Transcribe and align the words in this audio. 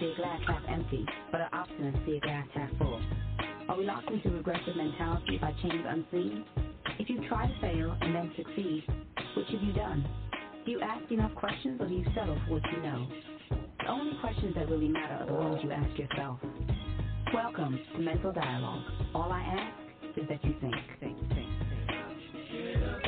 See 0.00 0.12
a 0.12 0.16
glass 0.16 0.40
half 0.46 0.62
empty, 0.68 1.06
but 1.32 1.40
an 1.42 1.48
optimist 1.52 1.98
see 2.06 2.16
a 2.16 2.20
glass 2.20 2.48
half 2.54 2.70
full? 2.78 3.02
Are 3.68 3.78
we 3.78 3.84
locked 3.86 4.10
into 4.10 4.30
regressive 4.30 4.76
mentality 4.76 5.38
by 5.40 5.52
chains 5.62 5.84
unseen? 5.88 6.44
If 6.98 7.08
you 7.10 7.26
try 7.28 7.46
to 7.46 7.60
fail 7.60 7.96
and 8.00 8.14
then 8.14 8.32
succeed, 8.36 8.84
which 9.36 9.48
have 9.50 9.62
you 9.62 9.72
done? 9.74 10.06
Do 10.66 10.72
you 10.72 10.80
ask 10.80 11.10
enough 11.12 11.34
questions 11.36 11.80
or 11.80 11.88
do 11.88 11.94
you 11.94 12.04
settle 12.14 12.38
for 12.46 12.54
what 12.54 12.62
you 12.72 12.82
know? 12.82 13.08
The 13.80 13.88
only 13.88 14.18
questions 14.20 14.54
that 14.56 14.68
really 14.70 14.88
matter 14.88 15.14
are 15.14 15.26
the 15.26 15.34
ones 15.34 15.60
you 15.64 15.72
ask 15.72 15.98
yourself. 15.98 16.40
Welcome 17.34 17.78
to 17.94 18.00
Mental 18.00 18.32
Dialogue. 18.32 18.84
All 19.14 19.32
I 19.32 19.40
ask 19.42 20.18
is 20.18 20.28
that 20.28 20.44
you 20.44 20.54
think, 20.60 20.74
think, 21.00 21.18
think. 21.30 21.48
Get 22.52 22.82
up, 22.82 23.02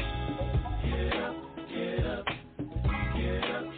get 0.85 1.15
up, 1.17 1.37
get 1.69 2.07
up, 2.07 2.27
get 3.17 3.45
up, 3.51 3.78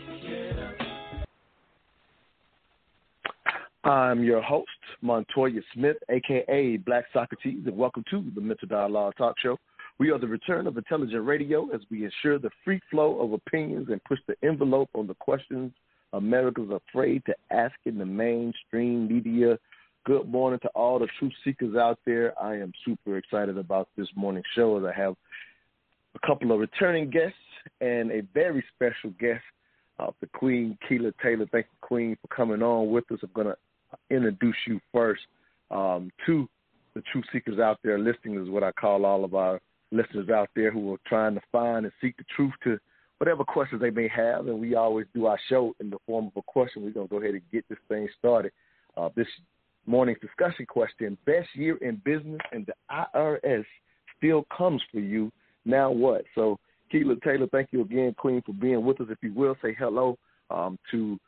I'm 3.84 4.23
your 4.23 4.42
host, 4.42 4.69
Montoya 5.00 5.62
Smith, 5.73 5.97
aka 6.11 6.77
Black 6.77 7.06
Socrates, 7.14 7.62
and 7.64 7.75
welcome 7.75 8.05
to 8.11 8.23
the 8.34 8.41
Mental 8.41 8.69
Dialogue 8.69 9.14
Talk 9.17 9.36
Show. 9.41 9.56
We 9.98 10.11
are 10.11 10.19
the 10.19 10.27
return 10.27 10.67
of 10.67 10.77
intelligent 10.77 11.25
radio 11.25 11.67
as 11.75 11.81
we 11.91 12.05
ensure 12.05 12.39
the 12.39 12.51
free 12.62 12.81
flow 12.91 13.19
of 13.20 13.33
opinions 13.33 13.89
and 13.89 14.05
push 14.05 14.19
the 14.28 14.36
envelope 14.47 14.91
on 14.95 15.06
the 15.06 15.14
questions 15.14 15.73
America's 16.12 16.69
afraid 16.70 17.23
to 17.25 17.34
ask 17.51 17.75
in 17.86 17.97
the 17.97 18.05
mainstream 18.05 19.08
media. 19.08 19.58
Good 20.05 20.28
morning 20.28 20.61
to 20.61 20.69
all 20.75 20.98
the 20.98 21.08
truth 21.19 21.33
seekers 21.42 21.75
out 21.75 21.98
there. 22.05 22.34
I 22.39 22.56
am 22.56 22.73
super 22.84 23.17
excited 23.17 23.56
about 23.56 23.89
this 23.97 24.08
morning's 24.14 24.45
show 24.55 24.77
as 24.77 24.84
I 24.84 24.92
have 25.01 25.14
a 26.14 26.27
couple 26.27 26.53
of 26.53 26.61
returning 26.61 27.08
guests 27.08 27.39
and 27.81 28.11
a 28.11 28.20
very 28.34 28.62
special 28.75 29.08
guest, 29.19 29.42
uh, 29.98 30.11
the 30.20 30.27
Queen 30.27 30.77
Keila 30.86 31.14
Taylor. 31.23 31.46
Thank 31.51 31.64
you, 31.73 31.79
Queen, 31.80 32.19
for 32.20 32.29
coming 32.29 32.63
on 32.63 32.90
with 32.90 33.11
us. 33.11 33.20
I'm 33.23 33.30
going 33.33 33.46
to 33.46 33.57
introduce 34.11 34.56
you 34.67 34.80
first 34.92 35.23
um, 35.70 36.11
to 36.27 36.48
the 36.95 37.02
truth 37.12 37.24
seekers 37.33 37.58
out 37.58 37.78
there. 37.83 37.98
Listening 37.98 38.42
is 38.42 38.48
what 38.48 38.64
I 38.64 38.73
call 38.73 39.05
all 39.05 39.24
of 39.24 39.34
our 39.34 39.61
listeners 39.92 40.28
out 40.28 40.48
there 40.55 40.70
who 40.70 40.95
are 40.95 41.01
trying 41.06 41.34
to 41.34 41.40
find 41.52 41.84
and 41.84 41.92
seek 42.01 42.17
the 42.17 42.24
truth 42.34 42.52
to 42.64 42.78
whatever 43.18 43.45
questions 43.45 43.80
they 43.80 43.90
may 43.90 44.08
have. 44.08 44.46
And 44.46 44.61
we 44.61 44.74
always 44.74 45.06
do 45.14 45.27
our 45.27 45.39
show 45.48 45.74
in 45.80 45.90
the 45.90 45.98
form 46.06 46.27
of 46.27 46.33
a 46.36 46.42
question. 46.42 46.83
We're 46.83 46.90
going 46.90 47.08
to 47.08 47.11
go 47.11 47.20
ahead 47.20 47.34
and 47.34 47.42
get 47.52 47.68
this 47.68 47.78
thing 47.89 48.08
started. 48.18 48.52
Uh, 48.96 49.11
this 49.14 49.27
morning's 49.86 50.20
discussion 50.20 50.67
question 50.67 51.17
Best 51.27 51.48
year 51.55 51.77
in 51.78 52.01
business 52.05 52.40
and 52.52 52.67
the 52.67 52.74
IRS 53.14 53.64
still 54.17 54.46
comes 54.57 54.83
for 54.92 55.01
you. 55.01 55.30
Now 55.64 55.90
what? 55.90 56.24
So, 56.34 56.58
Keila 56.92 57.22
Taylor, 57.22 57.46
thank 57.52 57.68
you 57.72 57.83
again, 57.83 58.14
Queen, 58.18 58.42
for 58.45 58.52
being 58.52 58.84
with 58.84 59.01
us. 59.01 59.07
If 59.11 59.18
you 59.22 59.33
will, 59.33 59.57
say 59.62 59.77
hello 59.78 60.18
um, 60.51 60.77
to 60.90 61.18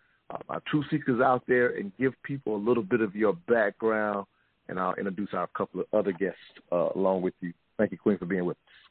our 0.48 0.62
truth 0.69 0.87
seekers 0.91 1.20
out 1.20 1.43
there 1.47 1.76
and 1.76 1.93
give 1.98 2.12
people 2.22 2.56
a 2.56 2.59
little 2.59 2.82
bit 2.82 3.00
of 3.00 3.15
your 3.15 3.34
background, 3.48 4.26
and 4.69 4.78
I'll 4.78 4.94
introduce 4.94 5.31
our 5.32 5.47
couple 5.48 5.81
of 5.81 5.87
other 5.93 6.12
guests 6.12 6.38
uh, 6.70 6.88
along 6.94 7.22
with 7.22 7.34
you. 7.41 7.53
Thank 7.78 7.93
you, 7.93 7.98
Queen, 7.98 8.19
for 8.19 8.26
being 8.26 8.44
with 8.44 8.56
us. 8.56 8.82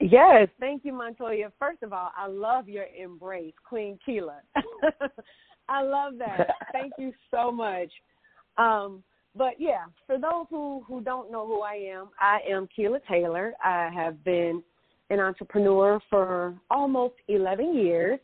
Yes, 0.00 0.48
thank 0.60 0.84
you, 0.84 0.92
Montoya. 0.92 1.52
First 1.58 1.82
of 1.82 1.92
all, 1.92 2.10
I 2.16 2.26
love 2.26 2.68
your 2.68 2.86
embrace, 3.00 3.54
Queen 3.66 3.98
Keila. 4.06 4.38
I 5.68 5.82
love 5.82 6.14
that. 6.18 6.48
thank 6.72 6.92
you 6.98 7.12
so 7.30 7.50
much. 7.50 7.90
Um, 8.58 9.02
but 9.36 9.54
yeah, 9.58 9.84
for 10.06 10.18
those 10.18 10.46
who 10.50 10.84
who 10.86 11.00
don't 11.00 11.30
know 11.32 11.46
who 11.46 11.62
I 11.62 11.74
am, 11.74 12.08
I 12.20 12.38
am 12.48 12.68
Keila 12.76 13.00
Taylor. 13.08 13.54
I 13.64 13.90
have 13.94 14.22
been 14.24 14.62
an 15.10 15.20
entrepreneur 15.20 16.00
for 16.10 16.54
almost 16.70 17.14
11 17.28 17.74
years. 17.74 18.20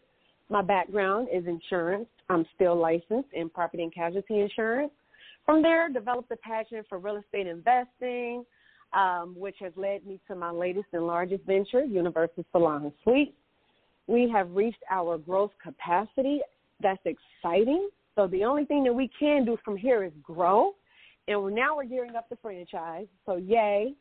My 0.50 0.62
background 0.62 1.28
is 1.32 1.46
insurance. 1.46 2.08
I'm 2.28 2.44
still 2.56 2.76
licensed 2.76 3.32
in 3.32 3.48
property 3.48 3.84
and 3.84 3.94
casualty 3.94 4.40
insurance. 4.40 4.90
From 5.46 5.62
there, 5.62 5.88
developed 5.88 6.30
a 6.32 6.36
passion 6.36 6.84
for 6.88 6.98
real 6.98 7.16
estate 7.16 7.46
investing, 7.46 8.44
um, 8.92 9.34
which 9.36 9.56
has 9.60 9.72
led 9.76 10.04
me 10.04 10.20
to 10.26 10.34
my 10.34 10.50
latest 10.50 10.86
and 10.92 11.06
largest 11.06 11.44
venture, 11.44 11.84
Universal 11.84 12.44
Salon 12.50 12.92
Suite. 13.04 13.34
We 14.08 14.28
have 14.28 14.50
reached 14.50 14.82
our 14.90 15.18
growth 15.18 15.52
capacity. 15.62 16.40
That's 16.82 17.00
exciting. 17.04 17.88
So 18.16 18.26
the 18.26 18.44
only 18.44 18.64
thing 18.64 18.82
that 18.84 18.92
we 18.92 19.08
can 19.18 19.44
do 19.44 19.56
from 19.64 19.76
here 19.76 20.02
is 20.02 20.12
grow. 20.20 20.72
And 21.28 21.54
now 21.54 21.76
we're 21.76 21.84
gearing 21.84 22.16
up 22.16 22.28
the 22.28 22.36
franchise. 22.42 23.06
So 23.24 23.36
yay 23.36 23.94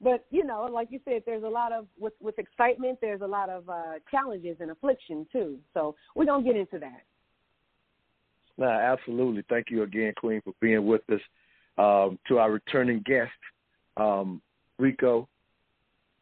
but 0.00 0.26
you 0.30 0.44
know, 0.44 0.68
like 0.72 0.88
you 0.90 1.00
said, 1.04 1.22
there's 1.26 1.44
a 1.44 1.48
lot 1.48 1.72
of 1.72 1.86
with 1.98 2.14
with 2.20 2.38
excitement. 2.38 2.98
There's 3.00 3.20
a 3.20 3.26
lot 3.26 3.48
of 3.48 3.68
uh, 3.68 3.94
challenges 4.10 4.56
and 4.60 4.70
affliction 4.70 5.26
too. 5.32 5.58
So 5.72 5.94
we're 6.14 6.26
gonna 6.26 6.44
get 6.44 6.56
into 6.56 6.78
that. 6.78 7.02
No, 8.56 8.68
absolutely. 8.68 9.44
Thank 9.48 9.70
you 9.70 9.82
again, 9.82 10.12
Queen, 10.16 10.40
for 10.42 10.52
being 10.60 10.86
with 10.86 11.02
us. 11.10 11.20
Um, 11.76 12.20
to 12.28 12.38
our 12.38 12.52
returning 12.52 13.02
guest, 13.04 13.32
um, 13.96 14.40
Rico. 14.78 15.28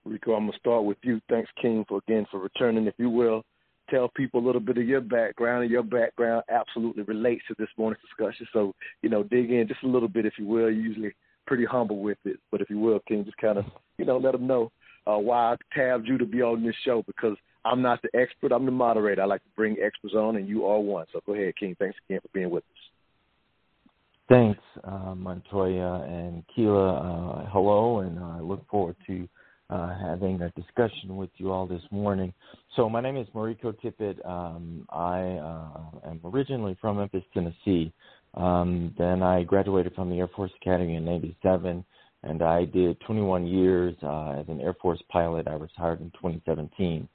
Rico, 0.05 0.33
I'm 0.33 0.47
gonna 0.47 0.59
start 0.59 0.85
with 0.85 0.97
you. 1.03 1.21
Thanks, 1.29 1.51
King, 1.61 1.85
for 1.87 2.01
again 2.09 2.27
for 2.31 2.41
returning. 2.41 2.87
If 2.87 2.95
you 2.97 3.11
will, 3.11 3.45
tell 3.91 4.09
people 4.09 4.41
a 4.41 4.47
little 4.47 4.61
bit 4.61 4.79
of 4.79 4.89
your 4.89 5.01
background, 5.01 5.63
and 5.63 5.71
your 5.71 5.83
background 5.83 6.45
absolutely 6.49 7.03
relates 7.03 7.43
to 7.49 7.55
this 7.59 7.69
morning's 7.77 8.03
discussion. 8.03 8.47
So, 8.53 8.75
you 9.03 9.11
know, 9.11 9.23
dig 9.23 9.51
in 9.51 9.69
just 9.69 9.83
a 9.83 9.89
little 9.89 10.09
bit, 10.09 10.27
if 10.27 10.35
you 10.39 10.47
will. 10.47 10.71
You 10.71 10.81
usually 10.81 11.13
pretty 11.53 11.67
humble 11.67 11.99
with 11.99 12.17
it. 12.25 12.41
But 12.51 12.63
if 12.63 12.71
you 12.71 12.79
will, 12.79 12.99
King, 13.07 13.27
just 13.27 13.37
kind 13.37 13.59
of, 13.59 13.67
you 13.99 14.07
know, 14.07 14.17
let 14.17 14.33
them 14.33 14.47
know 14.47 14.73
uh, 15.07 15.19
why 15.19 15.53
I 15.53 15.57
tabbed 15.79 16.09
you 16.09 16.17
to 16.17 16.25
be 16.25 16.41
on 16.41 16.65
this 16.65 16.75
show 16.83 17.03
because 17.07 17.37
I'm 17.63 17.83
not 17.83 18.01
the 18.01 18.09
expert. 18.19 18.53
I'm 18.53 18.65
the 18.65 18.71
moderator. 18.71 19.21
I 19.21 19.27
like 19.27 19.43
to 19.43 19.51
bring 19.55 19.77
experts 19.85 20.15
on, 20.15 20.37
and 20.37 20.49
you 20.49 20.65
are 20.65 20.81
one. 20.81 21.05
So 21.13 21.21
go 21.27 21.35
ahead, 21.35 21.53
King. 21.61 21.77
Thanks 21.79 21.99
again 22.09 22.21
for 22.23 22.29
being 22.33 22.49
with 22.49 22.65
us. 22.65 23.91
Thanks, 24.31 24.63
uh, 24.85 25.15
Montoya 25.15 26.05
and 26.09 26.43
Keila. 26.57 27.45
Uh, 27.45 27.51
hello, 27.51 27.99
and 27.99 28.19
I 28.19 28.41
look 28.41 28.67
forward 28.71 28.97
to 29.09 29.29
uh, 29.69 29.95
having 29.99 30.41
a 30.41 30.49
discussion 30.53 31.17
with 31.17 31.29
you 31.37 31.53
all 31.53 31.67
this 31.67 31.83
morning. 31.91 32.33
So 32.77 32.89
my 32.89 33.03
name 33.03 33.19
is 33.19 33.27
Mariko 33.35 33.75
Tippett. 33.85 34.27
Um, 34.27 34.87
I 34.89 35.21
uh, 35.21 36.09
am 36.09 36.21
originally 36.25 36.79
from 36.81 36.97
Memphis, 36.97 37.25
Tennessee. 37.35 37.93
Um, 38.35 38.95
then 38.99 39.23
I 39.23 39.43
graduated 39.43 39.95
from 39.95 40.11
the 40.11 40.19
Air 40.19 40.29
Force 40.29 40.53
Academy 40.61 40.97
in 40.97 41.05
'97, 41.05 41.85
and 42.23 42.43
I 42.43 42.65
did 42.65 43.01
21 43.01 43.47
years 43.47 43.95
uh, 44.03 44.31
as 44.39 44.49
an 44.49 44.61
Air 44.61 44.75
Force 44.81 45.03
pilot. 45.11 45.49
I 45.49 45.55
retired 45.55 46.01
in 46.01 46.11
2017. 46.13 47.09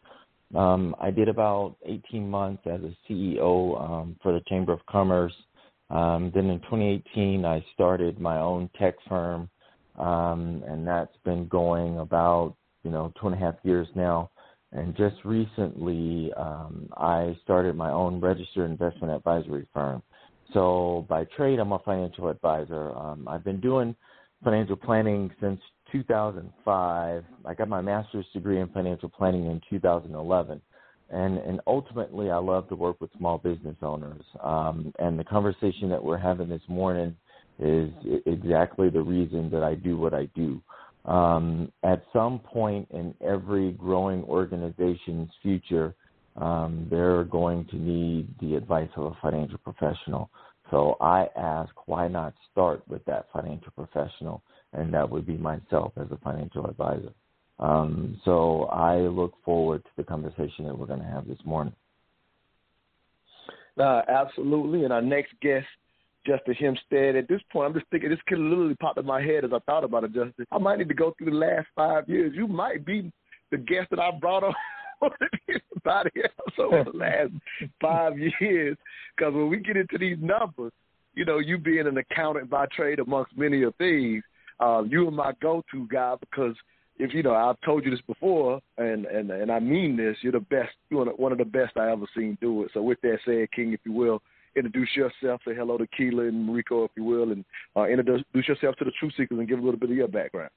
Um, 0.55 0.95
I 0.99 1.11
did 1.11 1.27
about 1.27 1.75
18 1.85 2.29
months 2.29 2.63
as 2.65 2.79
a 2.81 2.95
CEO 3.09 3.81
um, 3.81 4.15
for 4.21 4.31
the 4.31 4.41
Chamber 4.47 4.73
of 4.73 4.85
Commerce. 4.85 5.33
Um, 5.89 6.31
then 6.33 6.49
in 6.49 6.59
2018, 6.61 7.45
I 7.45 7.65
started 7.73 8.19
my 8.19 8.39
own 8.39 8.69
tech 8.79 8.95
firm, 9.07 9.49
um, 9.97 10.63
and 10.67 10.85
that's 10.85 11.15
been 11.23 11.47
going 11.47 11.99
about 11.99 12.55
you 12.83 12.91
know 12.91 13.11
two 13.19 13.27
and 13.27 13.35
a 13.35 13.39
half 13.39 13.55
years 13.63 13.87
now. 13.95 14.29
And 14.73 14.95
just 14.97 15.15
recently, 15.23 16.31
um, 16.33 16.89
I 16.97 17.37
started 17.43 17.75
my 17.75 17.89
own 17.89 18.19
registered 18.19 18.69
investment 18.69 19.13
advisory 19.13 19.65
firm. 19.73 20.03
So 20.53 21.05
by 21.09 21.25
trade, 21.25 21.59
I'm 21.59 21.71
a 21.71 21.79
financial 21.79 22.29
advisor. 22.29 22.91
Um, 22.95 23.27
I've 23.27 23.43
been 23.43 23.59
doing 23.59 23.95
financial 24.43 24.75
planning 24.75 25.31
since 25.41 25.59
2005. 25.91 27.23
I 27.45 27.53
got 27.53 27.67
my 27.67 27.81
master's 27.81 28.25
degree 28.33 28.59
in 28.61 28.67
financial 28.69 29.09
planning 29.09 29.45
in 29.47 29.61
2011. 29.69 30.61
And, 31.09 31.37
and 31.37 31.61
ultimately, 31.67 32.31
I 32.31 32.37
love 32.37 32.67
to 32.69 32.75
work 32.75 32.99
with 32.99 33.09
small 33.17 33.37
business 33.37 33.77
owners. 33.81 34.23
Um, 34.43 34.93
and 34.99 35.17
the 35.17 35.23
conversation 35.23 35.89
that 35.89 36.03
we're 36.03 36.17
having 36.17 36.49
this 36.49 36.61
morning 36.67 37.15
is 37.59 37.89
exactly 38.25 38.89
the 38.89 39.01
reason 39.01 39.49
that 39.51 39.63
I 39.63 39.75
do 39.75 39.97
what 39.97 40.13
I 40.13 40.25
do. 40.35 40.61
Um, 41.05 41.71
at 41.83 42.03
some 42.11 42.39
point 42.39 42.87
in 42.91 43.15
every 43.25 43.71
growing 43.71 44.23
organization's 44.25 45.29
future, 45.41 45.95
um, 46.37 46.87
they're 46.89 47.23
going 47.23 47.65
to 47.65 47.75
need 47.75 48.27
the 48.39 48.55
advice 48.55 48.89
of 48.95 49.05
a 49.05 49.17
financial 49.21 49.57
professional. 49.59 50.29
So 50.69 50.97
I 51.01 51.27
ask, 51.35 51.71
why 51.85 52.07
not 52.07 52.33
start 52.51 52.81
with 52.87 53.03
that 53.05 53.27
financial 53.33 53.71
professional? 53.75 54.43
And 54.73 54.93
that 54.93 55.09
would 55.09 55.25
be 55.25 55.37
myself 55.37 55.93
as 55.97 56.07
a 56.11 56.17
financial 56.23 56.65
advisor. 56.67 57.13
Um, 57.59 58.19
so 58.23 58.65
I 58.65 58.97
look 58.97 59.33
forward 59.43 59.83
to 59.83 59.89
the 59.97 60.03
conversation 60.03 60.65
that 60.65 60.77
we're 60.77 60.85
going 60.85 60.99
to 60.99 61.05
have 61.05 61.27
this 61.27 61.39
morning. 61.43 61.73
Uh, 63.79 64.01
absolutely. 64.07 64.83
And 64.83 64.93
our 64.93 65.01
next 65.01 65.33
guest, 65.41 65.65
Justin 66.25 66.55
Hempstead. 66.55 67.15
At 67.15 67.27
this 67.27 67.41
point, 67.51 67.67
I'm 67.67 67.73
just 67.73 67.89
thinking 67.89 68.09
this 68.09 68.19
could 68.27 68.39
literally 68.39 68.75
pop 68.75 68.97
in 68.97 69.05
my 69.05 69.21
head 69.21 69.45
as 69.45 69.51
I 69.53 69.59
thought 69.59 69.83
about 69.83 70.03
it, 70.03 70.13
Justin. 70.13 70.45
I 70.51 70.57
might 70.57 70.77
need 70.77 70.89
to 70.89 70.93
go 70.93 71.15
through 71.17 71.31
the 71.31 71.37
last 71.37 71.67
five 71.75 72.07
years. 72.09 72.33
You 72.35 72.47
might 72.47 72.85
be 72.85 73.11
the 73.49 73.57
guest 73.57 73.89
that 73.91 73.99
I 73.99 74.11
brought 74.11 74.43
on 74.43 74.53
about 75.01 76.07
here 76.13 76.29
over 76.59 76.83
the 76.91 76.97
last 76.97 77.31
five 77.81 78.13
years. 78.17 78.77
Because 79.15 79.33
when 79.33 79.49
we 79.49 79.57
get 79.57 79.77
into 79.77 79.97
these 79.97 80.17
numbers, 80.19 80.71
you 81.13 81.25
know, 81.25 81.39
you 81.39 81.57
being 81.57 81.87
an 81.87 81.97
accountant 81.97 82.49
by 82.49 82.65
trade 82.75 82.99
amongst 82.99 83.37
many 83.37 83.63
of 83.63 83.75
things, 83.75 84.23
uh, 84.59 84.83
you 84.83 85.07
are 85.07 85.11
my 85.11 85.33
go-to 85.41 85.87
guy 85.87 86.15
because 86.19 86.55
if 86.99 87.13
you 87.13 87.23
know, 87.23 87.35
I've 87.35 87.61
told 87.61 87.85
you 87.85 87.91
this 87.91 88.01
before, 88.07 88.59
and 88.77 89.05
and 89.05 89.29
and 89.29 89.51
I 89.51 89.59
mean 89.59 89.95
this. 89.97 90.17
You're 90.21 90.31
the 90.31 90.39
best, 90.39 90.71
you're 90.89 91.05
one 91.05 91.31
of 91.31 91.37
the 91.37 91.45
best 91.45 91.77
I 91.77 91.91
ever 91.91 92.05
seen 92.15 92.37
do 92.41 92.63
it. 92.63 92.71
So 92.73 92.81
with 92.81 92.99
that 93.01 93.19
said, 93.25 93.51
King, 93.51 93.73
if 93.73 93.79
you 93.83 93.91
will, 93.91 94.21
introduce 94.55 94.89
yourself. 94.95 95.41
Say 95.47 95.53
hello 95.53 95.77
to 95.77 95.87
Keela 95.95 96.23
and 96.23 96.49
Mariko, 96.49 96.85
if 96.85 96.91
you 96.95 97.03
will, 97.03 97.31
and 97.31 97.45
uh, 97.75 97.85
introduce 97.85 98.23
yourself 98.33 98.75
to 98.77 98.85
the 98.85 98.91
Truth 98.99 99.13
Seekers 99.15 99.37
and 99.37 99.47
give 99.47 99.59
a 99.59 99.61
little 99.61 99.79
bit 99.79 99.91
of 99.91 99.95
your 99.95 100.07
background. 100.07 100.49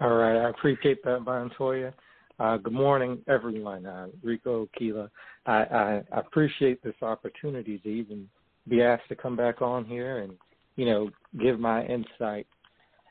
All 0.00 0.14
right, 0.14 0.44
I 0.44 0.50
appreciate 0.50 1.04
that, 1.04 1.20
Montoya. 1.20 1.94
Uh, 2.40 2.56
good 2.56 2.72
morning, 2.72 3.22
everyone. 3.28 3.86
Uh, 3.86 4.08
Rico, 4.22 4.68
Keela, 4.76 5.08
I, 5.46 5.52
I, 5.52 6.02
I 6.12 6.20
appreciate 6.20 6.82
this 6.82 6.94
opportunity 7.00 7.78
to 7.78 7.88
even 7.88 8.28
be 8.66 8.82
asked 8.82 9.08
to 9.08 9.14
come 9.14 9.36
back 9.36 9.62
on 9.62 9.84
here 9.84 10.18
and, 10.18 10.32
you 10.74 10.84
know, 10.84 11.10
give 11.40 11.60
my 11.60 11.84
insight 11.86 12.48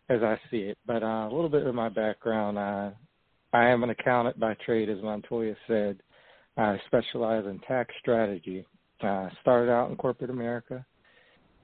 as 0.10 0.22
I 0.22 0.38
see 0.52 0.58
it. 0.58 0.78
But 0.86 1.04
uh, 1.04 1.28
a 1.30 1.32
little 1.34 1.50
bit 1.50 1.66
of 1.66 1.74
my 1.74 1.88
background. 1.88 2.58
Uh, 2.58 2.92
I 3.54 3.70
am 3.70 3.84
an 3.84 3.92
accountant 3.92 4.40
by 4.40 4.56
trade, 4.66 4.90
as 4.90 5.02
Montoya 5.02 5.56
said. 5.68 6.02
I 6.58 6.78
specialize 6.88 7.46
in 7.46 7.60
tax 7.60 7.94
strategy. 8.02 8.66
Uh, 9.02 9.30
started 9.42 9.72
out 9.72 9.90
in 9.90 9.96
corporate 9.96 10.32
America. 10.32 10.86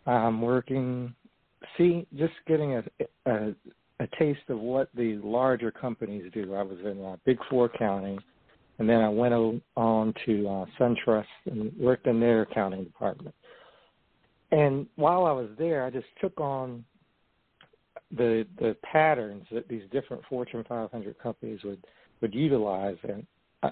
I'm 0.06 0.42
working, 0.42 1.14
see, 1.78 2.08
just 2.16 2.34
getting 2.48 2.76
a, 2.76 2.84
a, 3.26 3.54
a 4.00 4.08
taste 4.18 4.50
of 4.50 4.60
what 4.60 4.90
the 4.96 5.18
larger 5.24 5.72
companies 5.72 6.32
do. 6.34 6.56
I 6.56 6.64
was 6.64 6.78
in 6.84 7.04
uh, 7.04 7.18
Big 7.26 7.38
Four 7.50 7.66
accounting, 7.66 8.20
and 8.78 8.90
then 8.90 9.02
I 9.02 9.10
went 9.10 9.34
on 9.76 10.14
to 10.26 10.48
uh, 10.48 10.66
SunTrust 10.80 11.26
and 11.46 11.72
worked 11.78 12.08
in 12.08 12.20
their 12.20 12.44
accounting 12.44 12.86
department. 12.86 13.36
And 14.52 14.88
while 14.96 15.26
I 15.26 15.32
was 15.32 15.50
there, 15.58 15.84
I 15.84 15.90
just 15.90 16.08
took 16.22 16.40
on 16.40 16.84
the 18.12 18.48
the 18.58 18.76
patterns 18.84 19.46
that 19.52 19.68
these 19.68 19.84
different 19.92 20.24
Fortune 20.30 20.64
500 20.68 21.20
companies 21.20 21.60
would 21.64 21.86
would 22.22 22.34
utilize. 22.34 22.98
And 23.04 23.26
uh, 23.64 23.72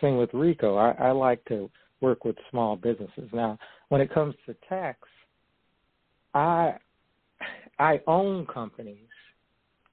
same 0.00 0.16
with 0.16 0.32
Rico, 0.32 0.76
I, 0.76 0.92
I 0.92 1.10
like 1.10 1.44
to 1.46 1.70
work 2.00 2.24
with 2.24 2.36
small 2.50 2.76
businesses. 2.76 3.28
Now, 3.32 3.58
when 3.88 4.00
it 4.00 4.12
comes 4.12 4.34
to 4.46 4.54
tax, 4.68 4.98
I 6.32 6.74
I 7.78 8.00
own 8.06 8.46
companies, 8.46 9.08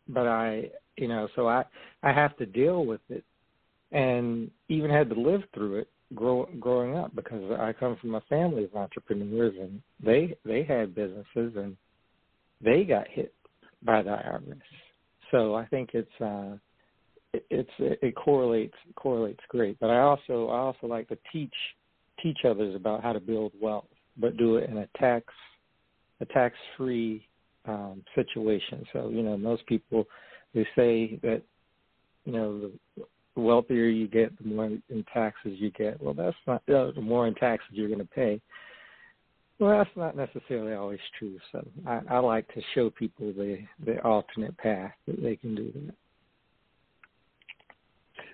but 0.07 0.27
I 0.27 0.69
you 0.97 1.07
know 1.07 1.27
so 1.35 1.47
I 1.47 1.63
I 2.03 2.11
have 2.11 2.35
to 2.37 2.45
deal 2.45 2.85
with 2.85 3.01
it, 3.09 3.23
and 3.91 4.51
even 4.69 4.89
had 4.89 5.09
to 5.09 5.19
live 5.19 5.41
through 5.53 5.79
it 5.79 5.87
grow, 6.15 6.47
growing 6.59 6.97
up 6.97 7.15
because 7.15 7.51
I 7.59 7.73
come 7.73 7.97
from 7.99 8.15
a 8.15 8.21
family 8.21 8.65
of 8.65 8.75
entrepreneurs 8.75 9.55
and 9.59 9.81
they 10.03 10.35
they 10.45 10.63
had 10.63 10.95
businesses 10.95 11.55
and 11.55 11.75
they 12.63 12.83
got 12.83 13.07
hit 13.07 13.33
by 13.83 14.01
the 14.01 14.09
IRS. 14.09 14.61
So 15.31 15.55
I 15.55 15.65
think 15.65 15.91
it's 15.93 16.21
uh, 16.21 16.57
it, 17.33 17.45
it's 17.49 17.71
it 17.79 18.15
correlates 18.15 18.75
correlates 18.95 19.41
great. 19.49 19.79
But 19.79 19.89
I 19.89 19.99
also 19.99 20.47
I 20.49 20.57
also 20.57 20.87
like 20.87 21.07
to 21.09 21.17
teach 21.31 21.53
teach 22.21 22.39
others 22.45 22.75
about 22.75 23.01
how 23.01 23.13
to 23.13 23.19
build 23.19 23.53
wealth, 23.59 23.87
but 24.17 24.37
do 24.37 24.57
it 24.57 24.69
in 24.69 24.77
a 24.77 24.87
tax 24.97 25.25
a 26.19 26.25
tax 26.25 26.55
free 26.77 27.25
um, 27.65 28.03
situation. 28.15 28.85
So 28.93 29.09
you 29.09 29.23
know 29.23 29.37
most 29.37 29.65
people 29.67 30.05
they 30.53 30.67
say 30.75 31.19
that 31.21 31.41
you 32.25 32.33
know 32.33 32.71
the 33.35 33.41
wealthier 33.41 33.85
you 33.85 34.07
get, 34.07 34.37
the 34.41 34.47
more 34.47 34.65
in 34.65 35.05
taxes 35.13 35.53
you 35.57 35.71
get. 35.71 36.01
Well, 36.01 36.13
that's 36.13 36.35
not 36.47 36.61
uh, 36.69 36.91
the 36.91 37.01
more 37.01 37.27
in 37.27 37.35
taxes 37.35 37.69
you're 37.71 37.87
going 37.87 37.99
to 37.99 38.05
pay. 38.05 38.41
Well, 39.59 39.77
that's 39.77 39.95
not 39.95 40.17
necessarily 40.17 40.73
always 40.73 40.99
true. 41.19 41.37
So 41.51 41.65
I, 41.85 42.01
I 42.09 42.17
like 42.17 42.47
to 42.55 42.61
show 42.73 42.89
people 42.89 43.31
the 43.33 43.59
the 43.85 44.01
alternate 44.03 44.57
path 44.57 44.93
that 45.07 45.21
they 45.21 45.35
can 45.35 45.55
do 45.55 45.71
that. 45.73 45.95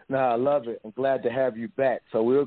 No, 0.09 0.19
I 0.19 0.35
love 0.35 0.67
it. 0.67 0.79
I'm 0.85 0.91
glad 0.91 1.21
to 1.23 1.29
have 1.29 1.57
you 1.57 1.67
back. 1.69 2.01
So 2.11 2.23
we're 2.23 2.45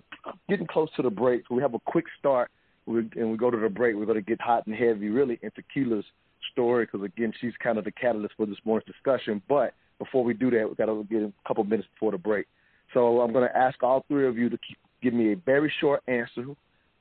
getting 0.48 0.66
close 0.66 0.88
to 0.96 1.02
the 1.02 1.10
break. 1.10 1.42
So 1.46 1.54
we 1.54 1.62
have 1.62 1.74
a 1.74 1.78
quick 1.80 2.06
start, 2.18 2.50
we, 2.86 3.00
and 3.16 3.30
we 3.30 3.36
go 3.36 3.50
to 3.50 3.58
the 3.58 3.68
break. 3.68 3.96
We're 3.96 4.06
going 4.06 4.16
to 4.16 4.22
get 4.22 4.40
hot 4.40 4.66
and 4.66 4.74
heavy, 4.74 5.10
really, 5.10 5.38
into 5.42 5.62
Keela's 5.76 6.06
story 6.52 6.86
because 6.86 7.04
again, 7.04 7.32
she's 7.40 7.52
kind 7.62 7.78
of 7.78 7.84
the 7.84 7.92
catalyst 7.92 8.34
for 8.36 8.46
this 8.46 8.58
morning's 8.64 8.86
discussion. 8.86 9.42
But 9.48 9.74
before 9.98 10.24
we 10.24 10.34
do 10.34 10.50
that, 10.50 10.66
we've 10.66 10.76
got 10.76 10.86
to 10.86 11.06
get 11.10 11.22
a 11.22 11.32
couple 11.46 11.64
minutes 11.64 11.88
before 11.94 12.12
the 12.12 12.18
break. 12.18 12.46
So 12.94 13.20
I'm 13.20 13.32
going 13.32 13.48
to 13.48 13.56
ask 13.56 13.82
all 13.82 14.04
three 14.08 14.26
of 14.26 14.36
you 14.36 14.48
to 14.48 14.58
keep, 14.58 14.78
give 15.02 15.14
me 15.14 15.32
a 15.32 15.36
very 15.36 15.72
short 15.80 16.02
answer. 16.08 16.46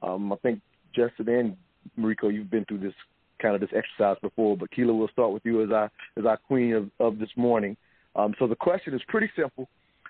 Um, 0.01 0.31
I 0.31 0.35
think 0.37 0.61
Justin 0.95 1.29
and 1.29 1.57
Mariko, 1.97 2.33
you've 2.33 2.51
been 2.51 2.65
through 2.65 2.79
this 2.79 2.93
kind 3.41 3.55
of 3.55 3.61
this 3.61 3.69
exercise 3.75 4.17
before, 4.21 4.57
but 4.57 4.69
Keela, 4.71 4.93
we'll 4.93 5.07
start 5.09 5.31
with 5.31 5.45
you 5.45 5.63
as 5.63 5.71
our 5.71 5.89
as 6.17 6.25
our 6.25 6.37
queen 6.37 6.73
of, 6.73 6.89
of 6.99 7.19
this 7.19 7.29
morning. 7.35 7.77
Um, 8.15 8.33
so 8.37 8.47
the 8.47 8.55
question 8.55 8.93
is 8.93 9.01
pretty 9.07 9.29
simple. 9.35 9.67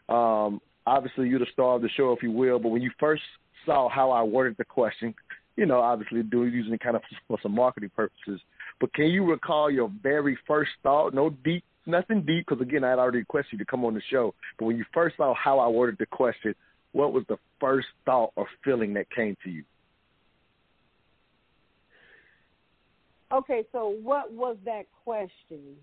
Um, 0.09 0.59
obviously, 0.87 1.29
you're 1.29 1.39
the 1.39 1.45
star 1.53 1.75
of 1.75 1.81
the 1.81 1.89
show, 1.89 2.11
if 2.11 2.23
you 2.23 2.31
will. 2.31 2.59
But 2.59 2.69
when 2.69 2.81
you 2.81 2.91
first 2.99 3.21
saw 3.65 3.89
how 3.89 4.11
I 4.11 4.23
worded 4.23 4.55
the 4.57 4.65
question, 4.65 5.13
you 5.55 5.65
know, 5.65 5.79
obviously 5.79 6.23
doing 6.23 6.51
using 6.51 6.73
it 6.73 6.79
kind 6.79 6.95
of 6.95 7.01
for 7.27 7.37
some 7.43 7.53
marketing 7.53 7.91
purposes. 7.95 8.41
But 8.79 8.93
can 8.93 9.07
you 9.07 9.25
recall 9.25 9.69
your 9.69 9.91
very 10.01 10.37
first 10.47 10.71
thought? 10.83 11.13
No 11.13 11.29
deep 11.29 11.63
nothing 11.89 12.21
deep 12.21 12.45
because 12.47 12.61
again, 12.61 12.83
I 12.83 12.91
had 12.91 12.99
already 12.99 13.19
requested 13.19 13.53
you 13.53 13.57
to 13.59 13.65
come 13.65 13.83
on 13.83 13.93
the 13.93 14.01
show. 14.09 14.33
But 14.57 14.65
when 14.65 14.77
you 14.77 14.85
first 14.93 15.17
saw 15.17 15.33
how 15.33 15.59
I 15.59 15.67
worded 15.67 15.97
the 15.99 16.05
question, 16.05 16.53
what 16.91 17.13
was 17.13 17.23
the 17.27 17.37
first 17.59 17.87
thought 18.05 18.31
or 18.35 18.47
feeling 18.63 18.93
that 18.93 19.09
came 19.11 19.35
to 19.43 19.49
you? 19.49 19.63
Okay, 23.31 23.63
so 23.71 23.95
what 24.01 24.31
was 24.31 24.57
that 24.65 24.85
question? 25.03 25.75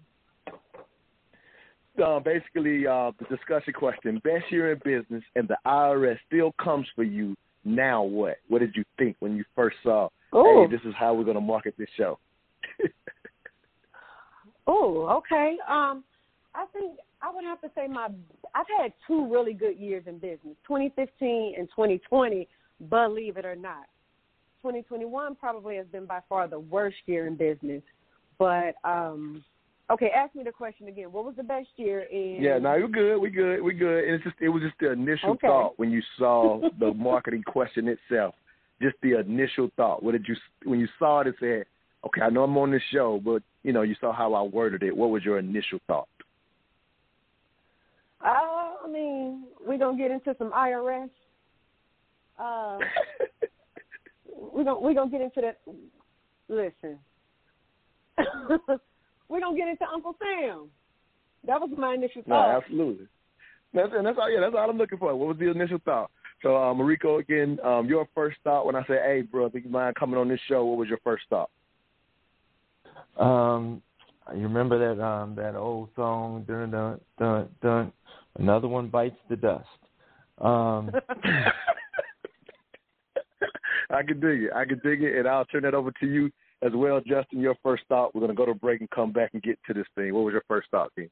Uh, 2.02 2.18
basically, 2.18 2.86
uh, 2.86 3.12
the 3.18 3.36
discussion 3.36 3.72
question: 3.72 4.20
Best 4.24 4.50
year 4.50 4.72
in 4.72 4.80
business, 4.84 5.22
and 5.36 5.48
the 5.48 5.56
IRS 5.64 6.18
still 6.26 6.52
comes 6.62 6.86
for 6.94 7.04
you. 7.04 7.36
Now 7.64 8.02
what? 8.02 8.36
What 8.48 8.60
did 8.60 8.74
you 8.74 8.84
think 8.98 9.16
when 9.20 9.36
you 9.36 9.44
first 9.54 9.76
saw? 9.82 10.08
Ooh. 10.34 10.66
Hey, 10.68 10.76
this 10.76 10.84
is 10.84 10.94
how 10.98 11.14
we're 11.14 11.24
going 11.24 11.36
to 11.36 11.40
market 11.40 11.74
this 11.78 11.88
show. 11.96 12.18
Oh, 14.66 15.06
okay. 15.18 15.56
Um, 15.68 16.02
I 16.54 16.66
think 16.72 16.98
I 17.22 17.32
would 17.32 17.44
have 17.44 17.60
to 17.60 17.70
say 17.74 17.86
my 17.86 18.08
I've 18.54 18.66
had 18.80 18.92
two 19.06 19.30
really 19.32 19.52
good 19.52 19.78
years 19.78 20.04
in 20.06 20.18
business, 20.18 20.56
2015 20.66 21.54
and 21.56 21.68
2020. 21.68 22.48
Believe 22.90 23.36
it 23.36 23.46
or 23.46 23.56
not, 23.56 23.84
2021 24.62 25.36
probably 25.36 25.76
has 25.76 25.86
been 25.86 26.04
by 26.04 26.20
far 26.28 26.48
the 26.48 26.58
worst 26.58 26.96
year 27.06 27.26
in 27.26 27.36
business. 27.36 27.82
But 28.38 28.74
um, 28.84 29.44
okay, 29.90 30.10
ask 30.14 30.34
me 30.34 30.42
the 30.44 30.52
question 30.52 30.88
again. 30.88 31.12
What 31.12 31.24
was 31.24 31.34
the 31.36 31.42
best 31.42 31.68
year 31.76 32.00
in? 32.00 32.38
Yeah, 32.40 32.58
no, 32.58 32.70
we're 32.70 32.88
good. 32.88 33.18
We 33.18 33.30
good. 33.30 33.62
We 33.62 33.72
good. 33.74 34.04
And 34.04 34.14
It's 34.14 34.24
just 34.24 34.36
it 34.40 34.48
was 34.48 34.62
just 34.62 34.74
the 34.80 34.92
initial 34.92 35.30
okay. 35.30 35.46
thought 35.46 35.78
when 35.78 35.90
you 35.90 36.02
saw 36.18 36.60
the 36.80 36.92
marketing 36.92 37.44
question 37.44 37.88
itself. 37.88 38.34
Just 38.82 38.96
the 39.02 39.18
initial 39.18 39.70
thought. 39.76 40.02
What 40.02 40.12
did 40.12 40.26
you 40.28 40.36
when 40.64 40.80
you 40.80 40.88
saw 40.98 41.20
it 41.20 41.28
and 41.28 41.36
said, 41.40 41.64
okay, 42.06 42.22
I 42.22 42.30
know 42.30 42.44
I'm 42.44 42.56
on 42.58 42.70
this 42.70 42.82
show, 42.92 43.20
but 43.24 43.42
you 43.62 43.72
know, 43.72 43.82
you 43.82 43.94
saw 44.00 44.12
how 44.12 44.34
I 44.34 44.42
worded 44.42 44.82
it. 44.82 44.96
What 44.96 45.10
was 45.10 45.24
your 45.24 45.38
initial 45.38 45.78
thought? 45.86 46.08
Uh, 48.24 48.84
I 48.84 48.88
mean, 48.90 49.44
we're 49.64 49.78
gonna 49.78 49.98
get 49.98 50.10
into 50.10 50.34
some 50.38 50.50
IRS. 50.52 51.10
Uh, 52.38 52.78
we 54.54 54.64
don't. 54.64 54.82
We're 54.82 54.94
gonna 54.94 55.10
get 55.10 55.20
into 55.20 55.40
that. 55.40 55.58
Listen, 56.48 56.98
we're 59.28 59.40
gonna 59.40 59.56
get 59.56 59.68
into 59.68 59.84
Uncle 59.92 60.16
Sam. 60.18 60.68
That 61.46 61.60
was 61.60 61.70
my 61.76 61.94
initial 61.94 62.22
thought. 62.22 62.48
No, 62.48 62.56
absolutely. 62.58 63.06
That's 63.74 63.92
and 63.94 64.06
that's 64.06 64.18
all. 64.20 64.30
Yeah, 64.30 64.40
that's 64.40 64.54
all 64.56 64.70
I'm 64.70 64.78
looking 64.78 64.98
for. 64.98 65.14
What 65.14 65.28
was 65.28 65.38
the 65.38 65.50
initial 65.50 65.78
thought? 65.84 66.10
So, 66.42 66.56
uh, 66.56 66.74
Mariko, 66.74 67.20
again, 67.20 67.58
um, 67.64 67.86
your 67.86 68.06
first 68.14 68.36
thought 68.44 68.66
when 68.66 68.76
I 68.76 68.84
said, 68.86 69.00
"Hey, 69.04 69.22
brother, 69.22 69.58
you 69.58 69.70
mind 69.70 69.96
coming 69.96 70.18
on 70.18 70.28
this 70.28 70.40
show?" 70.48 70.64
What 70.64 70.78
was 70.78 70.88
your 70.88 71.00
first 71.02 71.24
thought? 71.28 71.50
Um, 73.18 73.82
you 74.34 74.42
remember 74.42 74.78
that 74.78 75.02
um 75.02 75.34
that 75.36 75.54
old 75.54 75.90
song, 75.96 76.44
dun 76.48 76.70
dun 76.70 77.00
dun 77.18 77.48
dun. 77.62 77.92
Another 78.38 78.68
one 78.68 78.88
bites 78.88 79.16
the 79.28 79.36
dust. 79.36 79.66
Um, 80.38 80.90
I 83.90 84.02
can 84.02 84.20
dig 84.20 84.42
it. 84.42 84.50
I 84.54 84.64
can 84.64 84.80
dig 84.84 85.02
it, 85.02 85.18
and 85.18 85.28
I'll 85.28 85.44
turn 85.46 85.62
that 85.62 85.74
over 85.74 85.90
to 86.00 86.06
you 86.06 86.30
as 86.62 86.72
well, 86.74 87.00
Justin. 87.00 87.40
Your 87.40 87.56
first 87.62 87.84
thought. 87.88 88.14
We're 88.14 88.20
gonna 88.22 88.34
go 88.34 88.46
to 88.46 88.54
break 88.54 88.80
and 88.80 88.90
come 88.90 89.12
back 89.12 89.30
and 89.32 89.42
get 89.42 89.58
to 89.66 89.74
this 89.74 89.86
thing. 89.94 90.12
What 90.12 90.24
was 90.24 90.32
your 90.32 90.44
first 90.48 90.68
thought, 90.70 90.90
Dean? 90.96 91.08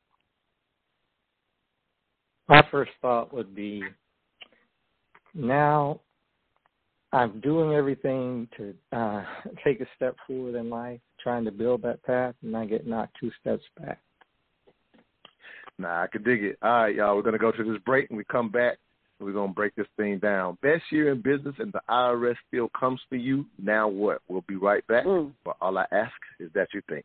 My 2.48 2.62
first 2.70 2.90
thought 3.00 3.32
would 3.32 3.54
be 3.54 3.84
now 5.34 6.00
I'm 7.14 7.38
doing 7.40 7.74
everything 7.74 8.48
to 8.56 8.74
uh, 8.92 9.24
take 9.64 9.80
a 9.80 9.86
step 9.94 10.16
forward 10.26 10.56
in 10.56 10.68
life, 10.68 11.00
trying 11.22 11.44
to 11.44 11.52
build 11.52 11.82
that 11.82 12.02
path, 12.02 12.34
and 12.42 12.56
I 12.56 12.66
get 12.66 12.86
knocked 12.86 13.16
two 13.20 13.30
steps 13.40 13.62
back. 13.80 14.00
Nah, 15.78 16.02
I 16.02 16.06
can 16.08 16.24
dig 16.24 16.42
it. 16.42 16.58
All 16.60 16.82
right, 16.82 16.94
y'all. 16.94 17.16
We're 17.16 17.22
gonna 17.22 17.38
go 17.38 17.52
to 17.52 17.64
this 17.64 17.82
break, 17.86 18.10
and 18.10 18.16
we 18.16 18.24
come 18.24 18.48
back. 18.48 18.78
and 19.18 19.26
We're 19.26 19.32
gonna 19.32 19.52
break 19.52 19.74
this 19.76 19.86
thing 19.96 20.18
down. 20.18 20.58
Best 20.60 20.82
year 20.90 21.12
in 21.12 21.20
business, 21.20 21.54
and 21.58 21.72
the 21.72 21.80
IRS 21.88 22.36
still 22.48 22.68
comes 22.78 23.00
for 23.08 23.16
you. 23.16 23.46
Now 23.62 23.88
what? 23.88 24.20
We'll 24.28 24.44
be 24.48 24.56
right 24.56 24.86
back. 24.88 25.04
Mm. 25.04 25.32
But 25.44 25.56
all 25.60 25.78
I 25.78 25.86
ask 25.92 26.12
is 26.40 26.50
that 26.54 26.68
you 26.74 26.82
think. 26.88 27.04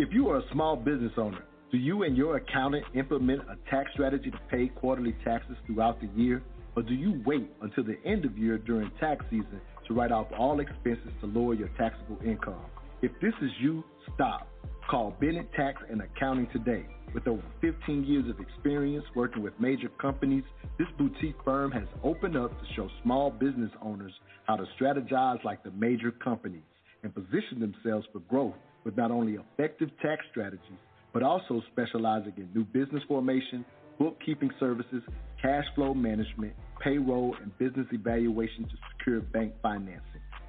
If 0.00 0.14
you 0.14 0.30
are 0.30 0.38
a 0.38 0.42
small 0.50 0.76
business 0.76 1.12
owner, 1.18 1.44
do 1.70 1.76
you 1.76 2.04
and 2.04 2.16
your 2.16 2.38
accountant 2.38 2.86
implement 2.94 3.42
a 3.42 3.58
tax 3.68 3.90
strategy 3.92 4.30
to 4.30 4.40
pay 4.50 4.68
quarterly 4.68 5.14
taxes 5.22 5.58
throughout 5.66 6.00
the 6.00 6.08
year? 6.18 6.42
Or 6.74 6.82
do 6.82 6.94
you 6.94 7.22
wait 7.26 7.50
until 7.60 7.84
the 7.84 7.98
end 8.06 8.24
of 8.24 8.38
year 8.38 8.56
during 8.56 8.90
tax 8.98 9.22
season 9.28 9.60
to 9.86 9.92
write 9.92 10.10
off 10.10 10.28
all 10.38 10.58
expenses 10.60 11.12
to 11.20 11.26
lower 11.26 11.52
your 11.52 11.68
taxable 11.76 12.16
income? 12.24 12.64
If 13.02 13.12
this 13.20 13.34
is 13.42 13.50
you, 13.60 13.84
stop. 14.14 14.48
Call 14.90 15.14
Bennett 15.20 15.52
Tax 15.52 15.82
and 15.90 16.00
Accounting 16.00 16.48
today. 16.50 16.86
With 17.12 17.28
over 17.28 17.42
15 17.60 18.04
years 18.04 18.24
of 18.30 18.40
experience 18.40 19.04
working 19.14 19.42
with 19.42 19.52
major 19.60 19.90
companies, 20.00 20.44
this 20.78 20.88
boutique 20.96 21.36
firm 21.44 21.70
has 21.72 21.86
opened 22.02 22.38
up 22.38 22.58
to 22.58 22.66
show 22.74 22.88
small 23.02 23.30
business 23.30 23.70
owners 23.82 24.14
how 24.46 24.56
to 24.56 24.64
strategize 24.80 25.44
like 25.44 25.62
the 25.62 25.72
major 25.72 26.10
companies 26.10 26.62
and 27.02 27.14
position 27.14 27.60
themselves 27.60 28.06
for 28.14 28.20
growth 28.20 28.54
with 28.84 28.96
not 28.96 29.10
only 29.10 29.36
effective 29.36 29.90
tax 30.00 30.24
strategies, 30.30 30.78
but 31.12 31.22
also 31.22 31.62
specializing 31.72 32.32
in 32.36 32.48
new 32.54 32.64
business 32.64 33.02
formation, 33.08 33.64
bookkeeping 33.98 34.50
services, 34.58 35.02
cash 35.42 35.64
flow 35.74 35.94
management, 35.94 36.54
payroll, 36.80 37.34
and 37.42 37.56
business 37.58 37.86
evaluation 37.92 38.64
to 38.64 38.76
secure 38.96 39.20
bank 39.20 39.52
financing. 39.62 40.00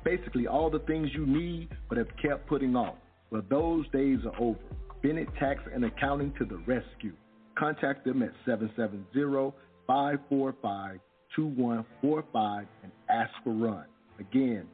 Basically, 0.03 0.47
all 0.47 0.69
the 0.69 0.79
things 0.79 1.09
you 1.13 1.25
need 1.25 1.69
but 1.89 1.97
have 1.97 2.07
kept 2.21 2.47
putting 2.47 2.75
off. 2.75 2.95
Well, 3.29 3.43
those 3.49 3.89
days 3.91 4.19
are 4.25 4.41
over. 4.41 4.59
Bennett 5.01 5.29
Tax 5.39 5.61
and 5.73 5.85
Accounting 5.85 6.33
to 6.37 6.45
the 6.45 6.57
rescue. 6.67 7.13
Contact 7.57 8.05
them 8.05 8.21
at 8.21 8.31
770-545-2145 9.87 12.67
and 12.83 12.91
ask 13.09 13.31
for 13.43 13.53
Run. 13.53 13.85
Again, 14.19 14.67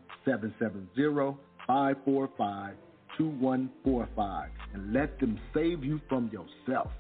770-545-2145 3.19 4.47
and 4.74 4.93
let 4.93 5.19
them 5.19 5.39
save 5.53 5.83
you 5.83 6.00
from 6.09 6.29
yourself. 6.31 6.91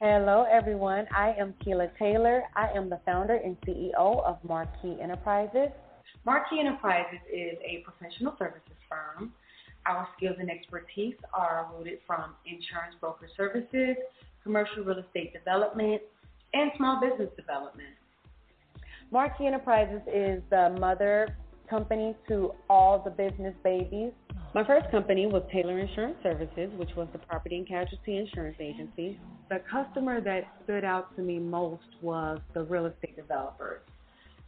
Hello, 0.00 0.46
everyone. 0.50 1.06
I 1.14 1.32
am 1.38 1.54
Keela 1.64 1.88
Taylor. 1.96 2.42
I 2.56 2.70
am 2.74 2.90
the 2.90 2.98
founder 3.06 3.36
and 3.36 3.56
CEO 3.60 4.24
of 4.24 4.36
Marquee 4.42 4.98
Enterprises. 5.00 5.68
Marquee 6.26 6.58
Enterprises 6.58 7.20
is 7.32 7.56
a 7.64 7.84
professional 7.84 8.34
services 8.36 8.76
firm. 8.88 9.32
Our 9.86 10.08
skills 10.16 10.36
and 10.40 10.50
expertise 10.50 11.14
are 11.32 11.70
rooted 11.76 11.98
from 12.06 12.34
insurance 12.46 12.96
broker 13.00 13.28
services, 13.36 13.96
commercial 14.42 14.82
real 14.82 14.98
estate 14.98 15.32
development, 15.32 16.02
and 16.52 16.72
small 16.76 17.00
business 17.00 17.30
development. 17.36 17.94
Marquee 19.12 19.46
Enterprises 19.46 20.00
is 20.12 20.42
the 20.50 20.76
mother 20.80 21.36
company 21.72 22.14
to 22.28 22.52
all 22.68 22.98
the 23.02 23.10
business 23.10 23.54
babies. 23.64 24.12
My 24.54 24.62
first 24.62 24.90
company 24.90 25.26
was 25.26 25.42
Taylor 25.50 25.78
Insurance 25.78 26.16
Services, 26.22 26.70
which 26.76 26.90
was 26.94 27.08
the 27.14 27.18
property 27.18 27.56
and 27.56 27.66
casualty 27.66 28.18
insurance 28.18 28.58
agency. 28.60 29.18
The 29.48 29.62
customer 29.70 30.20
that 30.20 30.42
stood 30.64 30.84
out 30.84 31.16
to 31.16 31.22
me 31.22 31.38
most 31.38 31.82
was 32.02 32.40
the 32.52 32.64
real 32.64 32.84
estate 32.84 33.16
developers. 33.16 33.80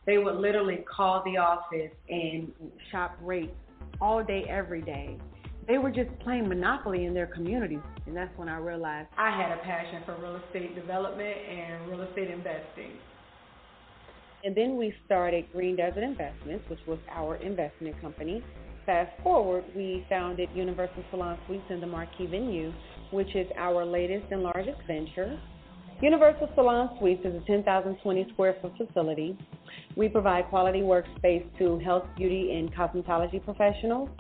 They 0.05 0.19
would 0.19 0.35
literally 0.35 0.85
call 0.95 1.23
the 1.25 1.39
office 1.39 1.93
and 2.11 2.53
shop 2.93 3.17
rates 3.23 3.57
all 4.03 4.23
day, 4.23 4.45
every 4.47 4.83
day. 4.83 5.17
They 5.67 5.79
were 5.79 5.91
just 5.91 6.11
playing 6.19 6.47
Monopoly 6.47 7.07
in 7.07 7.15
their 7.15 7.29
communities. 7.29 7.81
And 8.05 8.15
that's 8.15 8.37
when 8.37 8.51
I 8.51 8.59
realized 8.59 9.09
I 9.17 9.31
had 9.31 9.51
a 9.51 9.63
passion 9.63 10.03
for 10.05 10.15
real 10.21 10.39
estate 10.47 10.75
development 10.75 11.39
and 11.49 11.89
real 11.89 12.03
estate 12.03 12.31
investing. 12.31 12.93
And 14.45 14.55
then 14.55 14.77
we 14.77 14.95
started 15.07 15.47
Green 15.53 15.75
Desert 15.75 16.03
Investments, 16.03 16.69
which 16.69 16.81
was 16.87 16.99
our 17.11 17.37
investment 17.37 17.99
company. 18.03 18.45
Fast 18.85 19.11
forward, 19.23 19.65
we 19.75 20.05
founded 20.11 20.51
Universal 20.55 21.03
Salon 21.11 21.39
Suites 21.47 21.65
in 21.71 21.81
the 21.81 21.87
Marquee 21.87 22.27
venue, 22.27 22.71
which 23.11 23.35
is 23.35 23.47
our 23.57 23.87
latest 23.87 24.27
and 24.31 24.43
largest 24.43 24.77
venture. 24.87 25.41
Universal 26.03 26.51
Salon 26.55 26.91
Suites 26.99 27.25
is 27.25 27.35
a 27.35 27.41
10,020 27.47 28.27
square 28.35 28.57
foot 28.61 28.73
facility. 28.77 29.39
We 29.97 30.11
provide 30.11 30.45
quality 30.49 30.81
workspace 30.81 31.47
to 31.57 31.79
health, 31.79 32.05
beauty, 32.15 32.53
and 32.53 32.71
cosmetology 32.75 33.43
professionals. 33.43 34.11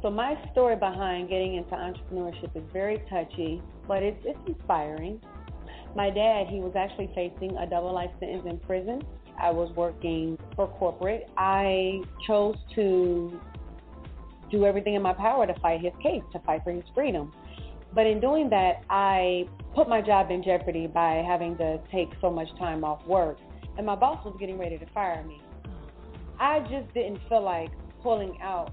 So 0.00 0.08
my 0.08 0.34
story 0.52 0.76
behind 0.76 1.28
getting 1.28 1.56
into 1.56 1.72
entrepreneurship 1.72 2.56
is 2.56 2.62
very 2.72 3.02
touchy, 3.10 3.60
but 3.86 4.02
it's, 4.02 4.20
it's 4.24 4.38
inspiring. 4.46 5.20
My 5.94 6.08
dad, 6.08 6.46
he 6.46 6.60
was 6.60 6.72
actually 6.74 7.10
facing 7.14 7.56
a 7.58 7.66
double 7.68 7.92
life 7.92 8.10
sentence 8.20 8.44
in 8.48 8.58
prison. 8.60 9.02
I 9.40 9.50
was 9.50 9.70
working 9.76 10.38
for 10.56 10.68
corporate. 10.68 11.28
I 11.36 12.02
chose 12.26 12.56
to 12.74 13.40
do 14.50 14.64
everything 14.64 14.94
in 14.94 15.02
my 15.02 15.12
power 15.12 15.46
to 15.46 15.54
fight 15.60 15.80
his 15.80 15.92
case, 16.02 16.22
to 16.32 16.38
fight 16.40 16.62
for 16.64 16.72
his 16.72 16.84
freedom. 16.94 17.32
But 17.94 18.06
in 18.06 18.20
doing 18.20 18.50
that, 18.50 18.82
I 18.90 19.48
put 19.74 19.88
my 19.88 20.00
job 20.00 20.30
in 20.30 20.42
jeopardy 20.42 20.86
by 20.86 21.22
having 21.26 21.56
to 21.58 21.78
take 21.90 22.08
so 22.20 22.30
much 22.30 22.48
time 22.58 22.84
off 22.84 23.06
work. 23.06 23.38
And 23.76 23.86
my 23.86 23.94
boss 23.94 24.24
was 24.24 24.36
getting 24.38 24.58
ready 24.58 24.78
to 24.78 24.86
fire 24.86 25.24
me. 25.24 25.40
I 26.40 26.60
just 26.60 26.92
didn't 26.94 27.20
feel 27.28 27.42
like 27.42 27.70
pulling 28.02 28.40
out 28.42 28.72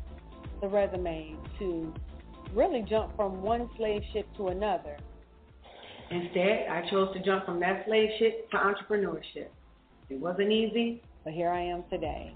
the 0.61 0.67
resume 0.67 1.35
to 1.59 1.93
really 2.53 2.85
jump 2.87 3.15
from 3.15 3.41
one 3.41 3.69
slave 3.77 4.01
ship 4.13 4.27
to 4.37 4.47
another. 4.47 4.97
Instead, 6.11 6.67
I 6.69 6.87
chose 6.89 7.13
to 7.15 7.23
jump 7.23 7.45
from 7.45 7.59
that 7.61 7.83
slave 7.87 8.09
ship 8.19 8.49
to 8.51 8.57
entrepreneurship. 8.57 9.47
It 10.09 10.19
wasn't 10.19 10.51
easy, 10.51 11.01
but 11.23 11.33
here 11.33 11.49
I 11.49 11.61
am 11.61 11.83
today. 11.89 12.31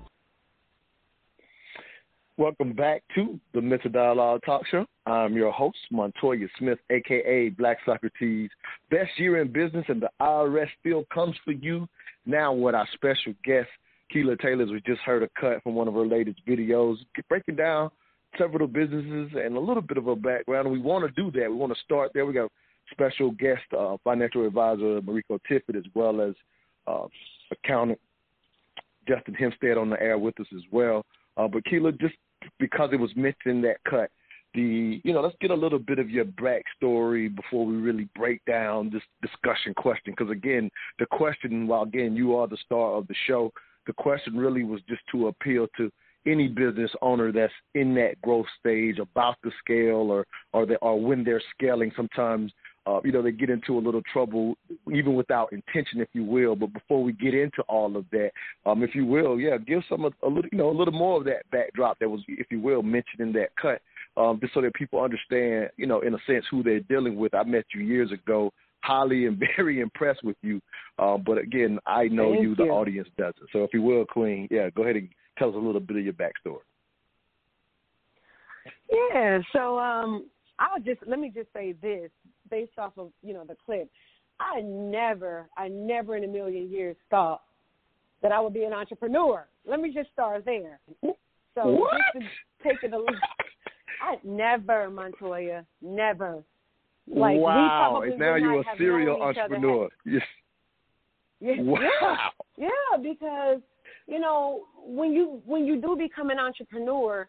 Welcome 2.38 2.74
back 2.74 3.04
to 3.14 3.40
the 3.54 3.62
Mental 3.62 3.92
Dialogue 3.92 4.42
Talk 4.44 4.66
Show. 4.72 4.86
I'm 5.06 5.36
your 5.36 5.52
host, 5.52 5.78
Montoya 5.92 6.48
Smith, 6.58 6.80
aka 6.90 7.50
Black 7.50 7.78
Socrates. 7.86 8.50
Best 8.90 9.12
year 9.18 9.42
in 9.42 9.52
business, 9.52 9.86
and 9.88 10.02
the 10.02 10.10
IRS 10.20 10.68
still 10.80 11.04
comes 11.14 11.36
for 11.46 11.52
you. 11.52 11.88
Now, 12.26 12.54
with 12.54 12.74
our 12.74 12.88
special 12.94 13.34
guest, 13.44 13.68
Keela 14.12 14.36
Taylor, 14.38 14.66
we 14.66 14.82
just 14.88 15.02
heard 15.02 15.22
a 15.22 15.30
cut 15.40 15.62
from 15.62 15.76
one 15.76 15.88
of 15.88 15.94
her 15.94 16.08
latest 16.08 16.40
videos, 16.48 16.96
breaking 17.28 17.58
down 17.58 17.92
several 18.38 18.68
businesses 18.68 19.32
and 19.36 19.56
a 19.56 19.60
little 19.60 19.84
bit 19.84 19.98
of 19.98 20.08
a 20.08 20.16
background. 20.16 20.72
We 20.72 20.80
want 20.80 21.06
to 21.06 21.22
do 21.22 21.30
that. 21.40 21.50
We 21.50 21.56
want 21.56 21.74
to 21.74 21.80
start 21.84 22.12
there. 22.16 22.26
We 22.26 22.34
got 22.34 22.52
special 22.90 23.30
guest, 23.32 23.62
uh, 23.78 23.98
financial 24.04 24.48
advisor 24.48 25.02
Mariko 25.02 25.40
Tippett, 25.50 25.76
as 25.76 25.86
well 25.94 26.22
as 26.22 26.34
uh, 26.88 27.06
accountant 27.52 28.00
Justin 29.08 29.34
Hempstead 29.34 29.78
on 29.78 29.90
the 29.90 30.02
air 30.02 30.18
with 30.18 30.40
us 30.40 30.48
as 30.56 30.64
well. 30.72 31.06
Uh, 31.38 31.48
but 31.48 31.66
Keela, 31.66 31.92
just 31.94 32.16
because 32.60 32.90
it 32.94 33.00
was 33.00 33.12
mentioned 33.16 33.64
that 33.64 33.78
cut, 33.90 34.12
the 34.54 35.02
you 35.04 35.14
know 35.14 35.22
let's 35.22 35.36
get 35.42 35.52
a 35.52 35.56
little 35.56 35.80
bit 35.80 36.00
of 36.00 36.10
your 36.10 36.26
backstory 36.26 37.34
before 37.34 37.66
we 37.66 37.76
really 37.76 38.10
break 38.16 38.44
down 38.46 38.90
this 38.90 39.04
discussion 39.22 39.74
question 39.76 40.14
because 40.18 40.32
again 40.32 40.70
the 40.98 41.06
question 41.06 41.68
while 41.68 41.84
again 41.84 42.16
you 42.16 42.36
are 42.36 42.48
the 42.48 42.58
star 42.66 42.94
of 42.94 43.08
the 43.08 43.16
show 43.28 43.52
the 43.86 43.94
question 43.94 44.36
really 44.36 44.64
was 44.64 44.82
just 44.90 45.02
to 45.12 45.28
appeal 45.28 45.68
to 45.78 45.92
any 46.26 46.48
business 46.48 46.92
owner 47.02 47.32
that's 47.32 47.54
in 47.76 47.94
that 47.94 48.20
growth 48.22 48.46
stage 48.60 48.98
about 49.00 49.36
to 49.44 49.52
scale 49.60 50.12
or 50.12 50.26
or 50.54 50.66
they, 50.66 50.76
or 50.82 51.00
when 51.00 51.24
they're 51.24 51.42
scaling 51.56 51.92
sometimes 51.96 52.52
uh, 52.90 53.00
you 53.04 53.12
know 53.12 53.22
they 53.22 53.32
get 53.32 53.50
into 53.50 53.78
a 53.78 53.80
little 53.80 54.02
trouble 54.12 54.56
even 54.92 55.14
without 55.14 55.52
intention 55.54 56.02
if 56.02 56.10
you 56.14 56.24
will 56.24 56.56
but 56.56 56.74
before 56.74 57.04
we 57.04 57.14
get 57.14 57.34
into 57.34 57.62
all 57.68 57.96
of 57.96 58.06
that 58.12 58.32
um 58.66 58.82
if 58.82 58.96
you 58.96 59.06
will 59.06 59.40
yeah 59.40 59.58
give 59.58 59.82
some 59.90 60.06
a, 60.06 60.10
a 60.26 60.28
little 60.28 60.50
you 60.52 60.58
know 60.58 60.70
a 60.70 60.78
little 60.78 60.94
more 60.94 61.18
of 61.18 61.26
that 61.26 61.50
backdrop 61.52 62.00
that 62.00 62.10
was 62.10 62.22
if 62.28 62.48
you 62.50 62.60
will 62.60 62.82
mentioned 62.82 63.20
in 63.20 63.32
that 63.32 63.50
cut 63.62 63.82
um, 64.18 64.40
just 64.42 64.54
so 64.54 64.62
that 64.62 64.74
people 64.74 65.02
understand, 65.02 65.70
you 65.78 65.88
know, 65.88 66.02
in 66.02 66.14
a 66.14 66.18
sense, 66.28 66.44
who 66.52 66.62
they're 66.62 66.82
dealing 66.82 67.16
with. 67.16 67.34
I 67.34 67.44
met 67.44 67.66
you 67.74 67.82
years 67.82 68.12
ago, 68.12 68.52
highly 68.82 69.26
and 69.26 69.42
very 69.58 69.80
impressed 69.80 70.24
with 70.24 70.38
you. 70.42 70.62
Um, 70.98 71.24
but 71.26 71.38
again, 71.38 71.80
I 71.86 72.08
know 72.08 72.34
Thank 72.34 72.44
you, 72.44 72.56
the 72.56 72.66
you. 72.66 72.72
audience 72.72 73.08
doesn't. 73.18 73.50
So 73.54 73.64
if 73.64 73.74
you 73.74 73.82
will, 73.82 74.06
Queen, 74.06 74.48
yeah, 74.52 74.70
go 74.70 74.84
ahead 74.84 74.98
and 74.98 75.10
tell 75.38 75.50
us 75.50 75.56
a 75.56 75.60
little 75.60 75.80
bit 75.80 75.98
of 75.98 76.04
your 76.04 76.14
backstory. 76.14 76.60
Yeah, 78.92 79.40
so 79.54 79.80
um 79.80 80.26
I'll 80.60 80.82
just 80.82 81.00
let 81.08 81.20
me 81.20 81.32
just 81.34 81.48
say 81.54 81.74
this 81.82 82.10
based 82.50 82.78
off 82.78 82.94
of, 82.98 83.12
you 83.24 83.34
know, 83.34 83.44
the 83.46 83.56
clip. 83.66 83.90
I 84.40 84.62
never, 84.62 85.50
I 85.58 85.68
never 85.68 86.16
in 86.16 86.24
a 86.24 86.28
million 86.28 86.72
years 86.72 86.96
thought 87.10 87.42
that 88.22 88.32
I 88.32 88.40
would 88.40 88.54
be 88.54 88.64
an 88.64 88.74
entrepreneur. 88.74 89.48
Let 89.66 89.80
me 89.80 89.94
just 89.94 90.12
start 90.12 90.46
there. 90.46 90.80
So 91.56 91.68
What? 91.68 91.92
just 92.14 92.26
to 92.26 92.68
take 92.68 92.84
it 92.84 92.94
a 92.94 92.98
little 92.98 93.16
I 94.02 94.18
never, 94.24 94.90
Montoya, 94.90 95.66
never. 95.82 96.44
Like 97.08 97.40
wow, 97.40 98.02
and 98.06 98.20
now 98.20 98.36
you're 98.36 98.62
a 98.62 98.64
serial 98.78 99.18
known 99.18 99.32
each 99.32 99.38
other 99.38 99.56
entrepreneur. 99.56 99.90
Yes. 100.06 100.22
Yeah, 101.42 101.62
Wow. 101.62 101.80
yeah, 102.56 102.68
yeah, 102.68 102.98
because 103.02 103.62
you 104.06 104.20
know 104.20 104.66
when 104.78 105.12
you 105.12 105.42
when 105.46 105.66
you 105.66 105.82
do 105.82 105.96
become 105.98 106.30
an 106.30 106.38
entrepreneur, 106.38 107.28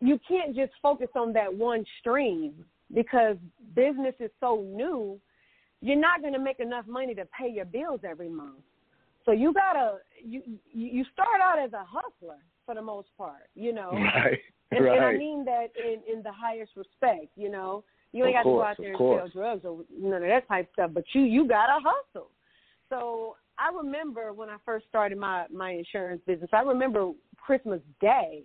you 0.00 0.20
can't 0.28 0.54
just 0.54 0.72
focus 0.80 1.08
on 1.16 1.32
that 1.32 1.52
one 1.52 1.84
stream 1.98 2.64
because 2.92 3.36
business 3.74 4.14
is 4.20 4.30
so 4.40 4.64
new. 4.74 5.20
You're 5.80 6.00
not 6.00 6.20
going 6.20 6.32
to 6.32 6.38
make 6.38 6.60
enough 6.60 6.86
money 6.86 7.14
to 7.14 7.26
pay 7.38 7.48
your 7.48 7.64
bills 7.64 8.00
every 8.04 8.28
month. 8.28 8.60
So 9.26 9.32
you 9.32 9.52
gotta 9.52 9.98
you 10.24 10.40
you 10.72 10.86
you 10.86 11.04
start 11.12 11.40
out 11.42 11.58
as 11.58 11.72
a 11.72 11.84
hustler 11.84 12.38
for 12.64 12.74
the 12.76 12.82
most 12.82 13.08
part, 13.18 13.50
you 13.54 13.72
know. 13.72 13.90
Right. 14.14 14.38
And, 14.72 14.84
right. 14.84 14.96
and 14.96 15.04
I 15.04 15.16
mean 15.16 15.44
that 15.44 15.68
in 15.78 16.00
in 16.12 16.22
the 16.24 16.32
highest 16.32 16.72
respect, 16.76 17.28
you 17.36 17.48
know. 17.50 17.84
You 18.12 18.24
ain't 18.24 18.36
Of 18.36 18.44
got 18.44 18.50
to 18.50 18.56
go 18.56 18.62
out 18.62 18.76
there 18.78 18.88
and 18.88 18.98
sell 18.98 19.28
drugs 19.28 19.64
or 19.64 19.84
none 19.96 20.22
of 20.22 20.28
that 20.28 20.48
type 20.48 20.66
of 20.66 20.72
stuff, 20.72 20.90
but 20.94 21.04
you 21.12 21.22
you 21.22 21.46
got 21.46 21.66
to 21.66 21.78
hustle. 21.84 22.30
So 22.88 23.36
I 23.58 23.76
remember 23.76 24.32
when 24.32 24.48
I 24.48 24.56
first 24.64 24.86
started 24.88 25.18
my 25.18 25.46
my 25.52 25.70
insurance 25.70 26.22
business. 26.26 26.50
I 26.52 26.62
remember 26.62 27.12
Christmas 27.36 27.80
Day. 28.00 28.44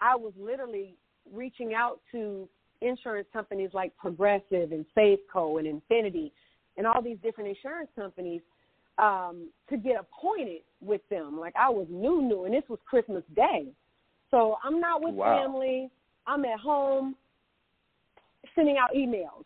I 0.00 0.14
was 0.14 0.32
literally 0.38 0.94
reaching 1.32 1.74
out 1.74 2.00
to 2.12 2.48
insurance 2.80 3.28
companies 3.32 3.70
like 3.72 3.96
Progressive 3.96 4.72
and 4.72 4.84
Safeco 4.96 5.58
and 5.58 5.66
Infinity 5.66 6.32
and 6.76 6.86
all 6.86 7.02
these 7.02 7.18
different 7.22 7.50
insurance 7.50 7.90
companies 7.96 8.40
um, 8.98 9.48
to 9.68 9.76
get 9.76 9.96
appointed 10.00 10.62
with 10.80 11.00
them. 11.10 11.38
Like 11.38 11.54
I 11.56 11.68
was 11.68 11.86
new, 11.90 12.22
new, 12.22 12.44
and 12.44 12.54
this 12.54 12.64
was 12.68 12.78
Christmas 12.88 13.22
Day. 13.34 13.66
So 14.30 14.56
I'm 14.62 14.80
not 14.80 15.02
with 15.02 15.14
Wow. 15.14 15.42
family. 15.44 15.90
I'm 16.26 16.44
at 16.44 16.60
home 16.60 17.16
sending 18.54 18.76
out 18.76 18.90
emails 18.94 19.44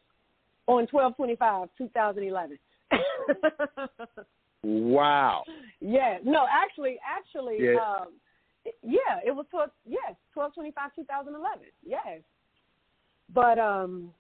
on 0.67 0.87
1225 0.91 1.69
2011. 1.79 2.59
wow. 4.65 5.45
yeah, 5.81 6.19
no, 6.25 6.47
actually, 6.51 6.99
actually, 7.05 7.73
Yeah. 7.73 7.79
um, 7.81 8.09
yeah, 8.83 9.21
it 9.25 9.35
was 9.35 9.47
12, 9.51 9.71
yes, 9.85 10.15
1225 10.35 10.95
2011. 10.97 11.67
Yes. 11.85 12.23
But 13.35 13.59
um 13.59 14.13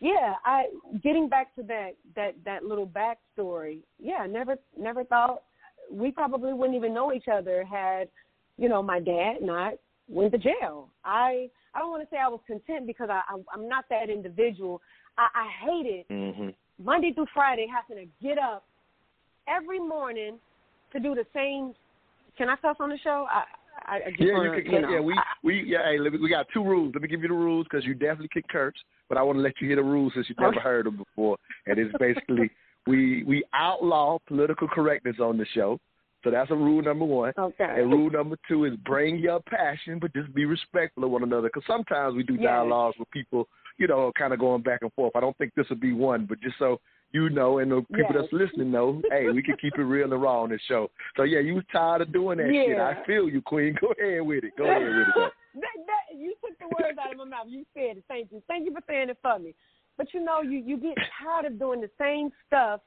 yeah, 0.00 0.34
I 0.44 0.66
getting 1.02 1.28
back 1.28 1.54
to 1.56 1.62
that 1.64 1.90
that 2.14 2.34
that 2.44 2.64
little 2.64 2.86
backstory. 2.86 3.80
Yeah, 3.98 4.26
never 4.28 4.56
never 4.78 5.04
thought 5.04 5.42
we 5.90 6.10
probably 6.10 6.52
wouldn't 6.52 6.76
even 6.76 6.94
know 6.94 7.12
each 7.12 7.28
other 7.32 7.64
had 7.64 8.08
you 8.56 8.68
know 8.68 8.82
my 8.82 9.00
dad 9.00 9.36
not 9.40 9.74
went 10.08 10.32
to 10.32 10.38
jail. 10.38 10.88
I 11.04 11.48
I 11.74 11.80
don't 11.80 11.90
want 11.90 12.02
to 12.02 12.08
say 12.10 12.18
I 12.18 12.28
was 12.28 12.40
content 12.46 12.86
because 12.86 13.08
I, 13.10 13.22
I 13.28 13.38
I'm 13.52 13.68
not 13.68 13.86
that 13.90 14.08
individual. 14.10 14.80
I, 15.16 15.26
I 15.34 15.66
hated 15.66 16.04
hmm 16.08 16.48
Monday 16.82 17.12
through 17.12 17.26
Friday 17.34 17.66
having 17.66 18.04
to 18.04 18.26
get 18.26 18.38
up 18.38 18.64
every 19.48 19.80
morning 19.80 20.38
to 20.92 21.00
do 21.00 21.14
the 21.14 21.26
same. 21.34 21.74
Can 22.36 22.48
I 22.48 22.54
cuss 22.56 22.76
on 22.78 22.90
the 22.90 22.98
show? 23.02 23.26
I 23.28 23.42
I, 23.88 23.96
I 24.06 24.10
just 24.10 24.20
Yeah, 24.22 24.32
wanna, 24.34 24.56
you 24.56 24.62
can. 24.64 24.82
know, 24.82 24.90
yeah, 24.90 25.00
we 25.00 25.20
we 25.42 25.64
yeah. 25.66 25.84
Hey, 25.84 25.98
let 25.98 26.12
me, 26.12 26.18
we 26.18 26.28
got 26.28 26.46
two 26.52 26.62
rules. 26.62 26.92
Let 26.94 27.02
me 27.02 27.08
give 27.08 27.22
you 27.22 27.28
the 27.28 27.34
rules 27.34 27.66
because 27.70 27.84
you 27.84 27.94
definitely 27.94 28.28
can 28.28 28.42
curse, 28.50 28.74
but 29.08 29.18
I 29.18 29.22
want 29.22 29.38
to 29.38 29.42
let 29.42 29.54
you 29.60 29.66
hear 29.68 29.76
the 29.76 29.82
rules 29.82 30.12
since 30.14 30.28
you 30.28 30.34
never 30.38 30.52
Okay. 30.54 30.60
heard 30.60 30.86
them 30.86 30.96
before. 30.96 31.36
And 31.66 31.78
it's 31.78 31.96
basically 31.98 32.50
we 32.86 33.22
we 33.24 33.44
outlaw 33.54 34.18
political 34.26 34.68
correctness 34.68 35.16
on 35.20 35.38
the 35.38 35.46
show. 35.54 35.78
So 36.24 36.30
that's 36.30 36.50
a 36.50 36.54
rule 36.56 36.82
number 36.82 37.04
one. 37.04 37.32
okay. 37.38 37.64
And 37.64 37.90
rule 37.92 38.10
number 38.10 38.36
two 38.48 38.64
is 38.64 38.74
bring 38.84 39.18
your 39.18 39.40
passion, 39.48 39.98
but 40.00 40.12
just 40.14 40.34
be 40.34 40.44
respectful 40.46 41.04
of 41.04 41.10
one 41.10 41.22
another. 41.22 41.48
Because 41.48 41.62
sometimes 41.66 42.16
we 42.16 42.24
do 42.24 42.34
Yes. 42.34 42.44
dialogues 42.44 42.96
with 42.98 43.08
people, 43.10 43.48
you 43.78 43.86
know, 43.86 44.10
kind 44.18 44.32
of 44.32 44.40
going 44.40 44.62
back 44.62 44.80
and 44.82 44.92
forth. 44.94 45.14
I 45.14 45.20
don't 45.20 45.36
think 45.38 45.52
this 45.54 45.68
would 45.70 45.80
be 45.80 45.92
one, 45.92 46.26
but 46.26 46.40
just 46.40 46.58
so 46.58 46.80
you 47.12 47.30
know, 47.30 47.58
and 47.58 47.70
the 47.70 47.80
people 47.94 48.14
Yes. 48.14 48.28
that's 48.30 48.32
listening 48.32 48.70
know, 48.70 49.00
hey, 49.10 49.28
we 49.30 49.42
can 49.42 49.56
keep 49.56 49.74
it 49.78 49.82
real 49.82 50.12
and 50.12 50.22
raw 50.22 50.42
on 50.42 50.50
this 50.50 50.60
show. 50.68 50.90
So 51.16 51.22
yeah, 51.22 51.40
you 51.40 51.54
was 51.54 51.64
tired 51.72 52.02
of 52.02 52.12
doing 52.12 52.38
that 52.38 52.48
shit. 52.50 52.78
I 52.78 53.02
feel 53.04 53.28
you, 53.28 53.40
Queen. 53.40 53.74
Go 53.80 53.92
ahead 53.98 54.22
with 54.22 54.44
it. 54.44 54.52
Go 54.56 54.64
ahead 54.64 54.82
with 54.82 55.08
it. 55.08 55.14
that, 55.54 55.62
that, 55.86 56.16
you 56.16 56.34
took 56.44 56.58
the 56.58 56.66
words 56.66 56.98
out 57.02 57.12
of 57.12 57.18
my 57.18 57.24
mouth. 57.24 57.46
You 57.48 57.64
said 57.74 57.96
it. 57.96 58.04
Thank 58.08 58.30
you. 58.30 58.42
Thank 58.46 58.66
you 58.66 58.72
for 58.72 58.82
saying 58.86 59.08
it 59.08 59.18
for 59.22 59.38
me. 59.38 59.54
But 59.96 60.12
you 60.12 60.22
know, 60.22 60.42
you 60.42 60.62
you 60.64 60.76
get 60.76 60.96
tired 61.20 61.46
of 61.46 61.58
doing 61.58 61.80
the 61.80 61.90
same 61.98 62.30
stuff, 62.46 62.80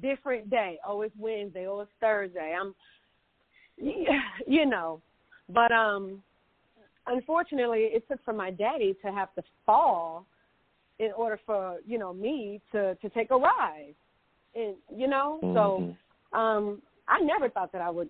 different 0.00 0.50
day. 0.50 0.78
Oh, 0.86 1.02
it's 1.02 1.14
Wednesday. 1.18 1.66
Oh, 1.68 1.80
it's 1.80 1.90
Thursday. 2.00 2.56
I'm, 2.58 2.74
yeah, 3.76 4.20
you 4.46 4.64
know. 4.64 5.00
But 5.50 5.72
um, 5.72 6.22
unfortunately, 7.06 7.90
it 7.92 8.08
took 8.08 8.24
for 8.24 8.32
my 8.32 8.50
daddy 8.50 8.96
to 9.04 9.12
have 9.12 9.34
to 9.34 9.42
fall 9.66 10.26
in 10.98 11.12
order 11.16 11.38
for 11.46 11.78
you 11.86 11.98
know 11.98 12.12
me 12.12 12.60
to 12.72 12.94
to 12.96 13.08
take 13.10 13.30
a 13.30 13.36
rise, 13.36 13.94
and 14.54 14.74
you 14.94 15.08
know. 15.08 15.40
Mhm. 15.42 15.54
So 15.54 16.38
um, 16.38 16.82
I 17.06 17.20
never 17.20 17.48
thought 17.48 17.72
that 17.72 17.80
I 17.80 17.90
would 17.90 18.08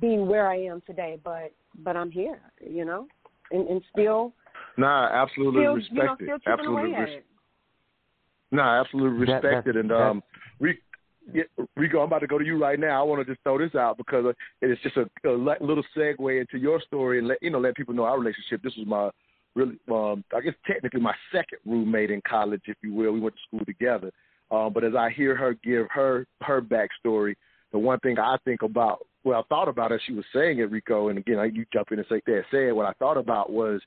be 0.00 0.18
where 0.18 0.48
I 0.48 0.56
am 0.56 0.82
today, 0.86 1.18
but 1.22 1.52
but 1.78 1.96
I'm 1.96 2.10
here, 2.10 2.40
you 2.60 2.84
know, 2.84 3.06
and, 3.50 3.68
and 3.68 3.82
still 3.92 4.32
Nah, 4.78 5.06
absolutely 5.06 5.62
still 5.62 5.74
respect 5.74 5.96
you 5.96 6.04
know 6.04 6.12
it. 6.12 6.16
still 6.16 6.38
chipping 6.38 6.52
absolutely 6.52 6.90
away 6.90 6.94
at 6.94 7.00
res- 7.00 7.16
it. 7.18 7.26
Nah, 8.50 8.80
absolutely 8.80 9.18
respect 9.18 9.64
that- 9.64 9.70
it. 9.70 9.76
And 9.76 9.90
that- 9.90 10.00
um, 10.02 10.22
Rico, 10.60 10.80
yeah, 11.32 11.42
Rico, 11.76 11.98
I'm 11.98 12.04
about 12.06 12.20
to 12.20 12.26
go 12.26 12.38
to 12.38 12.44
you 12.44 12.56
right 12.60 12.78
now. 12.78 13.00
I 13.00 13.02
want 13.04 13.26
to 13.26 13.30
just 13.32 13.42
throw 13.42 13.58
this 13.58 13.74
out 13.74 13.96
because 13.96 14.26
uh, 14.26 14.32
it's 14.62 14.80
just 14.82 14.96
a, 14.96 15.08
a 15.28 15.30
little 15.30 15.82
segue 15.96 16.40
into 16.40 16.58
your 16.58 16.80
story 16.80 17.18
and 17.18 17.26
let 17.28 17.42
you 17.42 17.50
know 17.50 17.58
let 17.58 17.74
people 17.74 17.94
know 17.94 18.04
our 18.04 18.18
relationship. 18.18 18.62
This 18.62 18.74
was 18.76 18.86
my 18.86 19.10
really, 19.56 19.78
um, 19.90 20.22
I 20.36 20.40
guess 20.40 20.54
technically 20.66 21.00
my 21.00 21.14
second 21.32 21.58
roommate 21.64 22.10
in 22.10 22.22
college, 22.28 22.62
if 22.66 22.76
you 22.82 22.92
will. 22.92 23.12
We 23.12 23.20
went 23.20 23.34
to 23.34 23.40
school 23.48 23.64
together. 23.64 24.12
Um, 24.50 24.72
but 24.72 24.84
as 24.84 24.94
I 24.94 25.10
hear 25.10 25.34
her 25.34 25.54
give 25.64 25.86
her 25.90 26.26
her 26.42 26.62
backstory, 26.62 27.34
the 27.72 27.78
one 27.78 27.98
thing 28.00 28.18
I 28.18 28.36
think 28.44 28.62
about, 28.62 29.04
well, 29.24 29.40
I 29.40 29.42
thought 29.48 29.68
about 29.68 29.90
as 29.90 30.00
she 30.06 30.12
was 30.12 30.24
saying 30.32 30.60
it, 30.60 30.70
Rico, 30.70 31.08
and 31.08 31.18
again, 31.18 31.38
you 31.52 31.64
jump 31.72 31.90
in 31.90 31.98
and 31.98 32.06
say 32.08 32.20
that. 32.26 32.44
Say. 32.52 32.70
What 32.70 32.86
I 32.86 32.92
thought 32.92 33.16
about 33.16 33.50
was, 33.50 33.80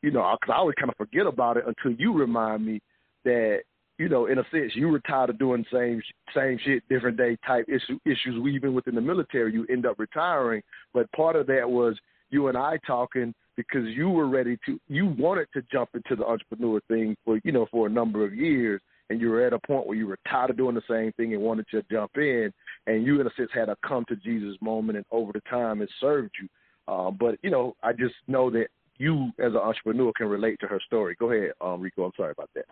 you 0.00 0.10
know, 0.10 0.34
because 0.40 0.54
I 0.54 0.58
always 0.58 0.76
kind 0.76 0.88
of 0.88 0.96
forget 0.96 1.26
about 1.26 1.58
it 1.58 1.64
until 1.66 2.00
you 2.00 2.14
remind 2.14 2.64
me 2.64 2.80
that 3.24 3.60
you 3.98 4.08
know, 4.08 4.24
in 4.24 4.38
a 4.38 4.44
sense, 4.50 4.72
you 4.74 4.88
were 4.88 5.00
tired 5.00 5.28
of 5.28 5.38
doing 5.38 5.62
same 5.70 6.00
same 6.34 6.58
shit, 6.64 6.82
different 6.88 7.18
day 7.18 7.36
type 7.46 7.66
issue, 7.68 7.98
issues. 8.06 8.40
We 8.40 8.54
even 8.54 8.72
within 8.72 8.94
the 8.94 9.02
military, 9.02 9.52
you 9.52 9.66
end 9.70 9.84
up 9.84 9.98
retiring. 9.98 10.62
But 10.94 11.12
part 11.12 11.36
of 11.36 11.46
that 11.48 11.68
was 11.68 11.98
you 12.30 12.48
and 12.48 12.56
I 12.56 12.78
talking 12.86 13.34
because 13.56 13.86
you 13.88 14.08
were 14.08 14.28
ready 14.28 14.58
to, 14.66 14.80
you 14.88 15.06
wanted 15.18 15.48
to 15.54 15.62
jump 15.70 15.90
into 15.94 16.16
the 16.16 16.24
entrepreneur 16.24 16.80
thing 16.88 17.16
for 17.24 17.40
you 17.44 17.52
know 17.52 17.66
for 17.70 17.86
a 17.86 17.90
number 17.90 18.24
of 18.24 18.34
years, 18.34 18.80
and 19.10 19.20
you 19.20 19.28
were 19.28 19.44
at 19.44 19.52
a 19.52 19.58
point 19.58 19.86
where 19.86 19.96
you 19.96 20.06
were 20.06 20.18
tired 20.28 20.50
of 20.50 20.56
doing 20.56 20.74
the 20.74 20.82
same 20.88 21.12
thing 21.12 21.34
and 21.34 21.42
wanted 21.42 21.66
to 21.70 21.82
jump 21.90 22.12
in, 22.16 22.52
and 22.86 23.04
you 23.04 23.20
in 23.20 23.26
a 23.26 23.30
sense 23.36 23.50
had 23.52 23.68
a 23.68 23.76
come 23.86 24.04
to 24.08 24.16
Jesus 24.16 24.56
moment, 24.60 24.96
and 24.96 25.06
over 25.10 25.32
the 25.32 25.42
time 25.50 25.82
it 25.82 25.90
served 26.00 26.32
you. 26.40 26.48
Um, 26.92 27.16
but 27.20 27.36
you 27.42 27.50
know, 27.50 27.74
I 27.82 27.92
just 27.92 28.14
know 28.26 28.50
that 28.50 28.68
you 28.96 29.30
as 29.38 29.52
an 29.52 29.56
entrepreneur 29.56 30.12
can 30.16 30.28
relate 30.28 30.58
to 30.60 30.66
her 30.66 30.80
story. 30.86 31.16
Go 31.18 31.30
ahead, 31.32 31.52
um, 31.60 31.80
Rico. 31.80 32.04
I'm 32.04 32.12
sorry 32.16 32.32
about 32.32 32.50
that. 32.54 32.66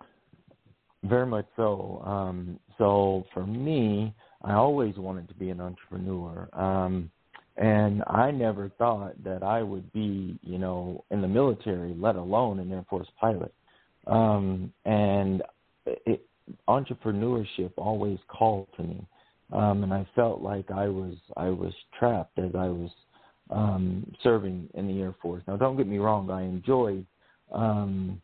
Very 1.05 1.27
much 1.27 1.47
so. 1.57 2.03
Um, 2.05 2.59
so 2.77 3.25
for 3.33 3.47
me, 3.47 4.15
I 4.43 4.55
always 4.55 4.97
wanted 4.97 5.29
to 5.29 5.35
be 5.35 5.51
an 5.51 5.61
entrepreneur. 5.61 6.49
Um, 6.53 7.11
and 7.59 8.03
I 8.07 8.31
never 8.31 8.71
thought 8.79 9.23
that 9.25 9.43
I 9.43 9.63
would 9.63 9.93
be, 9.93 10.39
you 10.43 10.59
know, 10.59 11.05
in 11.11 11.21
the 11.21 11.29
military, 11.29 11.95
let 11.95 12.17
alone 12.17 12.61
an 12.61 12.73
Air 12.73 12.85
Force 12.89 13.09
pilot. 13.21 13.53
Um, 14.07 14.73
and 14.85 15.43
it, 15.87 16.25
entrepreneurship 16.69 17.73
always 17.77 18.19
called 18.29 18.69
to 18.77 18.83
me, 18.83 19.07
um, 19.53 19.83
and 19.83 19.93
I 19.93 20.07
felt 20.15 20.41
like 20.41 20.71
I 20.71 20.89
was 20.89 21.15
I 21.37 21.49
was 21.49 21.75
trapped 21.99 22.39
as 22.39 22.55
I 22.55 22.69
was 22.69 22.91
um, 23.51 24.11
serving 24.23 24.69
in 24.75 24.87
the 24.87 25.01
Air 25.03 25.15
Force. 25.21 25.43
Now, 25.47 25.57
don't 25.57 25.77
get 25.77 25.87
me 25.87 25.99
wrong, 25.99 26.31
I 26.31 26.43
enjoyed 26.43 27.05
um, 27.53 28.21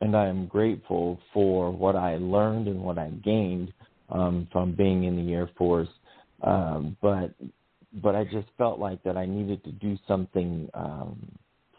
and 0.00 0.16
I 0.16 0.26
am 0.26 0.46
grateful 0.46 1.18
for 1.32 1.70
what 1.70 1.96
I 1.96 2.16
learned 2.16 2.68
and 2.68 2.80
what 2.80 2.98
I 2.98 3.10
gained 3.24 3.72
um, 4.10 4.46
from 4.52 4.74
being 4.74 5.04
in 5.04 5.16
the 5.16 5.32
Air 5.32 5.50
Force. 5.56 5.88
Um, 6.42 6.96
but 7.00 7.34
but 8.02 8.14
I 8.14 8.24
just 8.24 8.48
felt 8.58 8.78
like 8.78 9.02
that 9.04 9.16
I 9.16 9.26
needed 9.26 9.64
to 9.64 9.72
do 9.72 9.96
something 10.06 10.68
um, 10.74 11.16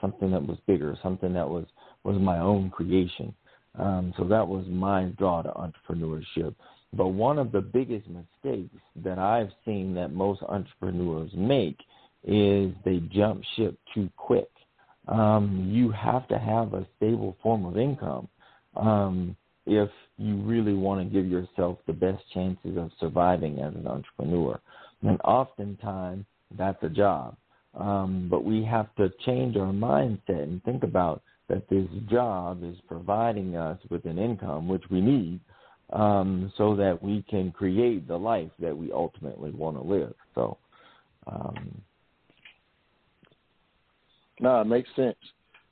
something 0.02 0.32
that 0.32 0.46
was 0.46 0.58
bigger, 0.68 0.98
something 1.02 1.34
that 1.34 1.48
was 1.48 1.66
was 2.04 2.18
my 2.20 2.40
own 2.40 2.70
creation. 2.70 3.34
Um, 3.78 4.14
so 4.18 4.24
that 4.26 4.48
was 4.48 4.66
my 4.68 5.06
draw 5.18 5.44
to 5.44 5.50
entrepreneurship. 5.50 6.56
But 6.94 7.10
one 7.10 7.38
of 7.38 7.52
the 7.52 7.62
biggest 7.62 8.08
mistakes 8.08 8.76
that 9.04 9.20
I've 9.20 9.52
seen 9.66 9.94
that 9.96 10.12
most 10.12 10.42
entrepreneurs 10.44 11.32
make 11.36 11.78
is 12.24 12.74
they 12.86 13.02
jump 13.12 13.44
ship 13.56 13.78
too 13.94 14.10
quick. 14.16 14.50
Um, 15.08 15.70
you 15.72 15.92
have 15.92 16.28
to 16.30 16.40
have 16.40 16.74
a 16.74 16.88
stable 16.98 17.38
form 17.44 17.66
of 17.66 17.78
income 17.78 18.28
um, 18.76 19.36
if 19.66 19.90
you 20.18 20.36
really 20.38 20.74
want 20.74 21.02
to 21.02 21.14
give 21.14 21.30
yourself 21.30 21.78
the 21.88 21.94
best 21.94 22.24
chances 22.34 22.78
of 22.78 22.92
surviving 23.00 23.60
as 23.60 23.74
an 23.76 23.88
entrepreneur. 23.88 24.60
And 25.04 25.20
oftentimes 25.24 26.26
that's 26.58 26.82
a 26.84 26.90
job. 26.90 27.36
Um, 27.74 28.28
but 28.30 28.44
we 28.44 28.64
have 28.64 28.94
to 28.96 29.12
change 29.26 29.56
our 29.56 29.72
mindset 29.72 30.44
and 30.44 30.64
think 30.64 30.84
about 30.84 31.22
that 31.48 31.70
this 31.70 31.88
job 32.10 32.64
is 32.64 32.76
providing 32.88 33.56
us 33.56 33.80
with 33.90 34.06
an 34.06 34.18
income, 34.18 34.68
which 34.68 34.84
we 34.90 35.00
need, 35.00 35.40
um, 35.94 36.52
so 36.58 36.76
that 36.76 37.02
we 37.02 37.24
can 37.30 37.52
create 37.52 38.08
the 38.08 38.18
life 38.18 38.52
that 38.60 38.76
we 38.76 38.92
ultimately 38.92 39.52
want 39.52 39.78
to 39.78 39.84
live. 39.84 40.14
So, 40.36 40.58
um, 41.28 41.82
no, 44.40 44.62
it 44.62 44.66
makes 44.66 44.90
sense. 44.96 45.18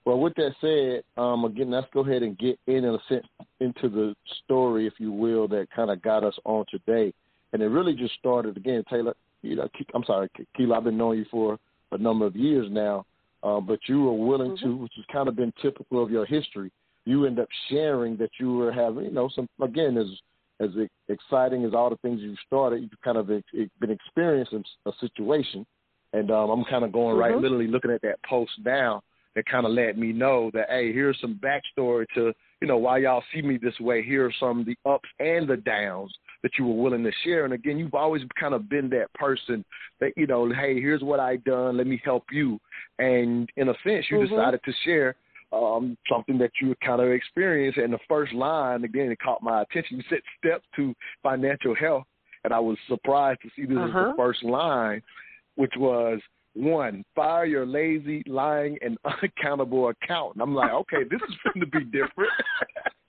Well, 0.05 0.19
with 0.19 0.35
that 0.35 0.53
said, 0.61 1.03
um, 1.21 1.45
again, 1.45 1.71
let's 1.71 1.87
go 1.91 2.01
ahead 2.01 2.21
and 2.21 2.37
get 2.37 2.59
in, 2.67 2.85
a 2.85 2.97
sense 3.09 3.25
into 3.59 3.89
the 3.89 4.15
story, 4.43 4.85
if 4.85 4.93
you 4.99 5.11
will, 5.11 5.47
that 5.47 5.67
kind 5.75 5.89
of 5.89 6.01
got 6.01 6.23
us 6.23 6.35
on 6.45 6.65
today. 6.69 7.11
And 7.55 7.63
it 7.63 7.67
really 7.67 7.93
just 7.93 8.15
started 8.15 8.57
again, 8.57 8.83
Taylor. 8.89 9.13
You 9.41 9.55
know, 9.55 9.69
I'm 9.93 10.03
sorry, 10.03 10.27
Keela. 10.57 10.75
I've 10.75 10.83
been 10.83 10.97
knowing 10.97 11.19
you 11.19 11.25
for 11.31 11.57
a 11.93 11.97
number 11.97 12.25
of 12.25 12.35
years 12.35 12.67
now, 12.69 13.05
uh, 13.43 13.61
but 13.61 13.79
you 13.87 14.01
were 14.01 14.11
willing 14.27 14.57
mm-hmm. 14.57 14.65
to, 14.65 14.75
which 14.75 14.91
has 14.97 15.05
kind 15.09 15.29
of 15.29 15.37
been 15.37 15.53
typical 15.61 16.03
of 16.03 16.11
your 16.11 16.25
history. 16.25 16.69
You 17.05 17.25
end 17.25 17.39
up 17.39 17.47
sharing 17.69 18.17
that 18.17 18.31
you 18.41 18.55
were 18.55 18.73
having, 18.73 19.05
you 19.05 19.11
know, 19.11 19.29
some 19.33 19.47
again 19.63 19.97
as 19.97 20.07
as 20.59 20.71
exciting 21.07 21.63
as 21.63 21.73
all 21.73 21.89
the 21.89 21.95
things 21.97 22.19
you 22.19 22.35
started. 22.45 22.81
You've 22.81 23.01
kind 23.01 23.17
of 23.17 23.27
been 23.27 23.71
experiencing 23.89 24.65
a 24.85 24.91
situation, 24.99 25.65
and 26.11 26.31
um, 26.31 26.49
I'm 26.49 26.65
kind 26.65 26.83
of 26.83 26.91
going 26.91 27.15
mm-hmm. 27.15 27.35
right, 27.35 27.37
literally 27.37 27.67
looking 27.67 27.91
at 27.91 28.01
that 28.01 28.21
post 28.29 28.51
now 28.65 29.01
that 29.35 29.45
kind 29.45 29.65
of 29.65 29.71
let 29.71 29.97
me 29.97 30.11
know 30.13 30.49
that 30.53 30.69
hey, 30.69 30.93
here's 30.93 31.19
some 31.19 31.39
backstory 31.43 32.05
to 32.15 32.33
you 32.61 32.67
know 32.67 32.77
why 32.77 32.99
y'all 32.99 33.23
see 33.33 33.41
me 33.41 33.57
this 33.57 33.79
way. 33.79 34.03
Here 34.03 34.25
are 34.25 34.33
some 34.39 34.61
of 34.61 34.65
the 34.65 34.77
ups 34.85 35.09
and 35.19 35.47
the 35.47 35.57
downs 35.57 36.13
that 36.43 36.51
you 36.57 36.65
were 36.65 36.81
willing 36.81 37.03
to 37.03 37.11
share. 37.23 37.45
And 37.45 37.53
again, 37.53 37.77
you've 37.77 37.95
always 37.95 38.21
kind 38.39 38.53
of 38.53 38.69
been 38.69 38.89
that 38.89 39.13
person 39.13 39.65
that 39.99 40.11
you 40.15 40.27
know, 40.27 40.51
hey, 40.53 40.79
here's 40.79 41.01
what 41.01 41.19
I 41.19 41.37
done. 41.37 41.77
Let 41.77 41.87
me 41.87 42.01
help 42.03 42.25
you. 42.31 42.59
And 42.99 43.49
in 43.57 43.69
a 43.69 43.73
sense, 43.83 44.05
you 44.09 44.17
mm-hmm. 44.17 44.35
decided 44.35 44.61
to 44.63 44.71
share 44.83 45.15
um, 45.51 45.97
something 46.11 46.37
that 46.37 46.51
you 46.61 46.75
kind 46.85 47.01
of 47.01 47.09
experienced. 47.09 47.77
And 47.77 47.93
the 47.93 47.99
first 48.07 48.33
line 48.33 48.83
again, 48.83 49.11
it 49.11 49.19
caught 49.19 49.43
my 49.43 49.61
attention. 49.61 49.97
You 49.97 50.03
said 50.09 50.19
steps 50.37 50.65
to 50.75 50.93
financial 51.23 51.75
health, 51.75 52.03
and 52.43 52.53
I 52.53 52.59
was 52.59 52.77
surprised 52.87 53.41
to 53.41 53.49
see 53.55 53.65
this 53.65 53.77
uh-huh. 53.77 53.99
as 53.99 54.05
the 54.11 54.13
first 54.17 54.43
line, 54.43 55.01
which 55.55 55.73
was 55.77 56.19
one, 56.55 57.03
fire 57.15 57.45
your 57.45 57.65
lazy, 57.65 58.23
lying, 58.27 58.77
and 58.81 58.97
unaccountable 59.05 59.89
accountant. 59.89 60.41
I'm 60.41 60.55
like, 60.55 60.71
okay, 60.71 61.03
this 61.09 61.21
is 61.27 61.35
going 61.43 61.59
to 61.59 61.67
be 61.67 61.85
different. 61.85 62.31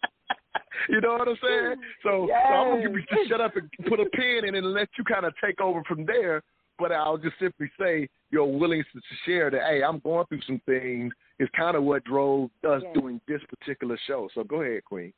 you 0.89 1.01
know 1.01 1.13
what 1.13 1.29
I'm 1.29 1.39
saying? 1.43 1.77
So, 2.03 2.27
yes. 2.29 2.43
so 2.49 2.55
I'm 2.55 2.83
give 2.83 2.93
you 2.93 3.27
shut 3.29 3.41
up 3.41 3.57
and 3.57 3.71
put 3.89 4.01
a 4.01 4.07
pin 4.07 4.45
in 4.47 4.55
it 4.55 4.65
and 4.65 4.73
let 4.73 4.89
you 4.99 5.05
kind 5.05 5.25
of 5.25 5.33
take 5.43 5.61
over 5.61 5.83
from 5.85 6.05
there. 6.05 6.43
But 6.79 6.93
I'll 6.93 7.17
just 7.17 7.39
simply 7.41 7.71
say 7.81 8.09
your 8.31 8.53
willingness 8.53 8.87
to 8.93 9.01
share 9.25 9.51
that, 9.51 9.63
hey, 9.67 9.83
I'm 9.83 9.99
going 10.01 10.27
through 10.27 10.43
some 10.47 10.61
things 10.67 11.13
is 11.39 11.49
kind 11.57 11.77
of 11.77 11.85
what 11.85 12.05
drove 12.05 12.51
us 12.69 12.83
yes. 12.83 12.95
doing 12.95 13.21
this 13.27 13.41
particular 13.49 13.99
show. 14.07 14.29
So 14.35 14.45
go 14.45 14.63
ahead, 14.63 14.85
Queen. 14.85 15.13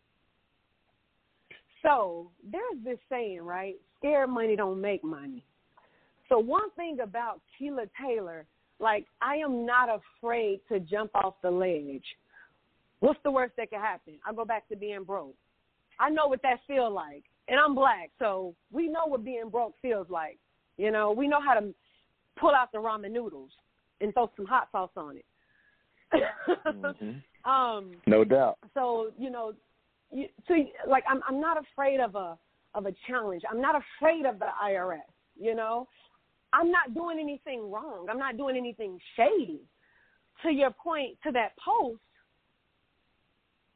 So 1.83 2.31
there's 2.49 2.85
this 2.85 2.99
saying, 3.09 3.43
right? 3.43 3.75
Scared 3.99 4.31
money 4.31 4.55
don't 4.57 4.81
make 4.81 5.03
money. 5.03 5.45
So 6.29 6.39
one 6.39 6.71
thing 6.77 6.99
about 7.03 7.41
Keila 7.61 7.89
Taylor, 8.01 8.47
like 8.81 9.07
I 9.23 9.37
am 9.37 9.65
not 9.65 9.89
afraid 9.89 10.61
to 10.71 10.81
jump 10.81 11.11
off 11.15 11.35
the 11.43 11.51
ledge. 11.51 12.05
What's 13.01 13.19
the 13.25 13.31
worst 13.31 13.55
that 13.57 13.71
could 13.71 13.81
happen? 13.81 14.15
I 14.27 14.33
go 14.33 14.45
back 14.45 14.69
to 14.69 14.77
being 14.77 15.05
broke. 15.05 15.35
I 16.01 16.11
know 16.11 16.27
what 16.27 16.43
that 16.43 16.61
feels 16.67 16.93
like, 16.93 17.25
and 17.49 17.59
I'm 17.59 17.75
black, 17.75 18.11
so 18.19 18.55
we 18.73 18.89
know 18.89 19.07
what 19.07 19.25
being 19.25 19.49
broke 19.51 19.75
feels 19.83 20.09
like. 20.11 20.39
You 20.77 20.91
know, 20.93 21.11
we 21.11 21.27
know 21.27 21.41
how 21.45 21.55
to 21.55 21.75
pull 22.39 22.55
out 22.55 22.71
the 22.73 22.79
ramen 22.79 23.11
noodles 23.13 23.51
and 24.01 24.13
throw 24.15 24.31
some 24.37 24.47
hot 24.47 24.69
sauce 24.71 24.91
on 24.97 25.17
it. 25.17 25.25
mm-hmm. 26.67 27.51
um, 27.51 27.93
no 28.07 28.25
doubt. 28.25 28.59
So 28.75 29.11
you 29.19 29.31
know, 29.31 29.53
you, 30.13 30.27
so 30.47 30.55
like 30.89 31.05
I'm 31.09 31.21
I'm 31.29 31.41
not 31.41 31.57
afraid 31.59 32.01
of 32.01 32.15
a 32.15 32.39
of 32.75 32.87
a 32.87 32.93
challenge. 33.07 33.43
I'm 33.51 33.61
not 33.61 33.75
afraid 33.75 34.25
of 34.25 34.39
the 34.39 34.47
IRS. 34.65 35.01
You 35.41 35.55
know, 35.55 35.89
I'm 36.53 36.71
not 36.71 36.95
doing 36.95 37.19
anything 37.21 37.71
wrong. 37.71 38.07
I'm 38.11 38.19
not 38.19 38.37
doing 38.37 38.57
anything 38.57 38.99
shady. 39.17 39.61
To 40.43 40.51
your 40.51 40.71
point, 40.71 41.19
to 41.25 41.33
that 41.33 41.53
post, 41.59 42.01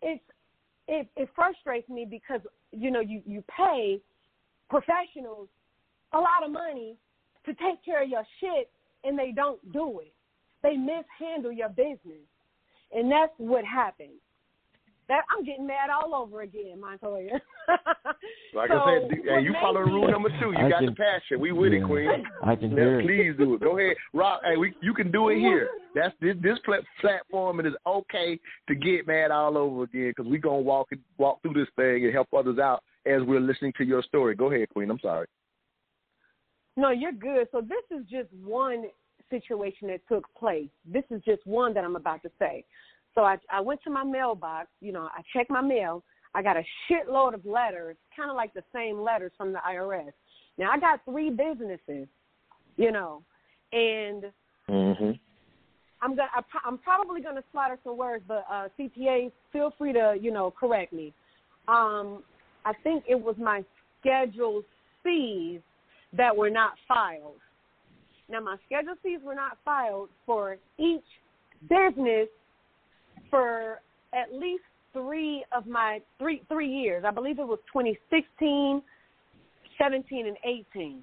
it's 0.00 0.22
it, 0.88 1.08
it 1.16 1.28
frustrates 1.34 1.88
me 1.88 2.06
because 2.08 2.40
you 2.70 2.90
know 2.90 3.00
you 3.00 3.20
you 3.26 3.42
pay 3.56 4.00
professionals 4.70 5.48
a 6.12 6.18
lot 6.18 6.44
of 6.44 6.52
money 6.52 6.96
to 7.46 7.54
take 7.54 7.84
care 7.84 8.02
of 8.02 8.08
your 8.08 8.24
shit 8.40 8.70
and 9.04 9.18
they 9.18 9.32
don't 9.34 9.60
do 9.72 10.00
it. 10.00 10.12
They 10.62 10.76
mishandle 10.76 11.52
your 11.52 11.68
business, 11.70 12.26
and 12.92 13.10
that's 13.10 13.32
what 13.38 13.64
happens. 13.64 14.20
That 15.08 15.22
I'm 15.36 15.44
getting 15.44 15.66
mad 15.66 15.90
all 15.90 16.14
over 16.14 16.42
again, 16.42 16.80
Montoya. 16.80 17.32
like 18.54 18.70
so, 18.70 18.74
I 18.76 19.00
said, 19.00 19.10
hey, 19.10 19.42
you 19.42 19.54
follow 19.60 19.80
rule 19.80 20.08
number 20.10 20.28
two. 20.40 20.52
You 20.52 20.66
I 20.66 20.70
got 20.70 20.78
can, 20.78 20.86
the 20.86 20.92
passion. 20.92 21.40
We 21.40 21.52
with 21.52 21.72
yeah, 21.72 21.80
it, 21.80 21.84
Queen. 21.84 22.24
I 22.42 22.54
can 22.54 22.70
hear 22.70 23.00
it. 23.00 23.06
Please 23.06 23.36
do 23.36 23.54
it. 23.54 23.60
Go 23.60 23.78
ahead, 23.78 23.96
Rob. 24.12 24.40
Hey, 24.44 24.56
we, 24.56 24.72
you 24.80 24.94
can 24.94 25.10
do 25.10 25.28
it 25.30 25.38
here. 25.38 25.68
That's 25.94 26.14
this 26.20 26.36
this 26.42 26.58
platform. 27.00 27.60
It 27.60 27.66
is 27.66 27.74
okay 27.86 28.38
to 28.68 28.74
get 28.74 29.06
mad 29.06 29.30
all 29.30 29.58
over 29.58 29.82
again 29.82 30.12
because 30.16 30.30
we're 30.30 30.38
gonna 30.38 30.60
walk 30.60 30.90
walk 31.18 31.42
through 31.42 31.54
this 31.54 31.68
thing 31.76 32.04
and 32.04 32.12
help 32.14 32.28
others 32.36 32.58
out 32.58 32.82
as 33.04 33.22
we're 33.22 33.40
listening 33.40 33.72
to 33.78 33.84
your 33.84 34.02
story. 34.02 34.34
Go 34.34 34.52
ahead, 34.52 34.68
Queen. 34.70 34.90
I'm 34.90 35.00
sorry. 35.00 35.26
No, 36.76 36.90
you're 36.90 37.12
good. 37.12 37.48
So 37.52 37.60
this 37.60 37.98
is 37.98 38.06
just 38.08 38.28
one 38.42 38.84
situation 39.30 39.88
that 39.88 40.00
took 40.08 40.32
place. 40.34 40.68
This 40.84 41.04
is 41.10 41.22
just 41.24 41.44
one 41.46 41.74
that 41.74 41.84
I'm 41.84 41.96
about 41.96 42.22
to 42.22 42.30
say. 42.38 42.64
So 43.14 43.22
I, 43.22 43.36
I 43.50 43.60
went 43.60 43.82
to 43.84 43.90
my 43.90 44.04
mailbox, 44.04 44.68
you 44.80 44.92
know, 44.92 45.08
I 45.12 45.22
checked 45.34 45.50
my 45.50 45.60
mail. 45.60 46.02
I 46.34 46.42
got 46.42 46.56
a 46.56 46.62
shitload 46.88 47.34
of 47.34 47.44
letters, 47.44 47.96
kind 48.16 48.30
of 48.30 48.36
like 48.36 48.54
the 48.54 48.64
same 48.74 49.00
letters 49.00 49.32
from 49.36 49.52
the 49.52 49.58
IRS. 49.68 50.12
Now 50.56 50.70
I 50.70 50.78
got 50.78 51.04
three 51.04 51.30
businesses, 51.30 52.08
you 52.76 52.90
know, 52.90 53.22
and 53.72 54.24
mm-hmm. 54.68 55.10
I'm 56.00 56.16
gonna, 56.16 56.28
I, 56.34 56.40
I'm 56.64 56.78
probably 56.78 57.20
gonna 57.20 57.42
slaughter 57.52 57.78
some 57.84 57.98
words, 57.98 58.24
but 58.26 58.46
uh, 58.50 58.68
CPA, 58.78 59.30
feel 59.52 59.74
free 59.76 59.92
to, 59.92 60.16
you 60.18 60.32
know, 60.32 60.52
correct 60.58 60.92
me. 60.92 61.12
Um, 61.68 62.22
I 62.64 62.72
think 62.82 63.04
it 63.08 63.20
was 63.20 63.36
my 63.38 63.62
Schedule 64.00 64.62
C's 65.04 65.60
that 66.16 66.34
were 66.34 66.50
not 66.50 66.72
filed. 66.88 67.40
Now 68.30 68.40
my 68.40 68.56
Schedule 68.66 68.94
C's 69.02 69.20
were 69.22 69.34
not 69.34 69.58
filed 69.64 70.08
for 70.24 70.56
each 70.78 71.04
business 71.68 72.28
for 73.32 73.80
at 74.12 74.30
least 74.30 74.62
three 74.92 75.42
of 75.56 75.66
my 75.66 76.00
three 76.18 76.42
three 76.48 76.68
years. 76.68 77.02
I 77.06 77.10
believe 77.10 77.38
it 77.38 77.48
was 77.48 77.58
2016, 77.72 78.82
17, 79.78 80.26
and 80.26 80.36
18. 80.44 81.02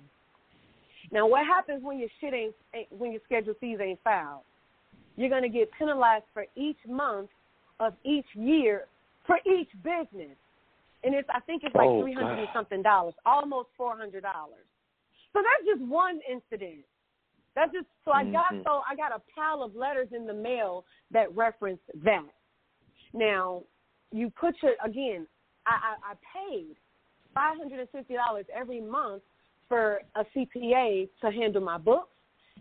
Now, 1.11 1.27
what 1.27 1.43
happens 1.45 1.83
when 1.83 1.97
your 1.97 2.09
shit 2.21 2.33
ain't 2.35 2.53
when 2.91 3.11
your 3.11 3.21
schedule 3.25 3.55
C's 3.59 3.79
ain't 3.81 3.99
filed? 4.03 4.43
You're 5.17 5.31
gonna 5.31 5.49
get 5.49 5.69
penalized 5.77 6.25
for 6.33 6.45
each 6.55 6.77
month 6.87 7.29
of 7.79 7.93
each 8.05 8.27
year 8.35 8.85
for 9.25 9.37
each 9.45 9.69
business, 9.83 10.37
and 11.03 11.15
it's 11.15 11.27
I 11.33 11.39
think 11.41 11.63
it's 11.65 11.75
like 11.75 11.87
oh, 11.87 12.03
three 12.03 12.13
hundred 12.13 12.39
and 12.39 12.47
something 12.53 12.83
dollars, 12.83 13.15
almost 13.25 13.69
four 13.75 13.97
hundred 13.97 14.21
dollars. 14.21 14.65
So 15.33 15.41
that's 15.41 15.79
just 15.79 15.89
one 15.89 16.19
incident. 16.29 16.85
That's 17.59 17.73
just 17.73 17.87
so 18.05 18.11
I 18.11 18.23
got 18.23 18.53
Mhm. 18.53 18.63
so 18.63 18.81
I 18.89 18.95
got 18.95 19.11
a 19.11 19.19
pile 19.35 19.61
of 19.61 19.75
letters 19.75 20.13
in 20.13 20.25
the 20.25 20.33
mail 20.33 20.85
that 21.11 21.35
reference 21.35 21.81
that. 21.95 22.33
Now, 23.11 23.63
you 24.11 24.29
put 24.29 24.55
your 24.63 24.75
again. 24.81 25.27
I 25.65 25.71
I, 25.71 26.11
I 26.11 26.13
paid 26.33 26.77
five 27.33 27.57
hundred 27.57 27.81
and 27.81 27.89
fifty 27.89 28.13
dollars 28.13 28.45
every 28.53 28.79
month 28.79 29.23
for 29.67 30.01
a 30.15 30.23
CPA 30.33 31.09
to 31.19 31.31
handle 31.31 31.61
my 31.61 31.77
books 31.77 32.15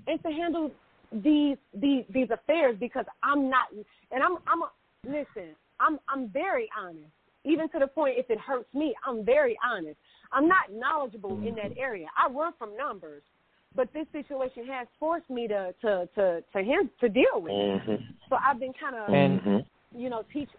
and 0.09 0.21
to 0.25 0.33
handle 0.33 0.73
these 1.13 1.59
these 1.75 2.05
these 2.11 2.31
affairs 2.31 2.77
because 2.81 3.07
I'm 3.23 3.49
not 3.49 3.69
and 4.11 4.21
I'm 4.21 4.37
I'm 4.49 4.63
a, 4.63 4.71
listen 5.05 5.55
I'm 5.79 6.01
I'm 6.09 6.29
very 6.29 6.69
honest 6.77 7.13
even 7.45 7.69
to 7.71 7.79
the 7.79 7.87
point 7.87 8.19
if 8.19 8.29
it 8.31 8.41
hurts 8.41 8.73
me 8.75 8.95
I'm 9.07 9.25
very 9.25 9.57
honest 9.65 9.97
I'm 10.33 10.49
not 10.49 10.73
knowledgeable 10.73 11.39
in 11.47 11.55
that 11.55 11.71
area 11.79 12.09
I 12.19 12.29
run 12.29 12.53
from 12.59 12.77
numbers 12.77 13.23
but 13.79 13.93
this 13.93 14.07
situation 14.11 14.67
has 14.67 14.89
forced 14.99 15.31
me 15.31 15.47
to 15.47 15.73
to 15.81 16.09
to 16.17 16.43
to 16.53 16.59
him 16.63 16.91
to 16.99 17.09
deal 17.09 17.37
with 17.37 17.53
it. 17.53 17.83
Mhm. 17.87 17.99
so 18.29 18.37
I've 18.45 18.59
been 18.59 18.73
kind 18.75 18.97
of 18.97 19.09
And 19.15 19.41
Mhm. 19.41 19.65
you 19.95 20.11
know 20.11 20.23
teach 20.33 20.51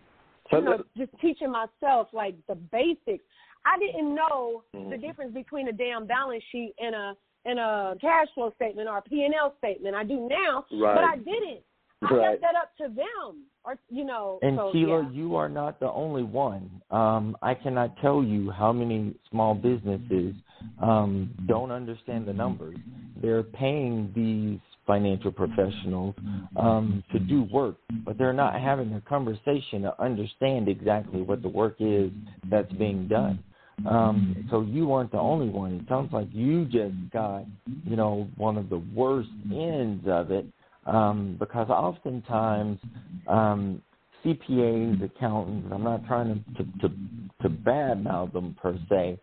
So 0.49 0.57
you 0.57 0.63
know 0.63 0.71
let- 0.77 0.93
just 0.95 1.11
teaching 1.19 1.51
myself 1.51 2.07
like 2.13 2.35
the 2.47 2.55
basics 2.55 3.25
I 3.65 3.77
didn't 3.77 4.15
know 4.15 4.63
the 4.73 4.79
Mhm. 4.95 5.01
difference 5.01 5.33
between 5.33 5.67
a 5.67 5.73
damn 5.73 6.05
balance 6.07 6.43
sheet 6.45 6.73
and 6.79 6.95
a 6.95 7.07
and 7.45 7.59
a 7.59 7.97
cash 7.99 8.29
flow 8.35 8.51
statement 8.51 8.87
or 8.89 8.97
a 8.97 9.01
P 9.01 9.25
and 9.25 9.33
L 9.33 9.53
statement. 9.57 9.95
I 9.95 10.03
do 10.03 10.17
now, 10.27 10.65
Right. 10.71 10.95
but 10.95 11.03
I 11.03 11.17
didn't. 11.17 11.61
I 12.01 12.13
Right. 12.13 12.29
left 12.29 12.41
that 12.41 12.55
up 12.55 12.75
to 12.77 12.87
them, 12.87 13.43
or 13.65 13.77
you 13.89 14.05
know. 14.05 14.39
And 14.41 14.57
so, 14.57 14.71
Keela, 14.71 15.03
yeah. 15.03 15.09
you 15.11 15.35
are 15.35 15.49
not 15.49 15.79
the 15.79 15.91
only 15.91 16.23
one. 16.23 16.69
Um, 16.91 17.35
I 17.41 17.53
cannot 17.53 17.97
tell 17.97 18.23
you 18.23 18.51
how 18.51 18.71
many 18.71 19.15
small 19.29 19.53
businesses 19.53 20.33
um, 20.81 21.29
don't 21.45 21.71
understand 21.71 22.25
the 22.25 22.33
numbers. 22.33 22.77
They're 23.21 23.43
paying 23.43 24.11
these 24.15 24.59
financial 24.87 25.31
professionals 25.31 26.15
um, 26.55 27.03
to 27.11 27.19
do 27.19 27.43
work, 27.43 27.75
but 28.05 28.17
they're 28.17 28.33
not 28.33 28.59
having 28.59 28.93
a 28.93 29.01
conversation 29.01 29.83
to 29.83 30.01
understand 30.01 30.67
exactly 30.67 31.21
what 31.21 31.41
the 31.41 31.49
work 31.49 31.75
is 31.79 32.11
that's 32.49 32.71
being 32.73 33.07
done. 33.07 33.43
Um, 33.87 34.47
so 34.49 34.61
you 34.61 34.91
aren't 34.91 35.11
the 35.11 35.19
only 35.19 35.47
one. 35.47 35.73
It 35.73 35.85
sounds 35.87 36.11
like 36.11 36.27
you 36.31 36.65
just 36.65 36.95
got, 37.13 37.45
you 37.85 37.95
know, 37.95 38.27
one 38.35 38.57
of 38.57 38.69
the 38.69 38.81
worst 38.93 39.29
ends 39.51 40.05
of 40.07 40.31
it 40.31 40.45
um, 40.85 41.35
because 41.39 41.69
oftentimes 41.69 42.79
um, 43.27 43.81
CPAs, 44.23 45.03
accountants, 45.03 45.69
I'm 45.71 45.83
not 45.83 46.05
trying 46.05 46.43
to, 46.57 46.63
to, 46.63 46.71
to, 46.79 46.95
to 47.43 47.49
badmouth 47.49 48.33
them 48.33 48.55
per 48.61 48.77
se, 48.89 49.19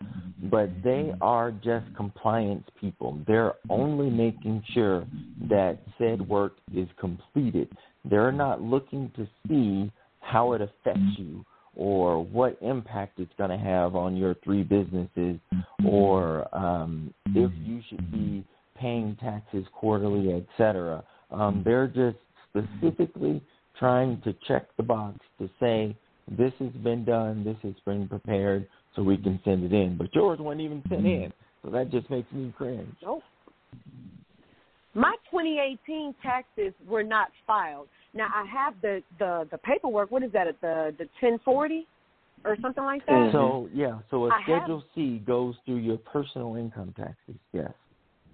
but 0.51 0.71
they 0.83 1.13
are 1.21 1.51
just 1.51 1.85
compliance 1.97 2.65
people. 2.81 3.19
They're 3.27 3.55
only 3.69 4.11
making 4.11 4.63
sure 4.73 5.07
that 5.49 5.81
said 5.99 6.27
work 6.27 6.55
is 6.75 6.89
completed. 6.99 7.69
They're 8.05 8.33
not 8.33 8.63
looking 8.63 9.13
to 9.17 9.29
see 9.49 9.93
how 10.21 10.53
it 10.53 10.61
affects 10.61 11.19
you 11.19 11.45
or 11.77 12.25
what 12.25 12.57
impact 12.63 13.21
it's 13.21 13.33
going 13.37 13.51
to 13.51 13.59
have 13.59 13.95
on 13.95 14.17
your 14.17 14.35
three 14.43 14.63
businesses 14.63 15.39
or 15.85 16.49
um, 16.57 17.13
if 17.27 17.51
you 17.65 17.83
should 17.89 18.11
be 18.11 18.45
paying 18.77 19.17
taxes 19.21 19.65
quarterly, 19.73 20.33
et 20.35 20.47
cetera. 20.57 21.05
Um, 21.31 21.63
they're 21.65 21.89
just 21.89 22.19
specifically 22.51 23.43
trying 23.79 24.21
to 24.23 24.35
check 24.47 24.69
the 24.77 24.83
box 24.83 25.19
to 25.39 25.51
say 25.61 25.97
this 26.29 26.53
has 26.59 26.73
been 26.83 27.05
done, 27.05 27.45
this 27.45 27.57
has 27.63 27.75
been 27.85 28.09
prepared, 28.09 28.67
so 28.95 29.03
we 29.03 29.17
can 29.17 29.41
send 29.45 29.65
it 29.65 29.73
in. 29.73 29.97
But 29.97 30.15
yours 30.15 30.39
wasn't 30.39 30.63
even 30.63 30.83
sent 30.89 31.07
in, 31.07 31.33
so 31.63 31.71
that 31.71 31.91
just 31.91 32.09
makes 32.11 32.31
me 32.33 32.53
cringe. 32.57 32.95
Nope. 33.03 33.23
My 34.95 35.15
2018 35.31 36.15
taxes 36.23 36.73
were 36.89 37.03
not 37.03 37.29
filed. 37.47 37.89
Now 38.15 38.29
I 38.35 38.47
have 38.47 38.75
the 38.81 39.03
the 39.19 39.47
the 39.51 39.59
paperwork. 39.59 40.11
What 40.11 40.23
is 40.23 40.33
that? 40.33 40.47
The 40.63 40.95
the 40.97 41.05
1040 41.21 41.87
or 42.47 42.57
something 42.63 42.85
like 42.85 43.05
that. 43.05 43.31
So 43.33 43.69
yeah, 43.75 43.99
so 44.11 44.27
a 44.27 44.31
I 44.31 44.41
have- 44.47 44.63
Schedule 44.63 44.85
C 44.95 45.19
goes 45.19 45.55
through 45.67 45.77
your 45.77 45.99
personal 45.99 46.57
income 46.57 46.95
taxes. 46.97 47.37
Yes. 47.53 47.73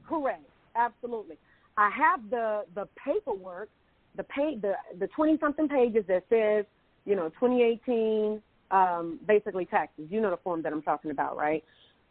Correct. 0.09 0.45
Absolutely. 0.77 1.37
I 1.77 1.91
have 1.91 2.29
the 2.31 2.65
the 2.75 2.89
paperwork, 3.03 3.69
the 4.17 4.25
pay 4.25 4.57
the 4.61 4.75
the 4.99 5.07
20 5.09 5.39
something 5.39 5.69
pages 5.69 6.05
that 6.09 6.25
says, 6.29 6.65
you 7.05 7.17
know, 7.17 7.29
2018 7.41 8.43
um 8.71 9.19
basically 9.27 9.67
taxes. 9.67 10.07
You 10.11 10.21
know 10.21 10.31
the 10.31 10.37
form 10.39 10.63
that 10.63 10.73
I'm 10.73 10.83
talking 10.83 11.11
about, 11.11 11.37
right? 11.37 11.65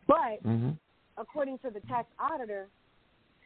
But 0.07 0.41
hmm 0.43 0.71
according 1.17 1.59
to 1.59 1.69
the 1.69 1.81
tax 1.81 2.07
auditor, 2.19 2.67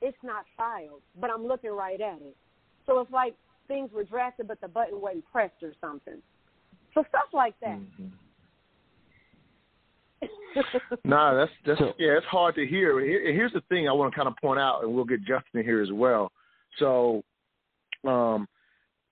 it's 0.01 0.17
not 0.23 0.45
filed, 0.55 1.01
but 1.19 1.29
I'm 1.29 1.45
looking 1.45 1.71
right 1.71 1.99
at 1.99 2.21
it. 2.21 2.37
So 2.85 2.99
it's 2.99 3.11
like 3.11 3.35
things 3.67 3.91
were 3.91 4.03
drafted, 4.03 4.47
but 4.47 4.61
the 4.61 4.67
button 4.67 5.01
wasn't 5.01 5.25
pressed 5.31 5.61
or 5.63 5.73
something. 5.81 6.21
So 6.93 7.03
stuff 7.09 7.33
like 7.33 7.59
that. 7.59 7.79
Mhm. 7.79 8.11
Nah, 11.03 11.35
that's 11.35 11.51
that's 11.65 11.79
So- 11.79 11.93
yeah, 11.97 12.17
it's 12.17 12.25
hard 12.27 12.55
to 12.55 12.65
hear. 12.65 12.99
Here- 12.99 13.33
Here's 13.33 13.53
the 13.53 13.61
thing 13.69 13.87
I 13.89 13.93
want 13.93 14.11
to 14.13 14.15
kind 14.15 14.27
of 14.27 14.35
point 14.37 14.59
out, 14.59 14.83
and 14.83 14.93
we'll 14.93 15.05
get 15.05 15.19
Justin 15.19 15.63
here 15.63 15.81
as 15.81 15.91
well. 15.91 16.31
So, 16.79 17.23
um, 18.07 18.47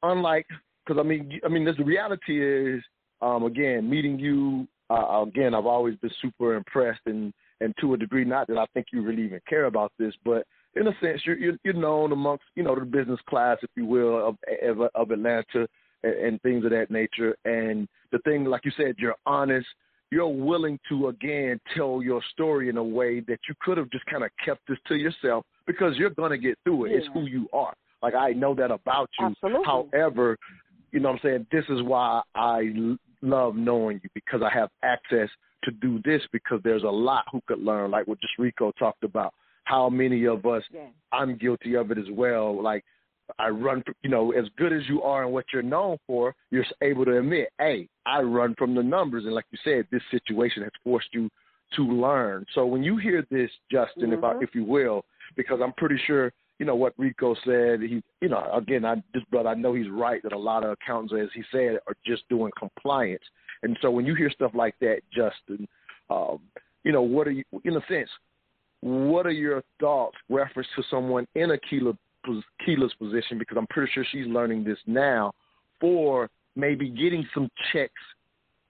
unlike 0.02 0.46
because 0.86 1.00
I 1.00 1.04
mean, 1.04 1.40
I 1.46 1.50
mean, 1.50 1.66
this, 1.66 1.78
the 1.78 1.84
reality 1.84 2.42
is, 2.44 2.84
um, 3.22 3.44
again, 3.44 3.90
meeting 3.90 4.20
you 4.20 4.68
uh, 4.90 5.24
again, 5.26 5.54
I've 5.56 5.66
always 5.66 5.96
been 5.98 6.12
super 6.22 6.56
impressed, 6.56 7.02
and 7.06 7.34
and 7.62 7.74
to 7.80 7.94
a 7.94 7.98
degree, 7.98 8.26
not 8.26 8.48
that 8.48 8.58
I 8.58 8.66
think 8.74 8.88
you 8.92 9.02
really 9.02 9.24
even 9.24 9.40
care 9.48 9.66
about 9.66 9.92
this, 9.98 10.14
but 10.26 10.46
in 10.76 10.88
a 10.88 10.92
sense, 11.02 11.22
you're 11.26 11.38
you're, 11.38 11.58
you're 11.64 11.74
known 11.74 12.12
amongst 12.12 12.44
you 12.56 12.64
know 12.64 12.76
the 12.76 12.86
business 12.86 13.20
class, 13.30 13.58
if 13.62 13.70
you 13.76 13.86
will, 13.86 14.28
of 14.28 14.38
of, 14.62 14.90
of 14.96 15.12
Atlanta 15.12 15.68
and, 16.04 16.14
and 16.14 16.42
things 16.42 16.66
of 16.66 16.72
that 16.72 16.92
nature. 16.92 17.36
And 17.46 17.88
the 18.12 18.20
thing, 18.20 18.46
like 18.46 18.66
you 18.66 18.72
said, 18.76 18.96
you're 18.98 19.16
honest 19.26 19.68
you're 20.14 20.28
willing 20.28 20.80
to 20.90 21.08
again 21.08 21.60
tell 21.76 22.02
your 22.02 22.22
story 22.32 22.70
in 22.70 22.78
a 22.78 22.84
way 22.84 23.20
that 23.22 23.40
you 23.48 23.56
could 23.62 23.78
have 23.78 23.90
just 23.90 24.06
kind 24.06 24.24
of 24.24 24.30
kept 24.46 24.62
this 24.68 24.78
to 24.88 24.96
yourself 24.96 25.44
because 25.66 25.98
you're 25.98 26.12
going 26.12 26.32
to 26.32 26.38
get 26.38 26.58
through 26.64 26.86
it. 26.86 26.92
It's 26.92 27.08
who 27.14 27.26
you 27.26 27.48
are. 27.52 27.74
Like 28.04 28.14
I 28.14 28.32
know 28.32 28.54
that 28.56 28.70
about 28.70 29.10
you. 29.20 29.28
Absolutely. 29.28 29.66
However, 29.66 30.38
you 30.92 31.00
know 31.00 31.10
what 31.10 31.16
I'm 31.16 31.22
saying? 31.24 31.48
This 31.52 31.66
is 31.70 31.82
why 31.82 32.22
I 32.36 32.72
l- 32.78 32.98
love 33.22 33.56
knowing 33.56 34.00
you 34.04 34.10
because 34.14 34.42
I 34.44 34.54
have 34.54 34.70
access 34.84 35.30
to 35.64 35.72
do 35.72 36.00
this 36.06 36.22
because 36.32 36.60
there's 36.64 36.84
a 36.84 36.88
lot 37.10 37.24
who 37.32 37.42
could 37.48 37.60
learn 37.60 37.90
like 37.92 38.06
what 38.06 38.20
just 38.22 38.38
Rico 38.38 38.72
talked 38.78 39.04
about. 39.04 39.34
How 39.64 39.90
many 39.90 40.26
of 40.28 40.46
us 40.46 40.64
Yeah. 40.72 40.88
I'm 41.12 41.38
guilty 41.38 41.76
of 41.76 41.90
it 41.92 41.98
as 41.98 42.12
well. 42.12 42.62
Like 42.62 42.84
I 43.40 43.50
run, 43.50 43.84
you 44.02 44.10
know, 44.10 44.32
as 44.32 44.46
good 44.58 44.74
as 44.74 44.82
you 44.88 45.02
are 45.02 45.24
and 45.24 45.34
what 45.34 45.46
you're 45.54 45.62
known 45.62 45.98
for, 46.08 46.36
you're 46.52 46.66
able 46.82 47.06
to 47.06 47.18
admit, 47.18 47.50
hey, 47.60 47.88
I 48.06 48.22
run 48.22 48.56
from 48.58 48.76
the 48.76 48.84
numbers. 48.84 49.26
And 49.26 49.34
like 49.34 49.46
you 49.52 49.58
said, 49.64 49.88
this 49.92 50.02
situation 50.12 50.64
has 50.64 50.72
forced 50.84 51.10
you 51.14 51.30
to 51.76 51.84
learn. 51.84 52.46
So 52.54 52.66
when 52.66 52.84
you 52.84 52.98
hear 52.98 53.26
this, 53.32 53.50
Justin, 53.72 54.14
if 54.14 54.24
I, 54.24 54.34
Mhm. 54.34 54.44
if 54.44 54.54
you 54.54 54.64
will, 54.64 55.06
because 55.36 55.60
I'm 55.62 55.74
pretty 55.74 55.98
sure, 55.98 56.32
you 56.60 56.66
know, 56.66 56.76
what 56.76 56.94
Rico 56.98 57.34
said, 57.44 57.82
he, 57.82 58.04
you 58.22 58.30
know, 58.30 58.48
again, 58.54 58.86
I 58.86 59.02
this 59.14 59.24
brother, 59.26 59.50
I 59.50 59.56
know 59.56 59.74
he's 59.74 59.90
right 59.90 60.22
that 60.24 60.34
a 60.34 60.38
lot 60.38 60.64
of 60.64 60.72
accountants, 60.72 61.14
as 61.14 61.32
he 61.34 61.44
said, 61.52 61.80
are 61.88 61.96
just 62.06 62.28
doing 62.30 62.52
compliance. 62.58 63.24
And 63.64 63.78
so 63.82 63.90
when 63.90 64.06
you 64.06 64.14
hear 64.14 64.30
stuff 64.30 64.52
like 64.54 64.78
that, 64.80 65.02
Justin, 65.10 65.68
um, 66.10 66.40
you 66.84 66.92
know, 66.92 67.02
what 67.02 67.28
are 67.28 67.32
you, 67.32 67.44
in 67.64 67.76
a 67.76 67.86
sense, 67.88 68.10
what 68.82 69.26
are 69.26 69.32
your 69.32 69.64
thoughts 69.80 70.18
reference 70.30 70.68
to 70.76 70.84
someone 70.84 71.26
in 71.36 71.52
a 71.52 71.58
Keela, 71.58 71.98
Keela's 72.66 72.94
position? 72.96 73.38
Because 73.38 73.58
I'm 73.58 73.68
pretty 73.68 73.92
sure 73.94 74.06
she's 74.12 74.28
learning 74.28 74.64
this 74.64 74.78
now 74.86 75.34
for 75.80 76.30
maybe 76.56 76.90
getting 76.90 77.28
some 77.34 77.50
checks 77.72 77.94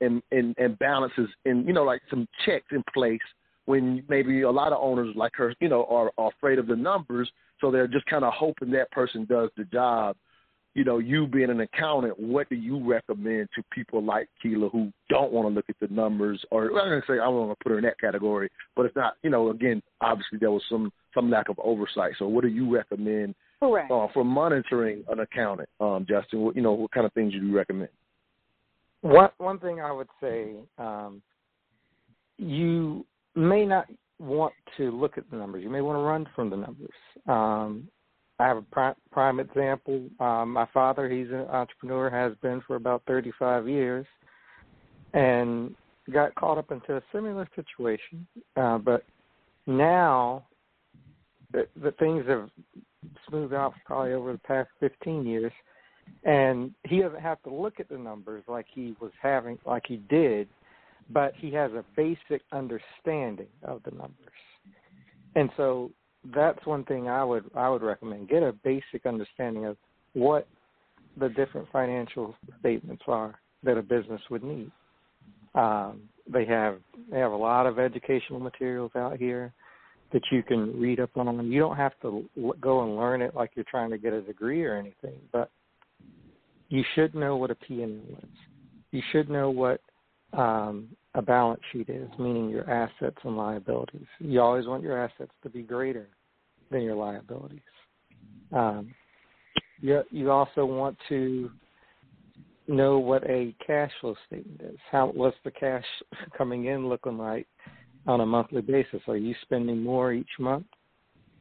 and, 0.02 0.22
and, 0.32 0.56
and 0.58 0.78
balances 0.80 1.30
and, 1.46 1.66
you 1.68 1.74
know, 1.74 1.84
like 1.84 2.02
some 2.10 2.28
checks 2.46 2.66
in 2.72 2.84
place 2.94 3.20
when 3.66 4.04
maybe 4.10 4.42
a 4.42 4.52
lot 4.52 4.74
of 4.74 4.80
owners 4.82 5.16
like 5.16 5.34
her, 5.36 5.54
you 5.60 5.70
know, 5.70 5.86
are, 5.86 6.12
are 6.18 6.32
afraid 6.38 6.60
of 6.60 6.68
the 6.68 6.76
numbers. 6.76 7.30
So 7.62 7.72
they're 7.72 7.88
just 7.88 8.06
kind 8.08 8.26
of 8.26 8.34
hoping 8.34 8.72
that 8.72 8.92
person 8.92 9.26
does 9.26 9.50
the 9.56 9.64
job. 9.66 10.16
You 10.76 10.84
know, 10.84 10.98
you 10.98 11.28
being 11.28 11.52
an 11.52 11.62
accountant, 11.62 12.20
what 12.20 12.50
do 12.50 12.56
you 12.56 12.84
recommend 12.84 13.48
to 13.56 13.64
people 13.72 14.04
like 14.04 14.28
Keela 14.42 14.70
who 14.70 14.92
don't 15.08 15.32
want 15.32 15.48
to 15.48 15.54
look 15.54 15.66
at 15.70 15.76
the 15.80 15.94
numbers? 15.94 16.44
Or 16.50 16.66
I'm 16.66 16.72
going 16.90 17.00
to 17.00 17.08
say 17.08 17.14
I 17.14 17.26
don't 17.26 17.48
want 17.48 17.60
to 17.60 17.64
put 17.64 17.72
her 17.72 17.78
in 17.78 17.84
that 17.84 18.00
category, 18.00 18.50
but 18.76 18.88
it's 18.88 18.96
not. 18.96 19.14
You 19.22 19.30
know, 19.30 19.52
again, 19.52 19.84
obviously 20.02 20.40
there 20.40 20.52
was 20.52 20.64
some 20.68 20.92
some 21.14 21.30
lack 21.30 21.50
of 21.50 21.60
oversight. 21.64 22.14
So 22.18 22.28
what 22.28 22.42
do 22.42 22.48
you 22.48 22.74
recommend 22.74 23.36
Correct. 23.70 23.92
uh, 23.92 24.08
for 24.14 24.24
monitoring 24.24 25.04
an 25.10 25.20
accountant, 25.20 25.70
um, 25.80 26.06
Justin? 26.08 26.42
What, 26.42 26.56
you 26.56 26.62
know, 26.62 26.74
what 26.74 26.92
kind 26.92 27.06
of 27.06 27.14
things 27.14 27.34
do 27.34 27.40
you 27.40 27.56
recommend? 27.56 27.90
One 29.02 29.30
one 29.38 29.60
thing 29.60 29.82
I 29.82 29.92
would 29.92 30.08
say, 30.22 30.56
um, 30.78 31.22
you 32.38 33.06
may 33.36 33.66
not 33.66 33.88
want 34.20 34.54
to 34.78 34.92
look 34.92 35.18
at 35.18 35.30
the 35.30 35.38
numbers. 35.38 35.64
You 35.64 35.70
may 35.70 35.82
want 35.82 35.98
to 35.98 36.02
run 36.02 36.28
from 36.36 36.50
the 36.50 36.58
numbers. 36.58 36.94
Um, 37.28 37.88
I 38.40 38.48
have 38.48 38.58
a 38.58 38.62
prime, 38.64 38.96
prime 39.12 39.40
example. 39.40 40.10
Um, 40.20 40.52
my 40.54 40.68
father, 40.74 41.10
he's 41.10 41.30
an 41.30 41.46
entrepreneur, 41.50 42.10
has 42.10 42.34
been 42.42 42.62
for 42.66 42.76
about 42.76 43.04
35 43.08 43.68
years, 43.68 44.06
and 45.14 45.76
got 46.12 46.36
caught 46.36 46.58
up 46.58 46.72
into 46.72 46.98
a 46.98 47.02
similar 47.12 47.48
situation. 47.56 48.26
Uh, 48.56 48.78
but 48.78 49.04
now 49.68 50.44
that 51.54 52.00
things 52.00 52.26
have 52.28 52.50
smoothed 53.28 53.54
out 53.54 53.74
probably 53.86 54.14
over 54.14 54.32
the 54.32 54.40
past 54.40 54.70
15 54.80 55.26
years, 55.26 55.52
and 56.24 56.72
he 56.84 57.02
doesn't 57.02 57.22
have 57.22 57.42
to 57.44 57.54
look 57.54 57.80
at 57.80 57.90
the 57.90 57.98
numbers 57.98 58.44
like 58.48 58.66
he 58.74 58.96
was 59.00 59.12
having, 59.22 59.58
like 59.66 59.84
he 59.88 59.98
did, 60.10 60.48
but 61.10 61.34
he 61.38 61.52
has 61.52 61.72
a 61.72 61.84
basic 61.96 62.42
understanding 62.52 63.48
of 63.64 63.82
the 63.84 63.92
numbers, 63.92 64.18
and 65.36 65.50
so 65.58 65.92
that's 66.34 66.66
one 66.66 66.86
thing 66.86 67.10
I 67.10 67.24
would 67.24 67.50
I 67.56 67.70
would 67.70 67.82
recommend. 67.82 68.30
Get 68.30 68.44
a 68.44 68.54
basic 68.64 69.06
understanding 69.06 69.66
of 69.66 69.78
what 70.14 70.48
the 71.18 71.30
different 71.30 71.68
financial 71.72 72.36
statements 72.60 73.04
are 73.08 73.40
that 73.64 73.78
a 73.78 73.82
business 73.82 74.22
would 74.30 74.44
need. 74.44 74.72
Um, 75.56 76.04
they 76.32 76.46
have 76.46 76.78
they 77.12 77.20
have 77.20 77.32
a 77.32 77.38
lot 77.38 77.66
of 77.66 77.80
educational 77.80 78.40
materials 78.40 78.92
out 78.96 79.18
here 79.18 79.54
that 80.14 80.22
you 80.32 80.44
can 80.44 80.80
read 80.80 81.00
up 81.00 81.10
on. 81.18 81.52
You 81.52 81.60
don't 81.60 81.76
have 81.76 81.94
to 82.04 82.30
go 82.62 82.84
and 82.84 82.96
learn 82.96 83.22
it 83.22 83.36
like 83.36 83.52
you're 83.56 83.66
trying 83.70 83.90
to 83.90 83.98
get 83.98 84.14
a 84.14 84.22
degree 84.22 84.64
or 84.64 84.78
anything, 84.78 85.20
but 85.32 85.50
you 86.70 86.84
should 86.96 87.14
know 87.14 87.36
what 87.36 87.52
a 87.52 87.56
P&L 87.56 87.88
is. 87.88 88.30
You 88.92 89.02
should 89.12 89.30
know 89.30 89.50
what 89.50 89.82
um, 90.34 90.90
a 91.16 91.22
balance 91.22 91.62
sheet 91.72 91.90
is, 91.90 92.10
meaning 92.18 92.50
your 92.50 92.70
assets 92.70 93.18
and 93.24 93.36
liabilities. 93.36 94.08
You 94.20 94.42
always 94.42 94.68
want 94.68 94.84
your 94.84 95.04
assets 95.04 95.32
to 95.44 95.50
be 95.50 95.64
greater 95.64 96.08
than 96.72 96.82
your 96.82 96.96
liabilities. 96.96 97.60
Um, 98.52 98.94
you, 99.82 100.04
you 100.12 100.32
also 100.32 100.66
want 100.66 100.98
to 101.10 101.52
know 102.68 102.98
what 102.98 103.24
a 103.30 103.54
cash 103.66 103.92
flow 104.00 104.16
statement 104.28 104.62
is. 104.62 104.80
How 104.92 105.08
what's 105.14 105.38
the 105.44 105.52
cash 105.52 105.84
coming 106.38 106.66
in 106.66 106.88
looking 106.88 107.18
like 107.18 107.48
on 108.08 108.22
a 108.22 108.26
monthly 108.26 108.62
basis? 108.62 109.02
Are 109.08 109.18
you 109.18 109.34
spending 109.42 109.82
more 109.82 110.14
each 110.14 110.30
month? 110.40 110.66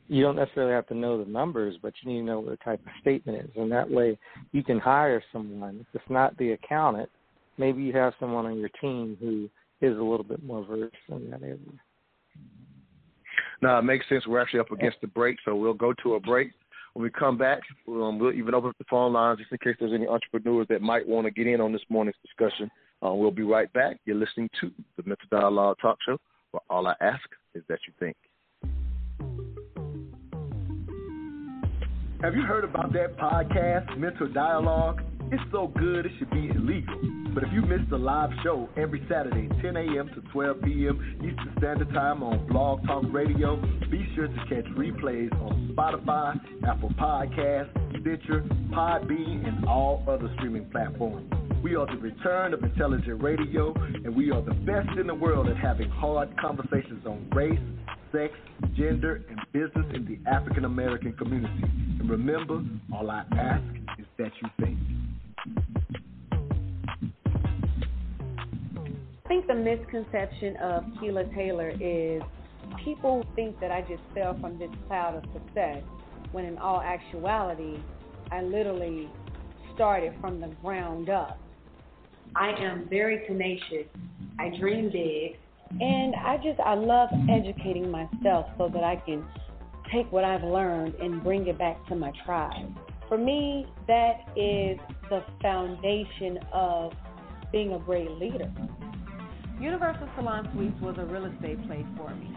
You 0.08 0.22
don't 0.22 0.36
necessarily 0.36 0.72
have 0.72 0.86
to 0.88 0.94
know 0.94 1.22
the 1.22 1.30
numbers, 1.30 1.76
but 1.80 1.94
you 2.02 2.12
need 2.12 2.20
to 2.20 2.24
know 2.24 2.40
what 2.40 2.50
the 2.50 2.64
type 2.64 2.80
of 2.80 2.92
statement 3.00 3.44
is, 3.44 3.50
and 3.56 3.70
that 3.72 3.88
way 3.88 4.18
you 4.52 4.62
can 4.62 4.78
hire 4.78 5.22
someone. 5.32 5.78
If 5.80 5.86
it's 5.94 6.10
not 6.10 6.36
the 6.38 6.52
accountant, 6.52 7.08
maybe 7.56 7.82
you 7.82 7.92
have 7.94 8.12
someone 8.18 8.46
on 8.46 8.58
your 8.58 8.70
team 8.80 9.16
who 9.20 9.48
is 9.80 9.96
a 9.96 10.02
little 10.02 10.24
bit 10.24 10.42
more 10.42 10.64
versed 10.64 10.94
in 11.08 11.30
that 11.30 11.42
area. 11.42 11.56
No, 13.62 13.78
it 13.78 13.82
makes 13.82 14.08
sense. 14.08 14.26
We're 14.26 14.40
actually 14.40 14.60
up 14.60 14.72
against 14.72 15.00
the 15.00 15.06
break, 15.06 15.36
so 15.44 15.54
we'll 15.54 15.72
go 15.72 15.92
to 16.02 16.14
a 16.14 16.20
break. 16.20 16.50
When 16.94 17.04
we 17.04 17.10
come 17.10 17.38
back, 17.38 17.60
um, 17.88 18.18
we'll 18.18 18.32
even 18.32 18.54
open 18.54 18.70
up 18.70 18.78
the 18.78 18.84
phone 18.90 19.12
lines 19.12 19.38
just 19.38 19.52
in 19.52 19.58
case 19.58 19.76
there's 19.80 19.94
any 19.94 20.06
entrepreneurs 20.06 20.66
that 20.68 20.82
might 20.82 21.06
want 21.06 21.26
to 21.26 21.30
get 21.30 21.46
in 21.46 21.60
on 21.60 21.72
this 21.72 21.82
morning's 21.88 22.16
discussion. 22.22 22.70
Uh, 23.04 23.14
we'll 23.14 23.30
be 23.30 23.42
right 23.42 23.72
back. 23.72 23.98
You're 24.04 24.16
listening 24.16 24.50
to 24.60 24.70
the 24.96 25.04
Mental 25.04 25.26
Dialogue 25.30 25.76
Talk 25.80 25.98
Show, 26.06 26.18
where 26.52 26.62
all 26.70 26.86
I 26.86 26.94
ask 27.00 27.22
is 27.54 27.62
that 27.68 27.80
you 27.86 27.92
think. 27.98 28.16
Have 32.22 32.36
you 32.36 32.42
heard 32.42 32.62
about 32.62 32.92
that 32.92 33.16
podcast, 33.16 33.98
Mental 33.98 34.28
Dialogue? 34.28 35.02
It's 35.32 35.42
so 35.50 35.72
good 35.76 36.06
it 36.06 36.12
should 36.18 36.30
be 36.30 36.50
illegal. 36.54 36.94
But 37.34 37.42
if 37.42 37.52
you 37.52 37.62
miss 37.62 37.80
the 37.88 37.96
live 37.96 38.30
show 38.44 38.68
every 38.76 39.04
Saturday, 39.10 39.48
10 39.62 39.76
a.m. 39.76 40.08
to 40.14 40.20
12 40.32 40.62
p.m. 40.62 41.16
Eastern 41.16 41.54
Standard 41.58 41.88
Time 41.94 42.22
on 42.22 42.46
Blog 42.46 42.86
Talk 42.86 43.04
Radio, 43.08 43.56
be 43.90 44.06
sure 44.14 44.28
to 44.28 44.36
catch 44.48 44.66
replays 44.76 45.32
on 45.40 45.74
Spotify, 45.74 46.38
Apple 46.68 46.90
Podcasts, 46.90 47.72
Stitcher, 48.02 48.42
Podbean, 48.70 49.48
and 49.48 49.64
all 49.64 50.04
other 50.06 50.30
streaming 50.36 50.68
platforms. 50.70 51.32
We 51.62 51.76
are 51.76 51.86
the 51.86 51.96
return 51.96 52.54
of 52.54 52.64
intelligent 52.64 53.22
radio, 53.22 53.72
and 53.72 54.16
we 54.16 54.32
are 54.32 54.42
the 54.42 54.52
best 54.52 54.98
in 54.98 55.06
the 55.06 55.14
world 55.14 55.48
at 55.48 55.56
having 55.56 55.88
hard 55.90 56.36
conversations 56.36 57.06
on 57.06 57.30
race, 57.32 57.60
sex, 58.10 58.34
gender, 58.76 59.22
and 59.28 59.38
business 59.52 59.86
in 59.94 60.04
the 60.04 60.18
African 60.28 60.64
American 60.64 61.12
community. 61.12 61.62
And 62.00 62.10
remember, 62.10 62.64
all 62.92 63.08
I 63.08 63.24
ask 63.38 63.62
is 63.96 64.06
that 64.18 64.32
you 64.42 64.48
think. 64.58 64.76
I 69.24 69.28
think 69.28 69.46
the 69.46 69.54
misconception 69.54 70.56
of 70.56 70.82
Keila 71.00 71.32
Taylor 71.32 71.70
is 71.80 72.22
people 72.84 73.24
think 73.36 73.60
that 73.60 73.70
I 73.70 73.82
just 73.82 74.02
fell 74.14 74.36
from 74.40 74.58
this 74.58 74.70
cloud 74.88 75.14
of 75.14 75.22
success 75.32 75.84
when 76.32 76.44
in 76.44 76.58
all 76.58 76.80
actuality 76.80 77.76
I 78.32 78.42
literally 78.42 79.08
started 79.76 80.12
from 80.20 80.40
the 80.40 80.48
ground 80.60 81.08
up. 81.08 81.38
I 82.34 82.50
am 82.50 82.88
very 82.88 83.26
tenacious. 83.26 83.86
I 84.38 84.50
dream 84.58 84.90
big. 84.90 85.36
And 85.80 86.14
I 86.14 86.36
just, 86.36 86.60
I 86.60 86.74
love 86.74 87.08
educating 87.30 87.90
myself 87.90 88.46
so 88.58 88.68
that 88.72 88.84
I 88.84 88.96
can 88.96 89.24
take 89.92 90.10
what 90.12 90.24
I've 90.24 90.44
learned 90.44 90.94
and 90.96 91.22
bring 91.22 91.46
it 91.46 91.58
back 91.58 91.86
to 91.88 91.96
my 91.96 92.12
tribe. 92.24 92.68
For 93.08 93.18
me, 93.18 93.66
that 93.88 94.20
is 94.36 94.78
the 95.10 95.22
foundation 95.40 96.38
of 96.52 96.92
being 97.50 97.72
a 97.74 97.78
great 97.78 98.10
leader. 98.12 98.50
Universal 99.60 100.08
Salon 100.16 100.48
Suites 100.54 100.80
was 100.80 100.96
a 100.98 101.04
real 101.04 101.26
estate 101.26 101.64
play 101.66 101.86
for 101.96 102.14
me. 102.14 102.30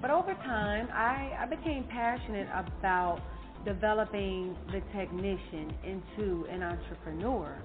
But 0.00 0.10
over 0.10 0.34
time, 0.34 0.88
I, 0.92 1.36
I 1.38 1.46
became 1.46 1.84
passionate 1.84 2.48
about 2.54 3.20
developing 3.64 4.56
the 4.68 4.80
technician 4.96 5.74
into 5.84 6.46
an 6.50 6.62
entrepreneur. 6.62 7.60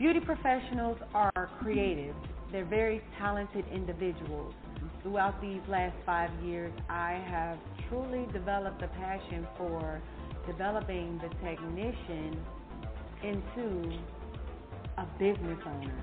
Beauty 0.00 0.20
professionals 0.20 0.96
are 1.12 1.50
creative. 1.60 2.14
They're 2.50 2.64
very 2.64 3.02
talented 3.18 3.66
individuals. 3.70 4.54
Throughout 5.02 5.42
these 5.42 5.60
last 5.68 5.94
five 6.06 6.30
years, 6.42 6.72
I 6.88 7.22
have 7.28 7.58
truly 7.86 8.26
developed 8.32 8.80
a 8.80 8.88
passion 8.88 9.46
for 9.58 10.00
developing 10.46 11.20
the 11.20 11.28
technician 11.44 12.34
into 13.22 13.98
a 14.96 15.04
business 15.18 15.58
owner. 15.66 16.02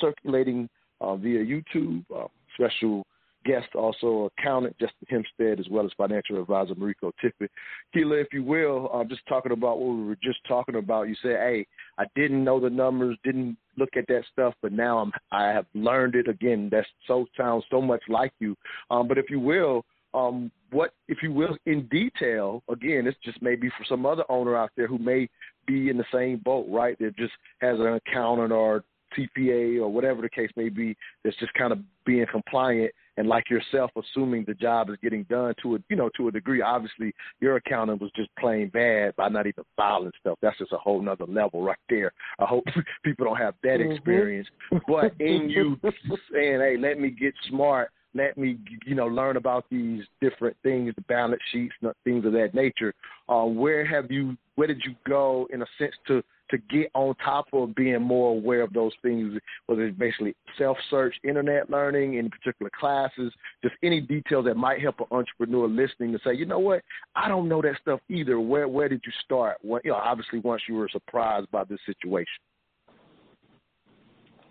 circulating 0.00 0.68
uh, 1.00 1.16
via 1.16 1.44
YouTube. 1.44 2.04
Uh, 2.14 2.26
special 2.54 3.06
guest, 3.44 3.68
also 3.76 4.30
accountant 4.38 4.76
Justin 4.80 5.06
Hempstead, 5.08 5.60
as 5.60 5.68
well 5.70 5.84
as 5.86 5.92
financial 5.96 6.40
advisor 6.40 6.74
Mariko 6.74 7.12
Tippett. 7.22 7.48
Keila, 7.94 8.20
if 8.20 8.28
you 8.32 8.42
will, 8.42 8.90
uh, 8.92 9.04
just 9.04 9.20
talking 9.28 9.52
about 9.52 9.78
what 9.78 9.94
we 9.94 10.04
were 10.04 10.18
just 10.22 10.38
talking 10.48 10.74
about. 10.74 11.08
You 11.08 11.14
said, 11.22 11.36
"Hey, 11.36 11.66
I 11.98 12.06
didn't 12.16 12.42
know 12.42 12.58
the 12.58 12.70
numbers, 12.70 13.16
didn't 13.22 13.56
look 13.78 13.90
at 13.96 14.06
that 14.08 14.24
stuff, 14.32 14.54
but 14.60 14.72
now 14.72 14.98
I'm 14.98 15.12
I 15.30 15.48
have 15.52 15.66
learned 15.74 16.16
it 16.16 16.26
again. 16.26 16.68
That 16.72 16.84
so 17.06 17.26
sounds 17.36 17.64
so 17.70 17.80
much 17.80 18.02
like 18.08 18.32
you. 18.40 18.56
Um, 18.90 19.06
but 19.06 19.18
if 19.18 19.30
you 19.30 19.38
will." 19.38 19.84
Um, 20.16 20.50
what, 20.70 20.94
if 21.08 21.18
you 21.22 21.30
will, 21.30 21.56
in 21.66 21.86
detail, 21.88 22.62
again, 22.70 23.06
it's 23.06 23.18
just 23.22 23.40
maybe 23.42 23.68
for 23.76 23.84
some 23.88 24.06
other 24.06 24.24
owner 24.30 24.56
out 24.56 24.70
there 24.76 24.86
who 24.86 24.98
may 24.98 25.28
be 25.66 25.90
in 25.90 25.98
the 25.98 26.04
same 26.12 26.38
boat, 26.38 26.66
right? 26.68 26.98
That 26.98 27.16
just 27.16 27.34
has 27.60 27.78
an 27.78 27.86
accountant 27.86 28.50
or 28.50 28.82
CPA 29.16 29.80
or 29.80 29.88
whatever 29.88 30.22
the 30.22 30.28
case 30.28 30.50
may 30.56 30.68
be 30.68 30.96
that's 31.22 31.36
just 31.36 31.52
kind 31.54 31.72
of 31.72 31.78
being 32.04 32.26
compliant 32.30 32.92
and 33.16 33.28
like 33.28 33.48
yourself, 33.48 33.90
assuming 33.96 34.44
the 34.46 34.54
job 34.54 34.90
is 34.90 34.96
getting 35.02 35.22
done 35.24 35.54
to 35.62 35.76
a 35.76 35.78
you 35.88 35.96
know 35.96 36.10
to 36.16 36.28
a 36.28 36.32
degree. 36.32 36.60
Obviously, 36.60 37.14
your 37.40 37.56
accountant 37.56 38.00
was 38.00 38.10
just 38.14 38.28
plain 38.38 38.68
bad 38.68 39.16
by 39.16 39.28
not 39.28 39.46
even 39.46 39.64
filing 39.76 40.12
stuff. 40.20 40.38
That's 40.42 40.58
just 40.58 40.72
a 40.72 40.78
whole 40.78 41.00
nother 41.00 41.24
level 41.26 41.62
right 41.62 41.78
there. 41.88 42.12
I 42.38 42.44
hope 42.44 42.64
people 43.04 43.26
don't 43.26 43.36
have 43.36 43.54
that 43.62 43.80
Mhm. 43.80 43.92
experience. 43.92 44.48
But 44.86 45.14
in 45.18 45.48
you 45.48 45.78
saying, 46.32 46.60
"Hey, 46.60 46.76
let 46.76 46.98
me 46.98 47.10
get 47.10 47.34
smart," 47.48 47.90
let 48.16 48.36
me 48.36 48.58
you 48.86 48.94
know 48.94 49.06
learn 49.06 49.36
about 49.36 49.66
these 49.70 50.02
different 50.20 50.56
things, 50.62 50.94
the 50.94 51.02
balance 51.02 51.42
sheets, 51.52 51.74
things 52.04 52.24
of 52.24 52.32
that 52.32 52.54
nature. 52.54 52.94
Uh, 53.28 53.44
where 53.44 53.84
have 53.84 54.10
you? 54.10 54.36
Where 54.54 54.66
did 54.66 54.82
you 54.84 54.94
go 55.06 55.46
in 55.52 55.62
a 55.62 55.66
sense 55.78 55.94
to 56.08 56.22
to 56.50 56.58
get 56.70 56.90
on 56.94 57.14
top 57.16 57.46
of 57.52 57.74
being 57.74 58.00
more 58.00 58.30
aware 58.30 58.62
of 58.62 58.72
those 58.72 58.92
things? 59.02 59.38
Whether 59.66 59.86
it's 59.86 59.98
basically 59.98 60.34
self 60.58 60.76
search, 60.90 61.14
internet 61.24 61.70
learning, 61.70 62.14
in 62.14 62.30
particular 62.30 62.70
classes, 62.78 63.32
just 63.62 63.74
any 63.82 64.00
details 64.00 64.46
that 64.46 64.56
might 64.56 64.80
help 64.80 65.00
an 65.00 65.06
entrepreneur 65.10 65.68
listening 65.68 66.12
to 66.12 66.18
say, 66.24 66.34
you 66.34 66.46
know 66.46 66.58
what, 66.58 66.82
I 67.14 67.28
don't 67.28 67.48
know 67.48 67.62
that 67.62 67.76
stuff 67.80 68.00
either. 68.08 68.40
Where 68.40 68.68
where 68.68 68.88
did 68.88 69.02
you 69.04 69.12
start? 69.24 69.58
You 69.62 69.80
know, 69.84 69.94
obviously 69.94 70.38
once 70.40 70.62
you 70.68 70.74
were 70.74 70.88
surprised 70.90 71.50
by 71.50 71.64
this 71.64 71.80
situation. 71.86 72.26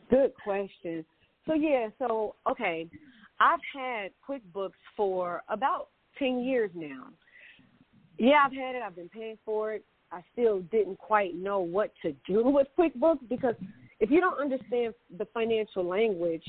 Good 0.09 0.33
question. 0.43 1.03
So 1.47 1.53
yeah, 1.53 1.89
so 1.99 2.35
okay, 2.49 2.87
I've 3.39 3.59
had 3.73 4.11
QuickBooks 4.27 4.71
for 4.95 5.41
about 5.49 5.89
ten 6.17 6.43
years 6.43 6.71
now. 6.73 7.07
Yeah, 8.17 8.45
I've 8.45 8.53
had 8.53 8.75
it. 8.75 8.81
I've 8.85 8.95
been 8.95 9.09
paying 9.09 9.37
for 9.45 9.73
it. 9.73 9.83
I 10.11 10.21
still 10.33 10.61
didn't 10.71 10.97
quite 10.97 11.35
know 11.35 11.59
what 11.59 11.91
to 12.01 12.13
do 12.27 12.43
with 12.45 12.67
QuickBooks 12.77 13.27
because 13.29 13.55
if 13.99 14.09
you 14.11 14.21
don't 14.21 14.39
understand 14.39 14.93
the 15.17 15.25
financial 15.33 15.85
language, 15.85 16.43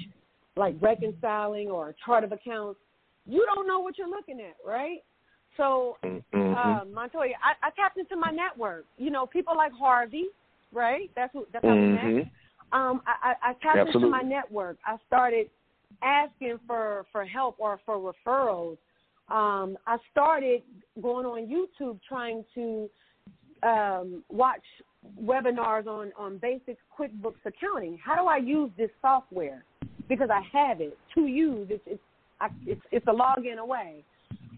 like 0.56 0.74
reconciling 0.80 1.68
or 1.68 1.90
a 1.90 1.94
chart 2.04 2.24
of 2.24 2.32
accounts, 2.32 2.80
you 3.26 3.44
don't 3.54 3.66
know 3.66 3.80
what 3.80 3.98
you're 3.98 4.08
looking 4.08 4.40
at, 4.40 4.56
right? 4.66 4.98
So, 5.56 5.96
Mm-hmm. 6.36 6.54
uh, 6.54 6.84
Montoya, 6.92 7.34
I, 7.42 7.66
I 7.66 7.70
tapped 7.70 7.98
into 7.98 8.16
my 8.16 8.30
network. 8.30 8.84
You 8.98 9.10
know, 9.10 9.26
people 9.26 9.56
like 9.56 9.72
Harvey, 9.72 10.26
right? 10.72 11.10
That's 11.16 11.32
who. 11.32 11.46
That's 11.52 11.64
how 11.64 11.74
we 11.74 11.88
met. 11.88 12.04
Mhm. 12.04 12.30
Um, 12.72 13.02
I, 13.06 13.32
I, 13.42 13.50
I 13.50 13.52
tapped 13.62 13.88
into 13.94 14.08
my 14.08 14.22
network. 14.22 14.76
I 14.84 14.96
started 15.06 15.48
asking 16.02 16.58
for 16.66 17.06
for 17.12 17.24
help 17.24 17.56
or 17.58 17.80
for 17.84 17.98
referrals. 17.98 18.78
Um, 19.28 19.76
I 19.86 19.96
started 20.12 20.62
going 21.02 21.26
on 21.26 21.48
YouTube 21.48 21.98
trying 22.08 22.44
to 22.54 22.88
um, 23.62 24.22
watch 24.28 24.62
webinars 25.20 25.86
on 25.86 26.12
on 26.16 26.38
basic 26.38 26.78
QuickBooks 26.98 27.44
accounting. 27.44 27.98
How 28.04 28.16
do 28.16 28.26
I 28.28 28.36
use 28.36 28.70
this 28.76 28.90
software? 29.00 29.64
Because 30.08 30.28
I 30.30 30.42
have 30.52 30.80
it 30.80 30.96
to 31.14 31.26
use. 31.26 31.68
It's 31.70 31.82
it's 31.86 32.02
I, 32.40 32.48
it's, 32.66 32.80
it's 32.92 33.06
a 33.06 33.12
login 33.12 33.58
away. 33.58 34.04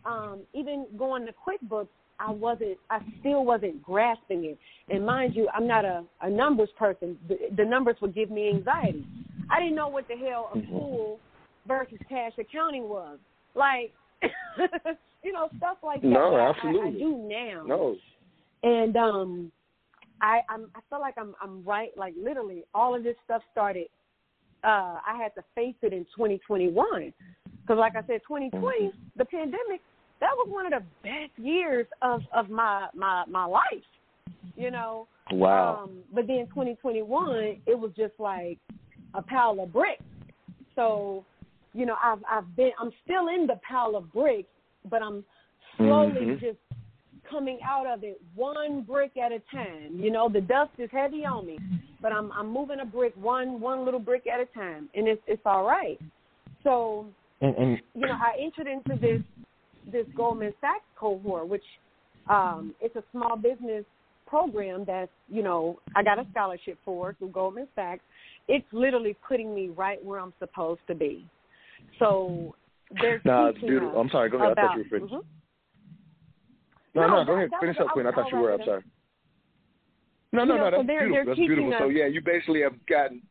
Um, 0.04 0.40
even 0.54 0.86
going 0.96 1.26
to 1.26 1.32
QuickBooks, 1.32 1.88
I 2.18 2.30
wasn't. 2.30 2.78
I 2.90 3.00
still 3.20 3.44
wasn't 3.44 3.82
grasping 3.82 4.44
it. 4.44 4.58
And 4.88 5.06
mind 5.06 5.34
you, 5.36 5.48
I'm 5.54 5.66
not 5.66 5.84
a, 5.84 6.04
a 6.22 6.30
numbers 6.30 6.70
person. 6.78 7.16
The, 7.28 7.36
the 7.56 7.64
numbers 7.64 7.96
would 8.00 8.14
give 8.14 8.30
me 8.30 8.48
anxiety. 8.48 9.06
I 9.50 9.60
didn't 9.60 9.76
know 9.76 9.88
what 9.88 10.08
the 10.08 10.16
hell 10.16 10.50
accrual 10.54 11.18
versus 11.68 11.98
cash 12.08 12.32
accounting 12.38 12.88
was. 12.88 13.18
Like, 13.54 13.92
you 15.22 15.32
know, 15.32 15.48
stuff 15.58 15.76
like 15.84 16.00
that. 16.02 16.08
No, 16.08 16.32
that 16.32 16.40
I- 16.40 16.46
I, 16.46 16.50
absolutely. 16.50 16.88
I 16.96 16.98
do 16.98 17.28
now 17.28 17.62
No. 17.66 17.96
and 18.64 18.96
um 18.96 19.52
i 20.20 20.40
i'm 20.48 20.68
i 20.74 20.80
feel 20.90 20.98
like 21.00 21.14
i'm 21.16 21.32
i'm 21.40 21.62
right 21.64 21.90
like 21.96 22.12
literally 22.20 22.64
all 22.74 22.92
of 22.96 23.04
this 23.04 23.14
stuff 23.24 23.40
started 23.52 23.86
uh 24.64 24.96
i 25.06 25.16
had 25.16 25.32
to 25.36 25.44
face 25.54 25.76
it 25.82 25.92
in 25.92 26.04
2021 26.16 27.12
because 27.62 27.78
like 27.78 27.94
i 27.94 28.00
said 28.08 28.20
2020 28.26 28.90
the 29.16 29.24
pandemic 29.26 29.80
that 30.20 30.30
was 30.36 30.48
one 30.50 30.66
of 30.66 30.72
the 30.72 30.84
best 31.04 31.30
years 31.38 31.86
of 32.02 32.22
of 32.34 32.50
my 32.50 32.88
my 32.94 33.24
my 33.28 33.44
life 33.44 33.86
you 34.56 34.72
know 34.72 35.06
Wow. 35.30 35.82
um 35.84 35.98
but 36.12 36.26
then 36.26 36.46
2021 36.48 37.60
it 37.66 37.78
was 37.78 37.92
just 37.96 38.14
like 38.18 38.58
a 39.14 39.22
pile 39.22 39.60
of 39.60 39.72
bricks 39.72 40.02
so 40.74 41.24
you 41.78 41.86
know 41.86 41.96
i've 42.02 42.22
i've 42.30 42.56
been 42.56 42.72
i'm 42.80 42.90
still 43.04 43.28
in 43.28 43.46
the 43.46 43.58
pile 43.68 43.94
of 43.96 44.12
bricks 44.12 44.48
but 44.90 45.00
i'm 45.02 45.24
slowly 45.76 46.26
Mhm. 46.26 46.40
just 46.40 46.58
coming 47.30 47.58
out 47.64 47.86
of 47.86 48.02
it 48.04 48.20
one 48.34 48.82
brick 48.82 49.12
at 49.16 49.32
a 49.32 49.40
time. 49.52 50.00
You 50.00 50.10
know, 50.10 50.28
the 50.28 50.40
dust 50.40 50.70
is 50.78 50.90
heavy 50.90 51.24
on 51.24 51.46
me, 51.46 51.58
but 52.00 52.12
I'm 52.12 52.32
I'm 52.32 52.48
moving 52.48 52.80
a 52.80 52.86
brick 52.86 53.14
one 53.16 53.60
one 53.60 53.84
little 53.84 54.00
brick 54.00 54.24
at 54.26 54.40
a 54.40 54.46
time, 54.46 54.88
and 54.94 55.06
it's 55.06 55.22
it's 55.26 55.42
all 55.44 55.64
right. 55.64 56.00
So 56.64 57.06
And, 57.40 57.54
and 57.56 57.82
you 57.94 58.06
know, 58.06 58.16
I 58.28 58.40
entered 58.40 58.66
into 58.66 58.94
this 59.00 59.20
this 59.92 60.06
Goldman 60.16 60.54
Sachs 60.60 60.84
cohort, 60.96 61.48
which 61.48 61.64
um, 62.28 62.74
it's 62.80 62.96
a 62.96 63.04
small 63.12 63.36
business 63.36 63.84
program 64.26 64.84
that's 64.86 65.12
you 65.28 65.42
know 65.42 65.78
I 65.96 66.02
got 66.02 66.18
a 66.18 66.26
scholarship 66.30 66.78
for 66.84 67.14
through 67.14 67.30
Goldman 67.30 67.68
Sachs. 67.74 68.02
It's 68.48 68.66
literally 68.72 69.14
putting 69.26 69.54
me 69.54 69.68
right 69.68 70.02
where 70.04 70.18
I'm 70.18 70.32
supposed 70.38 70.80
to 70.88 70.94
be. 70.94 71.26
So 71.98 72.54
they're 73.00 73.20
No, 73.24 73.46
it's 73.48 73.58
beautiful. 73.60 73.90
us 73.90 73.96
I'm 74.00 74.10
sorry. 74.10 74.30
Go 74.30 74.38
ahead. 74.38 74.58
I 74.58 74.66
thought 74.66 74.76
you 74.76 74.84
were 74.84 74.88
finished. 74.98 75.14
Mhm. 75.14 75.24
No, 76.94 77.06
No, 77.06 77.08
no, 77.18 77.24
go 77.24 77.34
ahead. 77.34 77.50
Finish 77.60 77.78
up, 77.78 77.88
Queen. 77.88 78.06
I 78.06 78.12
thought 78.12 78.30
you 78.32 78.38
were. 78.38 78.52
I'm 78.52 78.60
up. 78.60 78.66
sorry. 78.66 78.82
No, 80.32 80.44
no, 80.44 80.54
You 80.54 80.58
know, 80.60 80.64
no. 80.64 80.70
so 80.70 80.76
That's 80.78 80.86
they're- 80.86 80.98
beautiful. 81.00 81.14
they're 81.14 81.24
That's 81.24 81.38
beautiful. 81.38 81.74
So 81.78 81.88
yeah, 81.88 82.06
you 82.06 82.20
basically 82.20 82.60
have 82.62 82.86
gotten. 82.86 83.22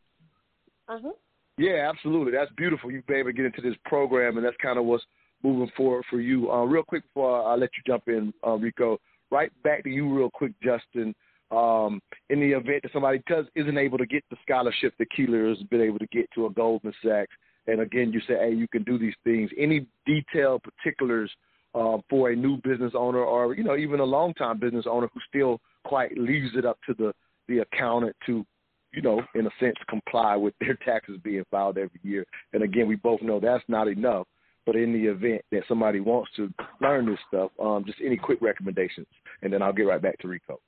Uh-huh. 0.88 1.12
Yeah, 1.58 1.89
absolutely. 1.89 2.32
That's 2.32 2.52
beautiful. 2.54 2.91
You've 2.91 3.06
been 3.08 3.18
able 3.18 3.30
to 3.30 3.34
get 3.34 3.45
into 3.45 3.62
this 3.62 3.76
program, 3.86 4.38
and 4.38 4.45
that's 4.45 4.58
kind 4.58 4.78
of 4.80 4.86
what's 4.86 5.06
moving 5.43 5.70
forward 5.76 6.06
for 6.10 6.20
you. 6.22 6.52
Uh, 6.52 6.64
real 6.66 6.84
quick 6.84 7.04
before 7.04 7.43
I 7.48 7.56
let 7.56 7.70
you 7.76 7.84
jump 7.86 8.08
in, 8.08 8.34
uh, 8.45 8.54
Rico, 8.58 9.00
right 9.32 9.52
back 9.64 9.84
to 9.84 9.89
you, 9.89 10.08
real 10.16 10.30
quick, 10.30 10.54
Justin. 10.62 11.14
Um, 11.50 12.02
in 12.30 12.41
the 12.41 12.52
event 12.52 12.84
that 12.84 12.91
somebody 12.91 13.20
does 13.28 13.45
isn't 13.56 13.78
able 13.78 13.98
to 13.98 14.06
get 14.06 14.24
the 14.30 14.36
scholarship 14.41 14.93
that 14.98 15.10
Keeler 15.12 15.48
has 15.48 15.58
been 15.64 15.80
able 15.82 15.98
to 16.00 16.08
get 16.08 16.30
to 16.32 16.45
a 16.45 16.50
Goldman 16.50 16.93
Sachs, 17.02 17.32
and 17.68 17.82
again, 17.82 18.11
you 18.11 18.20
say, 18.22 18.36
hey, 18.39 18.53
you 18.53 18.68
can 18.68 18.84
do 18.84 18.97
these 18.97 19.15
things. 19.24 19.49
Any 19.57 19.86
detailed 20.05 20.63
particulars 20.63 21.32
uh, 21.76 21.97
for 22.09 22.32
a 22.32 22.36
new 22.36 22.57
business 22.57 22.93
owner, 22.95 23.20
or 23.20 23.55
you 23.55 23.63
know, 23.63 23.76
even 23.76 23.99
a 23.99 24.05
long-time 24.05 24.59
business 24.59 24.86
owner 24.89 25.09
who 25.13 25.20
still 25.30 25.59
quite 25.84 26.18
leaves 26.18 26.51
it 26.55 26.65
up 26.65 26.80
to 26.88 26.93
the 26.93 27.13
the 27.47 27.59
accountant 27.59 28.15
to 28.26 28.45
you 28.93 29.01
know, 29.01 29.22
in 29.36 29.45
a 29.45 29.49
sense, 29.59 29.76
comply 29.88 30.36
with 30.36 30.53
their 30.59 30.76
taxes 30.86 31.20
being 31.24 31.43
filed 31.51 31.78
every 31.78 31.99
year. 32.03 32.26
And 32.53 32.63
again, 32.63 32.88
we 32.88 32.95
both 32.95 33.22
know 33.22 33.39
that's 33.39 33.63
not 33.68 33.88
enough. 33.88 34.28
But 34.65 34.76
in 34.76 34.91
the 34.91 35.05
event 35.05 35.43
that 35.51 35.63
somebody 35.68 36.01
wants 36.01 36.30
to 36.36 36.51
learn 36.82 37.05
this 37.05 37.20
stuff, 37.30 37.51
um, 37.61 37.84
just 37.86 37.99
any 38.03 38.18
quick 38.18 38.39
recommendations, 38.41 39.07
and 39.41 39.53
then 39.53 39.61
I'll 39.61 39.72
get 39.72 39.84
right 39.84 40.01
back 40.01 40.18
to 40.20 40.28
Rico. 40.28 40.59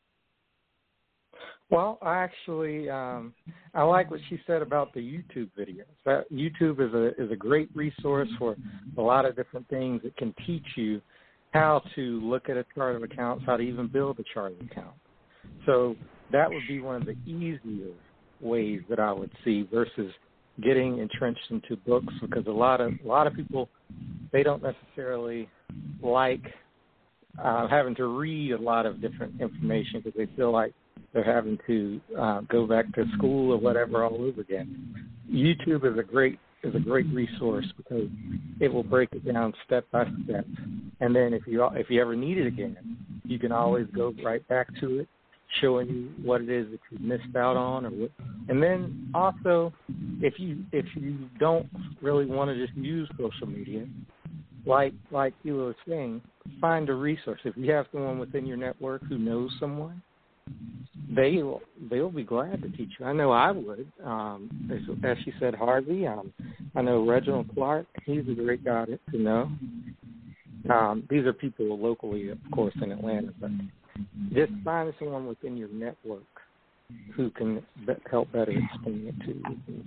Well, 1.69 1.99
I 2.01 2.17
actually 2.17 2.89
um, 2.89 3.33
I 3.75 3.83
like 3.83 4.09
what 4.09 4.19
she 4.29 4.39
said 4.47 4.61
about 4.61 4.93
the 4.93 5.01
YouTube 5.01 5.49
videos. 5.57 5.83
That 6.05 6.31
YouTube 6.31 6.79
is 6.79 6.93
a 6.93 7.21
is 7.21 7.31
a 7.31 7.35
great 7.35 7.69
resource 7.75 8.29
for 8.39 8.55
a 8.97 9.01
lot 9.01 9.25
of 9.25 9.35
different 9.35 9.67
things. 9.69 10.01
It 10.03 10.17
can 10.17 10.33
teach 10.47 10.65
you 10.75 10.99
how 11.51 11.83
to 11.95 12.21
look 12.21 12.49
at 12.49 12.57
a 12.57 12.65
chart 12.75 12.95
of 12.95 13.03
accounts, 13.03 13.43
how 13.45 13.57
to 13.57 13.63
even 13.63 13.87
build 13.87 14.19
a 14.19 14.23
chart 14.33 14.53
of 14.53 14.65
accounts. 14.65 14.99
So 15.65 15.95
that 16.31 16.49
would 16.49 16.67
be 16.67 16.79
one 16.79 16.95
of 16.95 17.05
the 17.05 17.15
easier 17.25 17.93
ways 18.41 18.81
that 18.89 18.99
I 18.99 19.11
would 19.11 19.31
see 19.43 19.67
versus 19.71 20.11
getting 20.63 20.99
entrenched 20.99 21.51
into 21.51 21.75
books 21.75 22.13
because 22.21 22.45
a 22.47 22.51
lot 22.51 22.81
of 22.81 22.93
a 23.03 23.07
lot 23.07 23.27
of 23.27 23.33
people 23.33 23.69
they 24.31 24.43
don't 24.43 24.63
necessarily 24.63 25.47
like 26.01 26.41
uh, 27.41 27.67
having 27.67 27.95
to 27.95 28.07
read 28.07 28.53
a 28.53 28.57
lot 28.57 28.85
of 28.85 29.01
different 29.01 29.39
information 29.39 30.01
because 30.03 30.17
they 30.17 30.27
feel 30.35 30.51
like 30.51 30.73
they're 31.13 31.23
having 31.23 31.57
to 31.67 32.01
uh, 32.17 32.41
go 32.41 32.67
back 32.67 32.91
to 32.93 33.05
school 33.17 33.51
or 33.51 33.57
whatever 33.57 34.03
all 34.03 34.15
over 34.15 34.41
again. 34.41 34.95
YouTube 35.31 35.91
is 35.91 35.97
a 35.97 36.03
great 36.03 36.39
is 36.61 36.75
a 36.75 36.79
great 36.79 37.05
resource 37.13 37.65
because 37.77 38.09
it 38.59 38.67
will 38.67 38.83
break 38.83 39.09
it 39.13 39.25
down 39.25 39.53
step 39.65 39.85
by 39.91 40.03
step, 40.25 40.45
and 40.99 41.15
then 41.15 41.33
if 41.33 41.43
you 41.47 41.65
if 41.73 41.89
you 41.89 42.01
ever 42.01 42.15
need 42.15 42.37
it 42.37 42.47
again, 42.47 42.97
you 43.23 43.39
can 43.39 43.51
always 43.51 43.87
go 43.95 44.13
right 44.23 44.45
back 44.47 44.67
to 44.81 44.99
it, 44.99 45.07
showing 45.61 45.87
you 45.87 46.09
what 46.23 46.41
it 46.41 46.49
is 46.49 46.67
that 46.71 46.79
you 46.91 46.99
missed 46.99 47.35
out 47.35 47.55
on, 47.55 47.85
or 47.85 47.89
what. 47.91 48.11
And 48.49 48.61
then 48.61 49.09
also, 49.13 49.73
if 50.21 50.33
you 50.37 50.63
if 50.71 50.85
you 50.95 51.29
don't 51.39 51.67
really 52.01 52.25
want 52.25 52.49
to 52.49 52.65
just 52.65 52.77
use 52.77 53.09
social 53.17 53.47
media, 53.47 53.85
like 54.65 54.93
like 55.11 55.33
you 55.43 55.55
were 55.55 55.75
saying, 55.87 56.21
find 56.59 56.89
a 56.89 56.93
resource. 56.93 57.39
If 57.45 57.55
you 57.55 57.71
have 57.71 57.85
someone 57.91 58.19
within 58.19 58.45
your 58.45 58.57
network 58.57 59.03
who 59.05 59.17
knows 59.17 59.51
someone, 59.59 60.01
they'll 61.15 61.61
they'll 61.89 62.11
be 62.11 62.23
glad 62.23 62.61
to 62.61 62.69
teach 62.69 62.91
you. 62.99 63.05
I 63.05 63.13
know 63.13 63.31
I 63.31 63.51
would. 63.51 63.91
Um, 64.03 64.69
as, 64.71 64.79
as 65.03 65.17
she 65.23 65.33
said, 65.39 65.55
Harvey. 65.55 66.07
Um, 66.07 66.33
I 66.75 66.81
know 66.81 67.05
Reginald 67.05 67.49
Clark. 67.53 67.87
He's 68.05 68.27
a 68.29 68.33
great 68.33 68.63
guy 68.63 68.85
to, 68.85 68.99
to 69.11 69.17
know. 69.17 69.51
Um, 70.69 71.03
these 71.09 71.25
are 71.25 71.33
people 71.33 71.77
locally, 71.79 72.29
of 72.29 72.37
course, 72.53 72.73
in 72.81 72.91
Atlanta, 72.91 73.33
but 73.39 73.49
just 74.33 74.51
find 74.63 74.93
someone 74.99 75.25
within 75.25 75.57
your 75.57 75.69
network 75.69 76.23
who 77.15 77.29
can 77.31 77.63
be- 77.85 77.93
help 78.09 78.31
better 78.31 78.51
explain 78.51 79.07
it 79.07 79.25
to 79.25 79.33
you. 79.33 79.83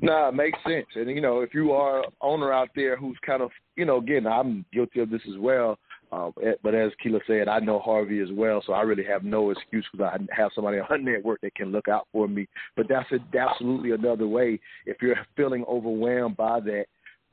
Nah, 0.00 0.28
it 0.28 0.34
makes 0.34 0.58
sense. 0.66 0.86
And 0.94 1.08
you 1.08 1.20
know, 1.20 1.40
if 1.40 1.54
you 1.54 1.72
are 1.72 2.04
an 2.04 2.10
owner 2.20 2.52
out 2.52 2.68
there 2.74 2.96
who's 2.96 3.16
kind 3.24 3.42
of, 3.42 3.50
you 3.76 3.84
know, 3.84 3.98
again, 3.98 4.26
I'm 4.26 4.64
guilty 4.72 5.00
of 5.00 5.10
this 5.10 5.22
as 5.28 5.38
well. 5.38 5.78
Uh, 6.12 6.30
but 6.62 6.74
as 6.74 6.92
Keela 7.02 7.18
said, 7.26 7.48
I 7.48 7.58
know 7.58 7.78
Harvey 7.78 8.20
as 8.20 8.28
well, 8.32 8.62
so 8.64 8.72
I 8.72 8.82
really 8.82 9.04
have 9.04 9.24
no 9.24 9.50
excuse 9.50 9.84
because 9.90 10.12
I 10.12 10.34
have 10.34 10.50
somebody 10.54 10.78
on 10.90 11.04
network 11.04 11.40
that 11.40 11.54
can 11.54 11.72
look 11.72 11.88
out 11.88 12.06
for 12.12 12.28
me. 12.28 12.46
But 12.76 12.88
that's 12.88 13.10
a, 13.12 13.18
absolutely 13.36 13.90
another 13.90 14.28
way. 14.28 14.60
If 14.86 14.98
you're 15.02 15.16
feeling 15.36 15.64
overwhelmed 15.68 16.36
by 16.36 16.60
that, 16.60 16.86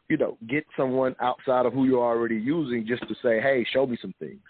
you 0.09 0.17
know, 0.17 0.38
get 0.49 0.65
someone 0.76 1.15
outside 1.21 1.65
of 1.65 1.74
who 1.74 1.86
you're 1.86 2.03
already 2.03 2.36
using 2.36 2.86
just 2.88 3.07
to 3.07 3.15
say, 3.24 3.39
hey, 3.39 3.65
show 3.71 3.86
me 3.86 3.97
some 4.01 4.13
things, 4.19 4.41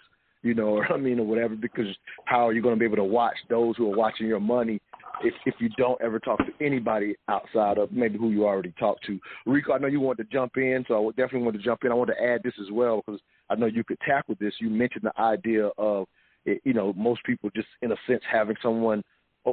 you 0.42 0.54
know, 0.54 0.68
or 0.78 0.92
I 0.92 0.98
mean, 0.98 1.20
or 1.20 1.26
whatever. 1.26 1.56
Because 1.56 1.88
how 2.26 2.48
are 2.48 2.54
you 2.54 2.62
going 2.62 2.76
to 2.76 2.80
be 2.80 2.86
able 2.86 2.98
to 2.98 3.04
watch 3.04 3.38
those 3.50 3.76
who 3.78 3.92
are 3.92 3.96
watching 3.96 4.28
your 4.28 4.40
money 4.40 4.82
if 5.24 5.34
if 5.46 5.56
you 5.60 5.70
don't 5.78 6.02
ever 6.02 6.20
talk 6.20 6.40
to 6.40 6.66
anybody 6.66 7.16
outside 7.28 7.78
of 7.78 7.92
maybe 7.92 8.18
who 8.18 8.32
you 8.32 8.46
already 8.46 8.74
talked 8.80 9.06
to? 9.06 9.20
Rico, 9.46 9.74
I 9.74 9.80
know 9.80 9.88
you 9.88 10.00
want 10.00 10.18
to 10.20 10.26
jump 10.26 10.54
in, 10.58 10.86
so 10.88 11.10
I 11.10 11.12
definitely 11.12 11.44
want 11.44 11.58
to 11.58 11.64
jump 11.64 11.84
in. 11.84 11.92
I 11.92 11.96
want 11.96 12.10
to 12.10 12.24
add 12.24 12.42
this 12.44 12.54
as 12.60 12.72
well 12.72 13.04
because 13.06 13.22
I 13.50 13.56
know 13.56 13.66
you 13.66 13.84
could 13.84 14.00
tackle 14.00 14.36
this. 14.40 14.54
You 14.60 14.70
mentioned 14.70 15.04
the 15.04 15.22
idea 15.22 15.70
of, 15.78 16.08
you 16.46 16.74
know, 16.74 16.94
most 16.94 17.24
people 17.24 17.50
just 17.56 17.68
in 17.82 17.92
a 17.92 17.96
sense 18.08 18.22
having 18.32 18.56
someone 18.62 19.04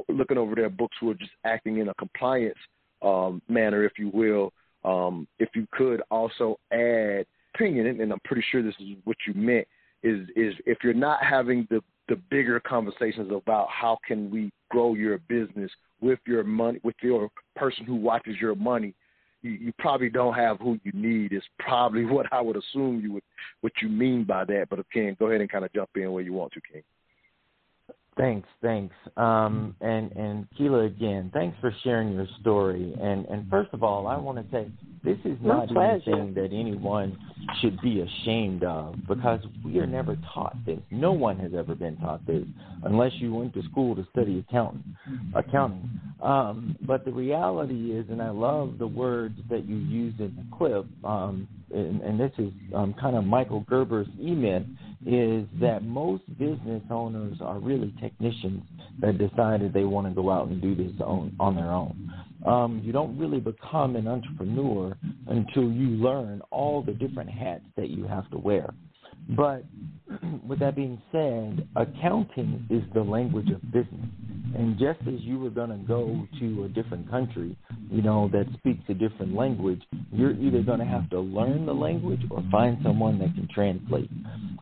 looking 0.08 0.38
over 0.38 0.54
their 0.54 0.70
books 0.70 0.96
who 1.00 1.10
are 1.10 1.14
just 1.14 1.32
acting 1.44 1.78
in 1.78 1.88
a 1.88 1.94
compliance 1.94 2.58
um, 3.02 3.42
manner, 3.48 3.84
if 3.84 3.92
you 3.98 4.10
will 4.12 4.52
um, 4.84 5.26
if 5.38 5.50
you 5.54 5.66
could 5.72 6.02
also 6.10 6.58
add 6.72 7.26
opinion, 7.54 8.00
and 8.00 8.12
I'm 8.12 8.20
pretty 8.24 8.44
sure 8.50 8.62
this 8.62 8.74
is 8.80 8.96
what 9.04 9.16
you 9.26 9.34
meant, 9.34 9.66
is 10.02 10.28
is 10.36 10.54
if 10.66 10.78
you're 10.82 10.94
not 10.94 11.22
having 11.22 11.66
the 11.70 11.82
the 12.08 12.16
bigger 12.30 12.58
conversations 12.60 13.30
about 13.30 13.68
how 13.68 13.98
can 14.06 14.30
we 14.30 14.50
grow 14.70 14.94
your 14.94 15.18
business 15.28 15.70
with 16.00 16.18
your 16.26 16.42
money, 16.42 16.80
with 16.82 16.96
your 17.02 17.28
person 17.56 17.84
who 17.84 17.94
watches 17.94 18.36
your 18.40 18.54
money, 18.54 18.94
you, 19.42 19.50
you 19.52 19.72
probably 19.78 20.10
don't 20.10 20.34
have 20.34 20.58
who 20.58 20.78
you 20.84 20.92
need. 20.94 21.32
Is 21.32 21.42
probably 21.58 22.04
what 22.06 22.26
I 22.32 22.40
would 22.40 22.56
assume 22.56 23.00
you 23.00 23.12
would 23.14 23.22
what 23.60 23.72
you 23.82 23.88
mean 23.88 24.24
by 24.24 24.44
that. 24.46 24.68
But 24.70 24.84
Ken, 24.92 25.16
go 25.18 25.26
ahead 25.26 25.40
and 25.40 25.50
kind 25.50 25.64
of 25.64 25.72
jump 25.72 25.90
in 25.96 26.12
where 26.12 26.22
you 26.22 26.32
want 26.32 26.52
to, 26.52 26.60
Ken. 26.60 26.82
Thanks, 28.20 28.48
thanks. 28.60 28.94
Um, 29.16 29.74
and 29.80 30.12
and 30.12 30.46
Keela 30.58 30.80
again, 30.80 31.30
thanks 31.32 31.56
for 31.58 31.74
sharing 31.82 32.12
your 32.12 32.26
story. 32.42 32.94
And 33.00 33.24
and 33.26 33.48
first 33.48 33.70
of 33.72 33.82
all, 33.82 34.06
I 34.06 34.16
want 34.18 34.36
to 34.36 34.44
say 34.52 34.70
this 35.02 35.16
is 35.24 35.38
not 35.40 35.74
anything 35.74 36.34
that 36.34 36.50
anyone 36.52 37.16
should 37.62 37.80
be 37.80 38.02
ashamed 38.02 38.62
of 38.62 38.94
because 39.08 39.40
we 39.64 39.78
are 39.78 39.86
never 39.86 40.18
taught 40.34 40.54
this. 40.66 40.80
No 40.90 41.12
one 41.12 41.38
has 41.38 41.52
ever 41.56 41.74
been 41.74 41.96
taught 41.96 42.26
this 42.26 42.44
unless 42.84 43.12
you 43.14 43.32
went 43.32 43.54
to 43.54 43.62
school 43.62 43.96
to 43.96 44.06
study 44.12 44.44
accounting. 44.46 44.84
Accounting. 45.34 45.88
Um, 46.22 46.76
but 46.86 47.06
the 47.06 47.12
reality 47.12 47.92
is, 47.92 48.04
and 48.10 48.20
I 48.20 48.28
love 48.28 48.76
the 48.78 48.86
words 48.86 49.38
that 49.48 49.66
you 49.66 49.76
use 49.76 50.14
in 50.18 50.36
the 50.36 50.56
clip. 50.58 50.84
Um, 51.04 51.48
and, 51.72 52.00
and 52.02 52.20
this 52.20 52.32
is 52.38 52.52
um, 52.74 52.94
kind 53.00 53.16
of 53.16 53.24
Michael 53.24 53.64
Gerber's 53.68 54.08
E-Myth 54.20 54.64
is 55.06 55.46
that 55.60 55.82
most 55.82 56.22
business 56.38 56.82
owners 56.90 57.38
are 57.40 57.58
really 57.58 57.94
technicians 58.00 58.62
that 59.00 59.18
decided 59.18 59.72
they 59.72 59.84
want 59.84 60.06
to 60.06 60.14
go 60.14 60.30
out 60.30 60.48
and 60.48 60.60
do 60.60 60.74
this 60.74 60.92
on, 61.00 61.34
on 61.40 61.56
their 61.56 61.70
own. 61.70 62.12
Um, 62.46 62.80
you 62.84 62.92
don't 62.92 63.18
really 63.18 63.40
become 63.40 63.96
an 63.96 64.08
entrepreneur 64.08 64.96
until 65.28 65.64
you 65.64 65.88
learn 65.88 66.42
all 66.50 66.82
the 66.82 66.92
different 66.92 67.30
hats 67.30 67.64
that 67.76 67.90
you 67.90 68.04
have 68.04 68.30
to 68.30 68.38
wear. 68.38 68.72
But 69.36 69.64
with 70.46 70.58
that 70.60 70.76
being 70.76 71.00
said, 71.12 71.68
accounting 71.76 72.66
is 72.70 72.82
the 72.94 73.02
language 73.02 73.50
of 73.50 73.62
business. 73.72 74.08
And 74.56 74.78
just 74.78 75.00
as 75.06 75.20
you 75.20 75.38
were 75.38 75.50
going 75.50 75.70
to 75.70 75.86
go 75.86 76.26
to 76.40 76.64
a 76.64 76.68
different 76.68 77.08
country, 77.08 77.56
you 77.88 78.02
know, 78.02 78.28
that 78.32 78.46
speaks 78.58 78.82
a 78.88 78.94
different 78.94 79.34
language, 79.34 79.80
you're 80.12 80.32
either 80.32 80.62
going 80.62 80.80
to 80.80 80.84
have 80.84 81.08
to 81.10 81.20
learn 81.20 81.66
the 81.66 81.72
language 81.72 82.20
or 82.30 82.42
find 82.50 82.78
someone 82.82 83.18
that 83.20 83.32
can 83.34 83.48
translate. 83.54 84.10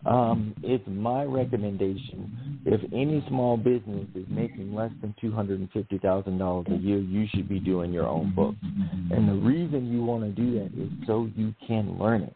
Um, 0.05 0.55
it's 0.63 0.85
my 0.87 1.25
recommendation 1.25 2.59
if 2.71 2.81
any 2.93 3.25
small 3.29 3.57
business 3.57 4.07
is 4.15 4.27
making 4.29 4.75
less 4.75 4.91
than 5.01 5.15
$250,000 5.23 6.69
a 6.69 6.77
year, 6.77 6.99
you 6.99 7.27
should 7.35 7.49
be 7.49 7.59
doing 7.59 7.93
your 7.93 8.07
own 8.07 8.35
books. 8.35 8.59
And 8.63 9.27
the 9.27 9.35
reason 9.35 9.91
you 9.91 10.05
want 10.05 10.25
to 10.25 10.31
do 10.31 10.59
that 10.59 10.67
is 10.79 10.91
so 11.07 11.31
you 11.35 11.55
can 11.67 11.99
learn 11.99 12.23
it. 12.23 12.35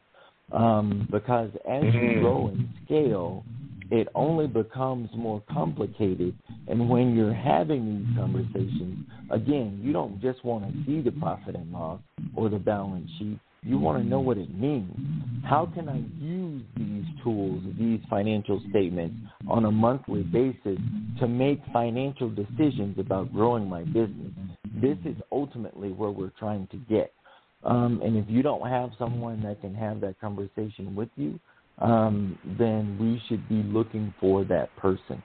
Um, 0.52 1.08
because 1.10 1.50
as 1.68 1.82
you 1.82 1.90
mm-hmm. 1.90 2.20
grow 2.20 2.48
and 2.48 2.68
scale, 2.84 3.44
it 3.90 4.08
only 4.14 4.46
becomes 4.46 5.10
more 5.14 5.42
complicated. 5.50 6.34
And 6.66 6.88
when 6.88 7.14
you're 7.14 7.34
having 7.34 7.98
these 7.98 8.16
conversations, 8.16 9.06
again, 9.30 9.80
you 9.82 9.92
don't 9.92 10.20
just 10.20 10.44
want 10.44 10.64
to 10.64 10.84
see 10.86 11.02
the 11.02 11.12
profit 11.12 11.56
and 11.56 11.70
loss 11.72 12.00
or 12.34 12.48
the 12.48 12.58
balance 12.58 13.10
sheet. 13.18 13.38
You 13.62 13.78
want 13.78 14.02
to 14.02 14.08
know 14.08 14.20
what 14.20 14.38
it 14.38 14.52
means. 14.58 14.96
How 15.44 15.66
can 15.66 15.88
I 15.88 16.02
use 16.20 16.64
these 16.76 17.04
tools, 17.22 17.62
these 17.78 18.00
financial 18.10 18.62
statements 18.70 19.14
on 19.46 19.66
a 19.66 19.70
monthly 19.70 20.22
basis 20.22 20.78
to 21.20 21.28
make 21.28 21.60
financial 21.72 22.28
decisions 22.28 22.98
about 22.98 23.32
growing 23.32 23.68
my 23.68 23.84
business? 23.84 24.32
This 24.80 24.98
is 25.04 25.16
ultimately 25.30 25.90
where 25.90 26.10
we're 26.10 26.32
trying 26.38 26.66
to 26.68 26.76
get. 26.88 27.12
Um, 27.64 28.00
and 28.02 28.16
if 28.16 28.24
you 28.28 28.42
don't 28.42 28.68
have 28.68 28.90
someone 28.98 29.42
that 29.42 29.60
can 29.60 29.74
have 29.74 30.00
that 30.00 30.20
conversation 30.20 30.94
with 30.94 31.08
you, 31.16 31.38
um, 31.78 32.38
then 32.58 32.96
we 33.00 33.22
should 33.28 33.48
be 33.48 33.62
looking 33.62 34.12
for 34.20 34.44
that 34.44 34.74
person. 34.76 35.22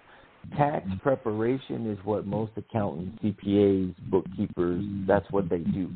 Tax 0.56 0.88
preparation 1.02 1.92
is 1.92 1.98
what 2.06 2.26
most 2.26 2.52
accountants, 2.56 3.22
CPAs, 3.22 3.94
bookkeepers, 4.10 4.84
that's 5.06 5.30
what 5.32 5.50
they 5.50 5.60
do. 5.60 5.90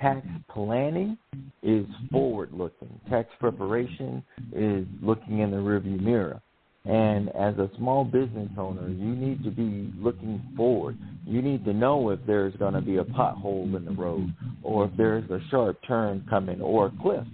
Tax 0.00 0.26
planning 0.50 1.16
is 1.62 1.86
forward 2.10 2.50
looking. 2.52 3.00
Tax 3.08 3.28
preparation 3.38 4.22
is 4.52 4.86
looking 5.02 5.40
in 5.40 5.50
the 5.50 5.58
rearview 5.58 6.00
mirror. 6.00 6.40
And 6.84 7.30
as 7.30 7.56
a 7.56 7.70
small 7.78 8.04
business 8.04 8.50
owner, 8.58 8.88
you 8.88 9.16
need 9.16 9.42
to 9.44 9.50
be 9.50 9.90
looking 9.98 10.42
forward. 10.54 10.98
You 11.26 11.40
need 11.40 11.64
to 11.64 11.72
know 11.72 12.10
if 12.10 12.20
there's 12.26 12.54
going 12.56 12.74
to 12.74 12.82
be 12.82 12.98
a 12.98 13.04
pothole 13.04 13.74
in 13.74 13.86
the 13.86 13.92
road 13.92 14.34
or 14.62 14.84
if 14.84 14.90
there's 14.96 15.28
a 15.30 15.40
sharp 15.50 15.78
turn 15.86 16.26
coming 16.28 16.60
or 16.60 16.86
a 16.86 16.92
cliff, 17.02 17.26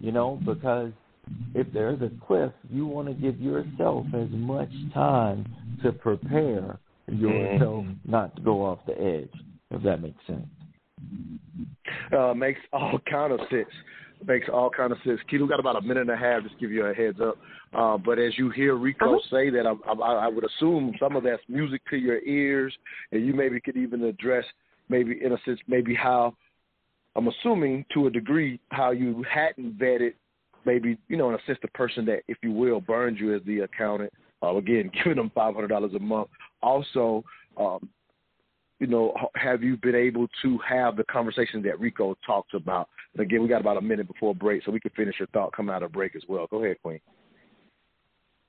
you 0.00 0.12
know, 0.12 0.38
because 0.44 0.92
if 1.54 1.66
there's 1.72 2.00
a 2.02 2.10
cliff, 2.24 2.52
you 2.70 2.86
want 2.86 3.08
to 3.08 3.14
give 3.14 3.40
yourself 3.40 4.06
as 4.14 4.28
much 4.30 4.70
time 4.92 5.44
to 5.82 5.90
prepare 5.90 6.78
yourself 7.08 7.84
mm-hmm. 7.84 8.10
not 8.10 8.36
to 8.36 8.42
go 8.42 8.64
off 8.64 8.78
the 8.86 9.00
edge, 9.00 9.32
if 9.70 9.82
that 9.82 10.00
makes 10.02 10.24
sense. 10.26 10.46
Uh, 12.16 12.32
makes 12.32 12.60
all 12.72 13.00
kind 13.10 13.32
of 13.32 13.40
sense 13.50 13.68
makes 14.26 14.48
all 14.52 14.70
kind 14.70 14.92
of 14.92 14.98
sense. 15.04 15.20
Keto 15.30 15.48
got 15.48 15.60
about 15.60 15.76
a 15.76 15.80
minute 15.80 16.02
and 16.02 16.10
a 16.10 16.16
half. 16.16 16.42
Just 16.42 16.58
give 16.58 16.70
you 16.70 16.86
a 16.86 16.94
heads 16.94 17.18
up. 17.20 17.36
Uh, 17.72 17.98
but 17.98 18.18
as 18.18 18.36
you 18.38 18.50
hear 18.50 18.76
Rico 18.76 19.16
uh-huh. 19.16 19.28
say 19.30 19.50
that, 19.50 19.66
I, 19.66 19.92
I, 19.92 20.26
I 20.26 20.28
would 20.28 20.44
assume 20.44 20.94
some 21.00 21.16
of 21.16 21.24
that's 21.24 21.42
music 21.48 21.82
to 21.90 21.96
your 21.96 22.20
ears, 22.22 22.72
and 23.12 23.24
you 23.26 23.32
maybe 23.32 23.60
could 23.60 23.76
even 23.76 24.02
address 24.04 24.44
maybe 24.88 25.18
in 25.24 25.32
a 25.32 25.38
sense 25.44 25.58
maybe 25.66 25.94
how 25.94 26.34
I'm 27.16 27.28
assuming 27.28 27.86
to 27.94 28.06
a 28.06 28.10
degree 28.10 28.60
how 28.70 28.90
you 28.90 29.24
hadn't 29.32 29.78
vetted 29.78 30.12
maybe 30.66 30.98
you 31.08 31.16
know 31.16 31.30
in 31.30 31.34
a 31.34 31.38
sense 31.46 31.58
the 31.62 31.68
person 31.68 32.04
that 32.06 32.20
if 32.28 32.36
you 32.42 32.52
will 32.52 32.80
burned 32.80 33.18
you 33.18 33.34
as 33.34 33.42
the 33.46 33.60
accountant. 33.60 34.12
Uh, 34.42 34.56
again, 34.56 34.90
giving 35.04 35.16
them 35.16 35.30
five 35.34 35.54
hundred 35.54 35.68
dollars 35.68 35.92
a 35.94 35.98
month. 35.98 36.28
Also, 36.62 37.24
um, 37.58 37.88
you 38.80 38.86
know, 38.86 39.14
have 39.36 39.62
you 39.62 39.76
been 39.76 39.94
able 39.94 40.26
to 40.42 40.58
have 40.68 40.96
the 40.96 41.04
conversation 41.04 41.62
that 41.62 41.78
Rico 41.78 42.16
talked 42.26 42.54
about? 42.54 42.88
And 43.14 43.22
again, 43.22 43.42
we 43.42 43.48
got 43.48 43.60
about 43.60 43.76
a 43.76 43.80
minute 43.80 44.08
before 44.08 44.34
break, 44.34 44.64
so 44.64 44.72
we 44.72 44.80
can 44.80 44.90
finish 44.96 45.14
your 45.18 45.28
thought 45.28 45.52
coming 45.52 45.74
out 45.74 45.82
of 45.82 45.92
break 45.92 46.16
as 46.16 46.22
well. 46.28 46.46
Go 46.50 46.64
ahead, 46.64 46.76
Queen. 46.82 47.00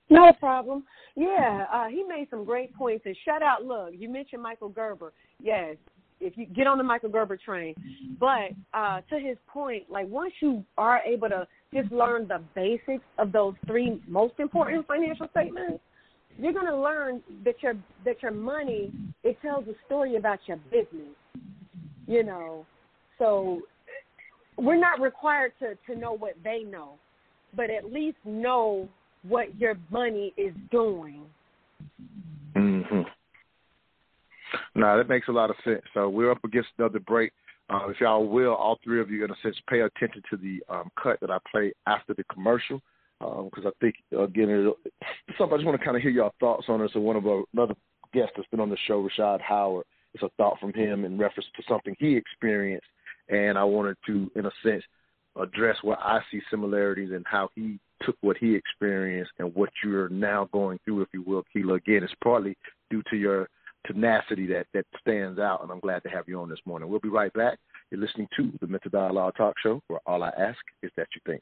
No 0.09 0.31
problem. 0.39 0.83
Yeah, 1.15 1.65
uh, 1.71 1.87
he 1.87 2.03
made 2.03 2.27
some 2.29 2.43
great 2.45 2.73
points. 2.75 3.05
And 3.05 3.15
shout 3.25 3.41
out, 3.41 3.65
look, 3.65 3.89
you 3.93 4.09
mentioned 4.09 4.41
Michael 4.41 4.69
Gerber. 4.69 5.13
Yes, 5.41 5.77
if 6.19 6.37
you 6.37 6.45
get 6.45 6.67
on 6.67 6.77
the 6.77 6.83
Michael 6.83 7.09
Gerber 7.09 7.37
train. 7.37 7.75
But 8.19 8.51
uh, 8.73 9.01
to 9.09 9.19
his 9.19 9.37
point, 9.47 9.83
like 9.89 10.07
once 10.07 10.33
you 10.41 10.63
are 10.77 11.01
able 11.05 11.29
to 11.29 11.47
just 11.73 11.91
learn 11.91 12.27
the 12.27 12.41
basics 12.53 13.03
of 13.17 13.31
those 13.31 13.55
three 13.67 14.01
most 14.07 14.35
important 14.39 14.87
financial 14.87 15.27
statements, 15.31 15.79
you're 16.37 16.53
going 16.53 16.65
to 16.65 16.77
learn 16.77 17.21
that 17.43 17.55
your 17.61 17.75
that 18.03 18.21
your 18.21 18.31
money 18.31 18.91
it 19.23 19.37
tells 19.41 19.67
a 19.67 19.73
story 19.85 20.15
about 20.15 20.39
your 20.47 20.57
business. 20.71 21.15
You 22.07 22.23
know, 22.23 22.65
so 23.17 23.61
we're 24.57 24.79
not 24.79 24.99
required 24.99 25.53
to 25.59 25.75
to 25.87 25.99
know 25.99 26.13
what 26.13 26.33
they 26.43 26.63
know, 26.63 26.93
but 27.55 27.69
at 27.69 27.91
least 27.91 28.17
know 28.25 28.87
what 29.27 29.57
your 29.59 29.75
money 29.89 30.33
is 30.37 30.53
doing. 30.71 31.25
Mhm. 32.53 33.05
No, 34.75 34.97
that 34.97 35.09
makes 35.09 35.27
a 35.27 35.31
lot 35.31 35.49
of 35.49 35.55
sense. 35.63 35.81
So 35.93 36.09
we're 36.09 36.31
up 36.31 36.43
against 36.43 36.69
another 36.77 36.99
break. 36.99 37.31
Uh, 37.69 37.87
if 37.89 37.99
y'all 37.99 38.27
will, 38.27 38.53
all 38.53 38.77
three 38.83 39.01
of 39.01 39.09
you, 39.09 39.25
in 39.25 39.31
a 39.31 39.35
sense, 39.37 39.59
pay 39.67 39.81
attention 39.81 40.21
to 40.29 40.37
the 40.37 40.63
um, 40.69 40.91
cut 41.01 41.19
that 41.21 41.31
I 41.31 41.39
play 41.49 41.73
after 41.87 42.13
the 42.13 42.23
commercial 42.25 42.81
because 43.19 43.65
um, 43.65 43.67
I 43.67 43.71
think 43.79 43.95
again, 44.11 44.49
it, 44.49 44.91
something 45.37 45.53
I 45.53 45.57
just 45.57 45.65
want 45.65 45.79
to 45.79 45.85
kind 45.85 45.97
of 45.97 46.03
hear 46.03 46.11
your 46.11 46.31
thoughts 46.39 46.65
on 46.67 46.81
it. 46.81 46.91
So 46.93 46.99
one 46.99 47.15
of 47.15 47.25
our, 47.27 47.43
another 47.53 47.75
guest 48.13 48.31
that's 48.35 48.49
been 48.49 48.59
on 48.59 48.69
the 48.69 48.77
show, 48.87 49.07
Rashad 49.07 49.41
Howard. 49.41 49.85
It's 50.13 50.23
a 50.23 50.29
thought 50.37 50.59
from 50.61 50.73
him 50.73 51.03
in 51.03 51.17
reference 51.17 51.47
to 51.57 51.63
something 51.67 51.93
he 51.99 52.15
experienced, 52.15 52.87
and 53.27 53.57
I 53.57 53.65
wanted 53.65 53.97
to, 54.07 54.31
in 54.35 54.45
a 54.45 54.51
sense, 54.63 54.83
address 55.35 55.75
where 55.81 55.99
I 55.99 56.21
see 56.31 56.39
similarities 56.49 57.11
and 57.11 57.25
how 57.27 57.49
he 57.53 57.79
took 58.01 58.15
what 58.21 58.37
he 58.37 58.55
experienced 58.55 59.31
and 59.39 59.53
what 59.55 59.69
you're 59.83 60.07
now 60.07 60.47
going 60.53 60.79
through, 60.85 61.01
if 61.01 61.09
you 61.13 61.21
will, 61.21 61.43
Keela. 61.51 61.73
Again, 61.73 62.03
it's 62.03 62.13
partly 62.23 62.57
due 62.89 63.03
to 63.09 63.17
your 63.17 63.49
tenacity 63.85 64.47
that 64.47 64.67
that 64.73 64.85
stands 65.01 65.39
out, 65.39 65.61
and 65.63 65.71
I'm 65.71 65.79
glad 65.79 66.03
to 66.03 66.09
have 66.09 66.27
you 66.27 66.39
on 66.39 66.49
this 66.49 66.59
morning. 66.65 66.89
We'll 66.89 66.99
be 66.99 67.09
right 67.09 67.33
back. 67.33 67.57
You're 67.91 68.01
listening 68.01 68.27
to 68.37 68.51
the 68.61 68.67
Mental 68.67 68.91
Dialogue 68.91 69.33
Talk 69.35 69.55
Show, 69.61 69.81
where 69.87 69.99
all 70.05 70.23
I 70.23 70.29
ask 70.29 70.59
is 70.81 70.91
that 70.97 71.07
you 71.13 71.21
think. 71.25 71.41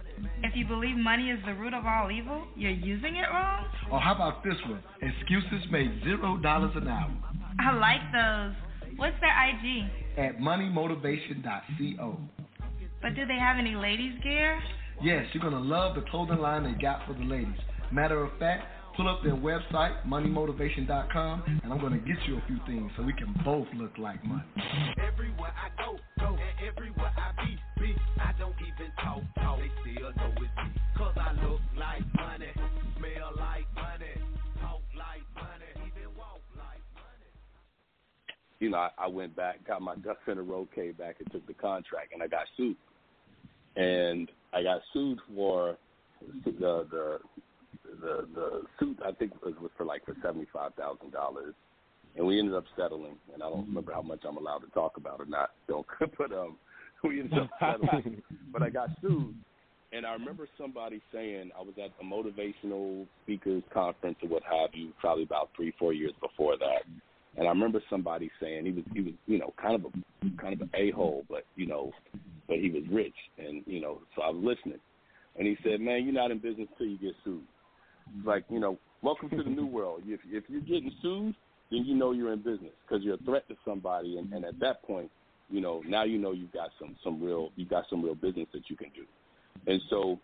If 0.43 0.55
you 0.55 0.65
believe 0.65 0.95
money 0.97 1.29
is 1.29 1.39
the 1.45 1.53
root 1.53 1.73
of 1.73 1.85
all 1.85 2.11
evil, 2.11 2.43
you're 2.55 2.71
using 2.71 3.15
it 3.15 3.27
wrong? 3.31 3.65
Or 3.91 3.99
how 3.99 4.15
about 4.15 4.43
this 4.43 4.55
one? 4.67 4.81
Excuses 5.01 5.67
make 5.71 5.87
zero 6.03 6.37
dollars 6.37 6.71
an 6.75 6.87
hour. 6.87 7.11
I 7.59 7.73
like 7.73 8.01
those. 8.11 8.55
What's 8.97 9.15
their 9.21 9.33
IG? 9.49 9.89
At 10.17 10.39
moneymotivation.co. 10.39 12.17
But 13.01 13.15
do 13.15 13.25
they 13.25 13.39
have 13.39 13.57
any 13.57 13.75
ladies' 13.75 14.19
gear? 14.21 14.59
Yes, 15.01 15.25
you're 15.33 15.41
going 15.41 15.53
to 15.53 15.59
love 15.59 15.95
the 15.95 16.01
clothing 16.11 16.37
line 16.39 16.63
they 16.63 16.79
got 16.79 17.05
for 17.07 17.13
the 17.13 17.23
ladies. 17.23 17.59
Matter 17.91 18.23
of 18.23 18.37
fact, 18.37 18.65
pull 18.95 19.07
up 19.07 19.23
their 19.23 19.35
website, 19.35 20.05
moneymotivation.com, 20.05 21.43
and 21.63 21.71
I'm 21.71 21.79
going 21.79 21.93
to 21.93 21.99
get 21.99 22.17
you 22.27 22.37
a 22.37 22.43
few 22.47 22.59
things 22.65 22.91
so 22.97 23.03
we 23.03 23.13
can 23.13 23.33
both 23.45 23.67
look 23.75 23.97
like 23.97 24.23
money. 24.25 24.43
Everywhere 24.97 25.53
I 25.55 25.69
go, 25.81 25.97
go, 26.19 26.35
and 26.35 26.67
everywhere 26.67 27.11
I 27.17 27.45
be, 27.45 27.57
be, 27.79 27.95
I 28.19 28.33
don't 28.37 28.55
even 28.61 28.91
talk, 29.01 29.21
talk. 29.35 29.59
They 29.59 29.91
still 29.91 30.11
know 30.11 30.31
it's 30.35 30.41
me, 30.41 30.81
cause 30.97 31.15
I 31.15 31.33
look 31.43 31.61
like 31.77 32.03
money, 32.15 32.51
smell 32.97 33.31
like 33.37 33.67
money, 33.75 34.15
talk 34.61 34.81
like 34.97 35.25
money, 35.35 35.71
even 35.87 36.09
walk 36.17 36.41
like 36.57 36.83
money. 36.95 37.31
You 38.59 38.69
know, 38.71 38.77
I, 38.77 38.89
I 38.97 39.07
went 39.07 39.35
back, 39.35 39.65
got 39.67 39.81
my 39.81 39.95
ducks 39.95 40.21
in 40.27 40.37
a 40.37 40.43
row, 40.43 40.67
came 40.75 40.93
back 40.93 41.17
and 41.19 41.31
took 41.31 41.45
the 41.47 41.53
contract, 41.53 42.13
and 42.13 42.21
I 42.21 42.27
got 42.27 42.45
sued. 42.57 42.77
And 43.75 44.29
I 44.53 44.63
got 44.63 44.81
sued 44.93 45.19
for 45.33 45.77
the 46.45 46.85
the 46.91 47.19
the 47.83 48.27
the 48.33 48.61
suit 48.79 48.99
I 49.05 49.11
think 49.11 49.33
was, 49.43 49.53
was 49.61 49.71
for 49.77 49.85
like 49.85 50.05
for 50.05 50.15
seventy 50.23 50.47
five 50.51 50.73
thousand 50.75 51.11
dollars, 51.11 51.53
and 52.15 52.25
we 52.25 52.39
ended 52.39 52.55
up 52.55 52.65
settling. 52.75 53.15
And 53.33 53.41
I 53.43 53.49
don't 53.49 53.67
remember 53.67 53.93
how 53.93 54.01
much 54.01 54.21
I'm 54.27 54.37
allowed 54.37 54.59
to 54.59 54.69
talk 54.71 54.97
about 54.97 55.19
or 55.19 55.25
not. 55.25 55.51
Don't 55.67 55.85
but 56.17 56.31
um 56.31 56.57
we 57.03 57.21
ended 57.21 57.39
up 57.39 57.49
settling. 57.59 58.21
but 58.53 58.61
I 58.61 58.69
got 58.69 58.89
sued, 59.01 59.35
and 59.91 60.05
I 60.05 60.13
remember 60.13 60.47
somebody 60.57 61.01
saying 61.13 61.51
I 61.57 61.61
was 61.61 61.73
at 61.77 61.91
a 61.99 62.05
motivational 62.05 63.07
speakers 63.23 63.63
conference 63.73 64.17
or 64.23 64.29
what 64.29 64.43
have 64.43 64.69
you, 64.73 64.91
probably 64.99 65.23
about 65.23 65.49
three 65.55 65.73
four 65.79 65.93
years 65.93 66.13
before 66.21 66.57
that. 66.57 66.83
And 67.37 67.47
I 67.47 67.49
remember 67.49 67.81
somebody 67.89 68.29
saying 68.41 68.65
he 68.65 68.71
was 68.71 68.83
he 68.93 69.01
was 69.01 69.13
you 69.25 69.39
know 69.39 69.53
kind 69.61 69.75
of 69.75 69.85
a 69.85 70.41
kind 70.41 70.53
of 70.53 70.61
an 70.61 70.69
a 70.75 70.91
hole, 70.91 71.23
but 71.29 71.45
you 71.55 71.65
know, 71.65 71.91
but 72.47 72.57
he 72.57 72.69
was 72.69 72.83
rich, 72.91 73.15
and 73.37 73.63
you 73.65 73.81
know, 73.81 74.01
so 74.15 74.21
I 74.21 74.29
was 74.29 74.43
listening. 74.43 74.79
And 75.37 75.47
he 75.47 75.57
said, 75.63 75.79
"Man, 75.79 76.03
you're 76.03 76.13
not 76.13 76.31
in 76.31 76.39
business 76.39 76.67
till 76.77 76.87
you 76.87 76.97
get 76.97 77.13
sued." 77.23 77.43
Like 78.25 78.45
you 78.49 78.59
know, 78.59 78.77
welcome 79.01 79.29
to 79.29 79.43
the 79.43 79.49
new 79.49 79.65
world. 79.77 80.03
If 80.05 80.19
if 80.29 80.43
you're 80.47 80.61
getting 80.61 80.91
sued, 81.01 81.35
then 81.69 81.85
you 81.85 81.95
know 81.95 82.11
you're 82.11 82.33
in 82.33 82.39
business 82.39 82.73
because 82.87 83.03
you're 83.03 83.15
a 83.15 83.25
threat 83.25 83.47
to 83.49 83.55
somebody, 83.65 84.17
and, 84.17 84.31
and 84.33 84.45
at 84.45 84.59
that 84.59 84.83
point, 84.83 85.09
you 85.49 85.61
know 85.61 85.81
now 85.87 86.03
you 86.03 86.17
know 86.17 86.31
you've 86.31 86.53
got 86.53 86.69
some 86.79 86.95
some 87.03 87.21
real 87.23 87.49
you 87.55 87.65
got 87.65 87.85
some 87.89 88.03
real 88.03 88.15
business 88.15 88.47
that 88.53 88.69
you 88.69 88.75
can 88.75 88.89
do. 88.95 89.05
And 89.67 89.81
so, 89.89 90.19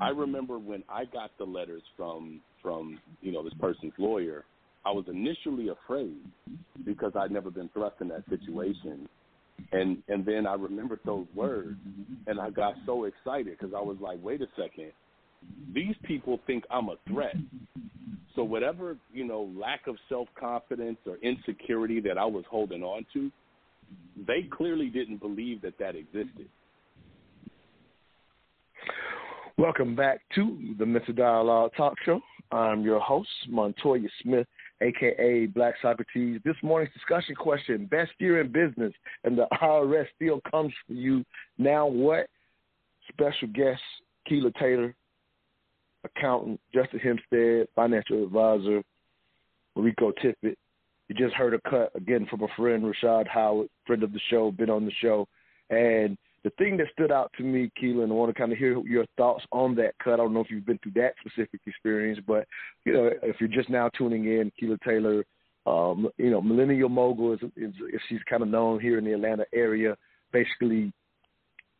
I 0.00 0.08
remember 0.08 0.58
when 0.58 0.84
I 0.88 1.04
got 1.04 1.30
the 1.38 1.44
letters 1.44 1.82
from 1.96 2.40
from 2.62 2.98
you 3.20 3.32
know 3.32 3.42
this 3.42 3.54
person's 3.60 3.92
lawyer 3.98 4.44
I 4.84 4.90
was 4.90 5.04
initially 5.08 5.68
afraid 5.68 6.16
because 6.84 7.12
I'd 7.16 7.30
never 7.30 7.50
been 7.50 7.70
thrust 7.70 7.96
in 8.00 8.08
that 8.08 8.24
situation. 8.28 9.08
And 9.72 10.02
and 10.08 10.26
then 10.26 10.46
I 10.46 10.54
remembered 10.54 11.00
those 11.06 11.26
words 11.34 11.78
and 12.26 12.40
I 12.40 12.50
got 12.50 12.74
so 12.84 13.04
excited 13.04 13.56
because 13.58 13.72
I 13.74 13.80
was 13.80 13.96
like, 14.00 14.18
wait 14.22 14.42
a 14.42 14.46
second, 14.56 14.92
these 15.74 15.94
people 16.04 16.40
think 16.46 16.64
I'm 16.70 16.88
a 16.88 16.96
threat. 17.08 17.36
So 18.34 18.42
whatever, 18.42 18.96
you 19.12 19.24
know, 19.24 19.50
lack 19.56 19.86
of 19.86 19.96
self 20.08 20.28
confidence 20.38 20.98
or 21.06 21.16
insecurity 21.22 22.00
that 22.00 22.18
I 22.18 22.24
was 22.24 22.44
holding 22.50 22.82
on 22.82 23.06
to, 23.12 23.30
they 24.26 24.48
clearly 24.50 24.88
didn't 24.88 25.18
believe 25.18 25.62
that 25.62 25.78
that 25.78 25.94
existed. 25.94 26.48
Welcome 29.56 29.94
back 29.94 30.20
to 30.34 30.74
the 30.78 30.86
Mental 30.86 31.14
Dialogue 31.14 31.70
Talk 31.76 31.94
Show. 32.04 32.20
I'm 32.50 32.82
your 32.82 32.98
host, 32.98 33.28
Montoya 33.48 34.08
Smith, 34.22 34.46
aka 34.80 35.46
Black 35.46 35.74
Socrates. 35.80 36.40
This 36.44 36.56
morning's 36.62 36.92
discussion 36.92 37.36
question 37.36 37.86
best 37.86 38.10
year 38.18 38.40
in 38.40 38.50
business, 38.50 38.92
and 39.22 39.38
the 39.38 39.46
IRS 39.62 40.06
still 40.16 40.40
comes 40.50 40.72
for 40.86 40.94
you. 40.94 41.24
Now, 41.56 41.86
what? 41.86 42.26
Special 43.12 43.48
guest, 43.48 43.80
Keela 44.26 44.50
Taylor, 44.58 44.94
accountant, 46.04 46.60
Justin 46.72 47.00
Hempstead, 47.00 47.66
financial 47.74 48.24
advisor, 48.24 48.82
Rico 49.76 50.12
Tippett. 50.12 50.56
You 51.08 51.14
just 51.16 51.34
heard 51.34 51.54
a 51.54 51.60
cut 51.68 51.90
again 51.94 52.26
from 52.30 52.42
a 52.42 52.48
friend, 52.56 52.82
Rashad 52.82 53.28
Howard, 53.28 53.68
friend 53.86 54.02
of 54.02 54.12
the 54.12 54.20
show, 54.30 54.50
been 54.50 54.70
on 54.70 54.86
the 54.86 54.92
show. 55.00 55.28
And 55.70 56.16
the 56.44 56.50
thing 56.58 56.76
that 56.76 56.86
stood 56.92 57.10
out 57.10 57.32
to 57.36 57.42
me, 57.42 57.70
Keelan, 57.80 58.10
I 58.10 58.12
want 58.12 58.34
to 58.34 58.38
kind 58.38 58.52
of 58.52 58.58
hear 58.58 58.78
your 58.86 59.06
thoughts 59.16 59.44
on 59.50 59.74
that 59.76 59.94
cut. 60.02 60.14
I 60.14 60.16
don't 60.18 60.34
know 60.34 60.40
if 60.40 60.50
you've 60.50 60.66
been 60.66 60.78
through 60.82 60.92
that 60.96 61.14
specific 61.20 61.60
experience, 61.66 62.20
but 62.26 62.46
you 62.84 62.92
know, 62.92 63.10
if 63.22 63.36
you're 63.40 63.48
just 63.48 63.70
now 63.70 63.90
tuning 63.96 64.26
in, 64.26 64.52
Keela 64.58 64.76
Taylor, 64.84 65.24
um, 65.66 66.08
you 66.18 66.30
know, 66.30 66.42
Millennial 66.42 66.90
Mogul 66.90 67.32
is, 67.32 67.40
is, 67.56 67.72
is 67.92 68.00
she's 68.08 68.20
kind 68.28 68.42
of 68.42 68.48
known 68.48 68.80
here 68.80 68.98
in 68.98 69.04
the 69.04 69.12
Atlanta 69.12 69.44
area. 69.54 69.96
Basically, 70.32 70.92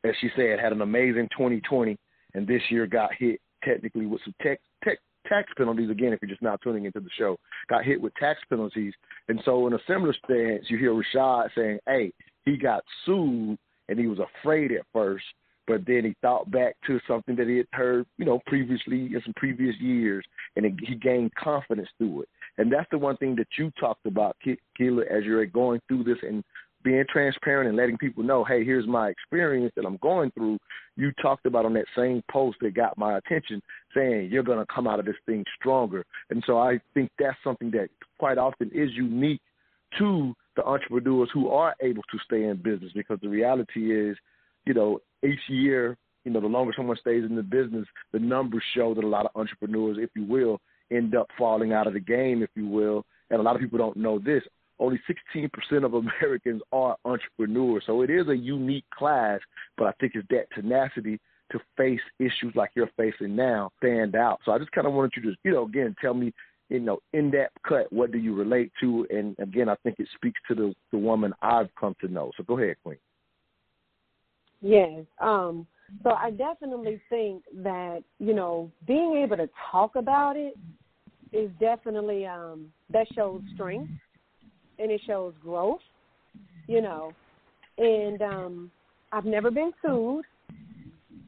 as 0.04 0.14
she 0.20 0.30
said, 0.36 0.58
had 0.58 0.72
an 0.72 0.80
amazing 0.80 1.28
2020, 1.36 1.96
and 2.34 2.46
this 2.46 2.62
year 2.70 2.86
got 2.86 3.10
hit 3.18 3.40
technically 3.64 4.06
with 4.06 4.20
some 4.24 4.34
tech, 4.42 4.60
tech 4.82 4.98
tax 5.26 5.50
penalties 5.56 5.88
again 5.88 6.12
if 6.12 6.20
you're 6.20 6.28
just 6.28 6.42
now 6.42 6.56
tuning 6.56 6.84
into 6.84 7.00
the 7.00 7.08
show 7.16 7.36
got 7.70 7.82
hit 7.82 7.98
with 7.98 8.14
tax 8.16 8.38
penalties 8.50 8.92
and 9.28 9.40
so 9.44 9.66
in 9.66 9.72
a 9.72 9.78
similar 9.86 10.14
stance 10.22 10.64
you 10.68 10.76
hear 10.76 10.92
rashad 10.92 11.48
saying 11.56 11.78
hey 11.86 12.12
he 12.44 12.56
got 12.56 12.84
sued 13.06 13.58
and 13.88 13.98
he 13.98 14.06
was 14.06 14.18
afraid 14.18 14.72
at 14.72 14.86
first, 14.92 15.24
but 15.66 15.84
then 15.86 16.04
he 16.04 16.14
thought 16.20 16.50
back 16.50 16.76
to 16.86 17.00
something 17.08 17.36
that 17.36 17.48
he 17.48 17.58
had 17.58 17.66
heard, 17.72 18.06
you 18.18 18.24
know, 18.24 18.40
previously 18.46 19.06
in 19.06 19.20
some 19.24 19.34
previous 19.36 19.74
years, 19.80 20.24
and 20.56 20.66
it, 20.66 20.74
he 20.82 20.94
gained 20.94 21.34
confidence 21.34 21.88
through 21.98 22.22
it. 22.22 22.28
And 22.58 22.72
that's 22.72 22.88
the 22.90 22.98
one 22.98 23.16
thing 23.16 23.34
that 23.36 23.48
you 23.58 23.72
talked 23.80 24.06
about, 24.06 24.36
Keela, 24.76 25.04
as 25.10 25.24
you're 25.24 25.44
going 25.46 25.80
through 25.88 26.04
this 26.04 26.18
and 26.22 26.44
being 26.84 27.04
transparent 27.10 27.68
and 27.68 27.76
letting 27.76 27.96
people 27.96 28.22
know, 28.22 28.44
hey, 28.44 28.64
here's 28.64 28.86
my 28.86 29.08
experience 29.08 29.72
that 29.74 29.86
I'm 29.86 29.96
going 30.02 30.30
through. 30.32 30.58
You 30.96 31.10
talked 31.20 31.46
about 31.46 31.64
on 31.64 31.74
that 31.74 31.86
same 31.96 32.22
post 32.30 32.58
that 32.60 32.74
got 32.74 32.96
my 32.98 33.16
attention, 33.16 33.60
saying 33.94 34.28
you're 34.30 34.42
going 34.42 34.58
to 34.58 34.72
come 34.72 34.86
out 34.86 35.00
of 35.00 35.06
this 35.06 35.16
thing 35.26 35.44
stronger. 35.58 36.04
And 36.30 36.44
so 36.46 36.58
I 36.58 36.78
think 36.92 37.10
that's 37.18 37.38
something 37.42 37.70
that 37.72 37.88
quite 38.18 38.38
often 38.38 38.70
is 38.72 38.90
unique 38.92 39.40
to 39.98 40.34
the 40.56 40.64
entrepreneurs 40.64 41.30
who 41.32 41.48
are 41.48 41.74
able 41.80 42.02
to 42.12 42.18
stay 42.24 42.44
in 42.44 42.56
business 42.56 42.92
because 42.94 43.18
the 43.22 43.28
reality 43.28 43.92
is, 43.92 44.16
you 44.66 44.74
know, 44.74 45.00
each 45.24 45.40
year, 45.48 45.96
you 46.24 46.32
know, 46.32 46.40
the 46.40 46.46
longer 46.46 46.72
someone 46.76 46.96
stays 47.00 47.24
in 47.24 47.34
the 47.34 47.42
business, 47.42 47.86
the 48.12 48.18
numbers 48.18 48.62
show 48.74 48.94
that 48.94 49.04
a 49.04 49.06
lot 49.06 49.26
of 49.26 49.32
entrepreneurs, 49.34 49.96
if 50.00 50.10
you 50.14 50.24
will, 50.24 50.60
end 50.90 51.14
up 51.14 51.28
falling 51.38 51.72
out 51.72 51.86
of 51.86 51.94
the 51.94 52.00
game, 52.00 52.42
if 52.42 52.50
you 52.54 52.66
will. 52.66 53.04
And 53.30 53.40
a 53.40 53.42
lot 53.42 53.56
of 53.56 53.62
people 53.62 53.78
don't 53.78 53.96
know 53.96 54.18
this. 54.18 54.42
Only 54.78 55.00
16% 55.34 55.84
of 55.84 55.94
Americans 55.94 56.62
are 56.72 56.96
entrepreneurs. 57.04 57.84
So 57.86 58.02
it 58.02 58.10
is 58.10 58.28
a 58.28 58.36
unique 58.36 58.84
class, 58.96 59.40
but 59.76 59.86
I 59.86 59.92
think 60.00 60.12
it's 60.14 60.26
that 60.30 60.46
tenacity 60.54 61.20
to 61.52 61.60
face 61.76 62.00
issues 62.18 62.52
like 62.54 62.70
you're 62.74 62.90
facing 62.96 63.36
now 63.36 63.70
stand 63.78 64.16
out. 64.16 64.40
So 64.44 64.52
I 64.52 64.58
just 64.58 64.72
kind 64.72 64.86
of 64.86 64.94
wanted 64.94 65.12
you 65.16 65.22
to, 65.30 65.36
you 65.44 65.52
know, 65.52 65.64
again, 65.64 65.94
tell 66.00 66.14
me 66.14 66.32
you 66.70 66.80
know, 66.80 66.98
in 67.12 67.30
that 67.32 67.50
cut, 67.66 67.92
what 67.92 68.10
do 68.10 68.18
you 68.18 68.34
relate 68.34 68.72
to? 68.80 69.06
And 69.10 69.36
again, 69.38 69.68
I 69.68 69.76
think 69.82 69.96
it 69.98 70.08
speaks 70.14 70.40
to 70.48 70.54
the 70.54 70.74
the 70.92 70.98
woman 70.98 71.32
I've 71.42 71.68
come 71.78 71.94
to 72.00 72.08
know. 72.08 72.32
So 72.36 72.42
go 72.42 72.58
ahead, 72.58 72.76
Queen. 72.82 72.96
Yes. 74.62 75.04
Um, 75.20 75.66
so 76.02 76.10
I 76.10 76.30
definitely 76.30 77.00
think 77.10 77.42
that, 77.62 78.02
you 78.18 78.34
know, 78.34 78.70
being 78.86 79.16
able 79.22 79.36
to 79.36 79.48
talk 79.70 79.96
about 79.96 80.36
it 80.36 80.54
is 81.32 81.50
definitely 81.60 82.26
um 82.26 82.72
that 82.90 83.06
shows 83.14 83.42
strength 83.54 83.90
and 84.78 84.90
it 84.90 85.00
shows 85.06 85.34
growth, 85.42 85.80
you 86.66 86.80
know. 86.80 87.12
And 87.78 88.22
um 88.22 88.70
I've 89.12 89.24
never 89.24 89.50
been 89.50 89.72
sued, 89.84 90.24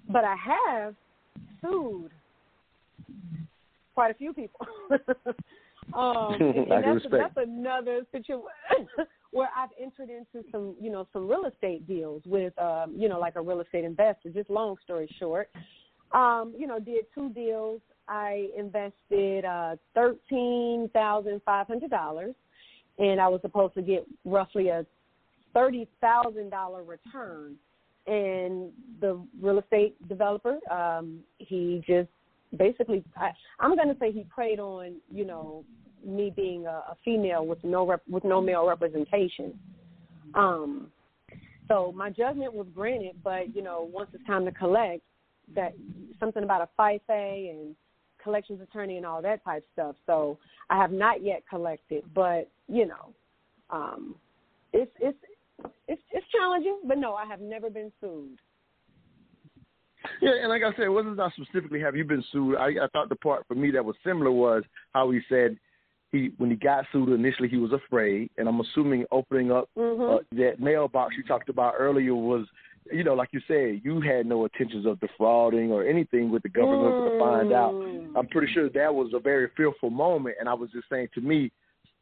but 0.08 0.24
I 0.24 0.36
have 0.68 0.94
sued 1.60 2.10
quite 3.94 4.10
a 4.10 4.14
few 4.14 4.32
people. 4.32 4.66
um 5.94 6.34
and, 6.40 6.72
and 6.72 6.84
that's, 6.84 7.06
that's 7.10 7.36
another 7.36 8.02
situation 8.12 8.88
where 9.32 9.48
I've 9.56 9.70
entered 9.80 10.08
into 10.10 10.46
some, 10.50 10.74
you 10.80 10.90
know, 10.90 11.06
some 11.12 11.28
real 11.28 11.44
estate 11.44 11.86
deals 11.86 12.22
with 12.24 12.58
um, 12.58 12.94
you 12.96 13.08
know, 13.08 13.18
like 13.18 13.36
a 13.36 13.42
real 13.42 13.60
estate 13.60 13.84
investor, 13.84 14.30
just 14.30 14.50
long 14.50 14.76
story 14.84 15.08
short. 15.18 15.50
Um, 16.12 16.54
you 16.56 16.66
know, 16.66 16.78
did 16.78 17.04
two 17.14 17.30
deals 17.30 17.80
I 18.08 18.48
invested 18.56 19.44
uh, 19.44 19.76
thirteen 19.94 20.88
thousand 20.92 21.42
five 21.44 21.66
hundred 21.66 21.90
dollars, 21.90 22.34
and 22.98 23.20
I 23.20 23.28
was 23.28 23.40
supposed 23.42 23.74
to 23.74 23.82
get 23.82 24.06
roughly 24.24 24.68
a 24.68 24.86
thirty 25.54 25.88
thousand 26.00 26.50
dollar 26.50 26.82
return. 26.82 27.56
And 28.06 28.70
the 29.00 29.20
real 29.42 29.58
estate 29.58 29.96
developer, 30.08 30.58
um, 30.70 31.20
he 31.38 31.82
just 31.84 32.08
basically, 32.56 33.02
I, 33.16 33.30
I'm 33.58 33.74
going 33.74 33.88
to 33.88 33.96
say 33.98 34.12
he 34.12 34.24
preyed 34.32 34.60
on, 34.60 34.96
you 35.10 35.24
know, 35.24 35.64
me 36.06 36.32
being 36.34 36.66
a, 36.66 36.70
a 36.92 36.96
female 37.04 37.44
with 37.44 37.58
no 37.64 37.84
rep, 37.84 38.02
with 38.08 38.22
no 38.22 38.40
male 38.40 38.64
representation. 38.64 39.58
Um, 40.34 40.86
so 41.66 41.90
my 41.96 42.10
judgment 42.10 42.54
was 42.54 42.68
granted, 42.72 43.16
but 43.24 43.54
you 43.56 43.62
know, 43.62 43.88
once 43.92 44.10
it's 44.12 44.24
time 44.24 44.44
to 44.44 44.52
collect, 44.52 45.02
that 45.54 45.74
something 46.20 46.44
about 46.44 46.62
a 46.62 46.68
FIFE 46.76 47.00
and 47.08 47.74
collections 48.26 48.60
attorney 48.60 48.96
and 48.96 49.06
all 49.06 49.22
that 49.22 49.44
type 49.44 49.64
stuff. 49.72 49.94
So 50.04 50.36
I 50.68 50.76
have 50.76 50.90
not 50.90 51.22
yet 51.22 51.44
collected, 51.48 52.02
but 52.12 52.50
you 52.66 52.88
know, 52.88 53.14
um, 53.70 54.16
it's 54.72 54.90
it's 55.00 55.16
it's 55.86 56.02
it's 56.10 56.26
challenging. 56.32 56.80
But 56.88 56.98
no, 56.98 57.14
I 57.14 57.24
have 57.24 57.40
never 57.40 57.70
been 57.70 57.92
sued. 58.00 58.40
Yeah, 60.20 60.32
and 60.40 60.48
like 60.48 60.62
I 60.62 60.74
said, 60.76 60.86
it 60.86 60.88
wasn't 60.88 61.16
not 61.16 61.32
specifically 61.34 61.80
have 61.80 61.94
you 61.94 62.04
been 62.04 62.24
sued. 62.32 62.56
I, 62.56 62.70
I 62.82 62.88
thought 62.92 63.08
the 63.08 63.16
part 63.16 63.44
for 63.46 63.54
me 63.54 63.70
that 63.70 63.84
was 63.84 63.94
similar 64.04 64.32
was 64.32 64.64
how 64.92 65.08
he 65.12 65.20
said 65.28 65.56
he 66.10 66.32
when 66.38 66.50
he 66.50 66.56
got 66.56 66.84
sued 66.92 67.08
initially 67.10 67.48
he 67.48 67.58
was 67.58 67.72
afraid, 67.72 68.28
and 68.38 68.48
I'm 68.48 68.60
assuming 68.60 69.04
opening 69.12 69.52
up 69.52 69.68
mm-hmm. 69.78 70.16
uh, 70.16 70.18
that 70.32 70.58
mailbox 70.58 71.14
you 71.16 71.22
talked 71.22 71.48
about 71.48 71.74
earlier 71.78 72.14
was 72.16 72.44
you 72.92 73.04
know, 73.04 73.14
like 73.14 73.30
you 73.32 73.40
said, 73.48 73.80
you 73.84 74.00
had 74.00 74.26
no 74.26 74.44
intentions 74.44 74.86
of 74.86 75.00
defrauding 75.00 75.72
or 75.72 75.84
anything 75.84 76.30
with 76.30 76.42
the 76.42 76.48
government 76.48 76.94
mm. 76.94 77.12
to 77.12 77.18
find 77.18 77.52
out. 77.52 77.72
Mm. 77.74 78.12
I'm 78.16 78.26
pretty 78.28 78.52
sure 78.52 78.68
that 78.68 78.94
was 78.94 79.12
a 79.14 79.20
very 79.20 79.48
fearful 79.56 79.90
moment, 79.90 80.36
and 80.38 80.48
I 80.48 80.54
was 80.54 80.70
just 80.70 80.88
saying 80.90 81.08
to 81.14 81.20
me, 81.20 81.50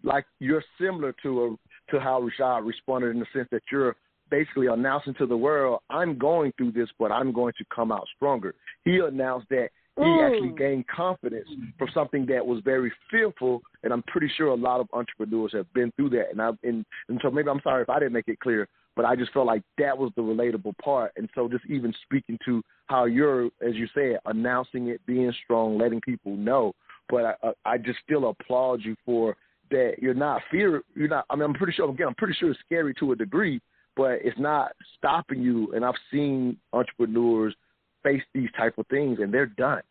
like 0.02 0.26
you're 0.38 0.64
similar 0.80 1.14
to 1.22 1.44
a, 1.44 1.92
to 1.92 2.00
how 2.00 2.20
Rashad 2.20 2.66
responded 2.66 3.08
in 3.08 3.20
the 3.20 3.26
sense 3.32 3.48
that 3.50 3.62
you're 3.72 3.96
basically 4.30 4.66
announcing 4.66 5.14
to 5.14 5.26
the 5.26 5.36
world, 5.36 5.80
I'm 5.90 6.18
going 6.18 6.52
through 6.56 6.72
this, 6.72 6.88
but 6.98 7.12
I'm 7.12 7.32
going 7.32 7.52
to 7.58 7.64
come 7.74 7.92
out 7.92 8.06
stronger. 8.16 8.54
He 8.84 8.98
announced 8.98 9.48
that 9.50 9.68
he 9.96 10.02
mm. 10.02 10.26
actually 10.26 10.56
gained 10.58 10.86
confidence 10.88 11.48
from 11.78 11.88
something 11.94 12.26
that 12.26 12.44
was 12.44 12.60
very 12.64 12.92
fearful, 13.10 13.62
and 13.82 13.92
I'm 13.92 14.02
pretty 14.04 14.30
sure 14.36 14.48
a 14.48 14.54
lot 14.54 14.80
of 14.80 14.88
entrepreneurs 14.92 15.52
have 15.52 15.72
been 15.72 15.92
through 15.92 16.10
that. 16.10 16.30
And 16.32 16.42
I 16.42 16.50
and, 16.64 16.84
and 17.08 17.20
so 17.22 17.30
maybe 17.30 17.48
I'm 17.48 17.60
sorry 17.62 17.82
if 17.82 17.90
I 17.90 18.00
didn't 18.00 18.12
make 18.12 18.28
it 18.28 18.40
clear, 18.40 18.66
but 18.96 19.04
I 19.04 19.16
just 19.16 19.32
felt 19.32 19.46
like 19.46 19.62
that 19.78 19.96
was 19.96 20.12
the 20.16 20.22
relatable 20.22 20.76
part. 20.78 21.12
And 21.16 21.28
so 21.34 21.48
just 21.48 21.64
even 21.66 21.92
speaking 22.04 22.38
to 22.44 22.62
how 22.86 23.04
you're, 23.04 23.46
as 23.66 23.74
you 23.74 23.86
said, 23.94 24.18
announcing 24.26 24.88
it, 24.88 25.04
being 25.06 25.32
strong, 25.44 25.78
letting 25.78 26.00
people 26.00 26.36
know. 26.36 26.74
But 27.08 27.38
I, 27.42 27.52
I 27.64 27.78
just 27.78 27.98
still 28.04 28.28
applaud 28.28 28.80
you 28.82 28.96
for 29.04 29.36
that. 29.70 29.94
You're 30.00 30.14
not 30.14 30.42
fear. 30.50 30.82
You're 30.94 31.08
not. 31.08 31.26
I 31.28 31.36
mean, 31.36 31.44
I'm 31.44 31.54
pretty 31.54 31.72
sure. 31.72 31.90
Again, 31.90 32.08
I'm 32.08 32.14
pretty 32.14 32.34
sure 32.34 32.50
it's 32.50 32.60
scary 32.64 32.94
to 33.00 33.12
a 33.12 33.16
degree, 33.16 33.60
but 33.96 34.20
it's 34.22 34.38
not 34.38 34.72
stopping 34.96 35.42
you. 35.42 35.72
And 35.74 35.84
I've 35.84 35.94
seen 36.10 36.56
entrepreneurs 36.72 37.54
face 38.02 38.22
these 38.32 38.50
type 38.56 38.78
of 38.78 38.86
things, 38.86 39.18
and 39.20 39.32
they're 39.32 39.46
done. 39.46 39.82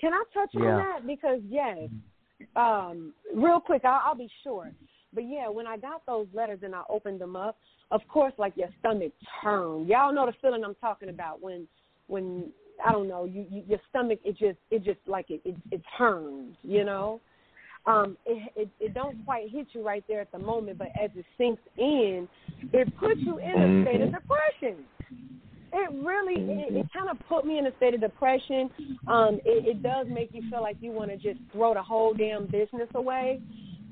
Can 0.00 0.12
I 0.12 0.22
touch 0.34 0.50
Yeah. 0.52 0.60
on 0.60 0.76
that? 0.76 1.06
Because 1.06 1.40
yes, 1.48 1.88
um, 2.54 3.14
real 3.34 3.60
quick, 3.60 3.84
I'll, 3.84 4.02
I'll 4.04 4.14
be 4.14 4.30
short. 4.44 4.72
But 5.12 5.24
yeah, 5.24 5.48
when 5.48 5.66
I 5.66 5.76
got 5.76 6.04
those 6.06 6.26
letters 6.34 6.60
and 6.62 6.74
I 6.74 6.82
opened 6.88 7.20
them 7.20 7.36
up, 7.36 7.56
of 7.90 8.00
course, 8.08 8.32
like 8.38 8.52
your 8.56 8.68
stomach 8.80 9.12
turned. 9.42 9.88
Y'all 9.88 10.12
know 10.12 10.26
the 10.26 10.32
feeling 10.42 10.64
I'm 10.64 10.74
talking 10.76 11.08
about 11.08 11.40
when, 11.40 11.66
when 12.08 12.50
I 12.84 12.92
don't 12.92 13.08
know, 13.08 13.24
you, 13.24 13.46
you 13.50 13.62
your 13.66 13.80
stomach 13.90 14.18
it 14.24 14.36
just 14.36 14.58
it 14.70 14.84
just 14.84 14.98
like 15.06 15.30
it 15.30 15.40
it, 15.44 15.56
it 15.70 15.80
turns, 15.96 16.56
you 16.62 16.84
know. 16.84 17.20
Um, 17.86 18.16
it, 18.26 18.52
it 18.56 18.68
it 18.80 18.94
don't 18.94 19.24
quite 19.24 19.48
hit 19.50 19.68
you 19.72 19.86
right 19.86 20.04
there 20.08 20.20
at 20.20 20.32
the 20.32 20.38
moment, 20.38 20.78
but 20.78 20.88
as 21.00 21.10
it 21.14 21.24
sinks 21.38 21.62
in, 21.78 22.28
it 22.72 22.96
puts 22.98 23.20
you 23.20 23.38
in 23.38 23.50
a 23.50 23.84
state 23.84 24.00
of 24.00 24.12
depression. 24.12 24.84
It 25.72 25.90
really 26.04 26.34
it, 26.34 26.74
it 26.74 26.86
kind 26.92 27.08
of 27.08 27.16
put 27.28 27.46
me 27.46 27.58
in 27.58 27.66
a 27.66 27.76
state 27.76 27.94
of 27.94 28.00
depression. 28.00 28.70
Um, 29.06 29.40
it, 29.44 29.68
it 29.68 29.82
does 29.82 30.06
make 30.10 30.30
you 30.32 30.42
feel 30.50 30.62
like 30.62 30.76
you 30.80 30.90
want 30.90 31.10
to 31.10 31.16
just 31.16 31.38
throw 31.52 31.74
the 31.74 31.82
whole 31.82 32.12
damn 32.12 32.46
business 32.46 32.88
away. 32.94 33.40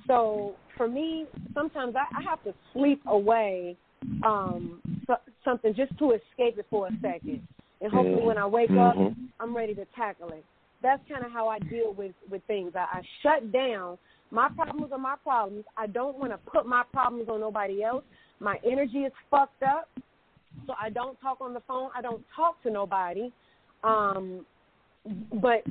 So 0.06 0.54
for 0.76 0.88
me, 0.88 1.26
sometimes 1.54 1.94
I, 1.96 2.04
I 2.18 2.22
have 2.28 2.42
to 2.44 2.54
sleep 2.72 3.00
away 3.06 3.76
um, 4.22 4.80
so, 5.06 5.16
something 5.44 5.74
just 5.74 5.96
to 5.98 6.12
escape 6.12 6.58
it 6.58 6.66
for 6.70 6.88
a 6.88 6.90
second, 7.02 7.46
and 7.80 7.92
hopefully 7.92 8.22
when 8.22 8.38
I 8.38 8.46
wake 8.46 8.70
up, 8.70 8.96
Mhm. 8.96 9.14
I'm 9.40 9.56
ready 9.56 9.74
to 9.74 9.84
tackle 9.86 10.30
it. 10.30 10.44
That's 10.82 11.02
kind 11.08 11.24
of 11.24 11.32
how 11.32 11.48
I 11.48 11.58
deal 11.58 11.92
with 11.92 12.14
with 12.30 12.42
things. 12.44 12.72
I, 12.74 12.86
I 12.98 13.02
shut 13.22 13.52
down. 13.52 13.98
My 14.30 14.48
problems 14.48 14.92
are 14.92 14.98
my 14.98 15.16
problems. 15.22 15.64
I 15.76 15.86
don't 15.86 16.18
want 16.18 16.32
to 16.32 16.38
put 16.38 16.66
my 16.66 16.82
problems 16.92 17.28
on 17.28 17.40
nobody 17.40 17.82
else. 17.82 18.04
My 18.40 18.58
energy 18.64 19.04
is 19.04 19.12
fucked 19.30 19.62
up, 19.62 19.88
so 20.66 20.74
I 20.80 20.90
don't 20.90 21.20
talk 21.20 21.40
on 21.40 21.54
the 21.54 21.60
phone. 21.60 21.90
I 21.94 22.00
don't 22.00 22.24
talk 22.34 22.62
to 22.62 22.70
nobody. 22.70 23.32
Um, 23.82 24.46
but 25.40 25.64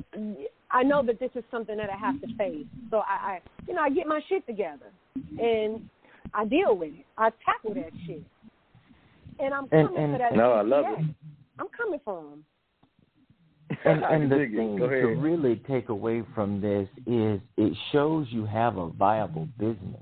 I 0.70 0.82
know 0.82 1.04
that 1.04 1.18
this 1.18 1.30
is 1.34 1.44
something 1.50 1.76
that 1.76 1.90
I 1.90 1.96
have 1.96 2.20
to 2.20 2.26
face. 2.36 2.66
So 2.90 2.98
I, 2.98 3.12
I 3.12 3.40
you 3.66 3.74
know, 3.74 3.80
I 3.82 3.90
get 3.90 4.06
my 4.06 4.20
shit 4.28 4.46
together 4.46 4.92
and 5.38 5.88
I 6.32 6.44
deal 6.44 6.76
with 6.76 6.90
it. 6.94 7.04
I 7.18 7.30
tackle 7.44 7.74
that 7.74 7.90
shit. 8.06 8.22
And 9.40 9.52
I'm 9.52 9.68
And- 9.72 9.88
coming 9.88 10.02
and- 10.04 10.12
for 10.14 10.18
that. 10.18 10.36
No, 10.36 10.52
I 10.52 10.62
love 10.62 10.84
CPA. 10.84 11.10
it. 11.10 11.14
I'm 11.58 11.66
coming 11.76 12.00
for 12.04 12.22
them. 12.22 12.44
and, 13.84 14.04
and 14.04 14.30
the 14.30 14.36
thing 14.54 14.76
Go 14.76 14.88
to 14.88 15.06
really 15.16 15.56
take 15.66 15.88
away 15.88 16.22
from 16.34 16.60
this 16.60 16.88
is 17.06 17.40
it 17.56 17.76
shows 17.92 18.26
you 18.30 18.44
have 18.44 18.76
a 18.76 18.88
viable 18.90 19.48
business. 19.58 20.00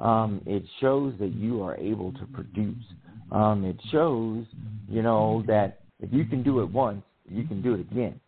Um, 0.00 0.42
it 0.46 0.64
shows 0.80 1.14
that 1.20 1.32
you 1.32 1.62
are 1.62 1.76
able 1.76 2.12
to 2.12 2.26
produce. 2.26 2.82
Um, 3.32 3.64
it 3.64 3.76
shows, 3.90 4.44
you 4.88 5.02
know, 5.02 5.44
that 5.46 5.80
if 6.00 6.12
you 6.12 6.24
can 6.24 6.42
do 6.42 6.60
it 6.60 6.70
once, 6.70 7.02
you 7.28 7.44
can 7.44 7.62
do 7.62 7.74
it 7.74 7.80
again. 7.80 8.20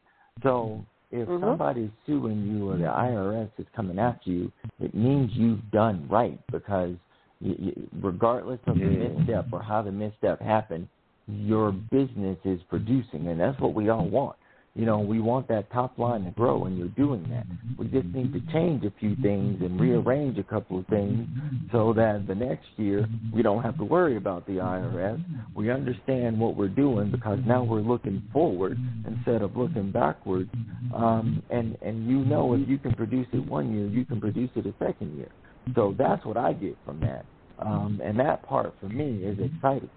So 0.42 0.84
if 1.10 1.28
Mhm. 1.28 1.40
somebody's 1.40 1.90
suing 2.06 2.46
you 2.46 2.70
or 2.70 2.76
the 2.76 2.84
IRS 2.84 3.50
is 3.58 3.66
coming 3.74 3.98
after 3.98 4.30
you, 4.30 4.52
it 4.80 4.94
means 4.94 5.34
you've 5.36 5.70
done 5.70 6.06
right 6.08 6.38
because 6.52 6.96
you, 7.40 7.54
you, 7.58 7.88
regardless 8.00 8.60
of 8.66 8.78
the 8.78 8.84
misstep 8.84 9.46
or 9.52 9.62
how 9.62 9.82
the 9.82 9.92
misstep 9.92 10.40
happened, 10.40 10.88
your 11.28 11.72
business 11.72 12.38
is 12.44 12.60
producing, 12.64 13.26
and 13.28 13.40
that's 13.40 13.58
what 13.60 13.74
we 13.74 13.88
all 13.88 14.08
want. 14.08 14.36
You 14.78 14.86
know, 14.86 15.00
we 15.00 15.18
want 15.18 15.48
that 15.48 15.72
top 15.72 15.98
line 15.98 16.24
to 16.24 16.30
grow, 16.30 16.66
and 16.66 16.78
you're 16.78 16.86
doing 16.86 17.28
that. 17.30 17.44
We 17.76 17.88
just 17.88 18.14
need 18.14 18.32
to 18.32 18.52
change 18.52 18.84
a 18.84 18.92
few 19.00 19.16
things 19.16 19.60
and 19.60 19.78
rearrange 19.80 20.38
a 20.38 20.44
couple 20.44 20.78
of 20.78 20.86
things 20.86 21.26
so 21.72 21.92
that 21.94 22.28
the 22.28 22.36
next 22.36 22.68
year 22.76 23.04
we 23.34 23.42
don't 23.42 23.64
have 23.64 23.76
to 23.78 23.84
worry 23.84 24.16
about 24.16 24.46
the 24.46 24.52
IRS. 24.52 25.20
We 25.56 25.72
understand 25.72 26.38
what 26.38 26.54
we're 26.54 26.68
doing 26.68 27.10
because 27.10 27.40
now 27.44 27.64
we're 27.64 27.80
looking 27.80 28.22
forward 28.32 28.78
instead 29.04 29.42
of 29.42 29.56
looking 29.56 29.90
backwards. 29.90 30.50
Um, 30.94 31.42
and 31.50 31.76
and 31.82 32.08
you 32.08 32.18
know, 32.18 32.54
if 32.54 32.68
you 32.68 32.78
can 32.78 32.94
produce 32.94 33.26
it 33.32 33.44
one 33.44 33.74
year, 33.74 33.88
you 33.88 34.04
can 34.04 34.20
produce 34.20 34.50
it 34.54 34.64
a 34.64 34.74
second 34.78 35.16
year. 35.16 35.30
So 35.74 35.92
that's 35.98 36.24
what 36.24 36.36
I 36.36 36.52
get 36.52 36.78
from 36.84 37.00
that. 37.00 37.26
Um, 37.58 38.00
and 38.00 38.16
that 38.20 38.44
part 38.44 38.72
for 38.80 38.88
me 38.88 39.24
is 39.24 39.40
exciting. 39.40 39.90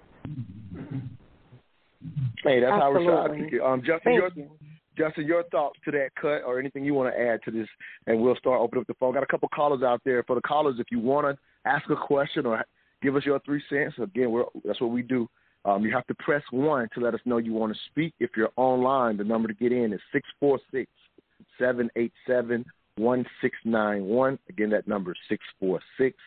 Hey, 2.43 2.59
that's 2.59 2.71
how 2.71 2.91
Rashad 2.91 3.25
Absolutely. 3.25 3.43
took 3.43 3.53
it. 3.53 3.61
Um, 3.61 3.79
Justin, 3.81 3.99
Thank 4.05 4.15
your 4.15 4.31
you. 4.35 4.49
Justin, 4.97 5.25
your 5.25 5.43
thoughts 5.43 5.79
to 5.85 5.91
that 5.91 6.09
cut 6.19 6.43
or 6.45 6.59
anything 6.59 6.83
you 6.83 6.93
want 6.93 7.13
to 7.13 7.19
add 7.19 7.41
to 7.43 7.51
this, 7.51 7.67
and 8.07 8.21
we'll 8.21 8.35
start 8.35 8.59
opening 8.59 8.81
up 8.81 8.87
the 8.87 8.93
phone. 8.95 9.13
Got 9.13 9.23
a 9.23 9.27
couple 9.27 9.47
callers 9.49 9.83
out 9.83 10.01
there. 10.03 10.23
For 10.23 10.35
the 10.35 10.41
callers, 10.41 10.75
if 10.79 10.87
you 10.91 10.99
want 10.99 11.27
to 11.27 11.69
ask 11.69 11.89
a 11.89 11.95
question 11.95 12.45
or 12.45 12.63
give 13.01 13.15
us 13.15 13.25
your 13.25 13.39
three 13.39 13.63
cents, 13.69 13.95
again, 14.01 14.43
that's 14.65 14.81
what 14.81 14.91
we 14.91 15.01
do. 15.01 15.29
Um, 15.63 15.83
you 15.83 15.93
have 15.93 16.07
to 16.07 16.15
press 16.15 16.43
one 16.51 16.89
to 16.95 17.01
let 17.01 17.13
us 17.13 17.19
know 17.25 17.37
you 17.37 17.53
want 17.53 17.73
to 17.73 17.79
speak. 17.91 18.13
If 18.19 18.31
you're 18.35 18.51
online, 18.55 19.17
the 19.17 19.23
number 19.23 19.47
to 19.47 19.53
get 19.53 19.71
in 19.71 19.93
is 19.93 19.99
six 20.11 20.27
four 20.39 20.59
six 20.71 20.89
seven 21.59 21.89
eight 21.95 22.13
seven 22.27 22.65
one 22.97 23.25
six 23.41 23.55
nine 23.63 24.05
one. 24.05 24.39
Again, 24.49 24.71
that 24.71 24.87
number 24.87 25.11
is 25.11 25.17
six 25.29 25.43
four 25.59 25.79
six 25.97 26.17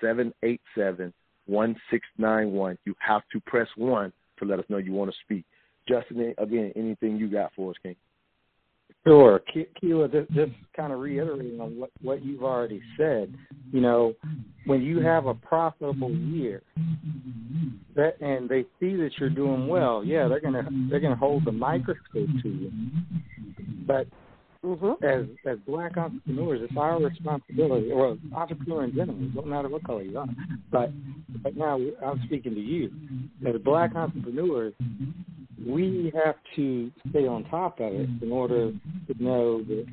seven 0.00 0.32
eight 0.42 0.60
seven 0.76 1.12
one 1.46 1.74
six 1.90 2.06
nine 2.18 2.52
one. 2.52 2.76
You 2.84 2.94
have 2.98 3.22
to 3.32 3.40
press 3.40 3.68
one 3.76 4.12
to 4.38 4.44
let 4.44 4.58
us 4.58 4.66
know 4.68 4.76
you 4.76 4.92
want 4.92 5.10
to 5.10 5.16
speak. 5.24 5.44
Justin, 5.88 6.34
again, 6.38 6.72
anything 6.76 7.16
you 7.16 7.28
got 7.30 7.52
for 7.54 7.70
us, 7.70 7.76
King? 7.82 7.96
Sure, 9.06 9.40
Keila, 9.82 10.10
just, 10.12 10.52
kind 10.76 10.92
of 10.92 10.98
reiterating 10.98 11.60
on 11.60 11.78
what, 11.78 11.90
what 12.02 12.24
you've 12.24 12.42
already 12.42 12.82
said. 12.98 13.32
You 13.72 13.80
know, 13.80 14.14
when 14.66 14.82
you 14.82 15.00
have 15.00 15.26
a 15.26 15.34
profitable 15.34 16.10
year, 16.10 16.62
that 17.94 18.20
and 18.20 18.48
they 18.48 18.64
see 18.80 18.96
that 18.96 19.10
you're 19.18 19.30
doing 19.30 19.68
well, 19.68 20.04
yeah, 20.04 20.26
they're 20.28 20.40
gonna 20.40 20.68
they're 20.90 21.00
gonna 21.00 21.16
hold 21.16 21.44
the 21.44 21.52
microscope 21.52 22.28
to 22.42 22.48
you. 22.48 22.72
But 23.86 24.08
mm-hmm. 24.66 25.04
as 25.04 25.26
as 25.46 25.58
black 25.66 25.96
entrepreneurs, 25.96 26.60
it's 26.62 26.76
our 26.76 27.00
responsibility, 27.00 27.90
or 27.90 28.16
entrepreneur 28.34 28.84
in 28.84 28.94
general, 28.94 29.16
it 29.18 29.34
don't 29.34 29.46
matter 29.46 29.68
what 29.68 29.84
color 29.84 30.02
you 30.02 30.18
are. 30.18 30.26
But 30.70 30.90
but 31.42 31.56
now 31.56 31.78
I'm 32.04 32.20
speaking 32.26 32.54
to 32.54 32.60
you. 32.60 32.90
As 33.46 33.60
black 33.62 33.94
entrepreneurs, 33.94 34.74
we 35.66 36.12
have 36.14 36.36
to 36.56 36.90
stay 37.10 37.26
on 37.26 37.44
top 37.44 37.80
of 37.80 37.92
it 37.92 38.08
in 38.22 38.32
order 38.32 38.72
to 38.72 39.22
know 39.22 39.62
that 39.62 39.86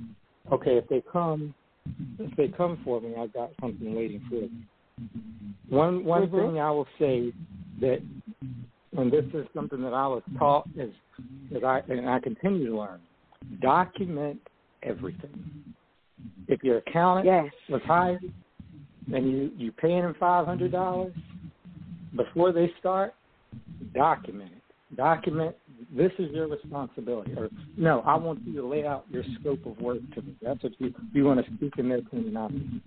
okay, 0.51 0.78
if 0.78 0.88
they 0.89 1.03
come 1.11 1.53
if 2.19 2.36
they 2.36 2.47
come 2.47 2.80
for 2.84 3.01
me, 3.01 3.13
I've 3.17 3.34
got 3.34 3.51
something 3.61 3.95
waiting 3.95 4.21
for 4.30 4.41
them. 4.41 4.67
One 5.69 6.03
one 6.05 6.28
mm-hmm. 6.28 6.38
thing 6.38 6.59
I 6.59 6.71
will 6.71 6.88
say 6.99 7.32
that 7.82 8.01
and 8.97 9.11
this 9.11 9.26
is 9.34 9.45
something 9.55 9.82
that 9.82 9.93
I 9.93 10.07
was 10.07 10.21
taught 10.38 10.67
is 10.78 10.91
that 11.51 11.63
I 11.63 11.82
and 11.89 12.09
I 12.09 12.19
continue 12.19 12.67
to 12.67 12.78
learn. 12.78 12.99
Document 13.61 14.39
everything. 14.84 15.63
If 16.47 16.63
your 16.63 16.77
accountant 16.77 17.25
yes. 17.25 17.53
was 17.69 17.81
hired 17.86 18.21
and 19.13 19.31
you 19.31 19.51
you 19.57 19.71
paying 19.71 20.01
them 20.01 20.15
five 20.19 20.45
hundred 20.45 20.71
dollars 20.71 21.13
before 22.15 22.51
they 22.51 22.71
start, 22.79 23.13
document 23.93 24.51
it. 24.51 24.95
Document 24.95 25.55
this 25.95 26.11
is 26.17 26.31
your 26.31 26.47
responsibility. 26.47 27.34
Or 27.38 27.49
no, 27.77 28.01
I 28.01 28.15
want 28.15 28.39
you 28.45 28.55
to 28.61 28.67
lay 28.67 28.86
out 28.86 29.05
your 29.11 29.23
scope 29.39 29.65
of 29.65 29.77
work 29.79 29.99
to 30.15 30.21
me. 30.21 30.36
That's 30.41 30.61
what 30.63 30.73
you 30.79 30.93
you 31.13 31.25
want 31.25 31.45
to 31.45 31.53
speak 31.53 31.73
in 31.77 31.89
their 31.89 32.01
terminology. 32.01 32.81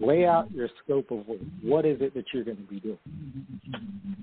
Lay 0.00 0.26
out 0.26 0.50
your 0.52 0.68
scope 0.84 1.10
of 1.10 1.26
work. 1.26 1.40
What 1.62 1.84
is 1.84 2.00
it 2.00 2.14
that 2.14 2.24
you're 2.32 2.44
going 2.44 2.58
to 2.58 2.62
be 2.62 2.80
doing? 2.80 2.98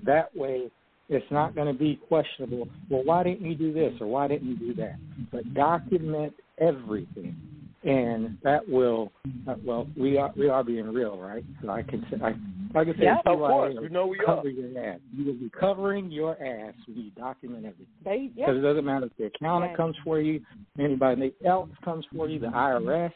That 0.04 0.34
way 0.34 0.70
it's 1.08 1.26
not 1.30 1.54
going 1.54 1.66
to 1.66 1.78
be 1.78 2.00
questionable. 2.08 2.68
Well, 2.88 3.02
why 3.04 3.24
didn't 3.24 3.44
you 3.44 3.54
do 3.54 3.72
this 3.72 3.92
or 4.00 4.06
why 4.06 4.28
didn't 4.28 4.48
you 4.48 4.56
do 4.56 4.74
that? 4.74 4.96
But 5.32 5.52
document 5.54 6.32
everything, 6.60 7.36
and 7.84 8.38
that 8.42 8.68
will. 8.68 9.12
Uh, 9.48 9.54
well, 9.64 9.86
we 9.96 10.18
are 10.18 10.32
we 10.36 10.48
are 10.48 10.62
being 10.62 10.92
real, 10.92 11.18
right? 11.18 11.44
So 11.62 11.70
I 11.70 11.82
can 11.82 12.04
say, 12.10 12.18
I, 12.22 12.34
like 12.74 12.88
I 12.88 12.92
said, 12.92 13.02
yeah, 13.02 13.18
of 13.26 13.38
course, 13.38 13.74
you 13.80 13.88
know 13.88 14.06
we 14.06 14.18
cover 14.18 14.48
are. 14.48 14.50
your 14.50 14.84
ass. 14.84 15.00
You 15.16 15.24
will 15.24 15.34
be 15.34 15.50
covering 15.58 16.10
your 16.10 16.32
ass 16.32 16.74
when 16.86 16.96
you 16.98 17.10
document 17.16 17.64
everything. 17.64 17.86
They, 18.04 18.30
Because 18.34 18.56
it 18.58 18.60
doesn't 18.60 18.84
matter 18.84 19.06
if 19.06 19.16
the 19.18 19.24
accountant 19.26 19.70
Right. 19.70 19.76
comes 19.76 19.96
for 20.04 20.20
you, 20.20 20.40
anybody 20.78 21.32
else 21.44 21.70
comes 21.84 22.04
for 22.14 22.28
you, 22.28 22.38
the 22.38 22.48
IRS. 22.48 23.12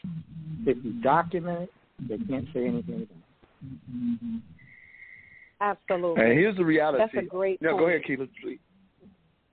If 0.66 0.78
you 0.82 0.92
document 1.02 1.62
it, 1.62 2.08
they 2.08 2.18
can't 2.26 2.46
say 2.54 2.66
anything 2.66 3.02
about 3.02 3.20
it. 3.20 4.42
Absolutely. 5.60 6.24
And 6.24 6.32
here's 6.38 6.56
the 6.56 6.64
reality. 6.64 6.98
That's 6.98 7.26
a 7.26 7.28
great 7.28 7.60
No, 7.62 7.70
point. 7.70 7.80
go 7.80 7.88
ahead, 7.88 8.02
Keila. 8.02 8.28
please. 8.42 8.58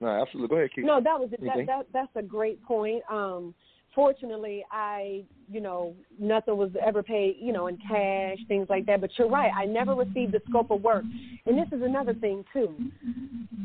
No, 0.00 0.08
absolutely. 0.08 0.48
Go 0.48 0.56
ahead, 0.56 0.70
Keila. 0.76 0.84
No, 0.86 1.00
that 1.00 1.18
was 1.18 1.30
that, 1.30 1.66
that 1.66 1.86
that's 1.92 2.16
a 2.16 2.22
great 2.22 2.62
point. 2.64 3.02
Um 3.10 3.54
fortunately 3.94 4.64
I, 4.70 5.22
you 5.50 5.60
know, 5.60 5.94
nothing 6.18 6.56
was 6.56 6.70
ever 6.84 7.02
paid, 7.02 7.36
you 7.40 7.52
know, 7.52 7.66
in 7.66 7.78
cash, 7.86 8.38
things 8.48 8.66
like 8.68 8.86
that. 8.86 9.00
But 9.00 9.10
you're 9.18 9.28
right, 9.28 9.50
I 9.56 9.64
never 9.66 9.94
received 9.94 10.32
the 10.32 10.40
scope 10.48 10.70
of 10.70 10.82
work. 10.82 11.04
And 11.46 11.58
this 11.58 11.68
is 11.72 11.82
another 11.82 12.14
thing 12.14 12.44
too. 12.52 12.74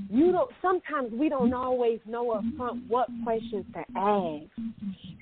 You 0.10 0.32
don't 0.32 0.52
sometimes 0.62 1.12
we 1.14 1.30
don't 1.30 1.54
always 1.54 2.00
know 2.06 2.32
up 2.32 2.46
front 2.56 2.78
what 2.88 3.10
questions 3.24 3.66
to 3.74 3.84
ask. 3.96 4.50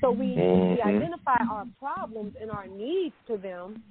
So 0.01 0.11
we, 0.11 0.35
we 0.35 0.81
Mhm. 0.81 0.85
identify 0.85 1.37
our 1.49 1.65
problems 1.79 2.33
and 2.39 2.51
our 2.51 2.67
needs 2.67 3.15
to 3.27 3.37
them, 3.37 3.81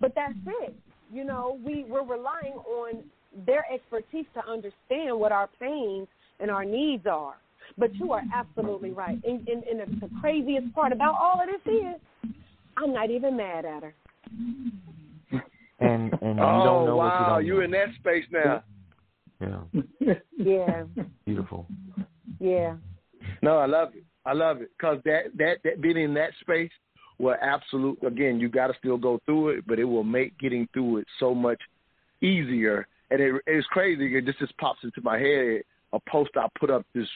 but 0.00 0.14
that's 0.14 0.34
it. 0.62 0.74
You 1.12 1.24
know, 1.24 1.58
we, 1.64 1.84
we're 1.84 2.04
relying 2.04 2.54
on 2.54 3.02
their 3.46 3.64
expertise 3.72 4.26
to 4.34 4.46
understand 4.46 5.18
what 5.18 5.32
our 5.32 5.48
pains 5.58 6.06
and 6.40 6.50
our 6.50 6.64
needs 6.64 7.06
are. 7.06 7.36
But 7.76 7.94
you 7.96 8.12
are 8.12 8.22
absolutely 8.32 8.92
right. 8.92 9.18
And, 9.24 9.46
and, 9.48 9.64
and 9.64 9.80
the, 9.80 10.06
the 10.06 10.10
craziest 10.20 10.72
part 10.74 10.92
about 10.92 11.16
all 11.20 11.40
of 11.40 11.48
this 11.48 11.74
is, 11.74 12.30
I'm 12.76 12.92
not 12.92 13.10
even 13.10 13.36
mad 13.36 13.64
at 13.64 13.82
her. 13.82 13.94
And 15.80 16.12
and 16.22 16.38
you 16.38 16.44
oh 16.44 16.64
don't 16.64 16.86
know 16.86 16.96
what 16.96 17.04
you 17.04 17.26
wow, 17.26 17.34
don't 17.36 17.46
you 17.46 17.54
know. 17.54 17.60
in 17.62 17.70
that 17.72 17.88
space 17.98 18.24
now. 18.30 18.62
Yeah, 19.40 20.14
Yeah, 20.38 20.84
beautiful. 21.26 21.66
yeah. 22.38 22.76
No, 23.42 23.58
I 23.58 23.66
love 23.66 23.88
it. 23.94 24.04
I 24.24 24.32
love 24.32 24.62
it 24.62 24.70
because 24.78 24.98
that, 25.04 25.36
that 25.36 25.56
that 25.64 25.82
being 25.82 25.96
in 25.98 26.14
that 26.14 26.30
space 26.40 26.70
will 27.18 27.36
absolute. 27.42 27.98
Again, 28.06 28.38
you 28.38 28.48
got 28.48 28.68
to 28.68 28.74
still 28.78 28.96
go 28.96 29.20
through 29.26 29.50
it, 29.50 29.66
but 29.66 29.78
it 29.78 29.84
will 29.84 30.04
make 30.04 30.38
getting 30.38 30.68
through 30.72 30.98
it 30.98 31.06
so 31.18 31.34
much 31.34 31.60
easier. 32.22 32.86
And 33.10 33.20
it, 33.20 33.34
it's 33.46 33.66
crazy. 33.68 34.16
It 34.16 34.24
just 34.24 34.38
just 34.38 34.56
pops 34.58 34.80
into 34.84 35.00
my 35.02 35.18
head. 35.18 35.62
A 35.94 36.00
post 36.10 36.30
I 36.36 36.46
put 36.58 36.70
up 36.70 36.84
this 36.94 37.08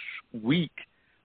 week. 0.43 0.73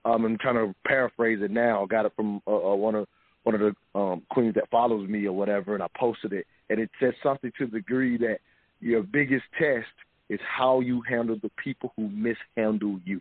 Um, 0.04 0.24
I'm 0.24 0.38
trying 0.38 0.56
to 0.56 0.74
paraphrase 0.86 1.38
it 1.40 1.50
now. 1.50 1.84
I 1.84 1.86
got 1.86 2.04
it 2.04 2.12
from 2.14 2.42
uh, 2.46 2.72
uh, 2.72 2.74
one 2.74 2.94
of 2.94 3.06
one 3.44 3.54
of 3.54 3.60
the 3.60 3.98
um, 3.98 4.22
queens 4.30 4.54
that 4.54 4.68
follows 4.70 5.08
me 5.08 5.26
or 5.26 5.32
whatever, 5.32 5.74
and 5.74 5.82
I 5.82 5.86
posted 5.96 6.32
it, 6.32 6.46
and 6.70 6.80
it 6.80 6.90
said 6.98 7.12
something 7.22 7.52
to 7.58 7.66
the 7.66 7.78
degree 7.78 8.16
that 8.18 8.38
your 8.80 9.02
biggest 9.02 9.44
test 9.58 9.86
is 10.28 10.40
how 10.44 10.80
you 10.80 11.02
handle 11.08 11.36
the 11.42 11.50
people 11.62 11.92
who 11.96 12.08
mishandle 12.08 13.00
you. 13.04 13.20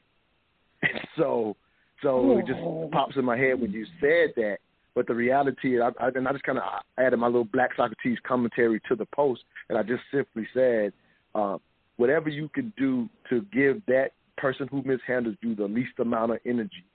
And 0.81 0.99
so, 1.17 1.55
so 2.01 2.37
it 2.39 2.47
just 2.47 2.59
pops 2.91 3.17
in 3.17 3.25
my 3.25 3.37
head 3.37 3.59
when 3.59 3.71
you 3.71 3.85
said 3.99 4.33
that. 4.35 4.57
But 4.95 5.07
the 5.07 5.15
reality, 5.15 5.81
I, 5.81 5.89
I, 5.99 6.09
and 6.09 6.27
I 6.27 6.31
just 6.33 6.43
kind 6.43 6.59
of 6.59 6.63
added 6.99 7.17
my 7.17 7.25
little 7.25 7.45
Black 7.45 7.71
Socrates 7.75 8.19
commentary 8.25 8.79
to 8.87 8.95
the 8.95 9.07
post, 9.07 9.41
and 9.67 9.77
I 9.77 9.81
just 9.81 10.03
simply 10.11 10.47
said, 10.53 10.93
uh, 11.33 11.57
whatever 11.97 12.29
you 12.29 12.47
can 12.49 12.71
do 12.77 13.09
to 13.29 13.41
give 13.51 13.83
that 13.87 14.11
person 14.37 14.67
who 14.69 14.81
mishandles 14.83 15.37
you 15.41 15.55
the 15.55 15.65
least 15.65 15.99
amount 15.99 16.31
of 16.31 16.39
energy 16.45 16.85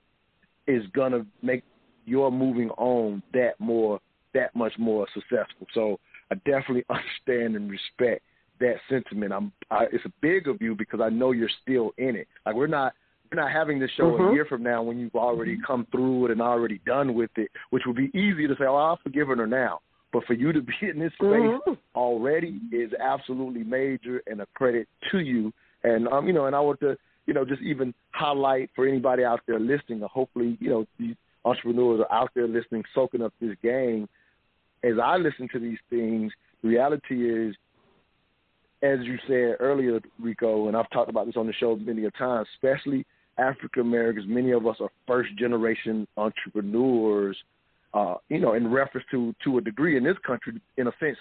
is 0.67 0.83
gonna 0.95 1.25
make 1.43 1.63
your 2.05 2.31
moving 2.31 2.71
on 2.71 3.23
that 3.33 3.59
more, 3.59 4.01
that 4.35 4.55
much 4.55 4.73
more 4.79 5.07
successful. 5.15 5.67
So 5.75 6.01
I 6.31 6.37
definitely 6.37 6.85
understand 6.91 7.57
and 7.57 7.71
respect 7.71 8.23
that 8.61 8.77
sentiment. 8.89 9.33
I'm, 9.33 9.53
I, 9.71 9.85
it's 9.93 10.05
a 10.05 10.13
big 10.21 10.49
of 10.49 10.61
you 10.61 10.75
because 10.75 11.01
I 11.01 11.09
know 11.11 11.33
you're 11.33 11.51
still 11.63 11.93
in 11.99 12.17
it. 12.17 12.29
Like 12.45 12.55
we're 12.55 12.67
not 12.67 12.95
we're 13.31 13.43
not 13.43 13.53
having 13.53 13.79
this 13.79 13.91
show 13.97 14.13
Mhm. 14.13 14.31
a 14.31 14.33
year 14.33 14.47
from 14.47 14.63
now 14.63 14.83
when 14.83 14.99
you've 14.99 15.15
already 15.15 15.59
come 15.67 15.87
through 15.93 16.27
it 16.27 16.31
and 16.31 16.41
already 16.41 16.81
done 16.87 17.13
with 17.13 17.31
it, 17.37 17.51
which 17.71 17.83
would 17.87 17.97
be 17.97 18.11
easy 18.15 18.47
to 18.47 18.55
say, 18.57 18.65
"Oh, 18.65 18.77
I've 18.77 19.01
forgiven 19.01 19.39
her 19.39 19.47
now." 19.47 19.81
But 20.13 20.25
for 20.25 20.33
you 20.33 20.53
to 20.53 20.63
be 20.63 20.75
in 20.81 20.99
this 20.99 21.13
space 21.15 21.29
Mhm. 21.29 21.79
already 21.95 22.61
is 22.73 22.93
absolutely 22.95 23.65
major 23.65 24.23
and 24.27 24.41
a 24.41 24.47
credit 24.55 24.89
to 25.11 25.19
you. 25.21 25.53
And 25.85 26.09
um, 26.09 26.27
you 26.27 26.33
know, 26.33 26.47
and 26.47 26.57
I 26.57 26.61
want 26.61 26.81
to, 26.81 26.97
you 27.29 27.35
know, 27.35 27.45
just 27.45 27.63
even 27.63 27.95
highlight 28.11 28.71
for 28.75 28.89
anybody 28.89 29.23
out 29.23 29.41
there 29.47 29.61
listening, 29.61 30.03
or 30.03 30.09
hopefully, 30.09 30.57
you 30.61 30.71
know, 30.71 30.87
these 30.99 31.15
entrepreneurs 31.45 32.01
are 32.01 32.13
out 32.13 32.31
there 32.35 32.49
listening, 32.49 32.83
soaking 32.95 33.23
up 33.23 33.33
this 33.41 33.55
game. 33.63 34.09
As 34.83 34.95
I 35.03 35.17
listen 35.17 35.49
to 35.53 35.61
these 35.61 35.79
things, 35.91 36.33
the 36.63 36.69
reality 36.69 37.31
is 37.31 37.55
as 38.83 39.01
you 39.03 39.19
said 39.27 39.57
earlier, 39.61 40.01
Rico, 40.21 40.69
and 40.69 40.77
I've 40.77 40.91
talked 40.91 41.11
about 41.11 41.27
this 41.27 41.37
on 41.37 41.47
the 41.47 41.53
show 41.53 41.77
many 41.77 42.05
a 42.05 42.11
times, 42.13 42.47
especially 42.55 43.05
African 43.37 43.83
Americans, 43.83 44.27
many 44.29 44.53
of 44.53 44.67
us 44.67 44.77
are 44.81 44.91
first 45.07 45.37
generation 45.37 46.07
entrepreneurs, 46.17 47.37
uh, 47.95 48.15
you 48.29 48.41
know, 48.41 48.55
in 48.55 48.71
reference 48.71 49.07
to 49.11 49.35
to 49.45 49.59
a 49.59 49.61
degree 49.61 49.97
in 49.97 50.05
this 50.05 50.17
country, 50.27 50.61
in 50.77 50.87
a 50.87 50.93
sense, 51.01 51.19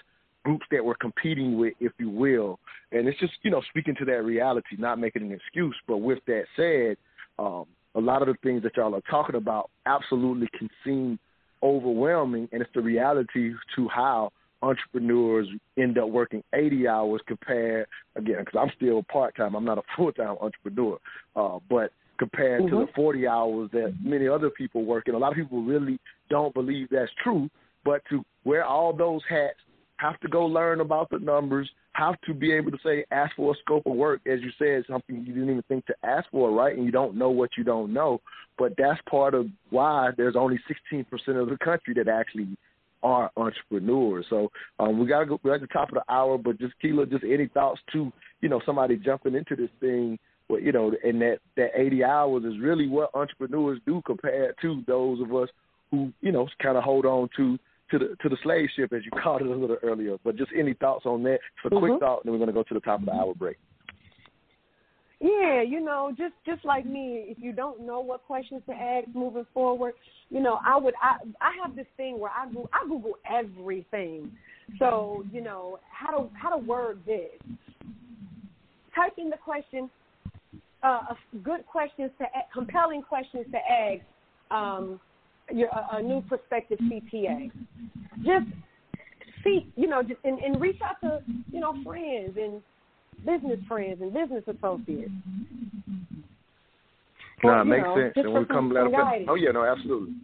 groups 0.48 0.64
that 0.70 0.82
we're 0.82 0.94
competing 0.94 1.58
with, 1.58 1.74
if 1.78 1.92
you 1.98 2.08
will. 2.08 2.58
And 2.90 3.06
it's 3.06 3.20
just, 3.20 3.34
you 3.42 3.50
know, 3.50 3.60
speaking 3.68 3.94
to 3.98 4.06
that 4.06 4.24
reality, 4.24 4.76
not 4.78 4.98
making 4.98 5.20
an 5.20 5.32
excuse. 5.32 5.76
But 5.86 5.98
with 5.98 6.20
that 6.26 6.44
said, 6.56 6.96
um, 7.38 7.66
a 7.94 8.00
lot 8.00 8.22
of 8.22 8.28
the 8.28 8.34
things 8.42 8.62
that 8.62 8.78
y'all 8.78 8.94
are 8.94 9.02
talking 9.10 9.34
about 9.34 9.68
absolutely 9.84 10.48
can 10.58 10.70
seem 10.82 11.18
overwhelming, 11.62 12.48
and 12.50 12.62
it's 12.62 12.70
the 12.74 12.80
reality 12.80 13.52
to 13.76 13.88
how 13.88 14.32
entrepreneurs 14.62 15.46
end 15.76 15.98
up 15.98 16.08
working 16.08 16.42
80 16.54 16.88
hours 16.88 17.20
compared 17.26 17.86
again 18.16 18.38
because 18.40 18.58
I'm 18.58 18.72
still 18.74 19.02
part 19.02 19.36
time. 19.36 19.54
I'm 19.54 19.66
not 19.66 19.76
a 19.76 19.82
full 19.96 20.12
time 20.12 20.36
entrepreneur, 20.40 20.98
uh, 21.36 21.58
but 21.68 21.92
compared 22.18 22.62
to 22.70 22.70
the 22.70 22.86
40 22.96 23.28
hours 23.28 23.70
that 23.74 23.94
many 24.02 24.26
other 24.26 24.48
people 24.48 24.86
work, 24.86 25.08
and 25.08 25.14
a 25.14 25.18
lot 25.18 25.30
of 25.30 25.36
people 25.36 25.62
really 25.62 26.00
don't 26.30 26.54
believe 26.54 26.88
that's 26.90 27.12
true. 27.22 27.50
But 27.84 28.00
to 28.08 28.24
wear 28.44 28.64
all 28.64 28.94
those 28.94 29.20
hats, 29.28 29.58
have 29.98 30.18
to 30.20 30.28
go 30.28 30.46
learn 30.46 30.80
about 30.80 31.10
the 31.10 31.18
numbers, 31.18 31.68
have 31.92 32.20
to 32.22 32.34
be 32.34 32.52
able 32.52 32.70
to 32.70 32.78
say 32.84 33.04
ask 33.10 33.34
for 33.36 33.52
a 33.52 33.56
scope 33.58 33.86
of 33.86 33.94
work, 33.94 34.20
as 34.26 34.40
you 34.40 34.50
said, 34.58 34.84
something 34.88 35.24
you 35.26 35.34
didn't 35.34 35.50
even 35.50 35.64
think 35.68 35.86
to 35.86 35.94
ask 36.02 36.28
for, 36.30 36.50
right? 36.50 36.76
And 36.76 36.84
you 36.84 36.92
don't 36.92 37.16
know 37.16 37.30
what 37.30 37.50
you 37.56 37.64
don't 37.64 37.92
know. 37.92 38.20
But 38.56 38.74
that's 38.78 39.00
part 39.08 39.34
of 39.34 39.46
why 39.70 40.10
there's 40.16 40.36
only 40.36 40.58
16% 40.92 41.04
of 41.40 41.48
the 41.48 41.58
country 41.58 41.94
that 41.94 42.08
actually 42.08 42.56
are 43.02 43.30
entrepreneurs. 43.36 44.26
So 44.30 44.50
um, 44.78 44.98
we 44.98 45.06
got 45.06 45.20
to 45.20 45.26
go. 45.26 45.40
We're 45.42 45.54
at 45.54 45.60
the 45.60 45.66
top 45.68 45.88
of 45.88 45.94
the 45.94 46.12
hour, 46.12 46.38
but 46.38 46.58
just 46.58 46.74
Keila, 46.82 47.10
just 47.10 47.24
any 47.24 47.48
thoughts 47.48 47.80
to 47.92 48.12
you 48.40 48.48
know 48.48 48.60
somebody 48.66 48.96
jumping 48.96 49.34
into 49.34 49.54
this 49.54 49.70
thing, 49.80 50.18
well, 50.48 50.60
you 50.60 50.72
know, 50.72 50.92
and 51.04 51.20
that 51.20 51.38
that 51.56 51.70
80 51.76 52.04
hours 52.04 52.44
is 52.44 52.60
really 52.60 52.88
what 52.88 53.14
entrepreneurs 53.14 53.78
do 53.86 54.02
compared 54.04 54.54
to 54.62 54.82
those 54.86 55.20
of 55.20 55.34
us 55.34 55.48
who 55.90 56.12
you 56.20 56.32
know 56.32 56.48
kind 56.60 56.76
of 56.76 56.82
hold 56.82 57.06
on 57.06 57.28
to 57.36 57.58
to 57.90 57.98
the 57.98 58.16
to 58.22 58.28
the 58.28 58.36
slave 58.42 58.68
ship 58.76 58.92
as 58.92 59.02
you 59.04 59.10
called 59.10 59.42
it 59.42 59.46
a 59.46 59.50
little 59.50 59.76
earlier. 59.82 60.16
But 60.24 60.36
just 60.36 60.50
any 60.56 60.74
thoughts 60.74 61.06
on 61.06 61.22
that? 61.24 61.38
For 61.62 61.68
a 61.68 61.70
Mm-hmm. 61.70 61.86
quick 61.86 62.00
thought, 62.00 62.24
and 62.24 62.26
then 62.26 62.32
we're 62.32 62.38
going 62.44 62.48
to 62.48 62.52
go 62.52 62.62
to 62.62 62.74
the 62.74 62.80
top 62.80 63.00
of 63.00 63.06
the 63.06 63.12
hour 63.12 63.34
break. 63.34 63.56
Yeah, 65.20 65.62
you 65.62 65.80
know, 65.80 66.12
just 66.16 66.34
just 66.46 66.64
like 66.64 66.86
me, 66.86 67.24
if 67.28 67.38
you 67.40 67.52
don't 67.52 67.84
know 67.84 67.98
what 68.00 68.24
questions 68.24 68.62
to 68.68 68.72
ask 68.72 69.08
moving 69.14 69.46
forward, 69.52 69.94
you 70.30 70.40
know, 70.40 70.60
I 70.64 70.76
would 70.76 70.94
I 71.02 71.16
I 71.40 71.50
have 71.62 71.74
this 71.74 71.86
thing 71.96 72.20
where 72.20 72.30
I 72.30 72.50
go 72.52 72.68
I 72.72 72.86
Google 72.86 73.14
everything. 73.28 74.30
So, 74.78 75.24
you 75.32 75.40
know, 75.40 75.80
how 75.90 76.10
to 76.16 76.28
how 76.34 76.50
to 76.50 76.58
word 76.58 77.00
this. 77.04 77.40
Type 78.94 79.14
in 79.18 79.28
the 79.30 79.36
question 79.36 79.90
uh 80.84 81.14
good 81.42 81.66
questions 81.66 82.12
to 82.18 82.24
a- 82.24 82.52
compelling 82.52 83.02
questions 83.02 83.46
to 83.50 83.58
ask 83.58 84.02
um 84.52 85.00
your 85.52 85.68
a, 85.70 85.96
a 85.96 86.02
new 86.02 86.20
prospective 86.22 86.78
CPA. 86.78 87.50
Just 88.24 88.46
see, 89.44 89.72
you 89.76 89.86
know, 89.86 90.02
just 90.02 90.20
and, 90.24 90.38
and 90.38 90.60
reach 90.60 90.80
out 90.82 91.00
to, 91.02 91.22
you 91.52 91.60
know, 91.60 91.74
friends 91.84 92.36
and 92.36 92.62
business 93.24 93.58
friends 93.66 94.00
and 94.00 94.12
business 94.12 94.42
associates. 94.46 95.10
Nah, 97.42 97.62
it 97.62 97.64
makes 97.64 97.84
know, 97.84 97.96
sense. 97.96 98.12
And 98.16 98.32
when 98.32 98.42
we 98.42 98.46
come, 98.46 98.72
some- 98.74 98.86
of 98.86 98.92
fact, 98.92 99.22
oh 99.28 99.34
yeah, 99.34 99.50
no, 99.50 99.64
absolutely. 99.64 100.14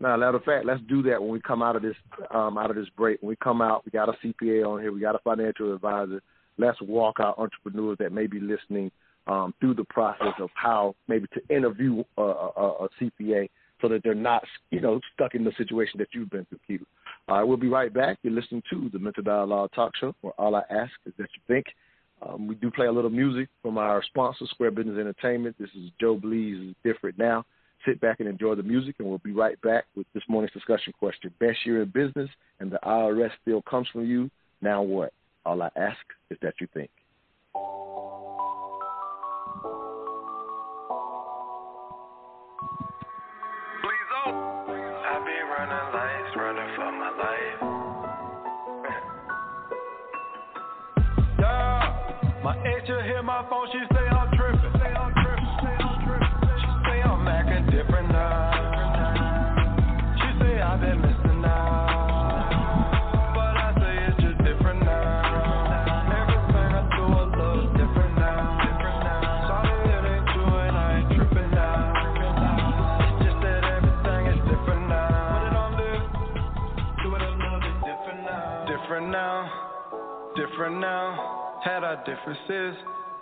Now, 0.00 0.16
matter 0.16 0.36
of 0.36 0.42
fact, 0.42 0.66
let's 0.66 0.80
do 0.88 1.00
that 1.04 1.22
when 1.22 1.30
we 1.30 1.40
come 1.40 1.62
out 1.62 1.76
of 1.76 1.82
this 1.82 1.94
um, 2.34 2.58
out 2.58 2.70
of 2.70 2.76
this 2.76 2.88
break. 2.96 3.22
When 3.22 3.28
we 3.28 3.36
come 3.36 3.62
out, 3.62 3.84
we 3.84 3.92
got 3.92 4.08
a 4.08 4.12
CPA 4.24 4.66
on 4.66 4.80
here, 4.80 4.92
we 4.92 5.00
got 5.00 5.14
a 5.14 5.20
financial 5.20 5.72
advisor. 5.72 6.20
Let's 6.58 6.80
walk 6.82 7.20
our 7.20 7.38
entrepreneurs 7.38 7.98
that 7.98 8.12
may 8.12 8.26
be 8.26 8.40
listening 8.40 8.90
um, 9.26 9.54
through 9.60 9.74
the 9.74 9.84
process 9.84 10.34
of 10.40 10.50
how 10.54 10.96
maybe 11.08 11.26
to 11.34 11.54
interview 11.54 12.02
a, 12.18 12.22
a, 12.22 12.84
a 12.84 12.88
CPA 13.00 13.48
so 13.80 13.88
that 13.88 14.02
they're 14.02 14.14
not, 14.14 14.42
you 14.70 14.80
know, 14.80 15.00
stuck 15.14 15.34
in 15.34 15.44
the 15.44 15.52
situation 15.56 15.98
that 15.98 16.08
you've 16.12 16.30
been 16.30 16.44
through, 16.46 16.58
Keith. 16.66 16.86
All 17.28 17.38
right, 17.38 17.44
we'll 17.44 17.56
be 17.56 17.68
right 17.68 17.92
back. 17.92 18.18
You're 18.22 18.32
listening 18.32 18.62
to 18.70 18.90
the 18.92 18.98
Mental 18.98 19.22
Dialogue 19.22 19.70
Talk 19.74 19.92
Show, 19.96 20.14
where 20.22 20.32
all 20.38 20.56
I 20.56 20.62
ask 20.70 20.92
is 21.06 21.12
that 21.18 21.28
you 21.34 21.42
think. 21.46 21.66
Um, 22.20 22.46
we 22.46 22.54
do 22.56 22.70
play 22.70 22.86
a 22.86 22.92
little 22.92 23.10
music 23.10 23.48
from 23.62 23.78
our 23.78 24.02
sponsor, 24.02 24.44
Square 24.46 24.72
Business 24.72 24.98
Entertainment. 24.98 25.56
This 25.58 25.70
is 25.70 25.90
Joe 26.00 26.16
Blees 26.16 26.74
Different 26.84 27.18
Now. 27.18 27.44
Sit 27.86 28.00
back 28.00 28.20
and 28.20 28.28
enjoy 28.28 28.54
the 28.54 28.62
music, 28.62 28.96
and 28.98 29.08
we'll 29.08 29.18
be 29.18 29.32
right 29.32 29.60
back 29.62 29.84
with 29.96 30.06
this 30.14 30.22
morning's 30.28 30.52
discussion 30.52 30.92
question. 30.98 31.32
Best 31.40 31.58
year 31.64 31.82
in 31.82 31.88
business, 31.90 32.30
and 32.60 32.70
the 32.70 32.78
IRS 32.84 33.30
still 33.40 33.62
comes 33.62 33.88
from 33.92 34.04
you. 34.06 34.30
Now 34.60 34.82
what? 34.82 35.12
All 35.44 35.62
I 35.62 35.70
ask 35.76 35.98
is 36.30 36.38
that 36.42 36.54
you 36.60 36.68
think. 36.74 36.90
Different 80.52 80.84
now. 80.84 81.56
Had 81.64 81.80
our 81.80 81.96
differences. 82.04 82.76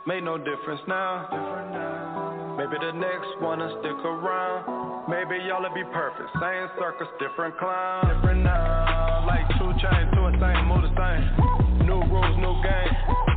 Made 0.04 0.24
no 0.24 0.34
difference 0.36 0.82
now. 0.88 2.58
Maybe 2.58 2.74
the 2.74 2.90
next 2.90 3.38
one 3.38 3.60
will 3.60 3.70
stick 3.78 3.94
around. 4.02 5.06
Maybe 5.06 5.38
y'all'll 5.46 5.70
be 5.70 5.86
perfect. 5.94 6.26
Same 6.42 6.66
circus, 6.74 7.06
different 7.22 7.54
clown. 7.62 8.18
Different 8.18 8.42
now. 8.42 9.22
Like 9.30 9.46
two 9.62 9.70
chains, 9.78 10.10
two 10.10 10.26
insane, 10.26 10.66
move 10.66 10.82
the 10.82 10.90
same. 10.90 11.86
New 11.86 12.02
rules, 12.10 12.34
new 12.42 12.56
game. 12.66 12.94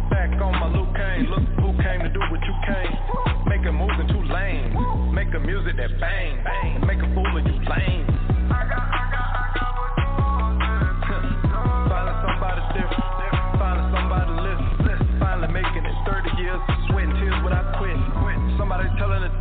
Back 0.10 0.42
on 0.42 0.58
my 0.58 0.74
Luke 0.74 0.90
Kane. 0.98 1.30
Look 1.30 1.46
who 1.62 1.78
came 1.86 2.02
to 2.02 2.10
do 2.10 2.22
what 2.34 2.42
you 2.42 2.56
came. 2.66 2.98
Making 3.46 3.78
moves 3.78 3.94
in 4.02 4.10
two 4.10 4.26
lanes. 4.26 4.74
Making 5.14 5.46
music 5.46 5.78
that 5.78 5.94
bang, 6.02 6.42
bang. 6.42 6.82
Make 6.90 6.98
a 6.98 7.10
fool 7.14 7.30
of 7.30 7.46
you 7.46 7.62
lame. 7.70 8.23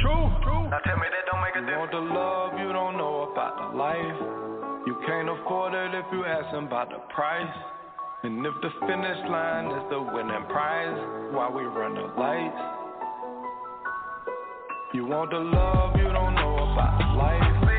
Truth. 0.02 0.34
Now 0.68 0.82
tell 0.84 0.98
me 0.98 1.06
that 1.08 1.24
don't 1.30 1.40
make 1.40 1.56
a 1.56 1.62
difference. 1.62 1.70
You 1.70 1.78
want 1.78 1.92
the 1.94 2.04
love, 2.04 2.50
you 2.58 2.70
don't 2.74 2.96
know 2.98 3.30
about 3.30 3.54
the 3.56 3.68
life. 3.78 4.20
You 4.86 4.98
can't 5.06 5.30
afford 5.30 5.74
it 5.74 5.94
if 5.94 6.06
you 6.12 6.26
asking 6.26 6.66
about 6.66 6.90
the 6.90 6.98
price. 7.14 7.54
And 8.24 8.44
if 8.44 8.54
the 8.62 8.70
finish 8.86 9.20
line 9.30 9.66
is 9.70 9.84
the 9.90 10.00
winning 10.02 10.46
prize, 10.50 10.98
why 11.32 11.48
we 11.50 11.62
run 11.62 11.94
the 11.94 12.06
lights? 12.18 12.62
You 14.94 15.06
want 15.06 15.30
the 15.30 15.38
love, 15.38 15.96
you 15.96 16.04
don't 16.04 16.34
know 16.34 16.54
about 16.70 16.98
the 16.98 17.06
life. 17.16 17.71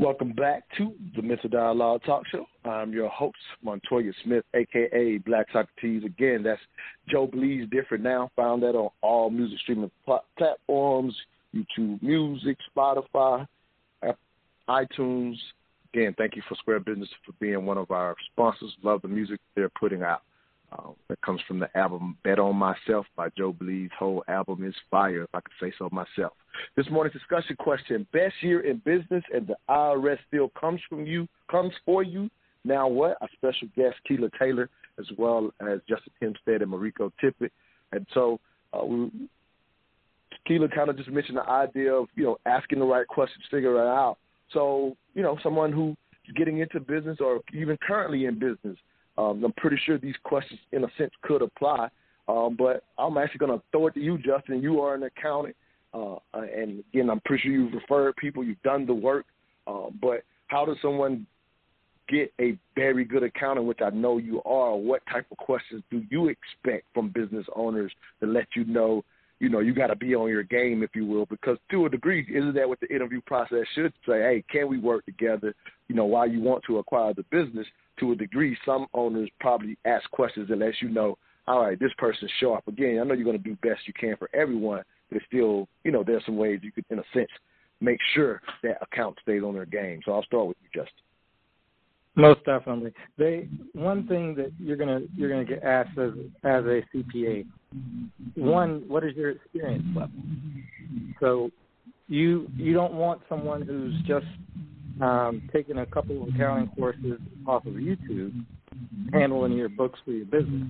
Welcome 0.00 0.32
back 0.32 0.62
to 0.78 0.94
the 1.14 1.20
Mental 1.20 1.50
Dialogue 1.50 2.00
Talk 2.06 2.22
Show. 2.32 2.46
I'm 2.64 2.90
your 2.90 3.10
host, 3.10 3.36
Montoya 3.62 4.12
Smith, 4.24 4.46
aka 4.54 5.18
Black 5.18 5.48
Socrates. 5.52 6.04
Again, 6.04 6.42
that's 6.42 6.60
Joe 7.06 7.26
Blees 7.26 7.70
Different 7.70 8.02
Now. 8.02 8.30
Found 8.34 8.62
that 8.62 8.74
on 8.74 8.88
all 9.02 9.28
music 9.28 9.58
streaming 9.58 9.90
pl- 10.06 10.24
platforms, 10.38 11.14
YouTube 11.54 12.02
Music, 12.02 12.56
Spotify, 12.74 13.46
iTunes. 14.70 15.36
Again, 15.92 16.14
thank 16.16 16.34
you 16.34 16.40
for 16.48 16.54
Square 16.54 16.80
Business 16.80 17.10
for 17.26 17.32
being 17.38 17.66
one 17.66 17.76
of 17.76 17.90
our 17.90 18.16
sponsors. 18.32 18.72
Love 18.82 19.02
the 19.02 19.08
music 19.08 19.38
they're 19.54 19.68
putting 19.68 20.02
out. 20.02 20.22
Uh, 20.72 20.90
that 21.08 21.20
comes 21.22 21.40
from 21.48 21.58
the 21.58 21.76
album 21.76 22.16
Bet 22.22 22.38
on 22.38 22.54
Myself 22.54 23.04
by 23.16 23.28
Joe 23.36 23.52
Blees. 23.52 23.90
Whole 23.98 24.22
album 24.28 24.64
is 24.64 24.74
fire, 24.90 25.22
if 25.22 25.30
I 25.34 25.40
could 25.40 25.52
say 25.60 25.72
so 25.78 25.88
myself. 25.90 26.32
This 26.76 26.86
morning's 26.90 27.14
discussion 27.14 27.56
question: 27.56 28.06
Best 28.12 28.34
year 28.40 28.60
in 28.60 28.80
business, 28.84 29.24
and 29.34 29.46
the 29.48 29.56
IRS 29.68 30.18
still 30.28 30.50
comes 30.60 30.80
from 30.88 31.06
you, 31.06 31.26
comes 31.50 31.72
for 31.84 32.02
you. 32.02 32.30
Now 32.64 32.86
what? 32.86 33.16
Our 33.20 33.28
special 33.36 33.68
guest 33.74 33.96
Keela 34.06 34.28
Taylor, 34.38 34.68
as 34.98 35.06
well 35.18 35.50
as 35.60 35.80
Justin 35.88 36.12
Hempstead 36.20 36.62
and 36.62 36.70
Mariko 36.70 37.10
Tippett. 37.22 37.50
And 37.92 38.06
so, 38.14 38.38
uh, 38.72 38.84
we, 38.84 39.10
Keela 40.46 40.68
kind 40.68 40.88
of 40.88 40.96
just 40.96 41.10
mentioned 41.10 41.38
the 41.38 41.50
idea 41.50 41.92
of 41.92 42.06
you 42.14 42.24
know 42.24 42.38
asking 42.46 42.78
the 42.78 42.84
right 42.84 43.08
questions, 43.08 43.42
figuring 43.50 43.82
it 43.82 43.88
out. 43.88 44.18
So 44.52 44.96
you 45.14 45.22
know, 45.22 45.36
someone 45.42 45.72
who 45.72 45.96
is 46.28 46.34
getting 46.36 46.58
into 46.58 46.78
business 46.78 47.18
or 47.20 47.40
even 47.52 47.76
currently 47.84 48.26
in 48.26 48.38
business, 48.38 48.76
um, 49.20 49.44
I'm 49.44 49.52
pretty 49.58 49.78
sure 49.84 49.98
these 49.98 50.14
questions, 50.24 50.60
in 50.72 50.84
a 50.84 50.88
sense, 50.96 51.12
could 51.22 51.42
apply. 51.42 51.88
Um, 52.26 52.56
but 52.56 52.84
I'm 52.98 53.18
actually 53.18 53.38
going 53.38 53.58
to 53.58 53.64
throw 53.70 53.88
it 53.88 53.94
to 53.94 54.00
you, 54.00 54.16
Justin. 54.18 54.62
You 54.62 54.80
are 54.80 54.94
an 54.94 55.02
accountant, 55.02 55.56
uh, 55.92 56.16
and 56.32 56.82
again, 56.92 57.10
I'm 57.10 57.20
pretty 57.24 57.42
sure 57.42 57.52
you've 57.52 57.72
referred 57.72 58.16
people, 58.16 58.44
you've 58.44 58.62
done 58.62 58.86
the 58.86 58.94
work. 58.94 59.26
Uh, 59.66 59.90
but 60.00 60.22
how 60.46 60.64
does 60.64 60.76
someone 60.80 61.26
get 62.08 62.32
a 62.40 62.56
very 62.74 63.04
good 63.04 63.22
accountant, 63.22 63.66
which 63.66 63.80
I 63.84 63.90
know 63.90 64.18
you 64.18 64.42
are? 64.44 64.76
What 64.76 65.02
type 65.12 65.26
of 65.30 65.38
questions 65.38 65.82
do 65.90 66.02
you 66.10 66.28
expect 66.28 66.86
from 66.94 67.10
business 67.10 67.46
owners 67.54 67.92
to 68.20 68.26
let 68.26 68.46
you 68.54 68.64
know? 68.64 69.04
You 69.38 69.48
know, 69.48 69.60
you 69.60 69.74
got 69.74 69.86
to 69.88 69.96
be 69.96 70.14
on 70.14 70.28
your 70.28 70.42
game, 70.42 70.82
if 70.82 70.90
you 70.94 71.06
will, 71.06 71.26
because 71.26 71.56
to 71.70 71.86
a 71.86 71.90
degree, 71.90 72.26
isn't 72.32 72.54
that 72.54 72.68
what 72.68 72.78
the 72.80 72.94
interview 72.94 73.20
process 73.22 73.64
should 73.74 73.92
say? 74.06 74.20
Hey, 74.20 74.44
can 74.50 74.68
we 74.68 74.78
work 74.78 75.04
together? 75.06 75.54
You 75.88 75.94
know, 75.94 76.04
while 76.04 76.28
you 76.28 76.40
want 76.40 76.62
to 76.66 76.78
acquire 76.78 77.14
the 77.14 77.24
business, 77.30 77.66
to 78.00 78.12
a 78.12 78.16
degree, 78.16 78.56
some 78.64 78.86
owners 78.94 79.28
probably 79.40 79.76
ask 79.84 80.10
questions 80.10 80.50
lets 80.50 80.82
you 80.82 80.88
know, 80.88 81.16
all 81.46 81.64
right, 81.64 81.78
this 81.78 81.92
person's 81.98 82.30
sharp. 82.40 82.66
Again, 82.68 82.98
I 83.00 83.04
know 83.04 83.14
you're 83.14 83.24
going 83.24 83.38
to 83.38 83.42
do 83.42 83.56
best 83.62 83.80
you 83.86 83.92
can 83.98 84.16
for 84.16 84.28
everyone, 84.34 84.82
but 85.08 85.16
it's 85.16 85.26
still, 85.26 85.68
you 85.84 85.92
know, 85.92 86.04
there's 86.04 86.24
some 86.24 86.36
ways 86.36 86.60
you 86.62 86.72
could, 86.72 86.84
in 86.90 86.98
a 86.98 87.04
sense, 87.12 87.30
make 87.80 87.98
sure 88.14 88.40
that 88.62 88.82
account 88.82 89.16
stays 89.22 89.42
on 89.42 89.54
their 89.54 89.66
game. 89.66 90.00
So 90.04 90.12
I'll 90.12 90.22
start 90.24 90.48
with 90.48 90.56
you, 90.62 90.68
Justin. 90.82 91.02
Most 92.16 92.44
definitely. 92.44 92.92
They 93.18 93.48
one 93.72 94.06
thing 94.08 94.34
that 94.34 94.50
you're 94.58 94.76
gonna 94.76 95.02
you're 95.16 95.30
gonna 95.30 95.44
get 95.44 95.62
asked 95.62 95.96
as 95.96 96.10
as 96.42 96.64
a 96.64 96.82
CPA. 96.92 97.46
One, 98.34 98.82
what 98.88 99.04
is 99.04 99.14
your 99.14 99.30
experience 99.30 99.84
level? 99.94 100.10
So 101.20 101.50
you 102.08 102.50
you 102.56 102.74
don't 102.74 102.94
want 102.94 103.22
someone 103.28 103.62
who's 103.62 103.94
just 104.06 104.26
um, 105.00 105.42
taking 105.52 105.78
a 105.78 105.86
couple 105.86 106.22
of 106.22 106.34
accounting 106.34 106.70
courses 106.78 107.18
off 107.46 107.66
of 107.66 107.74
YouTube, 107.74 108.32
handling 109.12 109.52
your 109.52 109.68
books 109.68 109.98
for 110.04 110.12
your 110.12 110.26
business. 110.26 110.62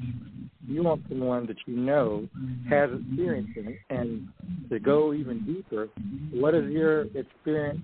You 0.69 0.83
want 0.83 1.03
someone 1.09 1.47
that 1.47 1.57
you 1.67 1.77
know 1.77 2.29
has 2.69 2.91
experience 2.93 3.49
in 3.57 3.69
it, 3.69 3.79
and 3.91 4.29
to 4.71 4.79
go 4.79 5.13
even 5.13 5.45
deeper, 5.45 5.89
what 6.33 6.55
is 6.55 6.71
your 6.71 7.03
experience 7.15 7.81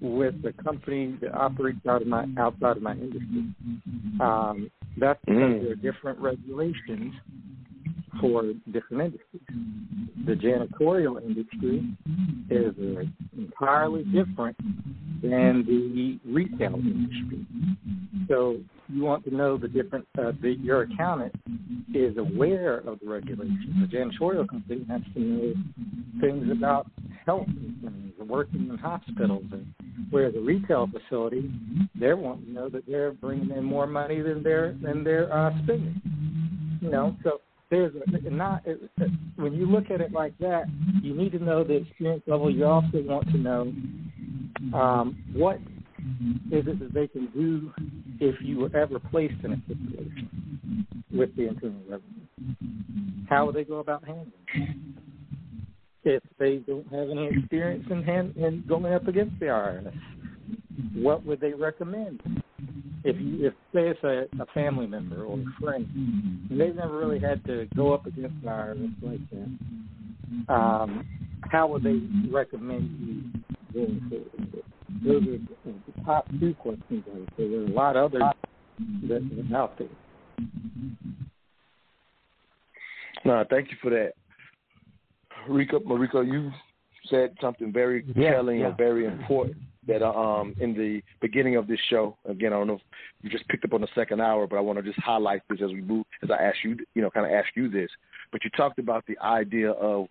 with 0.00 0.40
the 0.42 0.52
company 0.62 1.16
that 1.20 1.34
operates 1.34 1.84
out 1.88 2.02
of 2.02 2.08
my 2.08 2.26
outside 2.38 2.76
of 2.76 2.82
my 2.82 2.92
industry? 2.92 3.44
Um, 4.20 4.70
that's 4.96 5.20
because 5.24 5.42
Mm. 5.42 5.62
there 5.62 5.72
are 5.72 5.74
different 5.76 6.18
regulations 6.18 7.14
for 8.20 8.42
different 8.72 9.02
industries. 9.02 9.42
The 10.26 10.34
janitorial 10.34 11.22
industry 11.22 11.84
is 12.50 12.74
entirely 13.36 14.04
different 14.04 14.56
than 15.22 15.64
the 15.66 16.18
retail 16.30 16.74
industry. 16.74 17.46
So 18.28 18.58
you 18.88 19.02
want 19.02 19.24
to 19.24 19.34
know 19.34 19.56
the 19.56 19.68
different. 19.68 20.06
Uh, 20.18 20.32
the, 20.42 20.56
your 20.60 20.82
accountant 20.82 21.34
is 21.94 22.16
aware 22.16 22.78
of 22.78 23.00
the 23.00 23.08
regulations. 23.08 23.90
The 23.90 23.96
janitorial 23.96 24.48
company 24.48 24.84
has 24.88 25.00
to 25.14 25.20
know 25.20 25.54
things 26.20 26.50
about 26.50 26.86
health 27.26 27.48
and 27.48 28.12
working 28.28 28.68
in 28.68 28.78
hospitals, 28.78 29.44
and 29.52 29.66
where 30.10 30.30
the 30.30 30.40
retail 30.40 30.88
facility, 30.88 31.50
they 31.98 32.12
want 32.12 32.44
to 32.46 32.52
know 32.52 32.68
that 32.68 32.86
they're 32.86 33.12
bringing 33.12 33.50
in 33.50 33.64
more 33.64 33.86
money 33.86 34.20
than 34.20 34.42
they're 34.42 34.76
than 34.82 35.02
they're 35.02 35.32
uh, 35.32 35.50
spending. 35.64 36.00
You 36.80 36.90
know, 36.90 37.16
so 37.24 37.40
there's 37.70 37.92
a, 37.94 38.30
not 38.30 38.64
when 39.36 39.52
you 39.54 39.66
look 39.66 39.90
at 39.90 40.00
it 40.00 40.12
like 40.12 40.36
that, 40.38 40.64
you 41.02 41.14
need 41.14 41.32
to 41.32 41.38
know 41.38 41.64
the 41.64 41.74
experience 41.74 42.22
level. 42.26 42.50
You 42.50 42.66
also 42.66 43.02
want 43.02 43.30
to 43.30 43.38
know 43.38 43.72
um, 44.76 45.22
what 45.32 45.56
is 46.50 46.66
it 46.66 46.78
that 46.80 46.92
they 46.92 47.06
can 47.06 47.26
do 47.34 47.72
if 48.20 48.34
you 48.40 48.58
were 48.58 48.76
ever 48.76 48.98
placed 48.98 49.42
in 49.44 49.52
a 49.52 49.62
situation 49.66 50.28
with 51.12 51.34
the 51.36 51.48
Internal 51.48 51.80
Revenue. 51.88 53.26
How 53.28 53.46
would 53.46 53.54
they 53.54 53.64
go 53.64 53.78
about 53.78 54.04
handling 54.04 54.32
it? 54.54 54.76
If 56.02 56.22
they 56.38 56.56
don't 56.56 56.86
have 56.92 57.10
any 57.10 57.28
experience 57.28 57.84
in, 57.90 58.02
hand, 58.02 58.34
in 58.36 58.64
going 58.66 58.92
up 58.92 59.06
against 59.06 59.38
the 59.38 59.46
IRS, 59.46 59.92
what 60.94 61.24
would 61.26 61.40
they 61.40 61.52
recommend? 61.52 62.22
If 63.02 63.16
you, 63.18 63.46
if 63.46 63.54
say 63.74 63.88
it's 63.88 64.04
a, 64.04 64.26
a 64.42 64.46
family 64.52 64.86
member 64.86 65.24
or 65.24 65.38
a 65.38 65.62
friend, 65.62 65.86
and 65.94 66.60
they've 66.60 66.74
never 66.74 66.98
really 66.98 67.18
had 67.18 67.44
to 67.46 67.66
go 67.74 67.94
up 67.94 68.06
against 68.06 68.34
the 68.42 68.48
IRS 68.48 68.92
like 69.02 69.20
that, 69.30 70.52
um, 70.52 71.06
how 71.50 71.66
would 71.68 71.82
they 71.82 72.00
recommend 72.30 72.90
you 73.00 73.40
going 73.72 74.00
forward? 74.08 74.64
Those 75.04 75.22
are 75.22 75.72
the 75.72 76.04
top 76.04 76.26
two 76.38 76.54
questions. 76.54 77.04
I 77.10 77.18
would 77.18 77.28
say. 77.36 77.48
There 77.48 77.60
are 77.60 77.64
a 77.64 77.68
lot 77.68 77.96
of 77.96 78.14
others 78.14 78.34
that 79.08 79.50
are 79.52 79.56
out 79.56 79.78
there. 79.78 79.88
No, 83.24 83.44
thank 83.48 83.70
you 83.70 83.76
for 83.82 83.90
that. 83.90 84.12
Rico, 85.48 85.78
Mariko, 85.80 86.26
you 86.26 86.50
said 87.08 87.34
something 87.40 87.72
very 87.72 88.04
Yeah, 88.14 88.32
telling 88.32 88.60
yeah. 88.60 88.68
and 88.68 88.76
very 88.76 89.06
important 89.06 89.56
that 89.90 90.02
uh, 90.02 90.12
um 90.12 90.54
in 90.60 90.72
the 90.74 91.02
beginning 91.20 91.56
of 91.56 91.66
this 91.66 91.80
show. 91.88 92.16
Again, 92.28 92.52
I 92.52 92.56
don't 92.56 92.68
know 92.68 92.74
if 92.74 92.80
you 93.22 93.30
just 93.30 93.46
picked 93.48 93.64
up 93.64 93.74
on 93.74 93.80
the 93.80 93.88
second 93.94 94.20
hour, 94.20 94.46
but 94.46 94.56
I 94.56 94.60
want 94.60 94.78
to 94.78 94.82
just 94.82 95.00
highlight 95.00 95.42
this 95.50 95.60
as 95.62 95.70
we 95.70 95.80
move, 95.80 96.06
as 96.22 96.30
I 96.30 96.42
ask 96.42 96.56
you, 96.64 96.76
you 96.94 97.02
know, 97.02 97.10
kind 97.10 97.26
of 97.26 97.32
ask 97.32 97.48
you 97.56 97.68
this. 97.68 97.90
But 98.32 98.44
you 98.44 98.50
talked 98.50 98.78
about 98.78 99.04
the 99.06 99.18
idea 99.18 99.72
of, 99.72 100.06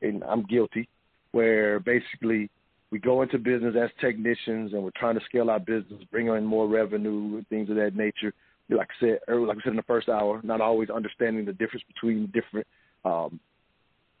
and 0.00 0.22
I'm 0.24 0.44
guilty, 0.44 0.88
where 1.32 1.80
basically 1.80 2.48
we 2.90 2.98
go 2.98 3.22
into 3.22 3.38
business 3.38 3.74
as 3.80 3.90
technicians 4.00 4.72
and 4.72 4.82
we're 4.82 4.90
trying 4.96 5.18
to 5.18 5.24
scale 5.24 5.50
our 5.50 5.60
business, 5.60 6.02
bring 6.10 6.28
in 6.28 6.44
more 6.44 6.68
revenue, 6.68 7.36
and 7.36 7.48
things 7.48 7.68
of 7.70 7.76
that 7.76 7.96
nature. 7.96 8.32
Like 8.70 8.88
I 9.00 9.04
said, 9.04 9.18
like 9.28 9.58
I 9.58 9.60
said 9.62 9.70
in 9.70 9.76
the 9.76 9.82
first 9.82 10.08
hour, 10.08 10.40
not 10.44 10.60
always 10.60 10.90
understanding 10.90 11.44
the 11.44 11.52
difference 11.52 11.84
between 11.92 12.32
different 12.32 12.66
um, 13.04 13.40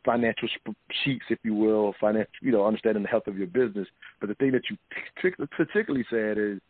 financial 0.08 0.48
sheets, 1.04 1.26
if 1.28 1.38
you 1.42 1.54
will, 1.54 1.94
financial, 2.00 2.32
you 2.40 2.50
know, 2.50 2.64
understanding 2.66 3.02
the 3.02 3.08
health 3.08 3.26
of 3.26 3.36
your 3.36 3.46
business. 3.46 3.86
But 4.20 4.30
the 4.30 4.34
thing 4.36 4.52
that 4.52 4.62
you 4.70 4.76
partic- 5.22 5.50
particularly 5.50 6.06
said 6.08 6.38
is, 6.38 6.60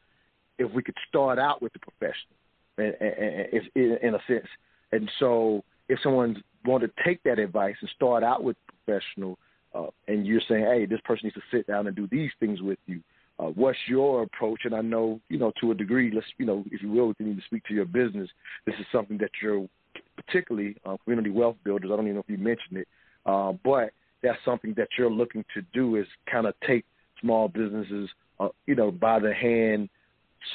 if 0.58 0.68
we 0.72 0.82
could 0.82 0.96
start 1.08 1.38
out 1.38 1.62
with 1.62 1.72
the 1.72 1.78
professional, 1.78 2.36
and, 2.78 2.94
and, 3.00 3.62
and 3.76 3.98
in, 4.02 4.14
a 4.14 4.18
sense, 4.26 4.48
and 4.90 5.08
so 5.20 5.62
if 5.88 6.00
someone 6.02 6.42
wanted 6.64 6.90
to 6.96 7.04
take 7.04 7.22
that 7.22 7.38
advice 7.38 7.76
and 7.80 7.88
start 7.94 8.24
out 8.24 8.42
with 8.42 8.56
professional, 8.66 9.38
uh, 9.72 9.86
and 10.08 10.26
you're 10.26 10.40
saying, 10.48 10.64
hey, 10.64 10.84
this 10.84 11.00
person 11.04 11.26
needs 11.26 11.36
to 11.36 11.56
sit 11.56 11.64
down 11.68 11.86
and 11.86 11.94
do 11.94 12.08
these 12.10 12.30
things 12.40 12.60
with 12.60 12.78
you. 12.86 13.00
Uh, 13.38 13.50
what's 13.54 13.78
your 13.86 14.24
approach? 14.24 14.62
And 14.64 14.74
I 14.74 14.80
know, 14.80 15.20
you 15.28 15.38
know, 15.38 15.52
to 15.60 15.70
a 15.70 15.74
degree, 15.74 16.10
let's, 16.12 16.26
you 16.38 16.46
know, 16.46 16.64
if 16.72 16.82
you 16.82 16.90
will, 16.90 17.14
we 17.20 17.26
need 17.26 17.36
to 17.36 17.44
speak 17.44 17.62
to 17.66 17.74
your 17.74 17.84
business. 17.84 18.28
This 18.66 18.74
is 18.80 18.86
something 18.90 19.18
that 19.18 19.30
you're 19.40 19.68
particularly 20.16 20.74
uh, 20.84 20.96
community 21.04 21.30
wealth 21.30 21.56
builders. 21.64 21.90
I 21.92 21.96
don't 21.96 22.06
even 22.06 22.16
know 22.16 22.24
if 22.26 22.30
you 22.30 22.38
mentioned 22.38 22.78
it, 22.78 22.88
uh, 23.28 23.52
but 23.62 23.90
that's 24.22 24.38
something 24.44 24.74
that 24.76 24.88
you're 24.96 25.10
looking 25.10 25.44
to 25.54 25.62
do 25.72 25.96
is 25.96 26.06
kind 26.30 26.46
of 26.46 26.54
take 26.66 26.84
small 27.20 27.48
businesses, 27.48 28.08
uh, 28.40 28.48
you 28.66 28.74
know, 28.74 28.90
by 28.90 29.18
the 29.18 29.32
hand 29.32 29.88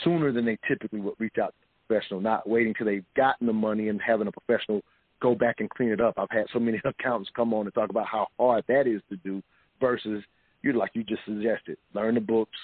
sooner 0.04 0.32
than 0.32 0.46
they 0.46 0.58
typically 0.68 1.00
would 1.00 1.14
reach 1.20 1.36
out 1.42 1.54
to 1.54 1.66
a 1.66 1.88
professional, 1.88 2.20
not 2.20 2.50
waiting 2.50 2.74
till 2.74 2.88
they've 2.88 3.06
gotten 3.16 3.46
the 3.48 3.54
money 3.54 3.90
and 3.90 4.02
having 4.02 4.28
a 4.28 4.32
professional 4.32 4.82
go 5.22 5.36
back 5.36 5.58
and 5.60 5.70
clean 5.70 5.90
it 5.90 6.02
up. 6.02 6.16
I've 6.18 6.32
had 6.32 6.46
so 6.52 6.60
many 6.60 6.82
accountants 6.86 7.30
come 7.36 7.54
on 7.54 7.66
and 7.66 7.74
talk 7.74 7.90
about 7.90 8.08
how 8.08 8.28
hard 8.40 8.64
that 8.68 8.88
is 8.88 9.02
to 9.10 9.18
do 9.18 9.42
versus 9.80 10.24
you 10.64 10.74
like 10.74 10.92
you 10.94 11.04
just 11.04 11.22
suggested, 11.26 11.78
learn 11.94 12.16
the 12.16 12.22
books, 12.22 12.58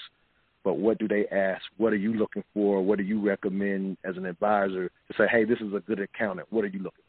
but 0.64 0.78
what 0.78 0.98
do 0.98 1.06
they 1.06 1.26
ask? 1.28 1.62
What 1.76 1.92
are 1.92 1.96
you 1.96 2.14
looking 2.14 2.42
for? 2.52 2.82
What 2.82 2.98
do 2.98 3.04
you 3.04 3.20
recommend 3.20 3.96
as 4.04 4.16
an 4.16 4.26
advisor 4.26 4.88
to 4.88 5.14
say, 5.16 5.24
hey, 5.30 5.44
this 5.44 5.58
is 5.60 5.72
a 5.74 5.80
good 5.80 6.00
accountant. 6.00 6.48
What 6.50 6.64
are 6.64 6.68
you 6.68 6.80
looking? 6.80 7.04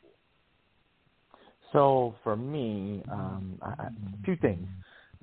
So 1.73 2.15
for 2.23 2.35
me, 2.35 3.03
um, 3.11 3.57
I, 3.61 3.87
two 4.25 4.35
things. 4.37 4.67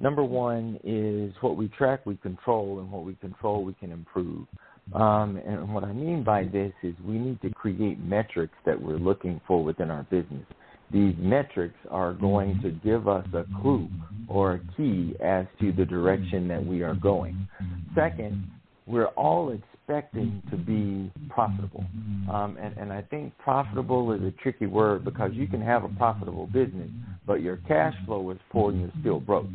Number 0.01 0.22
one 0.22 0.78
is 0.84 1.34
what 1.40 1.57
we 1.57 1.68
track, 1.68 2.07
we 2.07 2.16
control, 2.16 2.78
and 2.78 2.90
what 2.90 3.05
we 3.05 3.14
control, 3.16 3.64
we 3.64 3.74
can 3.74 3.90
improve. 3.90 4.46
Um, 4.94 5.36
and 5.44 5.74
what 5.74 5.84
I 5.84 5.92
mean 5.92 6.24
by 6.24 6.44
this 6.44 6.72
is 6.82 6.94
we 7.05 7.18
need 7.18 7.42
to 7.42 7.51
create 7.51 7.99
metrics 7.99 8.55
that 8.64 8.80
we're 8.80 8.96
looking 8.99 9.40
for 9.46 9.62
within 9.62 9.90
our 9.90 10.05
business. 10.05 10.46
These 10.90 11.14
metrics 11.18 11.77
are 11.90 12.14
going 12.14 12.60
to 12.62 12.70
give 12.70 13.09
us 13.09 13.27
a 13.35 13.44
clue 13.60 13.89
or 14.28 14.55
a 14.55 14.60
key 14.77 15.14
as 15.22 15.47
to 15.60 15.72
the 15.72 15.85
direction 15.85 16.48
that 16.48 16.64
we 16.64 16.82
are 16.82 16.94
going. 16.94 17.47
Second, 17.94 18.51
we're 18.86 19.09
all 19.09 19.51
expecting 19.89 20.43
to 20.51 20.56
be 20.56 21.10
profitable. 21.31 21.85
Um, 22.31 22.59
and, 22.60 22.77
and 22.77 22.93
I 22.93 23.02
think 23.02 23.36
profitable 23.39 24.12
is 24.12 24.20
a 24.23 24.32
tricky 24.43 24.66
word 24.66 25.05
because 25.05 25.31
you 25.32 25.47
can 25.47 25.62
have 25.62 25.82
a 25.82 25.89
profitable 25.89 26.47
business, 26.47 26.90
but 27.27 27.40
your 27.40 27.56
cash 27.69 27.94
flow 28.05 28.31
is 28.31 28.39
poor 28.51 28.70
and 28.70 28.81
you're 28.81 28.93
still 29.01 29.20
broke. 29.20 29.47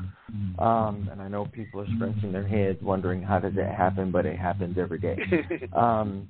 Um, 0.57 1.07
and 1.11 1.22
I 1.22 1.27
know 1.27 1.45
people 1.45 1.81
are 1.81 1.88
scratching 1.95 2.31
their 2.31 2.47
heads 2.47 2.80
wondering 2.81 3.22
how 3.22 3.38
does 3.39 3.53
that 3.55 3.76
happen, 3.76 4.11
but 4.11 4.26
it 4.26 4.38
happens 4.38 4.77
every 4.80 4.99
day. 4.99 5.18
Um, 5.73 6.27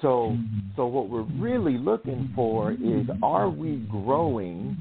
so, 0.00 0.36
so 0.74 0.86
what 0.86 1.10
we're 1.10 1.28
really 1.38 1.76
looking 1.76 2.32
for 2.34 2.72
is: 2.72 3.06
Are 3.22 3.50
we 3.50 3.86
growing 3.90 4.74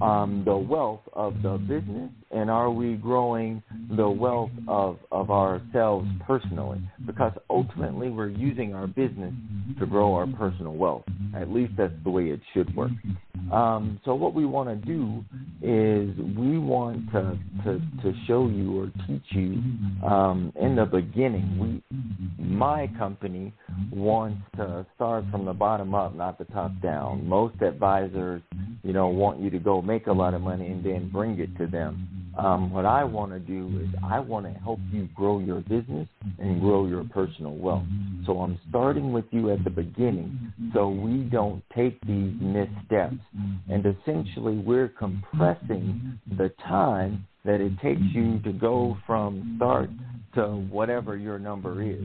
um, 0.00 0.42
the 0.44 0.56
wealth 0.56 1.00
of 1.14 1.42
the 1.42 1.58
business, 1.58 2.10
and 2.30 2.50
are 2.50 2.70
we 2.70 2.94
growing 2.94 3.62
the 3.96 4.08
wealth 4.08 4.50
of 4.68 4.98
of 5.12 5.30
ourselves 5.30 6.08
personally? 6.26 6.80
Because 7.06 7.32
ultimately, 7.48 8.10
we're 8.10 8.28
using 8.28 8.74
our 8.74 8.86
business 8.86 9.32
to 9.78 9.86
grow 9.86 10.14
our 10.14 10.26
personal 10.26 10.74
wealth. 10.74 11.04
At 11.36 11.50
least 11.50 11.74
that's 11.76 11.92
the 12.04 12.10
way 12.10 12.24
it 12.24 12.40
should 12.52 12.74
work. 12.74 12.90
Um, 13.52 14.00
so, 14.04 14.14
what 14.14 14.34
we 14.34 14.44
want 14.44 14.68
to 14.68 14.86
do 14.86 15.24
is 15.62 16.16
we 16.36 16.58
want 16.58 17.10
to 17.12 17.38
to 17.64 17.80
to 18.02 18.12
show 18.26 18.48
you 18.48 18.80
or 18.80 18.92
teach 19.06 19.24
you 19.30 19.62
um, 20.06 20.52
in 20.60 20.74
the 20.74 20.84
beginning. 20.84 21.82
We, 21.88 22.44
my 22.44 22.90
company 22.98 23.52
wants 23.92 24.40
to 24.56 24.84
start 24.96 25.24
from 25.30 25.44
the 25.44 25.52
bottom 25.52 25.94
up, 25.94 26.14
not 26.14 26.38
the 26.38 26.44
top 26.46 26.72
down. 26.82 27.26
Most 27.26 27.62
advisors, 27.62 28.42
you 28.82 28.92
know, 28.92 29.08
want 29.08 29.40
you 29.40 29.50
to 29.50 29.58
go 29.58 29.80
make 29.80 30.08
a 30.08 30.12
lot 30.12 30.34
of 30.34 30.40
money 30.40 30.66
and 30.66 30.84
then 30.84 31.08
bring 31.10 31.38
it 31.38 31.56
to 31.58 31.66
them. 31.66 32.08
Um, 32.38 32.70
what 32.70 32.84
I 32.84 33.02
want 33.02 33.32
to 33.32 33.38
do 33.38 33.80
is 33.82 33.88
I 34.04 34.20
want 34.20 34.44
to 34.46 34.52
help 34.60 34.78
you 34.92 35.08
grow 35.14 35.38
your 35.38 35.60
business 35.60 36.06
and 36.38 36.60
grow 36.60 36.86
your 36.86 37.04
personal 37.04 37.54
wealth. 37.54 37.86
So 38.26 38.40
I'm 38.40 38.58
starting 38.68 39.12
with 39.12 39.24
you 39.30 39.50
at 39.50 39.64
the 39.64 39.70
beginning 39.70 40.52
so 40.74 40.88
we 40.88 41.22
don't 41.30 41.62
take 41.74 41.98
these 42.02 42.34
missteps. 42.40 43.16
And 43.70 43.86
essentially, 43.86 44.58
we're 44.58 44.88
compressing 44.88 46.18
the 46.36 46.52
time 46.68 47.26
that 47.44 47.60
it 47.60 47.78
takes 47.80 48.02
you 48.12 48.40
to 48.40 48.52
go 48.52 48.98
from 49.06 49.54
start 49.56 49.88
to 50.36 50.66
whatever 50.70 51.16
your 51.16 51.38
number 51.38 51.82
is, 51.82 52.04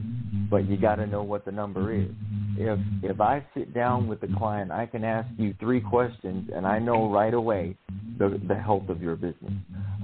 but 0.49 0.67
you 0.67 0.77
got 0.77 0.95
to 0.95 1.07
know 1.07 1.23
what 1.23 1.45
the 1.45 1.51
number 1.51 1.93
is. 1.93 2.09
If 2.57 2.79
if 3.03 3.21
I 3.21 3.45
sit 3.55 3.73
down 3.73 4.07
with 4.07 4.21
the 4.21 4.27
client, 4.37 4.71
I 4.71 4.85
can 4.85 5.03
ask 5.03 5.29
you 5.37 5.53
three 5.59 5.81
questions, 5.81 6.49
and 6.53 6.65
I 6.65 6.79
know 6.79 7.11
right 7.11 7.33
away 7.33 7.77
the 8.17 8.41
the 8.47 8.55
health 8.55 8.89
of 8.89 9.01
your 9.01 9.15
business. 9.15 9.53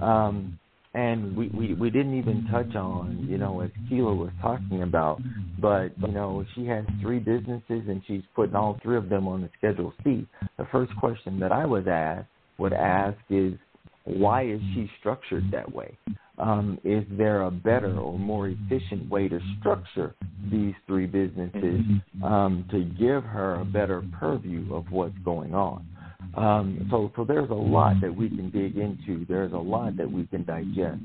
Um, 0.02 0.60
and 0.94 1.36
we, 1.36 1.50
we 1.50 1.74
we 1.74 1.90
didn't 1.90 2.18
even 2.18 2.48
touch 2.52 2.76
on 2.76 3.28
you 3.30 3.38
know 3.38 3.62
as 3.62 3.70
Keela 3.90 4.14
was 4.14 4.32
talking 4.42 4.84
about, 4.84 5.22
but 5.60 5.90
you 6.00 6.14
know 6.14 6.46
she 6.56 6.66
has 6.68 6.86
three 7.02 7.20
businesses 7.20 7.64
and 7.88 8.02
she's 8.08 8.24
putting 8.36 8.56
all 8.56 8.80
three 8.82 8.98
of 8.98 9.10
them 9.10 9.28
on 9.28 9.42
the 9.42 9.50
Schedule 9.58 9.94
C. 10.04 10.28
The 10.58 10.68
first 10.72 10.92
question 11.00 11.40
that 11.40 11.52
I 11.52 11.66
was 11.66 11.86
asked 11.88 12.28
would 12.58 12.74
ask 12.74 13.18
is 13.30 13.54
why 14.08 14.46
is 14.46 14.62
she 14.74 14.90
structured 15.00 15.52
that 15.52 15.72
way? 15.74 15.98
Um, 16.38 16.80
is 16.84 17.04
there 17.12 17.42
a 17.42 17.52
better 17.52 17.98
or 17.98 18.18
more 18.18 18.48
efficient 18.48 19.10
way 19.10 19.28
to 19.28 19.40
structure 19.60 20.16
these 20.52 20.76
three 20.86 21.08
businesses 21.08 21.82
um, 22.24 22.66
to 22.72 22.84
give 22.84 23.24
her 23.24 23.56
a 23.56 23.66
better 23.66 24.04
purview 24.20 24.74
of 24.74 24.86
what's 24.92 25.18
going 25.26 25.56
on? 25.56 25.86
Um, 26.36 26.88
so, 26.92 27.12
so 27.16 27.24
there's 27.24 27.50
a 27.50 27.54
lot 27.54 27.96
that 28.02 28.16
we 28.16 28.30
can 28.30 28.52
dig 28.52 28.78
into. 28.78 29.26
There's 29.28 29.54
a 29.54 29.58
lot 29.58 29.98
that 29.98 30.10
we 30.10 30.28
can 30.28 30.46
digest, 30.46 31.02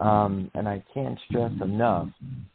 um, 0.00 0.50
and 0.54 0.68
I 0.68 0.82
can't 0.92 1.18
stress 1.28 1.52
enough. 1.62 2.08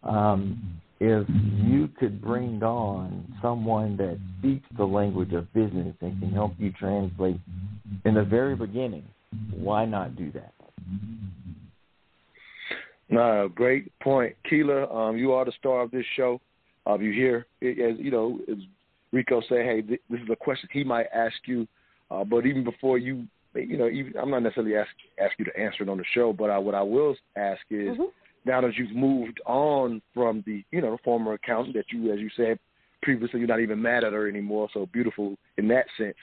Um, 0.03 0.79
if 0.99 1.27
you 1.29 1.87
could 1.99 2.21
bring 2.21 2.61
on 2.63 3.33
someone 3.41 3.95
that 3.97 4.19
speaks 4.39 4.67
the 4.77 4.85
language 4.85 5.31
of 5.33 5.51
business 5.53 5.95
and 6.01 6.19
can 6.19 6.31
help 6.31 6.53
you 6.57 6.71
translate 6.71 7.39
in 8.03 8.15
the 8.15 8.23
very 8.23 8.55
beginning, 8.55 9.05
why 9.55 9.85
not 9.85 10.15
do 10.15 10.31
that? 10.31 10.53
No, 13.09 13.49
great 13.53 13.97
point, 13.99 14.35
Keela. 14.49 14.91
Um, 14.93 15.17
you 15.17 15.31
are 15.31 15.45
the 15.45 15.53
star 15.59 15.81
of 15.81 15.91
this 15.91 16.05
show. 16.15 16.41
Uh, 16.85 16.97
you 16.99 17.11
hear, 17.11 17.45
as 17.61 17.97
you 17.97 18.11
know, 18.11 18.39
as 18.49 18.57
Rico 19.11 19.41
say, 19.41 19.63
hey, 19.63 19.81
th- 19.81 20.01
this 20.09 20.19
is 20.21 20.27
a 20.31 20.35
question 20.35 20.69
he 20.71 20.83
might 20.83 21.07
ask 21.13 21.35
you. 21.45 21.67
Uh, 22.11 22.23
but 22.23 22.45
even 22.45 22.63
before 22.63 22.97
you, 22.97 23.25
you 23.55 23.77
know, 23.77 23.87
even, 23.87 24.13
I'm 24.17 24.29
not 24.29 24.43
necessarily 24.43 24.75
ask 24.75 24.89
ask 25.21 25.33
you 25.37 25.45
to 25.45 25.57
answer 25.57 25.83
it 25.83 25.89
on 25.89 25.97
the 25.97 26.03
show. 26.13 26.33
But 26.33 26.49
I, 26.49 26.57
what 26.57 26.75
I 26.75 26.81
will 26.81 27.15
ask 27.35 27.61
is, 27.69 27.89
Mm-hmm. 27.89 28.03
now 28.45 28.61
that 28.61 28.75
you've 28.75 28.95
moved 28.95 29.41
on 29.45 30.01
from 30.13 30.43
the, 30.45 30.63
you 30.71 30.81
know, 30.81 30.91
the 30.91 30.97
former 31.03 31.33
accountant 31.33 31.75
that 31.75 31.85
you, 31.91 32.13
as 32.13 32.19
you 32.19 32.29
said 32.35 32.59
previously, 33.03 33.39
you're 33.39 33.47
not 33.47 33.59
even 33.59 33.81
mad 33.81 34.03
at 34.03 34.13
her 34.13 34.27
anymore. 34.27 34.69
So 34.73 34.85
beautiful 34.91 35.35
in 35.57 35.67
that 35.69 35.85
sense. 35.97 36.15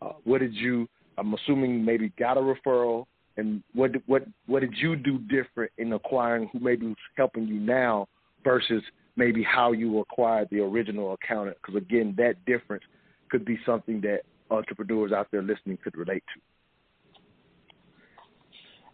Uh, 0.00 0.12
what 0.24 0.40
did 0.40 0.54
you? 0.54 0.88
I'm 1.18 1.34
assuming 1.34 1.84
maybe 1.84 2.10
got 2.18 2.36
a 2.36 2.40
referral, 2.40 3.06
and 3.36 3.62
what 3.74 3.92
did- 3.92 4.02
what 4.06 4.26
what 4.46 4.60
did 4.60 4.76
you 4.76 4.96
do 4.96 5.18
different 5.18 5.72
in 5.78 5.92
acquiring 5.92 6.48
who 6.48 6.58
maybe 6.58 6.86
was 6.86 6.96
helping 7.16 7.46
you 7.46 7.60
now 7.60 8.08
versus 8.44 8.82
maybe 9.16 9.42
how 9.42 9.72
you 9.72 9.98
acquired 10.00 10.48
the 10.50 10.60
original 10.60 11.12
accountant? 11.12 11.56
Because 11.60 11.76
again, 11.76 12.14
that 12.16 12.42
difference 12.44 12.84
could 13.30 13.44
be 13.44 13.58
something 13.64 14.00
that 14.02 14.22
entrepreneurs 14.50 15.12
out 15.12 15.28
there 15.30 15.42
listening 15.42 15.78
could 15.78 15.96
relate 15.96 16.22
to. 16.34 16.40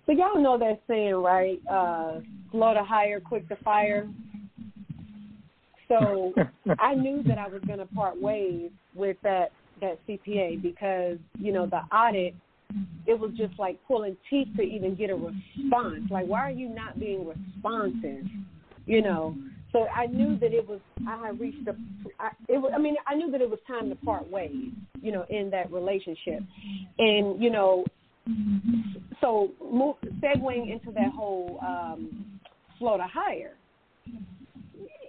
So 0.07 0.13
y'all 0.13 0.41
know 0.41 0.57
that 0.59 0.81
saying, 0.89 1.15
right? 1.15 1.61
Uh, 1.71 2.21
slow 2.51 2.73
to 2.73 2.83
hire, 2.83 3.21
quick 3.21 3.47
to 3.49 3.57
fire. 3.57 4.09
So 5.89 6.33
I 6.79 6.95
knew 6.95 7.23
that 7.25 7.39
I 7.39 7.49
was 7.49 7.61
going 7.67 7.79
to 7.79 7.87
part 7.87 8.21
ways 8.21 8.71
with 8.95 9.17
that 9.23 9.53
that 9.81 9.99
CPA 10.07 10.61
because 10.63 11.19
you 11.39 11.53
know 11.53 11.67
the 11.67 11.81
audit. 11.95 12.35
It 13.07 13.19
was 13.19 13.31
just 13.35 13.59
like 13.59 13.79
pulling 13.89 14.15
teeth 14.29 14.49
to 14.57 14.63
even 14.63 14.95
get 14.95 15.09
a 15.09 15.15
response. 15.15 16.03
Like, 16.11 16.27
why 16.27 16.41
are 16.41 16.51
you 16.51 16.69
not 16.69 17.01
being 17.01 17.27
responsive? 17.27 18.27
You 18.85 19.03
know. 19.03 19.35
So 19.73 19.87
I 19.87 20.07
knew 20.07 20.39
that 20.39 20.53
it 20.53 20.67
was. 20.69 20.81
I 21.07 21.27
had 21.27 21.41
reached 21.41 21.67
a. 21.67 21.75
I, 22.21 22.31
it 22.49 22.59
was. 22.59 22.73
I 22.75 22.79
mean, 22.79 22.97
I 23.07 23.15
knew 23.15 23.31
that 23.31 23.41
it 23.41 23.49
was 23.49 23.59
time 23.67 23.89
to 23.89 23.97
part 23.97 24.31
ways. 24.31 24.71
You 25.01 25.13
know, 25.13 25.25
in 25.31 25.51
that 25.51 25.73
relationship, 25.73 26.41
and 26.99 27.43
you 27.43 27.51
know, 27.51 27.85
so 29.21 29.51
move, 29.63 29.97
segueing 30.21 30.71
into 30.71 30.91
that 30.93 31.13
whole 31.15 31.59
um, 31.63 32.39
flow 32.79 32.97
to 32.97 33.07
hire, 33.07 33.55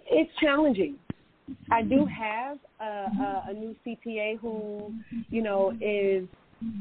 it's 0.10 0.32
challenging. 0.42 0.96
I 1.72 1.82
do 1.82 2.06
have 2.06 2.58
a, 2.80 2.84
a, 2.84 3.46
a 3.50 3.54
new 3.54 3.76
CPA 3.86 4.40
who, 4.40 4.94
you 5.30 5.42
know, 5.42 5.72
is 5.82 6.28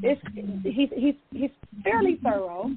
is 0.02 0.18
he's 0.64 0.88
he's 0.94 1.14
he's 1.30 1.50
fairly 1.84 2.18
thorough, 2.22 2.70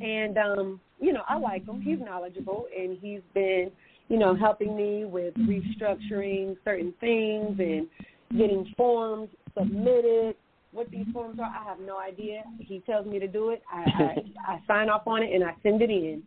and 0.00 0.38
um, 0.38 0.80
you 1.00 1.12
know, 1.12 1.22
I 1.28 1.36
like 1.36 1.66
him. 1.66 1.80
He's 1.80 1.98
knowledgeable, 2.00 2.66
and 2.76 2.98
he's 3.00 3.20
been, 3.34 3.70
you 4.08 4.18
know, 4.18 4.34
helping 4.34 4.76
me 4.76 5.04
with 5.04 5.34
restructuring 5.34 6.56
certain 6.64 6.94
things 7.00 7.58
and 7.58 7.86
getting 8.36 8.72
forms 8.76 9.28
submitted. 9.56 10.36
What 10.76 10.90
these 10.90 11.00
mm-hmm. 11.00 11.12
forms 11.12 11.40
are, 11.40 11.46
I 11.46 11.64
have 11.66 11.80
no 11.80 11.98
idea. 11.98 12.42
He 12.58 12.80
tells 12.80 13.06
me 13.06 13.18
to 13.18 13.26
do 13.26 13.48
it. 13.48 13.62
I, 13.72 13.80
I, 13.80 14.16
I 14.52 14.60
sign 14.66 14.90
off 14.90 15.06
on 15.06 15.22
it 15.22 15.34
and 15.34 15.42
I 15.42 15.54
send 15.62 15.80
it 15.80 15.88
in. 15.88 16.22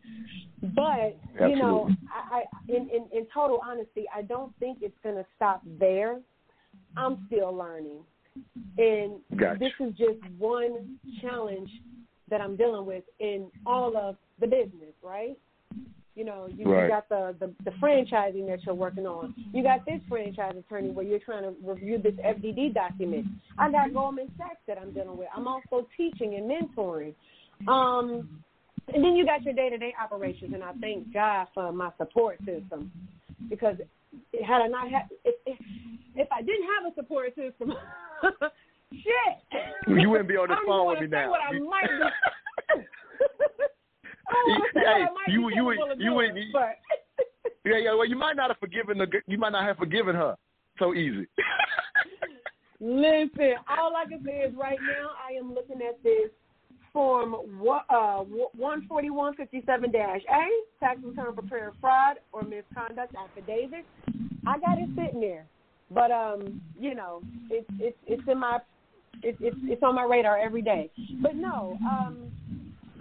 But 0.73 1.17
you 1.47 1.55
know, 1.55 1.89
I, 2.11 2.39
I 2.39 2.43
in, 2.67 2.89
in 2.89 3.05
in 3.13 3.27
total 3.31 3.61
honesty, 3.63 4.05
I 4.13 4.23
don't 4.23 4.51
think 4.59 4.79
it's 4.81 4.97
going 5.03 5.15
to 5.15 5.25
stop 5.35 5.61
there. 5.79 6.19
I'm 6.97 7.25
still 7.27 7.55
learning, 7.55 7.99
and 8.77 9.19
Gotcha. 9.37 9.59
this 9.59 9.71
is 9.79 9.93
just 9.95 10.19
one 10.37 10.97
challenge 11.21 11.69
that 12.29 12.41
I'm 12.41 12.55
dealing 12.55 12.85
with 12.85 13.03
in 13.19 13.47
all 13.65 13.95
of 13.95 14.17
the 14.39 14.47
business, 14.47 14.93
right? 15.03 15.37
You 16.19 16.25
know, 16.25 16.49
you, 16.49 16.69
you 16.69 16.87
got 16.89 17.07
the, 17.07 17.33
the 17.39 17.53
the 17.63 17.71
franchising 17.81 18.45
that 18.47 18.59
you're 18.65 18.75
working 18.75 19.05
on. 19.05 19.33
You 19.53 19.63
got 19.63 19.85
this 19.85 20.01
franchise 20.09 20.53
attorney 20.59 20.89
where 20.89 21.05
you're 21.05 21.19
trying 21.19 21.43
to 21.43 21.53
review 21.63 21.97
this 21.97 22.15
FDD 22.15 22.73
document. 22.73 23.25
I 23.57 23.71
got 23.71 23.93
Goldman 23.93 24.29
Sachs 24.37 24.57
that 24.67 24.77
I'm 24.77 24.91
dealing 24.91 25.17
with. 25.17 25.29
I'm 25.33 25.47
also 25.47 25.87
teaching 25.95 26.35
and 26.35 26.51
mentoring. 26.51 27.15
Um, 27.69 28.41
and 28.93 29.01
then 29.01 29.15
you 29.15 29.25
got 29.25 29.43
your 29.43 29.53
day-to-day 29.53 29.93
operations, 30.03 30.53
and 30.53 30.61
I 30.61 30.73
thank 30.81 31.13
God 31.13 31.47
for 31.53 31.71
my 31.71 31.89
support 31.97 32.37
system 32.39 32.91
because 33.49 33.77
had 34.45 34.61
I 34.61 34.67
not 34.67 34.91
had, 34.91 35.03
if, 35.23 35.35
if, 35.45 35.57
if 36.15 36.27
I 36.33 36.41
didn't 36.41 36.67
have 36.83 36.91
a 36.91 36.95
support 36.95 37.29
system, 37.29 37.71
shit, 38.91 39.61
You 39.87 40.09
wouldn't 40.09 40.27
be 40.27 40.35
on 40.35 40.49
the 40.49 40.57
phone 40.67 40.89
with 40.89 40.99
me 40.99 41.07
now. 41.07 41.29
What 41.29 41.39
I 41.39 41.57
might 41.59 41.87
do. 42.75 42.83
I 44.29 44.33
don't 44.33 44.49
wanna 44.59 44.63
say 44.73 44.79
what 44.79 44.87
I 44.87 44.99
Hey, 45.25 45.33
you- 45.33 45.49
you 45.49 45.63
would- 45.65 45.99
you 45.99 46.13
would- 46.13 46.35
Yeah, 47.65 47.77
yeah. 47.77 47.93
Well, 47.93 48.05
you 48.05 48.15
might 48.15 48.35
not 48.37 48.49
have 48.49 48.57
forgiven 48.59 48.97
the. 48.97 49.07
You 49.27 49.37
might 49.37 49.51
not 49.51 49.63
have 49.65 49.77
forgiven 49.77 50.15
her 50.15 50.35
so 50.79 50.93
easy. 50.93 51.27
Listen, 52.79 53.55
all 53.67 53.93
I 53.95 54.05
can 54.05 54.23
say 54.23 54.39
is 54.39 54.55
right 54.55 54.79
now 54.81 55.09
I 55.27 55.33
am 55.37 55.53
looking 55.53 55.81
at 55.81 56.01
this 56.01 56.29
form 56.93 57.35
uh 57.89 58.23
one 58.55 58.87
forty 58.87 59.09
one 59.09 59.35
fifty 59.35 59.61
seven 59.65 59.91
dash 59.91 60.21
A, 60.31 60.47
tax 60.79 60.99
return 61.03 61.33
prepared 61.33 61.73
fraud 61.81 62.17
or 62.31 62.43
misconduct 62.43 63.13
affidavit. 63.15 63.85
I 64.47 64.57
got 64.59 64.77
it 64.79 64.89
sitting 64.95 65.19
there. 65.19 65.45
But 65.91 66.11
um, 66.11 66.61
you 66.79 66.95
know, 66.95 67.21
it's 67.49 67.67
it's 67.79 67.97
it's 68.07 68.23
in 68.27 68.39
my 68.39 68.59
it's 69.21 69.37
it's 69.41 69.57
it's 69.63 69.83
on 69.83 69.95
my 69.95 70.03
radar 70.03 70.37
every 70.39 70.61
day. 70.61 70.89
But 71.21 71.35
no, 71.35 71.77
um 71.81 72.31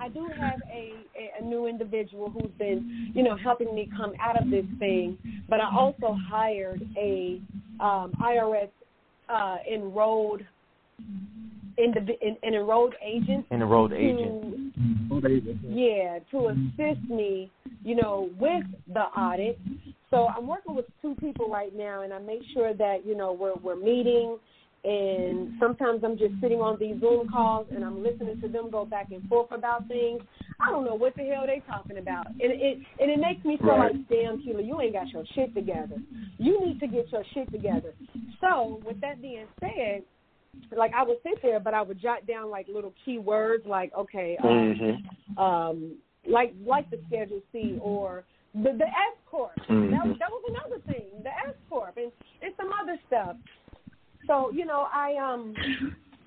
I 0.01 0.09
do 0.09 0.29
have 0.39 0.61
a, 0.73 0.93
a, 1.17 1.43
a 1.43 1.45
new 1.45 1.67
individual 1.67 2.31
who's 2.31 2.51
been, 2.59 3.13
you 3.15 3.23
know, 3.23 3.37
helping 3.37 3.75
me 3.75 3.89
come 3.97 4.13
out 4.21 4.41
of 4.41 4.51
this 4.51 4.65
thing. 4.79 5.19
But 5.49 5.61
I 5.61 5.71
also 5.75 6.17
hired 6.29 6.83
a 6.97 7.41
um, 7.81 8.13
IRS 8.21 8.71
uh, 9.29 9.57
enrolled 9.73 10.43
indiv- 11.79 12.19
an, 12.23 12.37
an 12.43 12.55
enrolled 12.55 12.95
agent. 13.03 13.47
Enrolled 13.51 13.91
to- 13.91 13.97
agent. 13.97 14.65
Yeah, 15.65 16.19
to 16.31 16.49
assist 16.49 17.09
me, 17.09 17.51
you 17.83 17.95
know, 17.97 18.31
with 18.39 18.65
the 18.93 19.01
audit. 19.01 19.59
So 20.11 20.29
I'm 20.29 20.47
working 20.47 20.75
with 20.75 20.87
two 21.03 21.15
people 21.17 21.51
right 21.51 21.75
now, 21.77 22.03
and 22.03 22.13
I 22.13 22.19
make 22.19 22.41
sure 22.55 22.75
that 22.75 23.07
you 23.07 23.17
know 23.17 23.33
we're 23.33 23.55
we're 23.57 23.77
meeting. 23.83 24.39
And 24.89 25.53
sometimes 25.61 26.01
I'm 26.03 26.17
just 26.17 26.33
sitting 26.41 26.61
on 26.61 26.79
these 26.81 26.99
Zoom 27.01 27.29
calls 27.29 27.67
and 27.75 27.85
I'm 27.85 28.03
listening 28.03 28.41
to 28.41 28.49
them 28.49 28.71
go 28.71 28.87
back 28.87 29.09
and 29.11 29.23
forth 29.29 29.53
about 29.53 29.87
things. 29.87 30.23
I 30.61 30.71
don't 30.71 30.87
know 30.87 30.95
what 30.95 31.15
the 31.15 31.25
hell 31.25 31.43
they're 31.45 31.61
talking 31.69 31.99
about, 31.99 32.29
and 32.29 32.51
it 32.51 32.79
and 32.99 33.11
it 33.11 33.21
makes 33.21 33.45
me 33.45 33.59
feel 33.59 33.77
Right. 33.77 33.93
like, 33.93 34.09
damn, 34.09 34.41
Keela, 34.43 34.63
you 34.63 34.81
ain't 34.81 34.95
got 34.95 35.09
your 35.11 35.25
shit 35.35 35.55
together. 35.55 36.01
You 36.39 36.65
need 36.65 36.81
to 36.81 36.87
get 36.87 37.13
your 37.13 37.23
shit 37.35 37.53
together. 37.53 37.93
So 38.41 38.81
with 38.85 38.99
that 39.03 39.21
being 39.21 39.47
said, 39.61 40.03
like 40.75 40.93
I 40.95 41.03
would 41.03 41.19
sit 41.23 41.43
there, 41.43 41.61
but 41.61 41.75
I 41.75 41.83
would 41.83 42.01
jot 42.01 42.27
down 42.27 42.51
like 42.51 42.67
little 42.73 42.95
key 43.05 43.19
words, 43.19 43.65
like 43.67 43.93
okay, 43.95 44.39
um, 44.43 44.49
Mm-hmm. 44.49 45.43
um, 45.43 45.97
like 46.27 46.55
like 46.65 46.89
the 46.91 46.99
Schedule 47.09 47.43
C 47.53 47.77
or 47.83 48.25
the 48.55 48.73
the 48.73 48.87
S 48.89 49.17
corp. 49.27 49.53
That 49.69 49.69
was 49.69 50.17
Mhm. 50.17 50.19
that 50.19 50.31
was 50.31 50.43
another 50.49 50.81
thing, 50.87 51.05
the 51.23 51.29
S 51.29 51.55
corp, 51.69 51.97
and 51.99 52.11
and 52.43 52.55
some 52.57 52.71
other 52.83 52.99
stuff. 53.07 53.37
So 54.29 54.53
you 54.53 54.65
know, 54.65 54.87
I 54.95 55.17
um. 55.17 55.55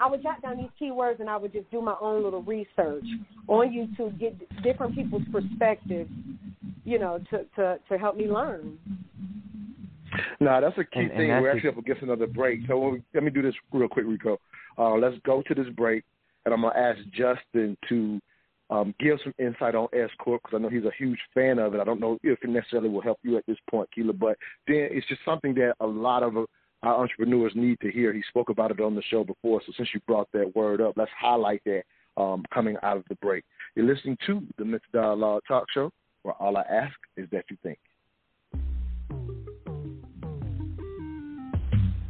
I 0.03 0.09
would 0.09 0.23
jot 0.23 0.41
down 0.41 0.57
these 0.57 0.65
keywords 0.81 1.19
and 1.19 1.29
I 1.29 1.37
would 1.37 1.53
just 1.53 1.69
do 1.69 1.79
my 1.79 1.93
own 2.01 2.23
little 2.23 2.41
research 2.41 3.05
on 3.47 3.67
YouTube, 3.69 4.19
get 4.19 4.35
different 4.63 4.95
people's 4.95 5.21
perspectives 5.31 6.09
you 6.83 6.99
know, 6.99 7.19
to 7.29 7.45
to 7.55 7.77
to 7.89 7.97
help 7.97 8.17
me 8.17 8.25
learn. 8.27 8.77
No, 10.39 10.51
nah, 10.51 10.59
that's 10.59 10.77
a 10.77 10.83
key 10.83 11.01
And- 11.01 11.11
and 11.11 11.17
thing. 11.17 11.27
that's 11.29 11.41
We're 11.41 11.51
a- 11.51 11.55
actually 11.55 11.69
up 11.69 11.77
against 11.77 12.01
another 12.01 12.27
break. 12.27 12.65
So 12.67 12.89
we, 12.89 13.03
let 13.13 13.23
me 13.23 13.29
do 13.29 13.41
this 13.41 13.55
real 13.71 13.87
quick, 13.87 14.05
Rico. 14.05 14.39
Uh, 14.77 14.95
let's 14.95 15.17
go 15.19 15.41
to 15.43 15.55
this 15.55 15.69
break, 15.69 16.03
and 16.45 16.53
I'm 16.53 16.61
gonna 16.61 16.77
ask 16.77 16.99
Justin 17.11 17.77
to 17.89 18.19
um, 18.69 18.95
give 18.99 19.19
some 19.23 19.33
insight 19.37 19.75
on 19.75 19.87
S 19.93 20.09
Corp 20.17 20.41
because 20.43 20.57
I 20.57 20.61
know 20.61 20.69
he's 20.69 20.85
a 20.85 20.91
huge 20.97 21.19
fan 21.33 21.59
of 21.59 21.75
it. 21.75 21.81
I 21.81 21.83
don't 21.83 21.99
know 21.99 22.17
if 22.23 22.43
it 22.43 22.49
necessarily 22.49 22.89
will 22.89 23.01
help 23.01 23.19
you 23.21 23.37
at 23.37 23.45
this 23.45 23.57
point, 23.69 23.91
Keela, 23.91 24.13
but 24.13 24.37
then 24.65 24.87
it's 24.91 25.07
just 25.07 25.23
something 25.25 25.53
that 25.55 25.75
a 25.81 25.85
lot 25.87 26.23
of 26.23 26.37
uh, 26.37 26.45
our 26.83 27.01
entrepreneurs 27.01 27.53
need 27.55 27.79
to 27.81 27.91
hear. 27.91 28.13
He 28.13 28.23
spoke 28.29 28.49
about 28.49 28.71
it 28.71 28.79
on 28.79 28.95
the 28.95 29.03
show 29.03 29.23
before, 29.23 29.61
so 29.65 29.71
since 29.77 29.89
you 29.93 29.99
brought 30.07 30.31
that 30.33 30.55
word 30.55 30.81
up, 30.81 30.93
let's 30.97 31.11
highlight 31.19 31.61
that 31.65 31.83
um, 32.17 32.43
coming 32.53 32.75
out 32.83 32.97
of 32.97 33.03
the 33.09 33.15
break. 33.15 33.43
You're 33.75 33.85
listening 33.85 34.17
to 34.27 34.41
the 34.57 34.65
Mental 34.65 34.89
Dialogue 34.91 35.43
Talk 35.47 35.65
Show, 35.73 35.91
where 36.23 36.35
all 36.35 36.57
I 36.57 36.63
ask 36.63 36.95
is 37.17 37.27
that 37.31 37.45
you 37.49 37.57
think. 37.63 37.79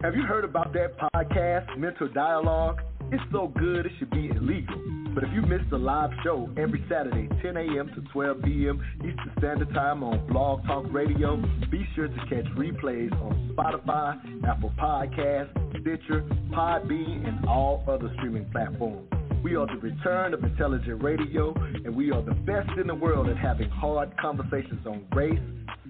Have 0.02 0.16
you 0.16 0.24
heard 0.24 0.46
about 0.46 0.74
that 0.74 0.98
podcast, 0.98 1.78
Mental 1.78 2.08
Dialogue? 2.08 2.82
It's 3.12 3.22
so 3.32 3.50
good 3.50 3.86
it 3.86 3.92
should 4.00 4.10
be 4.10 4.30
illegal. 4.30 5.01
But 5.14 5.26
if 5.26 5.34
you 5.34 5.42
missed 5.42 5.70
the 5.70 5.78
live 5.78 6.12
show 6.24 6.50
every 6.58 6.84
Saturday, 6.90 7.28
10 7.42 7.58
a.m. 7.58 7.88
to 7.96 8.02
12 8.14 8.44
p.m. 8.44 8.82
Eastern 9.00 9.32
Standard 9.40 9.74
Time 9.74 10.04
on 10.04 10.26
Blog 10.28 10.66
Talk 10.66 10.86
Radio, 10.90 11.36
be 11.70 11.86
sure 11.96 12.08
to 12.08 12.18
catch 12.30 12.46
replays 12.56 13.12
on 13.22 13.54
Spotify, 13.54 14.18
Apple 14.48 14.72
Podcasts, 14.80 15.52
Stitcher, 15.82 16.22
Podbean, 16.52 17.28
and 17.28 17.46
all 17.46 17.84
other 17.90 18.10
streaming 18.18 18.50
platforms. 18.52 19.10
We 19.44 19.56
are 19.56 19.68
the 19.68 19.82
return 19.82 20.34
of 20.34 20.44
intelligent 20.46 21.04
radio, 21.04 21.54
and 21.56 21.94
we 21.94 22.12
are 22.12 22.22
the 22.22 22.36
best 22.36 22.70
in 22.80 22.88
the 22.88 22.96
world 22.96 23.28
at 23.28 23.38
having 23.38 23.70
hard 23.70 24.16
conversations 24.18 24.86
on 24.86 25.06
race, 25.14 25.40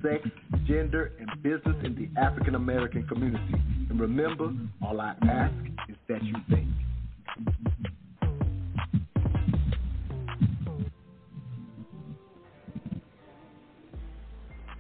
sex, 0.02 0.28
gender, 0.66 1.12
and 1.20 1.30
business 1.44 1.76
in 1.84 1.94
the 1.94 2.10
African 2.20 2.56
American 2.56 3.06
community. 3.08 3.54
And 3.90 4.00
remember, 4.00 4.52
all 4.82 5.00
I 5.00 5.14
ask 5.30 5.54
is 5.90 5.98
that 6.08 6.24
you 6.24 6.34
think. 6.50 6.68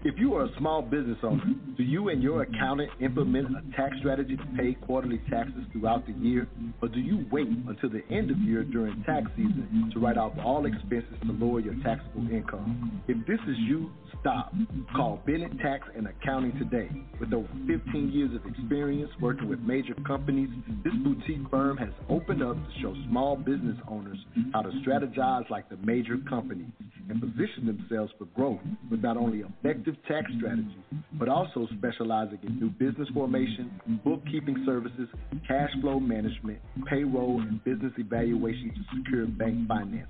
If 0.03 0.15
you 0.17 0.33
are 0.33 0.45
a 0.45 0.57
small 0.57 0.81
business 0.81 1.19
owner, 1.21 1.43
do 1.77 1.83
you 1.83 2.09
and 2.09 2.23
your 2.23 2.41
accountant 2.41 2.89
implement 3.01 3.49
a 3.55 3.77
tax 3.77 3.95
strategy 3.99 4.35
to 4.35 4.45
pay 4.57 4.73
quarterly 4.87 5.21
taxes 5.29 5.63
throughout 5.71 6.07
the 6.07 6.13
year? 6.13 6.47
Or 6.81 6.87
do 6.87 6.99
you 6.99 7.27
wait 7.31 7.47
until 7.47 7.91
the 7.91 8.01
end 8.09 8.31
of 8.31 8.37
year 8.39 8.63
during 8.63 9.03
tax 9.03 9.27
season 9.35 9.91
to 9.93 9.99
write 9.99 10.17
off 10.17 10.33
all 10.43 10.65
expenses 10.65 11.13
to 11.27 11.31
lower 11.33 11.59
your 11.59 11.75
taxable 11.83 12.27
income? 12.31 13.03
If 13.07 13.27
this 13.27 13.37
is 13.47 13.55
you, 13.59 13.91
stop. 14.21 14.51
Call 14.95 15.21
Bennett 15.27 15.59
Tax 15.59 15.87
and 15.95 16.07
Accounting 16.07 16.57
today. 16.57 16.89
With 17.19 17.31
over 17.31 17.47
15 17.67 18.11
years 18.11 18.31
of 18.35 18.43
experience 18.51 19.11
working 19.21 19.49
with 19.49 19.59
major 19.59 19.93
companies, 20.07 20.49
this 20.83 20.93
boutique 21.03 21.47
firm 21.51 21.77
has 21.77 21.89
opened 22.09 22.41
up 22.41 22.55
to 22.55 22.81
show 22.81 22.95
small 23.07 23.35
business 23.35 23.77
owners 23.87 24.17
how 24.53 24.63
to 24.63 24.69
strategize 24.83 25.47
like 25.51 25.69
the 25.69 25.77
major 25.77 26.17
companies 26.27 26.71
and 27.09 27.19
position 27.19 27.65
themselves 27.65 28.11
for 28.17 28.25
growth 28.35 28.61
with 28.89 29.01
not 29.01 29.17
only 29.17 29.41
effective 29.41 29.90
tax 30.07 30.31
strategies, 30.37 30.83
but 31.13 31.29
also 31.29 31.67
specializing 31.77 32.39
in 32.43 32.59
new 32.59 32.69
business 32.69 33.09
formation, 33.13 33.71
bookkeeping 34.03 34.63
services, 34.65 35.07
cash 35.47 35.69
flow 35.81 35.99
management, 35.99 36.59
payroll, 36.89 37.41
and 37.41 37.63
business 37.63 37.93
evaluation 37.97 38.71
to 38.75 38.81
secure 38.97 39.27
bank 39.27 39.67
financing. 39.67 40.07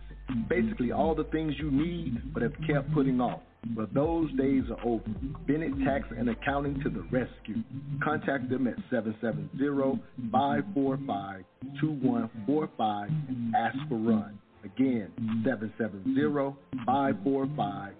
Basically, 0.50 0.92
all 0.92 1.16
the 1.16 1.24
things 1.26 1.54
you 1.60 1.72
need 1.72 2.34
but 2.34 2.44
have 2.44 2.54
kept 2.68 2.94
putting 2.94 3.22
off. 3.22 3.42
But 3.76 3.94
those 3.94 4.32
days 4.38 4.64
are 4.72 4.80
over. 4.84 5.04
Bennett 5.48 5.78
Tax 5.86 6.08
and 6.18 6.30
Accounting 6.30 6.82
to 6.82 6.90
the 6.90 7.02
rescue. 7.12 7.64
Contact 8.04 8.50
them 8.50 8.66
at 8.68 8.78
770-545-2145 10.32 13.30
and 13.30 13.56
ask 13.56 13.78
for 13.88 13.98
Run. 13.98 14.40
Again, 14.64 15.12
770-545-2145 16.88 17.94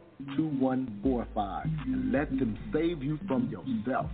and 1.86 2.12
let 2.12 2.30
them 2.30 2.58
save 2.74 3.04
you 3.04 3.20
from 3.28 3.50
yourself. 3.50 4.10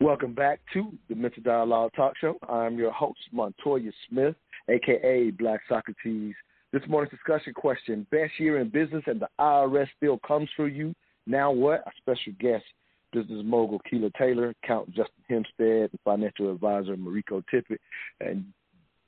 Welcome 0.00 0.34
back 0.34 0.60
to 0.72 0.92
the 1.08 1.14
Mental 1.14 1.42
Dialogue 1.42 1.92
Talk 1.94 2.14
Show. 2.18 2.38
I'm 2.48 2.78
your 2.78 2.90
host, 2.90 3.20
Montoya 3.32 3.90
Smith, 4.08 4.34
aka 4.68 5.30
Black 5.30 5.60
Socrates. 5.68 6.34
This 6.72 6.82
morning's 6.88 7.10
discussion 7.10 7.52
question 7.52 8.06
Best 8.10 8.32
year 8.38 8.60
in 8.60 8.68
business 8.70 9.02
and 9.06 9.20
the 9.20 9.28
IRS 9.38 9.88
still 9.96 10.18
comes 10.26 10.48
for 10.56 10.68
you. 10.68 10.94
Now 11.26 11.50
what? 11.50 11.80
A 11.86 11.90
special 11.98 12.32
guest, 12.40 12.64
business 13.12 13.42
mogul 13.44 13.80
Keela 13.90 14.10
Taylor, 14.18 14.54
Count 14.66 14.88
Justin 14.88 15.24
Hempstead, 15.28 15.90
and 15.90 15.98
financial 16.04 16.50
advisor 16.50 16.96
Mariko 16.96 17.42
Tippett. 17.52 17.78
And 18.20 18.46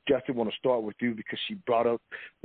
Justin, 0.08 0.36
want 0.36 0.50
to 0.50 0.56
start 0.56 0.82
with 0.82 0.96
you 1.00 1.14
because 1.14 1.38
she 1.46 1.54
brought 1.66 1.86
up, 1.86 2.00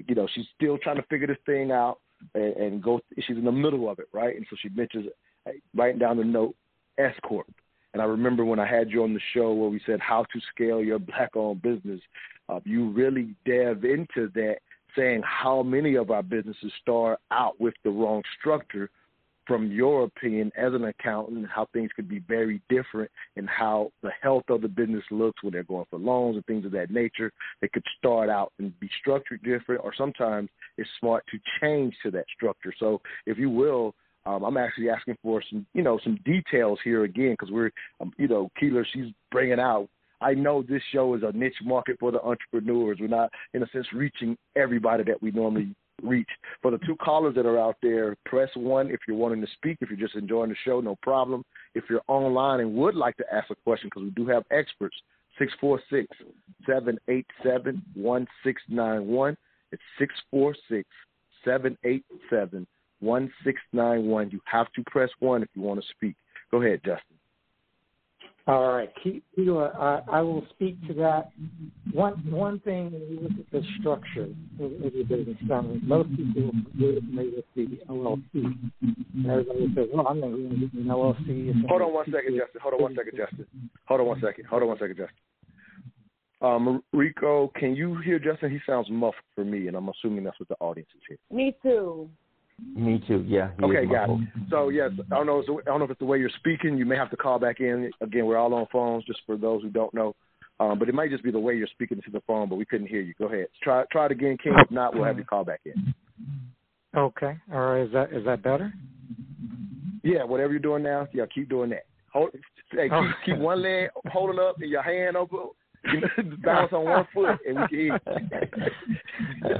you 0.07 0.15
know, 0.15 0.27
she's 0.33 0.45
still 0.55 0.77
trying 0.77 0.97
to 0.97 1.05
figure 1.09 1.27
this 1.27 1.37
thing 1.45 1.71
out 1.71 1.99
and, 2.35 2.55
and 2.55 2.83
go. 2.83 2.99
She's 3.15 3.37
in 3.37 3.45
the 3.45 3.51
middle 3.51 3.89
of 3.89 3.99
it, 3.99 4.07
right? 4.13 4.35
And 4.35 4.45
so 4.49 4.55
she 4.61 4.69
mentions 4.69 5.07
writing 5.75 5.99
down 5.99 6.17
the 6.17 6.23
note 6.23 6.55
S 6.97 7.13
corp. 7.23 7.47
And 7.93 8.01
I 8.01 8.05
remember 8.05 8.45
when 8.45 8.59
I 8.59 8.67
had 8.67 8.91
you 8.91 9.03
on 9.03 9.13
the 9.13 9.19
show 9.33 9.53
where 9.53 9.69
we 9.69 9.81
said 9.85 9.99
how 9.99 10.23
to 10.23 10.39
scale 10.53 10.83
your 10.83 10.99
black-owned 10.99 11.61
business. 11.61 12.01
Uh, 12.49 12.59
you 12.63 12.91
really 12.91 13.33
delve 13.45 13.85
into 13.85 14.29
that, 14.35 14.57
saying 14.95 15.21
how 15.23 15.63
many 15.63 15.95
of 15.95 16.11
our 16.11 16.23
businesses 16.23 16.71
start 16.81 17.19
out 17.31 17.59
with 17.59 17.73
the 17.83 17.89
wrong 17.89 18.21
structure. 18.39 18.89
From 19.47 19.71
your 19.71 20.03
opinion 20.03 20.51
as 20.57 20.73
an 20.73 20.83
accountant, 20.83 21.47
how 21.47 21.67
things 21.71 21.89
could 21.95 22.09
be 22.09 22.19
very 22.19 22.61
different 22.69 23.09
and 23.37 23.47
how 23.47 23.91
the 24.03 24.11
health 24.21 24.43
of 24.49 24.61
the 24.61 24.67
business 24.67 25.03
looks 25.09 25.41
when 25.41 25.53
they're 25.53 25.63
going 25.63 25.85
for 25.89 25.99
loans 25.99 26.35
and 26.35 26.45
things 26.45 26.65
of 26.65 26.71
that 26.71 26.91
nature. 26.91 27.31
They 27.61 27.69
could 27.69 27.85
start 27.97 28.29
out 28.29 28.51
and 28.59 28.77
be 28.79 28.89
structured 28.99 29.41
different, 29.43 29.83
or 29.83 29.93
sometimes 29.95 30.49
it's 30.77 30.89
smart 30.99 31.23
to 31.31 31.39
change 31.61 31.95
to 32.03 32.11
that 32.11 32.25
structure. 32.35 32.73
So, 32.77 33.01
if 33.25 33.37
you 33.37 33.49
will, 33.49 33.95
um, 34.27 34.43
I'm 34.43 34.57
actually 34.57 34.89
asking 34.89 35.17
for 35.23 35.41
some, 35.49 35.65
you 35.73 35.81
know, 35.81 35.99
some 36.03 36.19
details 36.25 36.79
here 36.83 37.05
again 37.05 37.31
because 37.31 37.51
we're, 37.51 37.71
um, 38.01 38.11
you 38.17 38.27
know, 38.27 38.49
Keela, 38.59 38.83
she's 38.93 39.13
bringing 39.31 39.59
out. 39.59 39.87
I 40.19 40.33
know 40.33 40.61
this 40.61 40.81
show 40.91 41.13
is 41.13 41.23
a 41.23 41.31
niche 41.31 41.61
market 41.63 41.97
for 41.99 42.11
the 42.11 42.21
entrepreneurs. 42.21 42.97
We're 42.99 43.07
not, 43.07 43.29
in 43.53 43.63
a 43.63 43.67
sense, 43.69 43.87
reaching 43.93 44.35
everybody 44.55 45.03
that 45.03 45.21
we 45.21 45.31
normally 45.31 45.73
reach. 46.03 46.29
For 46.61 46.71
the 46.71 46.79
two 46.79 46.95
callers 46.95 47.35
that 47.35 47.45
are 47.45 47.59
out 47.59 47.77
there, 47.81 48.15
press 48.25 48.49
one 48.55 48.89
if 48.89 48.99
you're 49.07 49.17
wanting 49.17 49.41
to 49.41 49.47
speak. 49.53 49.77
If 49.81 49.89
you're 49.89 49.99
just 49.99 50.15
enjoying 50.15 50.49
the 50.49 50.55
show, 50.65 50.79
no 50.79 50.95
problem. 51.01 51.43
If 51.75 51.85
you're 51.89 52.01
online 52.07 52.59
and 52.59 52.73
would 52.75 52.95
like 52.95 53.17
to 53.17 53.25
ask 53.33 53.49
a 53.49 53.55
question, 53.55 53.89
because 53.89 54.03
we 54.03 54.09
do 54.11 54.27
have 54.27 54.43
experts, 54.51 54.95
646 55.39 56.07
787 56.65 57.81
1691. 57.95 59.37
It's 59.71 59.81
646 59.99 60.87
787 61.43 62.67
1691. 62.99 64.29
You 64.31 64.41
have 64.45 64.71
to 64.73 64.83
press 64.89 65.09
one 65.19 65.43
if 65.43 65.49
you 65.53 65.61
want 65.61 65.81
to 65.81 65.87
speak. 65.95 66.15
Go 66.51 66.61
ahead, 66.61 66.81
Justin. 66.83 67.17
All 68.47 68.73
right, 68.73 68.89
Keela, 69.03 69.71
I, 70.09 70.19
I 70.19 70.21
will 70.21 70.45
speak 70.51 70.75
to 70.87 70.93
that. 70.93 71.31
One 71.91 72.13
one 72.31 72.61
thing 72.61 72.91
when 72.93 73.01
you 73.01 73.19
look 73.21 73.31
at 73.37 73.51
the 73.51 73.61
structure 73.77 74.29
of, 74.61 74.85
of 74.85 74.93
your 74.93 75.03
business, 75.03 75.35
um, 75.51 75.81
most 75.83 76.09
people 76.15 76.47
are 76.47 76.61
familiar 76.71 77.35
with 77.35 77.45
the 77.55 77.77
LLC. 77.89 78.55
And 78.81 79.25
everybody 79.29 79.67
says, 79.75 79.87
"Well, 79.93 80.07
I'm 80.07 80.21
never 80.21 80.31
going 80.31 80.49
to 80.49 80.55
get 80.55 80.73
an 80.73 80.85
LLC." 80.85 81.67
Hold 81.67 81.81
on 81.81 81.93
one 81.93 82.05
second, 82.05 82.37
Justin. 82.37 82.61
Hold 82.61 82.73
on 82.75 82.81
one 82.81 82.95
second, 82.95 83.17
Justin. 83.17 83.69
Hold 83.85 83.99
on 83.99 84.07
one 84.07 84.21
second. 84.21 84.45
Hold 84.45 84.61
on 84.61 84.67
one 84.69 84.77
second, 84.79 84.95
Justin. 84.95 85.17
Um, 86.39 86.83
Rico, 86.93 87.51
can 87.55 87.75
you 87.75 87.97
hear 87.97 88.17
Justin? 88.17 88.51
He 88.51 88.59
sounds 88.65 88.87
muffled 88.89 89.15
for 89.35 89.43
me, 89.43 89.67
and 89.67 89.75
I'm 89.75 89.89
assuming 89.89 90.23
that's 90.23 90.39
what 90.39 90.47
the 90.47 90.55
audience 90.61 90.89
is 90.95 91.01
hearing. 91.05 91.19
Me 91.31 91.53
too. 91.61 92.09
Me 92.77 93.03
too. 93.07 93.23
Yeah. 93.27 93.49
Okay, 93.63 93.85
got 93.85 94.09
it. 94.09 94.19
So 94.49 94.69
yes, 94.69 94.91
I 95.11 95.15
don't 95.15 95.25
know. 95.25 95.39
If 95.39 95.49
it's- 95.49 95.63
I 95.65 95.69
don't 95.71 95.79
know 95.79 95.85
if 95.85 95.91
it's 95.91 95.99
the 95.99 96.05
way 96.05 96.19
you're 96.19 96.29
speaking. 96.29 96.77
You 96.77 96.85
may 96.85 96.95
have 96.95 97.09
to 97.09 97.17
call 97.17 97.39
back 97.39 97.59
in. 97.59 97.91
Again, 98.01 98.25
we're 98.27 98.37
all 98.37 98.53
on 98.53 98.67
phones, 98.71 99.03
just 99.05 99.19
for 99.25 99.35
those 99.35 99.63
who 99.63 99.69
don't 99.69 99.93
know. 99.93 100.15
Um, 100.59 100.79
but 100.79 100.87
it 100.89 100.95
might 100.95 101.09
just 101.11 101.23
be 101.23 101.31
the 101.31 101.39
way 101.39 101.55
you're 101.55 101.67
speaking 101.67 102.01
to 102.03 102.11
the 102.11 102.21
phone. 102.21 102.49
But 102.49 102.55
we 102.55 102.65
couldn't 102.65 102.87
hear 102.87 103.01
you. 103.01 103.13
Go 103.17 103.25
ahead. 103.25 103.47
Try 103.63 103.83
try 103.91 104.05
it 104.05 104.11
again, 104.11 104.37
King. 104.37 104.53
If 104.57 104.69
not, 104.71 104.93
we'll 104.93 105.03
have 105.05 105.17
you 105.17 105.23
call 105.25 105.43
back 105.43 105.61
in. 105.65 105.93
Okay, 106.95 107.35
all 107.53 107.59
right. 107.59 107.81
Is 107.81 107.91
that 107.93 108.13
is 108.13 108.25
that 108.25 108.41
better? 108.43 108.71
Yeah, 110.03 110.23
whatever 110.23 110.51
you're 110.53 110.59
doing 110.59 110.83
now, 110.83 111.07
yeah, 111.13 111.25
keep 111.33 111.49
doing 111.49 111.69
that. 111.71 111.85
Hold, 112.13 112.29
hey, 112.71 112.89
keep, 112.89 113.11
keep 113.25 113.37
one 113.37 113.61
leg 113.61 113.89
holding 114.07 114.39
up 114.39 114.55
and 114.61 114.69
your 114.69 114.81
hand 114.81 115.17
over, 115.17 115.47
you 115.93 116.01
know, 116.01 116.37
balance 116.43 116.71
on 116.73 116.85
one 116.85 117.07
foot, 117.13 117.37
and 117.47 117.59
we 117.59 117.67
can 117.67 117.77
hear. 117.77 117.99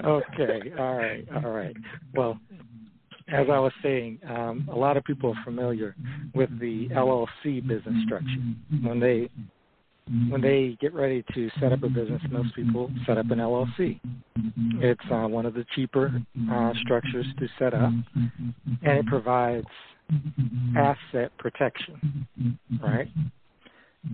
okay, 0.06 0.72
all 0.80 0.95
right, 0.95 1.27
all 1.35 1.52
right. 1.52 1.76
Well, 2.15 2.39
as 3.30 3.48
I 3.52 3.60
was 3.60 3.74
saying, 3.84 4.20
um, 4.28 4.70
a 4.72 4.76
lot 4.76 4.98
of 4.98 5.04
people 5.04 5.32
are 5.32 5.44
familiar 5.44 5.95
with 6.34 6.49
the 6.60 6.88
LLC 6.90 7.66
business 7.68 7.95
structure. 8.06 8.40
When 8.82 8.99
they 8.99 9.30
when 10.30 10.40
they 10.40 10.78
get 10.80 10.94
ready 10.94 11.24
to 11.34 11.49
set 11.60 11.74
up 11.74 11.84
a 11.84 11.90
business, 11.90 12.22
most 12.30 12.56
people 12.56 12.90
set 13.06 13.18
up 13.18 13.30
an 13.30 13.40
LLC. 13.40 13.99
It's 14.80 15.02
uh, 15.12 15.28
one 15.28 15.45
of 15.45 15.54
the 15.54 15.66
cheaper 15.76 16.22
uh, 16.49 16.74
structures 16.84 17.26
to 17.40 17.48
set 17.60 17.74
up, 17.74 17.91
and 18.16 18.99
it 18.99 19.06
provides 19.08 19.68
asset 20.78 21.32
protection, 21.38 22.58
right? 22.82 23.10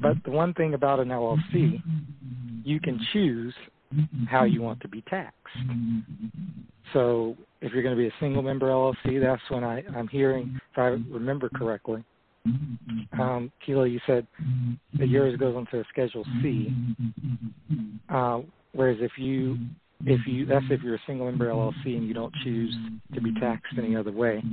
But 0.02 0.18
the 0.26 0.31
one 0.31 0.56
thing 0.56 0.73
about 0.73 0.99
an 0.99 1.10
LLC, 1.10 1.81
you 2.64 2.80
can 2.80 2.99
choose 3.11 3.53
how 4.30 4.44
you 4.44 4.61
want 4.61 4.80
to 4.82 4.88
be 4.88 5.02
taxed. 5.10 5.38
So 6.94 7.36
if 7.61 7.72
you're 7.74 7.84
going 7.84 7.95
to 7.95 8.02
be 8.02 8.07
a 8.07 8.14
single 8.20 8.41
member 8.41 8.68
LLC, 8.68 9.22
that's 9.22 9.41
when 9.49 9.64
I, 9.64 9.84
I'm 9.95 10.07
hearing, 10.07 10.60
if 10.72 10.78
I 10.78 10.88
remember 11.11 11.49
correctly, 11.49 12.03
um, 13.14 13.52
Keela, 13.65 13.88
you 13.88 13.99
said 14.06 14.28
that 14.99 15.07
yours 15.07 15.38
goes 15.38 15.56
into 15.56 15.80
a 15.80 15.84
Schedule 15.90 16.26
C. 16.41 16.74
Uh, 18.10 18.41
whereas 18.74 18.98
if 18.99 19.11
you 19.18 19.57
if 20.05 20.25
you 20.27 20.45
that's 20.45 20.65
if 20.69 20.81
you're 20.81 20.95
a 20.95 21.01
single 21.07 21.25
member 21.25 21.47
LLC 21.47 21.85
and 21.85 22.07
you 22.07 22.13
don't 22.13 22.34
choose 22.43 22.75
to 23.13 23.21
be 23.21 23.34
taxed 23.39 23.73
any 23.77 23.95
other 23.95 24.11
way. 24.11 24.43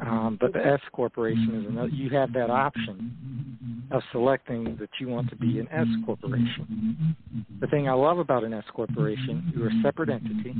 Um, 0.00 0.38
but 0.40 0.52
the 0.52 0.64
S 0.64 0.80
corporation 0.92 1.60
is 1.60 1.70
another. 1.70 1.88
You 1.88 2.10
have 2.10 2.32
that 2.34 2.50
option 2.50 3.86
of 3.90 4.02
selecting 4.12 4.76
that 4.80 4.90
you 5.00 5.08
want 5.08 5.28
to 5.30 5.36
be 5.36 5.58
an 5.58 5.68
S 5.70 5.86
corporation. 6.06 7.16
The 7.60 7.66
thing 7.66 7.88
I 7.88 7.92
love 7.92 8.18
about 8.18 8.44
an 8.44 8.54
S 8.54 8.64
corporation, 8.72 9.52
you're 9.54 9.68
a 9.68 9.82
separate 9.82 10.10
entity. 10.10 10.54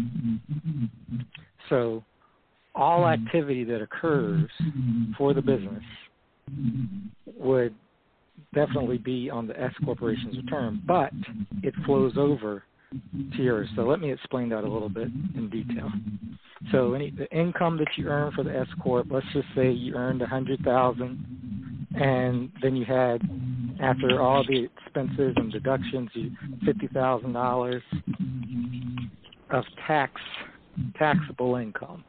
So 1.69 2.05
all 2.75 3.07
activity 3.07 3.65
that 3.65 3.81
occurs 3.81 4.51
for 5.17 5.35
the 5.35 5.43
business 5.43 5.83
would 7.39 7.75
definitely 8.55 8.99
be 8.99 9.31
on 9.31 9.47
the 9.47 9.59
S 9.61 9.73
corporation's 9.85 10.37
return, 10.37 10.83
but 10.87 11.13
it 11.63 11.75
flows 11.87 12.15
over 12.17 12.65
to 13.37 13.43
yours. 13.43 13.69
So 13.77 13.83
let 13.83 14.01
me 14.01 14.13
explain 14.13 14.49
that 14.51 14.65
a 14.65 14.69
little 14.69 14.89
bit 14.89 15.09
in 15.37 15.49
detail. 15.51 15.91
So 16.71 16.95
any 16.95 17.11
the 17.11 17.29
income 17.31 17.77
that 17.79 17.89
you 17.97 18.09
earn 18.09 18.33
for 18.33 18.45
the 18.45 18.57
S 18.57 18.69
corp, 18.83 19.09
let's 19.11 19.27
just 19.33 19.49
say 19.55 19.71
you 19.71 19.95
earned 19.95 20.23
a 20.23 20.27
hundred 20.27 20.61
thousand, 20.63 21.89
and 21.95 22.51
then 22.63 22.77
you 22.77 22.85
had 22.85 23.21
after 23.81 24.21
all 24.21 24.45
the 24.47 24.65
expenses 24.65 25.35
and 25.37 25.51
deductions, 25.51 26.11
you 26.15 26.31
fifty 26.65 26.89
thousand 26.89 27.33
dollars 27.33 27.83
of 29.51 29.65
tax 29.87 30.21
taxable 30.99 31.57
income. 31.57 32.05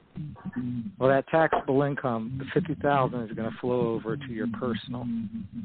Well, 1.00 1.10
that 1.10 1.28
taxable 1.30 1.82
income, 1.82 2.40
the 2.40 2.46
fifty 2.54 2.80
thousand, 2.82 3.22
is 3.22 3.32
going 3.36 3.50
to 3.52 3.58
flow 3.60 3.94
over 3.94 4.16
to 4.16 4.28
your 4.28 4.48
personal 4.60 5.06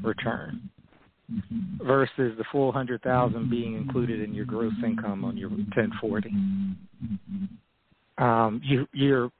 return, 0.03 0.69
versus 1.85 2.37
the 2.37 2.43
full 2.51 2.71
hundred 2.71 3.01
thousand 3.01 3.49
being 3.49 3.75
included 3.75 4.21
in 4.21 4.33
your 4.33 4.45
gross 4.45 4.73
income 4.85 5.23
on 5.23 5.37
your 5.37 5.49
ten 5.73 5.91
forty. 6.01 6.31
Um, 8.17 8.59
you, 8.63 8.85
you're 8.91 9.31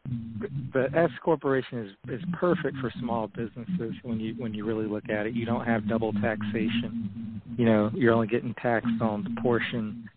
the 0.73 0.87
S 0.95 1.09
corporation 1.23 1.79
is 1.79 2.13
is 2.13 2.21
perfect 2.33 2.77
for 2.77 2.91
small 2.99 3.27
businesses 3.27 3.93
when 4.03 4.19
you 4.19 4.35
when 4.37 4.53
you 4.53 4.65
really 4.65 4.85
look 4.85 5.09
at 5.09 5.25
it. 5.25 5.33
You 5.33 5.45
don't 5.45 5.65
have 5.65 5.87
double 5.89 6.13
taxation. 6.13 7.41
You 7.57 7.65
know, 7.65 7.91
you're 7.93 8.13
only 8.13 8.27
getting 8.27 8.53
taxed 8.61 9.01
on 9.01 9.23
the 9.23 9.41
portion 9.41 10.09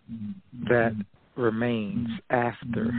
that 0.68 0.92
remains 1.36 2.08
after 2.30 2.92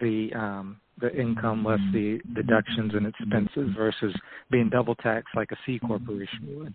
the 0.00 0.30
um, 0.34 0.80
the 1.00 1.14
income 1.14 1.64
less 1.64 1.80
the 1.92 2.18
deductions 2.34 2.92
and 2.94 3.06
expenses 3.06 3.74
versus 3.76 4.14
being 4.50 4.68
double 4.70 4.94
taxed 4.96 5.34
like 5.34 5.50
a 5.52 5.56
C 5.66 5.78
corporation 5.78 6.40
would. 6.58 6.74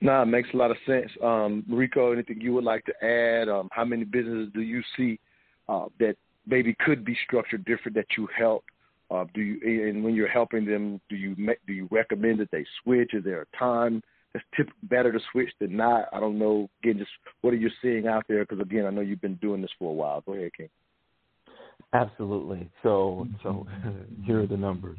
No, 0.00 0.22
it 0.22 0.26
makes 0.26 0.48
a 0.52 0.56
lot 0.56 0.70
of 0.70 0.76
sense. 0.86 1.10
Um, 1.22 1.64
Rico, 1.68 2.12
anything 2.12 2.40
you 2.40 2.52
would 2.54 2.64
like 2.64 2.84
to 2.84 3.04
add? 3.04 3.48
Um, 3.48 3.68
how 3.72 3.84
many 3.84 4.04
businesses 4.04 4.50
do 4.54 4.60
you 4.60 4.82
see 4.96 5.18
uh, 5.68 5.86
that 5.98 6.16
maybe 6.46 6.76
could 6.84 7.04
be 7.04 7.16
structured 7.24 7.64
different 7.64 7.96
that 7.96 8.06
you 8.16 8.28
help? 8.36 8.64
Uh, 9.10 9.24
do 9.34 9.40
you 9.40 9.88
and 9.88 10.02
when 10.02 10.14
you're 10.14 10.28
helping 10.28 10.64
them, 10.64 11.00
do 11.08 11.16
you 11.16 11.34
do 11.66 11.72
you 11.72 11.88
recommend 11.90 12.40
that 12.40 12.50
they 12.50 12.64
switch? 12.82 13.14
Is 13.14 13.24
there 13.24 13.42
a 13.42 13.56
time 13.56 14.02
it's 14.36 14.44
tip, 14.56 14.68
better 14.84 15.12
to 15.12 15.18
switch 15.32 15.50
than 15.60 15.76
not. 15.76 16.08
I 16.12 16.20
don't 16.20 16.38
know. 16.38 16.68
Again, 16.82 16.98
just 16.98 17.10
what 17.40 17.52
are 17.52 17.56
you 17.56 17.70
seeing 17.82 18.06
out 18.06 18.24
there? 18.28 18.44
Because 18.44 18.60
again, 18.60 18.86
I 18.86 18.90
know 18.90 19.00
you've 19.00 19.20
been 19.20 19.36
doing 19.36 19.62
this 19.62 19.70
for 19.78 19.90
a 19.90 19.94
while. 19.94 20.20
Go 20.20 20.34
ahead, 20.34 20.50
King. 20.56 20.68
Absolutely. 21.92 22.68
So, 22.82 23.26
so 23.42 23.66
here 24.24 24.42
are 24.42 24.46
the 24.46 24.56
numbers. 24.56 24.98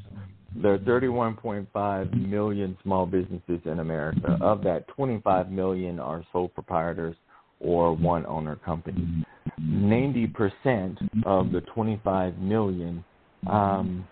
There 0.55 0.73
are 0.73 0.79
31.5 0.79 2.29
million 2.29 2.77
small 2.81 3.05
businesses 3.05 3.59
in 3.65 3.79
America. 3.79 4.37
Of 4.41 4.63
that, 4.63 4.87
25 4.89 5.51
million 5.51 5.99
are 5.99 6.23
sole 6.31 6.47
proprietors 6.47 7.15
or 7.59 7.95
one 7.95 8.25
owner 8.25 8.55
companies. 8.55 9.23
90% 9.61 10.97
of 11.25 11.51
the 11.51 11.61
25 11.73 12.37
million 12.39 13.03
um, 13.49 14.07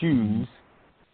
choose 0.00 0.48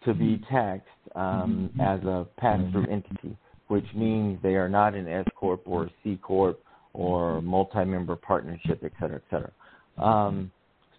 to 0.05 0.13
be 0.13 0.41
taxed 0.49 0.87
um, 1.15 1.69
as 1.81 2.01
a 2.03 2.25
pass-through 2.37 2.87
entity 2.89 3.37
which 3.69 3.85
means 3.95 4.37
they 4.43 4.55
are 4.55 4.69
not 4.69 4.93
an 4.93 5.07
S 5.07 5.25
corp 5.35 5.61
or 5.65 5.89
C 6.03 6.19
corp 6.21 6.59
or 6.93 7.41
multi-member 7.41 8.15
partnership, 8.15 8.81
et 8.83 8.91
cetera, 8.99 9.17
et 9.17 9.23
cetera. 9.31 9.51
Um, 9.97 10.51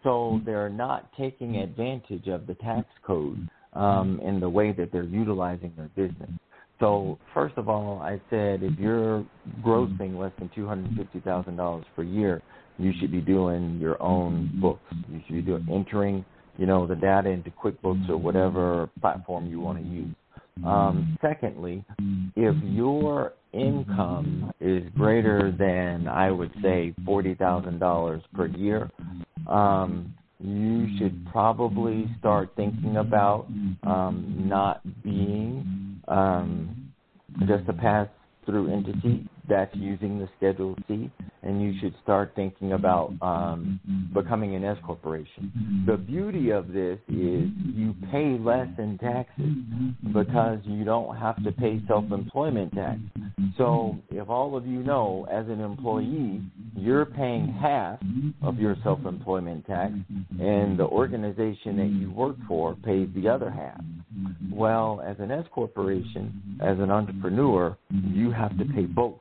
so 0.03 0.41
they're 0.47 0.71
not 0.71 1.13
taking 1.19 1.57
advantage 1.57 2.27
of 2.29 2.47
the 2.47 2.55
tax 2.55 2.87
code 3.07 3.49
um, 3.75 4.21
in 4.23 4.41
the 4.41 4.49
way 4.49 4.73
that 4.73 4.91
they're 4.93 5.03
utilizing 5.03 5.73
their 5.77 5.91
business. 5.95 6.31
So 6.79 7.19
first 7.35 7.59
of 7.59 7.69
all, 7.69 8.01
I 8.01 8.21
said 8.31 8.63
if 8.63 8.79
you're 8.79 9.27
grossing 9.63 10.19
less 10.19 10.33
than 10.39 10.51
two 10.55 10.67
hundred 10.67 10.97
fifty 10.97 11.21
thousand 11.21 11.57
dollars 11.57 11.85
per 11.95 12.03
year, 12.03 12.41
you 12.79 12.93
should 12.99 13.13
be 13.13 13.21
doing 13.21 13.79
your 13.79 14.01
own 14.01 14.51
books. 14.63 14.81
You 15.11 15.21
should 15.27 15.37
be 15.37 15.43
doing 15.43 15.67
entering, 15.71 16.25
you 16.57 16.67
know, 16.67 16.87
the 16.87 16.95
data 16.95 17.29
into 17.29 17.51
QuickBooks 17.51 18.09
or 18.09 18.17
whatever 18.17 18.89
platform 19.01 19.47
you 19.47 19.61
want 19.61 19.79
to 19.79 19.85
use. 19.85 20.15
Um, 20.65 21.19
secondly, 21.21 21.85
if 22.37 22.55
your 22.65 23.35
income 23.53 24.53
is 24.61 24.85
greater 24.97 25.53
than, 25.53 26.07
I 26.09 26.31
would 26.31 26.53
say, 26.63 26.95
$40,000 27.07 28.23
per 28.35 28.47
year, 28.47 28.91
um, 29.49 30.15
you 30.39 30.87
should 30.99 31.27
probably 31.31 32.09
start 32.19 32.51
thinking 32.57 32.97
about 32.97 33.47
um, 33.83 34.45
not 34.47 34.81
being 35.03 36.01
um, 36.09 36.93
just 37.41 37.69
a 37.69 37.73
pass 37.73 38.09
through 38.47 38.73
entity 38.73 39.29
that's 39.51 39.75
using 39.75 40.19
the 40.19 40.29
Schedule 40.39 40.77
C, 40.89 41.11
and 41.43 41.61
you 41.61 41.75
should 41.81 41.95
start 42.03 42.33
thinking 42.35 42.73
about 42.73 43.13
um, 43.21 43.81
becoming 44.15 44.55
an 44.55 44.65
S 44.65 44.79
corporation. 44.87 45.85
The 45.87 45.97
beauty 45.97 46.51
of 46.51 46.73
this 46.73 46.99
is 47.09 47.51
you 47.75 47.95
pay 48.11 48.39
less 48.39 48.69
in 48.79 48.97
taxes 48.99 49.53
because 50.13 50.61
you 50.65 50.85
don't 50.85 51.17
have 51.17 51.43
to 51.45 51.53
pay 51.53 51.83
self-employment 51.89 52.73
tax. 52.75 53.01
So 53.59 53.99
if 54.11 54.31
all 54.31 54.57
of 54.57 54.67
you 54.67 54.83
know, 54.83 55.27
as 55.31 55.47
an 55.49 55.61
employee, 55.61 56.41
you're 56.77 57.05
paying 57.05 57.49
half 57.61 57.99
of 58.43 58.59
your 58.59 58.77
self-employment 58.85 59.67
tax, 59.67 59.93
and 60.39 60.79
the 60.79 60.85
organization 60.85 61.77
that 61.77 61.91
you 61.91 62.11
work 62.11 62.37
for 62.47 62.75
pays 62.77 63.09
the 63.15 63.29
other 63.29 63.51
half. 63.51 63.81
Well, 64.53 65.03
as 65.05 65.17
an 65.19 65.31
S 65.31 65.47
corporation, 65.53 66.59
as 66.63 66.79
an 66.79 66.91
entrepreneur, 66.91 67.77
you 67.91 68.31
have 68.31 68.57
to 68.59 68.65
pay 68.65 68.83
both. 68.83 69.19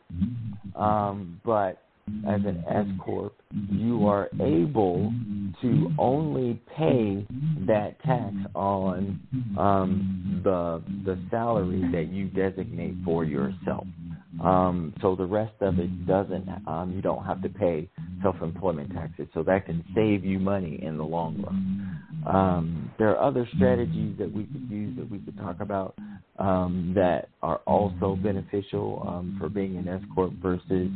Um, 0.75 1.41
but 1.45 1.83
as 2.27 2.41
an 2.45 2.63
S 2.69 2.87
corp, 3.03 3.38
you 3.53 4.07
are 4.07 4.29
able 4.39 5.11
to 5.61 5.91
only 5.97 6.61
pay 6.77 7.25
that 7.65 7.99
tax 8.03 8.35
on 8.53 9.19
um, 9.57 10.41
the 10.43 10.83
the 11.03 11.19
salary 11.31 11.83
that 11.91 12.09
you 12.11 12.27
designate 12.27 12.93
for 13.03 13.23
yourself. 13.23 13.87
Um, 14.43 14.93
so 15.01 15.15
the 15.15 15.25
rest 15.25 15.55
of 15.61 15.79
it 15.79 16.05
doesn't. 16.05 16.47
Um, 16.67 16.93
you 16.95 17.01
don't 17.01 17.25
have 17.25 17.41
to 17.41 17.49
pay 17.49 17.89
self-employment 18.21 18.93
taxes, 18.93 19.27
so 19.33 19.41
that 19.43 19.65
can 19.65 19.83
save 19.95 20.23
you 20.23 20.37
money 20.37 20.79
in 20.83 20.97
the 20.97 21.03
long 21.03 21.41
run. 21.41 22.05
Um, 22.27 22.91
there 22.99 23.09
are 23.17 23.27
other 23.27 23.47
strategies 23.55 24.17
that 24.19 24.31
we 24.31 24.43
could 24.43 24.69
use 24.69 24.95
that 24.97 25.09
we 25.09 25.19
could 25.19 25.37
talk 25.37 25.59
about 25.61 25.95
um, 26.37 26.93
that 26.95 27.29
are 27.41 27.57
also 27.65 28.15
beneficial 28.21 29.03
um, 29.07 29.37
for 29.39 29.49
being 29.49 29.77
an 29.77 29.87
S 29.87 30.01
corp 30.13 30.33
versus 30.41 30.91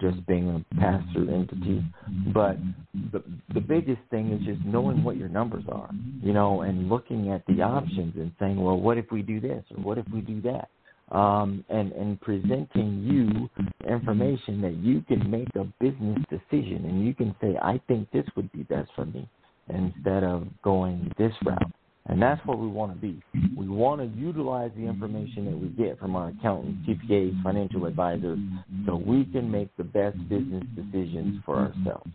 just 0.00 0.26
being 0.26 0.48
a 0.50 0.74
pass-through 0.76 1.28
entity. 1.48 1.82
But 2.32 2.56
the 3.12 3.22
the 3.54 3.60
biggest 3.60 4.00
thing 4.10 4.32
is 4.32 4.44
just 4.44 4.64
knowing 4.64 5.04
what 5.04 5.16
your 5.16 5.28
numbers 5.28 5.64
are, 5.70 5.90
you 6.22 6.32
know, 6.32 6.62
and 6.62 6.88
looking 6.88 7.30
at 7.30 7.44
the 7.46 7.62
options 7.62 8.14
and 8.16 8.32
saying, 8.38 8.60
well, 8.62 8.78
what 8.78 8.98
if 8.98 9.06
we 9.10 9.22
do 9.22 9.40
this 9.40 9.64
or 9.76 9.82
what 9.82 9.98
if 9.98 10.06
we 10.12 10.20
do 10.20 10.40
that? 10.42 10.68
um, 11.10 11.64
and, 11.68 11.92
and 11.92 12.20
presenting 12.20 13.04
you 13.04 13.48
information 13.88 14.60
that 14.62 14.74
you 14.76 15.02
can 15.02 15.30
make 15.30 15.48
a 15.54 15.64
business 15.80 16.18
decision 16.30 16.84
and 16.84 17.06
you 17.06 17.14
can 17.14 17.34
say, 17.40 17.56
I 17.62 17.80
think 17.86 18.10
this 18.10 18.26
would 18.34 18.50
be 18.52 18.64
best 18.64 18.90
for 18.96 19.06
me 19.06 19.28
instead 19.68 20.24
of 20.24 20.46
going 20.62 21.12
this 21.18 21.32
route. 21.44 21.72
And 22.08 22.22
that's 22.22 22.40
what 22.46 22.58
we 22.58 22.68
want 22.68 22.94
to 22.94 22.98
be. 22.98 23.20
We 23.56 23.68
want 23.68 24.00
to 24.00 24.18
utilize 24.18 24.70
the 24.76 24.84
information 24.84 25.46
that 25.46 25.58
we 25.58 25.68
get 25.68 25.98
from 25.98 26.14
our 26.14 26.28
accountants, 26.28 26.88
CPAs, 26.88 27.42
financial 27.42 27.86
advisors, 27.86 28.38
so 28.86 28.96
we 28.96 29.24
can 29.24 29.50
make 29.50 29.76
the 29.76 29.84
best 29.84 30.16
business 30.28 30.62
decisions 30.76 31.42
for 31.44 31.56
ourselves. 31.56 32.10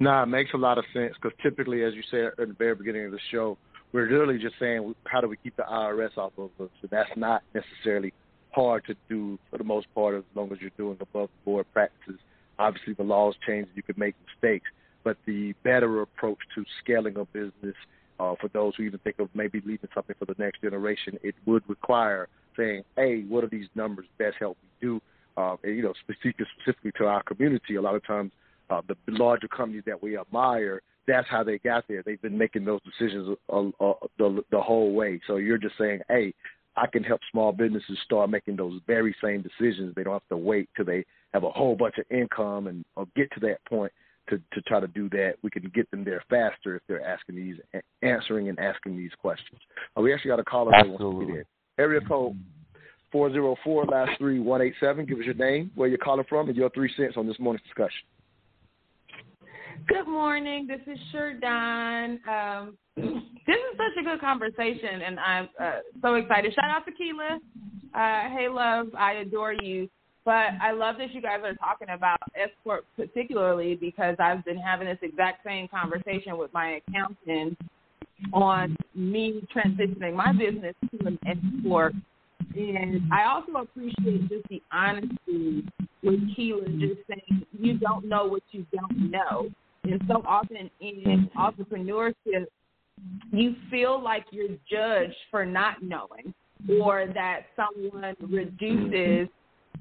Nah, 0.00 0.24
it 0.24 0.26
makes 0.26 0.50
a 0.54 0.56
lot 0.56 0.78
of 0.78 0.84
sense 0.92 1.14
because 1.20 1.36
typically, 1.42 1.84
as 1.84 1.94
you 1.94 2.02
said 2.10 2.32
at 2.40 2.48
the 2.48 2.54
very 2.58 2.74
beginning 2.74 3.06
of 3.06 3.12
the 3.12 3.20
show, 3.30 3.56
we're 3.92 4.10
literally 4.10 4.38
just 4.38 4.54
saying 4.58 4.94
how 5.04 5.20
do 5.20 5.28
we 5.28 5.36
keep 5.36 5.56
the 5.56 5.62
IRS 5.62 6.16
off 6.16 6.32
of 6.38 6.50
us. 6.60 6.70
So 6.80 6.88
that's 6.90 7.10
not 7.16 7.42
necessarily 7.54 8.12
hard 8.50 8.84
to 8.86 8.94
do 9.08 9.38
for 9.50 9.58
the 9.58 9.64
most 9.64 9.86
part 9.94 10.16
as 10.16 10.24
long 10.34 10.50
as 10.52 10.58
you're 10.60 10.70
doing 10.76 10.96
above 11.00 11.28
board 11.44 11.66
practices. 11.72 12.18
Obviously, 12.58 12.94
the 12.94 13.04
laws 13.04 13.34
change; 13.46 13.68
you 13.74 13.82
could 13.82 13.98
make 13.98 14.14
mistakes, 14.26 14.66
but 15.04 15.16
the 15.26 15.54
better 15.62 16.02
approach 16.02 16.38
to 16.56 16.64
scaling 16.82 17.16
a 17.16 17.24
business 17.26 17.76
uh, 18.20 18.34
for 18.40 18.48
those 18.48 18.74
who 18.76 18.82
even 18.82 19.00
think 19.00 19.18
of 19.18 19.28
maybe 19.34 19.62
leaving 19.64 19.88
something 19.94 20.14
for 20.18 20.26
the 20.26 20.34
next 20.38 20.60
generation, 20.60 21.18
it 21.22 21.34
would 21.46 21.62
require 21.68 22.28
saying, 22.56 22.82
"Hey, 22.96 23.22
what 23.22 23.42
are 23.44 23.48
these 23.48 23.68
numbers 23.74 24.06
best 24.18 24.36
help 24.38 24.58
me 24.62 24.68
do?" 24.80 25.00
Uh, 25.36 25.56
and, 25.62 25.76
you 25.76 25.82
know, 25.82 25.94
specific, 26.00 26.36
specifically 26.60 26.92
to 26.98 27.06
our 27.06 27.22
community, 27.22 27.76
a 27.76 27.80
lot 27.80 27.94
of 27.94 28.06
times 28.06 28.30
uh, 28.68 28.82
the 28.86 28.96
larger 29.08 29.48
companies 29.48 29.82
that 29.86 30.02
we 30.02 30.18
admire, 30.18 30.82
that's 31.06 31.28
how 31.28 31.42
they 31.42 31.58
got 31.58 31.84
there. 31.88 32.02
They've 32.02 32.20
been 32.20 32.36
making 32.36 32.64
those 32.64 32.80
decisions 32.82 33.36
uh, 33.48 33.68
uh, 33.80 33.94
the, 34.18 34.44
the 34.50 34.60
whole 34.60 34.92
way. 34.92 35.20
So 35.26 35.36
you're 35.36 35.58
just 35.58 35.78
saying, 35.78 36.00
"Hey, 36.08 36.34
I 36.76 36.86
can 36.86 37.02
help 37.02 37.20
small 37.30 37.52
businesses 37.52 37.98
start 38.04 38.28
making 38.28 38.56
those 38.56 38.80
very 38.86 39.16
same 39.22 39.42
decisions. 39.42 39.94
They 39.94 40.02
don't 40.02 40.14
have 40.14 40.28
to 40.28 40.36
wait 40.36 40.68
till 40.76 40.84
they 40.84 41.04
have 41.32 41.44
a 41.44 41.50
whole 41.50 41.74
bunch 41.74 41.96
of 41.98 42.04
income 42.10 42.66
and 42.66 42.84
or 42.96 43.06
get 43.16 43.30
to 43.32 43.40
that 43.40 43.64
point 43.64 43.92
to 44.30 44.40
to 44.52 44.62
try 44.62 44.80
to 44.80 44.88
do 44.88 45.08
that. 45.10 45.34
We 45.42 45.50
can 45.50 45.70
get 45.74 45.90
them 45.90 46.04
there 46.04 46.22
faster 46.30 46.76
if 46.76 46.82
they're 46.88 47.06
asking 47.06 47.36
these, 47.36 47.56
answering 48.02 48.48
and 48.48 48.58
asking 48.58 48.96
these 48.96 49.12
questions. 49.20 49.60
Uh, 49.96 50.00
we 50.00 50.14
actually 50.14 50.30
got 50.30 50.40
a 50.40 50.44
caller 50.44 50.72
that 50.72 50.88
wants 50.88 51.02
to 51.02 51.26
be 51.26 51.32
there. 51.32 51.44
Area 51.78 52.00
code 52.00 52.36
four 53.12 53.30
zero 53.32 53.56
four 53.64 53.84
last 53.84 54.12
three 54.18 54.40
one 54.40 54.62
eight 54.62 54.74
seven. 54.80 55.04
Give 55.04 55.18
us 55.18 55.24
your 55.24 55.34
name, 55.34 55.70
where 55.74 55.88
you're 55.88 55.98
calling 55.98 56.24
from, 56.28 56.48
and 56.48 56.56
your 56.56 56.70
three 56.70 56.92
cents 56.96 57.14
on 57.16 57.26
this 57.26 57.38
morning's 57.38 57.64
discussion. 57.64 58.00
Good 59.88 60.06
morning. 60.06 60.66
This 60.66 60.80
is 60.86 60.98
Sherdon. 61.12 62.18
Um, 62.28 62.76
this 62.96 63.56
is 63.56 63.76
such 63.76 64.00
a 64.00 64.04
good 64.04 64.20
conversation, 64.20 65.02
and 65.04 65.18
I'm 65.18 65.48
uh, 65.60 65.70
so 66.02 66.14
excited. 66.14 66.54
Shout 66.54 66.70
out 66.70 66.84
to 66.86 66.92
Keela. 66.92 67.38
Uh, 67.94 68.36
hey, 68.36 68.48
love, 68.48 68.88
I 68.96 69.14
adore 69.14 69.54
you. 69.54 69.88
But 70.24 70.52
I 70.60 70.72
love 70.72 70.96
that 70.98 71.12
you 71.12 71.22
guys 71.22 71.40
are 71.44 71.54
talking 71.54 71.88
about 71.90 72.18
S 72.34 72.50
corp 72.62 72.84
particularly 72.96 73.74
because 73.74 74.16
I've 74.18 74.44
been 74.44 74.58
having 74.58 74.86
this 74.86 74.98
exact 75.02 75.44
same 75.44 75.66
conversation 75.68 76.36
with 76.36 76.52
my 76.52 76.80
accountant 76.86 77.58
on 78.32 78.76
me 78.94 79.46
transitioning 79.54 80.14
my 80.14 80.32
business 80.32 80.74
to 80.90 81.06
an 81.06 81.18
S 81.26 81.36
corp. 81.62 81.94
And 82.54 83.02
I 83.12 83.24
also 83.24 83.52
appreciate 83.62 84.28
just 84.28 84.46
the 84.48 84.62
honesty 84.72 85.64
with 86.02 86.20
Keela 86.34 86.68
just 86.78 87.00
saying 87.08 87.46
you 87.58 87.78
don't 87.78 88.06
know 88.06 88.26
what 88.26 88.42
you 88.50 88.66
don't 88.72 89.10
know. 89.10 89.50
And 89.84 90.00
so 90.06 90.22
often 90.26 90.70
in 90.80 91.30
entrepreneurship, 91.38 92.46
you 93.32 93.54
feel 93.70 94.02
like 94.02 94.26
you're 94.30 94.56
judged 94.70 95.16
for 95.30 95.46
not 95.46 95.82
knowing 95.82 96.34
or 96.82 97.06
that 97.14 97.46
someone 97.56 98.14
reduces 98.20 99.28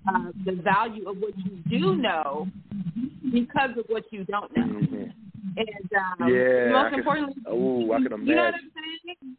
uh, 0.07 0.31
the 0.45 0.53
value 0.63 1.09
of 1.09 1.17
what 1.17 1.33
you 1.37 1.59
do 1.69 1.95
know 1.95 2.47
because 3.31 3.71
of 3.77 3.85
what 3.87 4.03
you 4.11 4.23
don't 4.25 4.55
know. 4.55 4.79
And 5.57 5.89
um, 6.21 6.33
yeah, 6.33 6.69
most 6.71 6.93
I 6.93 6.97
importantly, 6.97 7.35
oh, 7.47 7.91
I 7.91 7.97
can 7.97 8.07
imagine. 8.07 8.27
you 8.27 8.35
know 8.35 8.43
what 8.43 8.53
I'm 8.53 8.71
saying? 8.75 9.35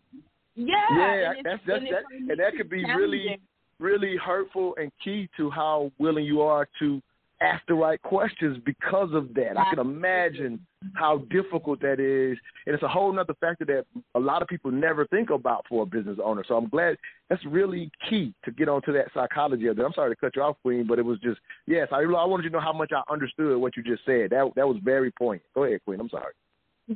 Yeah, 0.57 0.75
yeah, 0.97 1.33
and 1.37 1.47
that's 1.47 1.63
that's 1.67 1.79
and 1.79 1.87
that, 1.87 2.03
and 2.31 2.41
that 2.41 2.57
could 2.57 2.69
be 2.69 2.85
really, 2.85 3.41
really 3.79 4.17
hurtful 4.17 4.75
and 4.79 4.91
key 5.03 5.29
to 5.37 5.51
how 5.51 5.91
willing 5.99 6.25
you 6.25 6.43
are 6.43 6.69
to 6.81 7.01
ask 7.41 7.63
the 7.67 7.75
right 7.75 8.01
questions 8.03 8.59
because 8.65 9.11
of 9.13 9.33
that. 9.35 9.59
I 9.59 9.71
can 9.71 9.79
imagine 9.79 10.65
how 10.95 11.19
difficult 11.31 11.81
that 11.81 12.01
is, 12.01 12.39
and 12.67 12.75
it's 12.75 12.83
a 12.83 12.89
whole 12.89 13.13
nother 13.13 13.35
factor 13.41 13.65
that 13.67 13.85
a 14.15 14.21
lot 14.21 14.43
of 14.43 14.49
people 14.49 14.71
never 14.71 15.07
think 15.07 15.31
about 15.31 15.65
for 15.69 15.83
a 15.83 15.87
business 15.87 16.19
owner. 16.23 16.45
So 16.47 16.57
I'm 16.57 16.69
glad 16.69 16.97
that's 17.29 17.45
really 17.47 17.91
key 18.09 18.35
to 18.45 18.51
get 18.51 18.69
onto 18.69 18.93
that 18.93 19.07
psychology 19.15 19.67
of 19.67 19.79
it. 19.79 19.85
I'm 19.85 19.93
sorry 19.93 20.15
to 20.15 20.21
cut 20.21 20.37
you 20.37 20.43
off, 20.43 20.57
Queen, 20.63 20.87
but 20.87 20.99
it 20.99 21.05
was 21.05 21.19
just 21.21 21.41
yes, 21.67 21.89
I, 21.93 21.99
I 21.99 22.25
wanted 22.25 22.45
you 22.45 22.51
to 22.51 22.57
know 22.57 22.63
how 22.63 22.73
much 22.73 22.93
I 22.95 23.03
understood 23.13 23.59
what 23.59 23.77
you 23.77 23.83
just 23.83 24.05
said. 24.05 24.31
That 24.31 24.51
that 24.57 24.69
was 24.69 24.79
very 24.83 25.11
poignant. 25.11 25.47
Go 25.55 25.65
ahead, 25.65 25.81
Queen. 25.85 26.01
I'm 26.01 26.11
sorry. 26.11 26.33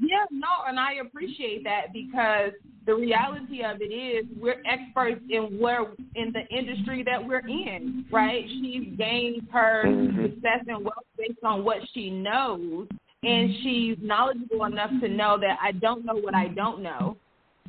Yeah, 0.00 0.24
no, 0.32 0.48
and 0.66 0.78
I 0.78 0.94
appreciate 0.94 1.62
that 1.64 1.92
because 1.92 2.50
the 2.84 2.94
reality 2.94 3.62
of 3.62 3.80
it 3.80 3.94
is 3.94 4.26
we're 4.40 4.60
experts 4.66 5.20
in 5.30 5.58
where 5.60 5.84
in 6.16 6.32
the 6.32 6.44
industry 6.56 7.04
that 7.04 7.24
we're 7.24 7.46
in, 7.46 8.04
right? 8.10 8.44
She's 8.48 8.88
gained 8.98 9.46
her 9.52 9.84
mm-hmm. 9.86 10.22
success 10.22 10.64
and 10.66 10.84
wealth 10.84 11.06
based 11.16 11.38
on 11.44 11.64
what 11.64 11.78
she 11.92 12.10
knows, 12.10 12.88
and 13.22 13.54
she's 13.62 13.96
knowledgeable 14.02 14.64
enough 14.64 14.90
to 15.00 15.08
know 15.08 15.38
that 15.40 15.58
I 15.62 15.70
don't 15.70 16.04
know 16.04 16.16
what 16.16 16.34
I 16.34 16.48
don't 16.48 16.82
know, 16.82 17.16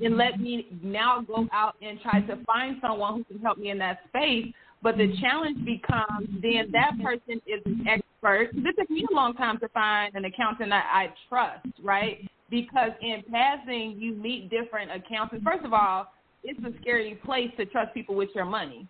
and 0.01 0.17
let 0.17 0.39
me 0.39 0.67
now 0.81 1.21
go 1.21 1.47
out 1.53 1.75
and 1.83 1.99
try 2.01 2.21
to 2.21 2.43
find 2.45 2.77
someone 2.81 3.17
who 3.17 3.23
can 3.25 3.39
help 3.39 3.59
me 3.59 3.69
in 3.69 3.77
that 3.77 3.99
space. 4.09 4.47
But 4.85 4.97
the 4.97 5.07
mm-hmm. 5.07 5.19
challenge 5.19 5.65
becomes 5.65 6.29
then 6.43 6.69
that 6.71 6.91
mm-hmm. 6.93 7.01
person 7.01 7.41
is 7.47 7.59
an 7.65 7.87
expert. 7.87 8.51
It 8.53 8.75
took 8.77 8.87
me 8.91 9.03
a 9.11 9.15
long 9.15 9.33
time 9.33 9.57
to 9.61 9.67
find 9.69 10.13
an 10.13 10.25
accountant 10.25 10.69
that 10.69 10.85
I 10.93 11.11
trust, 11.27 11.65
right? 11.83 12.19
Because 12.51 12.91
in 13.01 13.23
passing, 13.31 13.95
you 13.97 14.13
meet 14.13 14.51
different 14.51 14.91
accountants. 14.91 15.43
First 15.43 15.65
of 15.65 15.73
all, 15.73 16.13
it's 16.43 16.59
a 16.59 16.69
scary 16.81 17.19
place 17.25 17.49
to 17.57 17.65
trust 17.65 17.95
people 17.95 18.13
with 18.13 18.29
your 18.35 18.45
money, 18.45 18.87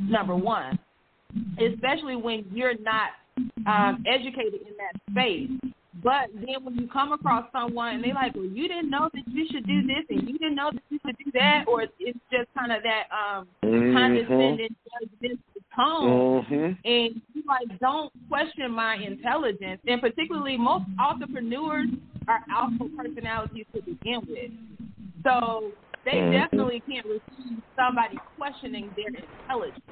number 0.00 0.32
mm-hmm. 0.32 0.46
one, 0.46 0.78
especially 1.64 2.16
when 2.16 2.44
you're 2.52 2.76
not 2.80 3.10
um, 3.68 4.02
educated 4.04 4.62
in 4.62 4.74
that 4.78 5.00
space. 5.12 5.72
But 6.02 6.28
then 6.34 6.64
when 6.64 6.74
you 6.76 6.88
come 6.88 7.12
across 7.12 7.50
someone 7.52 7.94
and 7.96 8.04
they're 8.04 8.14
like, 8.14 8.34
well, 8.34 8.44
you 8.44 8.68
didn't 8.68 8.90
know 8.90 9.08
that 9.12 9.22
you 9.28 9.46
should 9.50 9.66
do 9.66 9.82
this 9.82 10.04
and 10.10 10.28
you 10.28 10.38
didn't 10.38 10.54
know 10.54 10.70
that 10.72 10.82
you 10.90 10.98
should 11.04 11.16
do 11.18 11.30
that, 11.32 11.64
or 11.66 11.82
it's 11.82 12.18
just 12.30 12.48
kind 12.56 12.72
of 12.72 12.82
that 12.82 13.04
um, 13.10 13.48
Mhm. 13.64 13.92
condescending, 13.94 14.76
judgmental 15.02 15.38
tone. 15.74 16.44
Mhm. 16.44 16.78
And 16.84 17.22
you 17.34 17.42
like 17.46 17.66
don't 17.80 18.12
question 18.28 18.70
my 18.70 18.96
intelligence. 18.96 19.80
And 19.86 20.00
particularly 20.00 20.56
most 20.56 20.84
entrepreneurs 20.98 21.88
are 22.28 22.44
alpha 22.50 22.84
personalities 22.96 23.66
to 23.74 23.82
begin 23.82 24.20
with. 24.28 24.50
So 25.24 25.72
they 26.04 26.20
Mhm. 26.20 26.30
definitely 26.30 26.80
can't 26.80 27.06
receive 27.06 27.62
somebody 27.74 28.18
questioning 28.38 28.92
their 28.96 29.08
intelligence. 29.08 29.82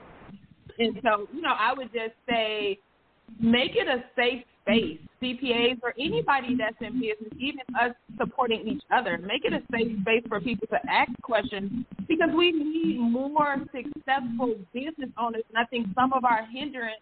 And 0.79 1.01
so, 1.03 1.29
you 1.33 1.41
know, 1.41 1.55
I 1.59 1.73
would 1.73 1.93
just 1.93 2.15
say 2.29 2.79
make 3.41 3.73
it 3.75 3.89
a 3.89 4.05
safe 4.17 4.45
space. 4.65 4.99
CPAs 5.23 5.79
or 5.83 5.95
anybody 5.99 6.57
that's 6.59 6.77
in 6.81 7.01
business, 7.01 7.33
even 7.39 7.61
us 7.81 7.93
supporting 8.19 8.67
each 8.67 8.83
other, 8.95 9.17
make 9.19 9.45
it 9.45 9.53
a 9.53 9.63
safe 9.73 9.99
space 10.03 10.23
for 10.29 10.41
people 10.41 10.67
to 10.69 10.79
ask 10.91 11.11
questions 11.23 11.85
because 12.09 12.29
we 12.37 12.53
need 12.53 12.99
more 12.99 13.57
successful 13.73 14.55
business 14.73 15.11
owners. 15.19 15.43
And 15.49 15.59
I 15.59 15.65
think 15.65 15.87
some 15.95 16.13
of 16.13 16.25
our 16.25 16.47
hindrance 16.53 17.01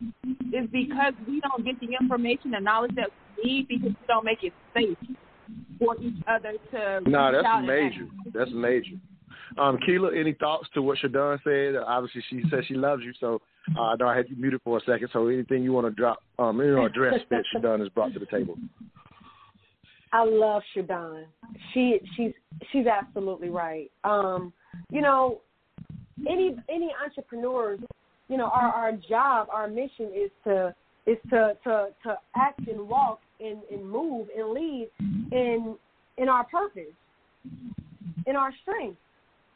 is 0.53 0.69
because 0.71 1.15
we 1.27 1.41
don't 1.41 1.65
get 1.65 1.81
the 1.81 1.97
information 2.01 2.55
and 2.55 2.65
knowledge 2.65 2.95
that 2.95 3.11
we 3.37 3.45
need 3.45 3.69
because 3.69 3.91
we 3.91 4.07
don't 4.07 4.25
make 4.25 4.45
it 4.45 4.53
safe 4.75 4.97
for 5.79 5.97
each 6.01 6.23
other 6.29 6.53
to 6.71 7.11
No, 7.11 7.33
that's 7.33 7.67
major. 7.67 8.07
That's 8.33 8.53
major. 8.53 8.97
Um, 9.59 9.79
Keela, 9.85 10.17
any 10.17 10.33
thoughts 10.35 10.69
to 10.75 10.83
what 10.83 10.99
Shadon 10.99 11.39
said? 11.45 11.77
Obviously, 11.77 12.23
she 12.31 12.43
says 12.51 12.65
she 12.67 12.75
loves 12.75 13.03
you, 13.03 13.13
so 13.21 13.43
uh, 13.77 13.81
I 13.81 13.97
know 13.97 14.09
I 14.09 14.17
had 14.17 14.29
you 14.29 14.37
muted 14.37 14.61
for 14.65 14.79
a 14.79 14.81
second. 14.81 15.09
So 15.13 15.29
anything 15.29 15.63
you 15.63 15.73
want 15.73 15.87
to 15.87 15.91
drop, 15.91 16.23
um, 16.39 16.59
you 16.59 16.75
know, 16.75 16.87
address 16.87 17.15
that 17.31 17.45
Shadon 17.55 17.81
has 17.81 17.89
brought 17.91 18.13
to 18.15 18.19
the 18.19 18.27
table. 18.27 18.57
I 20.13 20.25
love 20.25 20.63
Shadon. 20.77 21.25
She 21.73 21.99
she's 22.17 22.33
she's 22.71 22.87
absolutely 22.87 23.49
right. 23.49 23.91
Um, 24.05 24.53
you 24.91 25.01
know, 25.01 25.41
any 26.29 26.57
any 26.69 26.91
entrepreneurs, 27.05 27.81
you 28.29 28.37
know, 28.37 28.47
our 28.47 28.71
our 28.73 28.93
job, 28.93 29.49
our 29.51 29.69
mission 29.69 30.11
is 30.15 30.31
to 30.45 30.75
is 31.07 31.17
to 31.31 31.57
to 31.65 31.89
to 32.05 32.19
act 32.37 32.67
and 32.69 32.89
walk 32.89 33.21
and, 33.41 33.59
and 33.71 33.89
move 33.89 34.29
and 34.37 34.51
lead 34.51 34.89
in 35.01 35.77
in 36.19 36.29
our 36.29 36.45
purpose, 36.45 36.93
in 38.27 38.37
our 38.37 38.53
strength. 38.63 38.99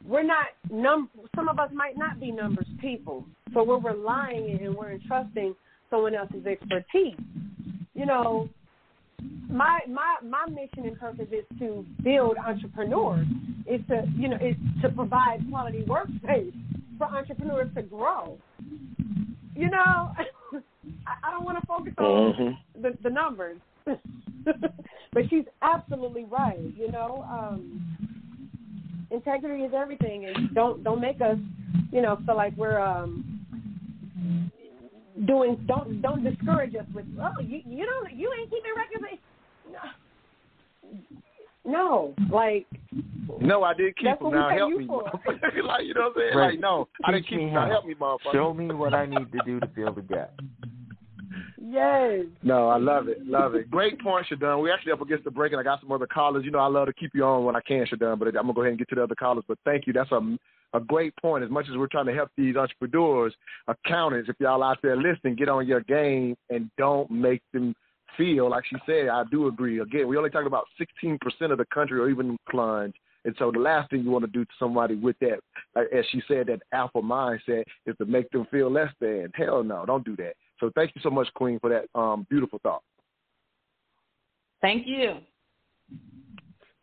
We're 0.05 0.23
not 0.23 0.47
num. 0.69 1.09
Some 1.35 1.49
of 1.49 1.59
us 1.59 1.69
might 1.73 1.97
not 1.97 2.19
be 2.19 2.31
numbers 2.31 2.67
people, 2.79 3.25
so 3.53 3.63
we're 3.63 3.79
relying 3.79 4.59
and 4.63 4.75
we're 4.75 4.91
entrusting 4.91 5.55
someone 5.89 6.15
else's 6.15 6.45
expertise. 6.45 7.17
You 7.93 8.05
know, 8.05 8.49
my 9.49 9.79
my 9.89 10.15
my 10.23 10.45
mission 10.49 10.85
and 10.85 10.99
purpose 10.99 11.27
is 11.31 11.45
to 11.59 11.85
build 12.03 12.37
entrepreneurs. 12.37 13.27
Is 13.69 13.81
to 13.89 14.03
you 14.15 14.29
know 14.29 14.37
is 14.37 14.55
to 14.81 14.89
provide 14.89 15.39
quality 15.49 15.83
workspace 15.87 16.53
for 16.97 17.05
entrepreneurs 17.05 17.69
to 17.75 17.81
grow. 17.81 18.37
You 19.55 19.69
know, 19.69 20.11
I, 21.05 21.13
I 21.23 21.31
don't 21.31 21.43
want 21.43 21.59
to 21.59 21.65
focus 21.65 21.93
on 21.97 22.33
Mhm. 22.33 22.57
the 22.81 22.97
the 23.03 23.09
numbers, 23.09 23.57
but 23.85 25.29
she's 25.29 25.45
absolutely 25.61 26.25
right. 26.25 26.59
You 26.77 26.91
know, 26.91 27.25
um, 27.29 27.81
integrity 29.11 29.63
is 29.63 29.73
everything, 29.75 30.25
and 30.25 30.53
don't 30.53 30.83
don't 30.83 31.01
make 31.01 31.21
us, 31.21 31.37
you 31.91 32.01
know, 32.01 32.17
feel 32.25 32.35
like 32.35 32.55
we're 32.57 32.79
um 32.79 33.41
doing. 35.25 35.63
Don't 35.67 36.01
don't 36.01 36.23
discourage 36.23 36.75
us 36.75 36.85
with. 36.93 37.05
Oh, 37.21 37.41
you 37.41 37.61
you 37.65 37.85
don't 37.85 38.13
you 38.13 38.33
ain't 38.39 38.49
keeping 38.49 38.71
records. 38.75 39.21
No, 39.71 39.79
no, 41.67 42.13
like 42.31 42.65
No, 43.41 43.63
I 43.63 43.73
did 43.73 43.95
keep 43.97 44.05
That's 44.05 44.21
them. 44.21 44.31
Now 44.31 44.49
help 44.49 44.69
you 44.71 44.79
me. 44.79 44.87
like 45.63 45.85
you 45.85 45.93
know 45.93 46.01
what 46.01 46.07
I'm 46.07 46.13
saying? 46.15 46.37
Right. 46.37 46.51
Like 46.51 46.59
no, 46.59 46.87
I 47.03 47.11
didn't 47.11 47.27
keep 47.27 47.39
them. 47.39 47.53
Now 47.53 47.67
help 47.67 47.85
me, 47.85 47.95
motherfucker. 47.95 48.31
Show 48.31 48.53
me 48.53 48.73
what 48.73 48.93
I 48.93 49.05
need 49.05 49.31
to 49.31 49.39
do 49.45 49.59
to 49.59 49.67
fill 49.75 49.93
the 49.93 50.01
gap. 50.01 50.33
Yes. 51.67 52.25
No, 52.43 52.69
I 52.69 52.77
love 52.77 53.07
it, 53.07 53.25
love 53.25 53.55
it. 53.55 53.69
Great 53.69 53.99
point, 53.99 54.25
Shadun. 54.29 54.61
We're 54.61 54.73
actually 54.73 54.91
up 54.91 55.01
against 55.01 55.23
the 55.23 55.31
break, 55.31 55.51
and 55.51 55.59
I 55.59 55.63
got 55.63 55.81
some 55.81 55.91
other 55.91 56.07
callers. 56.07 56.45
You 56.45 56.51
know, 56.51 56.59
I 56.59 56.67
love 56.67 56.87
to 56.87 56.93
keep 56.93 57.11
you 57.13 57.23
on 57.23 57.43
when 57.43 57.55
I 57.55 57.61
can, 57.61 57.85
Shadun, 57.85 58.19
but 58.19 58.27
I'm 58.27 58.33
gonna 58.33 58.53
go 58.53 58.61
ahead 58.61 58.71
and 58.71 58.79
get 58.79 58.89
to 58.89 58.95
the 58.95 59.03
other 59.03 59.15
callers. 59.15 59.43
But 59.47 59.57
thank 59.65 59.87
you. 59.87 59.93
That's 59.93 60.11
a 60.11 60.37
a 60.73 60.79
great 60.79 61.15
point. 61.17 61.43
As 61.43 61.49
much 61.49 61.65
as 61.69 61.77
we're 61.77 61.87
trying 61.87 62.05
to 62.07 62.13
help 62.13 62.29
these 62.37 62.55
entrepreneurs, 62.55 63.33
accountants, 63.67 64.29
if 64.29 64.35
y'all 64.39 64.63
out 64.63 64.79
there 64.81 64.97
listening, 64.97 65.35
get 65.35 65.49
on 65.49 65.67
your 65.67 65.81
game 65.81 66.35
and 66.49 66.69
don't 66.77 67.09
make 67.09 67.41
them 67.53 67.73
feel 68.17 68.49
like 68.49 68.65
she 68.65 68.75
said. 68.85 69.09
I 69.09 69.23
do 69.31 69.47
agree. 69.47 69.79
Again, 69.79 70.07
we 70.07 70.17
only 70.17 70.29
talking 70.29 70.47
about 70.47 70.65
16% 70.79 71.19
of 71.51 71.57
the 71.57 71.65
country 71.73 71.99
or 71.99 72.09
even 72.09 72.37
plunge. 72.49 72.95
And 73.25 73.35
so 73.37 73.51
the 73.51 73.59
last 73.59 73.89
thing 73.89 74.03
you 74.03 74.11
want 74.11 74.25
to 74.25 74.31
do 74.31 74.45
to 74.45 74.51
somebody 74.57 74.95
with 74.95 75.17
that, 75.19 75.39
as 75.75 76.05
she 76.11 76.21
said, 76.27 76.47
that 76.47 76.61
alpha 76.71 77.01
mindset 77.01 77.63
is 77.85 77.95
to 77.97 78.05
make 78.05 78.29
them 78.31 78.47
feel 78.49 78.71
less 78.71 78.91
than. 79.01 79.31
Hell 79.35 79.63
no, 79.63 79.85
don't 79.85 80.05
do 80.05 80.15
that. 80.17 80.33
So 80.59 80.71
thank 80.75 80.91
you 80.95 81.01
so 81.01 81.09
much, 81.09 81.27
Queen, 81.35 81.59
for 81.59 81.69
that 81.69 81.99
um, 81.99 82.25
beautiful 82.29 82.59
thought. 82.63 82.81
Thank 84.61 84.87
you. 84.87 85.17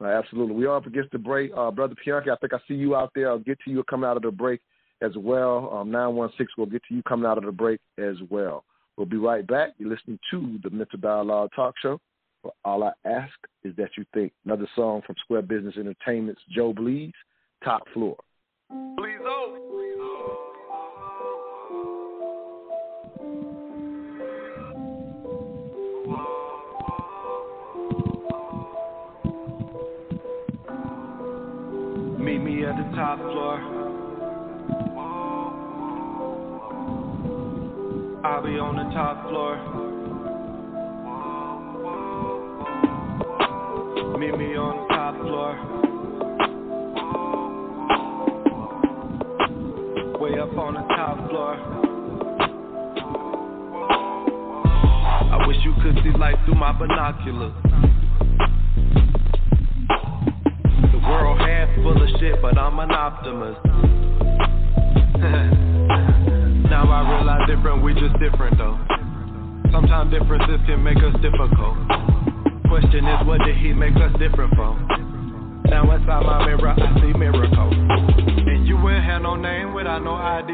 Uh, 0.00 0.06
absolutely. 0.06 0.54
We 0.54 0.66
are 0.66 0.76
up 0.76 0.86
against 0.86 1.12
the 1.12 1.18
break. 1.18 1.50
Uh, 1.56 1.70
Brother 1.70 1.94
Pianki, 2.06 2.28
I 2.28 2.36
think 2.36 2.52
I 2.52 2.58
see 2.68 2.74
you 2.74 2.94
out 2.94 3.10
there. 3.14 3.30
I'll 3.30 3.38
get 3.38 3.58
to 3.64 3.70
you 3.70 3.82
coming 3.84 4.08
out 4.08 4.16
of 4.16 4.22
the 4.22 4.30
break 4.30 4.60
as 5.02 5.12
well. 5.16 5.70
Um, 5.72 5.90
916 5.90 6.46
will 6.56 6.66
get 6.66 6.82
to 6.88 6.94
you 6.94 7.02
coming 7.02 7.26
out 7.26 7.38
of 7.38 7.44
the 7.44 7.52
break 7.52 7.80
as 7.98 8.16
well. 8.30 8.64
We'll 8.96 9.06
be 9.06 9.16
right 9.16 9.46
back. 9.46 9.70
You're 9.78 9.90
listening 9.90 10.18
to 10.30 10.58
the 10.62 10.70
Mental 10.70 10.98
Dialogue 10.98 11.50
Talk 11.54 11.74
Show. 11.80 12.00
All 12.64 12.84
I 12.84 12.92
ask 13.08 13.32
is 13.64 13.74
that 13.76 13.90
you 13.96 14.04
think. 14.12 14.32
Another 14.44 14.68
song 14.76 15.02
from 15.06 15.16
Square 15.24 15.42
Business 15.42 15.76
Entertainment's 15.76 16.42
Joe 16.54 16.72
Blees, 16.74 17.12
Top 17.64 17.82
Floor. 17.92 18.16
Please, 18.70 19.18
I'll 38.34 38.42
be 38.42 38.58
on 38.58 38.74
the 38.74 38.82
top 38.92 39.28
floor. 39.28 39.56
Meet 44.18 44.36
me 44.36 44.56
on 44.56 44.76
the 44.76 44.88
top 44.92 45.14
floor. 45.22 45.54
Way 50.18 50.40
up 50.40 50.58
on 50.58 50.74
the 50.74 50.80
top 50.96 51.30
floor. 51.30 51.54
I 55.30 55.46
wish 55.46 55.58
you 55.62 55.72
could 55.84 56.02
see 56.02 56.10
life 56.18 56.34
through 56.44 56.56
my 56.56 56.72
binoculars. 56.76 57.54
The 60.90 60.98
world 61.06 61.38
half 61.38 61.72
full 61.76 62.02
of 62.02 62.08
shit, 62.18 62.42
but 62.42 62.58
I'm 62.58 62.80
an 62.80 62.90
optimist. 62.90 63.60
now 66.74 66.90
I 66.90 67.06
realize 67.06 67.46
different, 67.46 67.84
we 67.84 67.94
just 67.94 68.18
different 68.18 68.58
though. 68.58 68.74
Sometimes 69.70 70.10
differences 70.10 70.58
can 70.66 70.82
make 70.82 70.98
us 70.98 71.14
difficult. 71.22 71.78
Question 72.66 73.06
is, 73.06 73.26
what 73.28 73.38
did 73.46 73.56
he 73.58 73.72
make 73.72 73.94
us 73.94 74.10
different 74.18 74.52
from? 74.58 75.62
Now 75.70 75.86
inside 75.94 76.26
my 76.26 76.44
mirror, 76.44 76.74
I 76.74 77.00
see 77.00 77.14
miracles. 77.14 77.74
And 77.78 78.66
you 78.66 78.74
ain't 78.90 79.04
have 79.04 79.22
no 79.22 79.36
name 79.36 79.72
without 79.72 80.02
no 80.02 80.14
ID. 80.14 80.50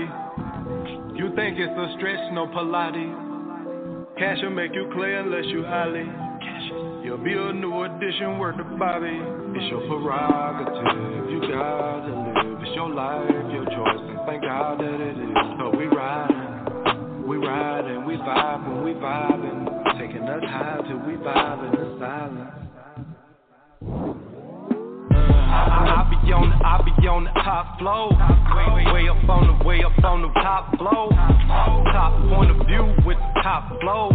You 1.17 1.33
think 1.35 1.57
it's 1.57 1.73
a 1.73 1.97
stretch, 1.97 2.21
no 2.35 2.49
Pilates. 2.49 4.19
Cash 4.19 4.43
will 4.43 4.51
make 4.51 4.75
you 4.75 4.91
clear 4.93 5.21
unless 5.21 5.47
you 5.47 5.65
highly. 5.65 6.05
You'll 7.03 7.25
be 7.25 7.33
a 7.33 7.51
new 7.55 7.85
addition 7.85 8.39
worth 8.39 8.59
the 8.59 8.65
body. 8.77 9.09
It's 9.57 9.71
your 9.73 9.81
prerogative. 9.89 11.31
You 11.33 11.41
gotta 11.49 12.13
live. 12.13 12.61
It's 12.61 12.77
your 12.77 12.91
life, 12.91 13.25
your 13.55 13.65
choice, 13.65 14.05
and 14.05 14.21
thank 14.27 14.43
God 14.43 14.81
that 14.81 15.01
it 15.01 15.17
is. 15.17 15.50
Vibing, 19.01 19.65
taking 19.99 20.23
us 20.29 20.45
high 20.45 20.81
till 20.87 20.99
we 21.09 21.15
vibe 21.17 21.65
in 21.65 21.73
the 21.73 21.97
silence. 21.99 22.53
Uh, 25.11 25.17
I, 25.17 26.05
I 26.05 26.11
be 26.11 26.33
on, 26.33 26.53
I 26.63 26.79
be 26.85 27.09
on 27.09 27.25
the 27.25 27.33
top 27.41 27.79
floor, 27.81 28.13
way, 28.13 28.93
way 28.93 29.09
up 29.09 29.25
on 29.29 29.49
the, 29.49 29.65
way 29.65 29.83
up 29.83 29.97
on 30.05 30.23
the 30.23 30.29
top 30.41 30.77
floor, 30.77 31.09
top 31.91 32.13
point 32.29 32.51
of 32.53 32.67
view 32.69 32.95
with 33.07 33.17
the 33.17 33.41
top 33.43 33.81
flow. 33.81 34.13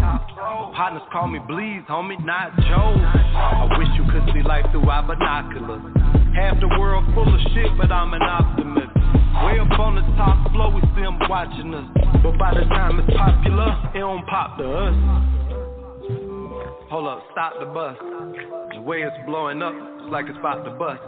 Partners 0.76 1.03
call 1.12 1.28
me 1.28 1.40
Bleeze, 1.48 1.84
homie, 1.90 2.24
not 2.24 2.56
Joe. 2.70 2.94
I 2.95 3.66
wish 3.78 3.90
you 3.98 4.06
could 4.12 4.30
see 4.34 4.44
life 4.44 4.66
through 4.72 4.88
our 4.88 5.03
binoculars. 5.03 5.82
Half 6.36 6.60
the 6.60 6.70
world 6.80 7.06
full 7.16 7.28
of 7.28 7.41
shit, 7.53 7.72
but 7.78 7.91
I'm 7.91 8.14
an 8.14 8.22
optimist. 8.22 8.74
Way 9.44 9.60
up 9.60 9.80
on 9.80 9.95
the 9.95 10.02
top 10.16 10.52
floor, 10.52 10.72
we 10.72 10.82
see 10.95 11.02
them 11.02 11.20
watching 11.28 11.74
us. 11.74 11.90
But 12.24 12.38
by 12.38 12.53
the 12.53 12.66
time 12.72 12.99
it's 12.99 13.18
popular, 13.18 13.91
it 13.94 13.99
don't 13.99 14.26
pop 14.28 14.57
to 14.57 14.64
us. 14.64 14.95
Hold 16.90 17.07
up, 17.07 17.24
stop 17.32 17.53
the 17.60 17.66
bus. 17.66 17.98
The 18.74 18.82
way 18.82 19.02
it's 19.02 19.16
blowing 19.26 19.62
up, 19.62 19.74
it's 19.76 20.12
like 20.12 20.26
it's 20.30 20.38
about 20.38 20.64
to 20.64 20.72
bust. 20.72 21.02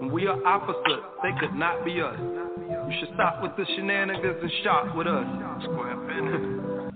And 0.00 0.12
we 0.12 0.26
are 0.26 0.44
opposite, 0.44 1.02
they 1.22 1.30
could 1.40 1.54
not 1.54 1.84
be 1.84 2.00
us. 2.02 2.18
You 2.18 2.94
should 3.00 3.14
stop 3.14 3.42
with 3.42 3.52
the 3.56 3.64
shenanigans 3.76 4.36
and 4.42 4.52
shop 4.62 4.94
with 4.94 5.06
us. 5.06 5.26
Square 5.64 5.96
business. 6.08 6.92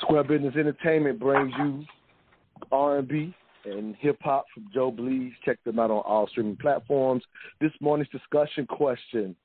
Square 0.00 0.24
Business 0.24 0.54
Entertainment 0.54 1.18
brings 1.18 1.52
you 1.58 1.84
R&B 2.70 3.34
and 3.64 3.96
hip 3.96 4.18
hop 4.20 4.46
from 4.52 4.68
Joe 4.72 4.90
Blees. 4.92 5.32
Check 5.44 5.58
them 5.64 5.78
out 5.78 5.90
on 5.90 6.02
all 6.06 6.28
streaming 6.28 6.56
platforms. 6.56 7.22
This 7.60 7.72
morning's 7.80 8.08
discussion 8.10 8.66
question: 8.66 9.36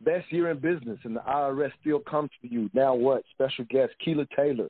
Best 0.00 0.30
year 0.32 0.50
in 0.50 0.58
business, 0.58 0.98
and 1.04 1.16
the 1.16 1.20
IRS 1.20 1.72
still 1.80 2.00
comes 2.00 2.30
for 2.40 2.46
you. 2.46 2.70
Now 2.72 2.94
what? 2.94 3.22
Special 3.32 3.64
guest 3.68 3.92
Keela 4.04 4.26
Taylor, 4.36 4.68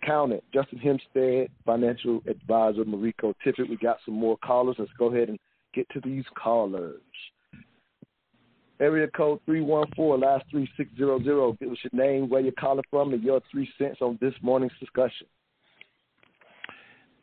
accountant 0.00 0.44
Justin 0.52 0.78
Hempstead, 0.78 1.48
financial 1.64 2.22
advisor 2.28 2.84
Mariko 2.84 3.34
Tippett. 3.44 3.68
We 3.68 3.76
got 3.76 3.98
some 4.04 4.14
more 4.14 4.38
callers. 4.38 4.76
Let's 4.78 4.90
go 4.98 5.06
ahead 5.12 5.28
and 5.28 5.38
get 5.74 5.88
to 5.90 6.00
these 6.00 6.24
callers. 6.36 7.00
Area 8.80 9.08
code 9.08 9.40
314, 9.44 10.20
last 10.20 10.44
3600. 10.50 11.58
Give 11.58 11.70
us 11.70 11.76
your 11.82 12.02
name, 12.02 12.30
where 12.30 12.40
you're 12.40 12.52
calling 12.52 12.84
from, 12.88 13.12
and 13.12 13.22
your 13.22 13.42
three 13.52 13.68
cents 13.76 13.98
on 14.00 14.16
this 14.22 14.32
morning's 14.40 14.72
discussion. 14.80 15.26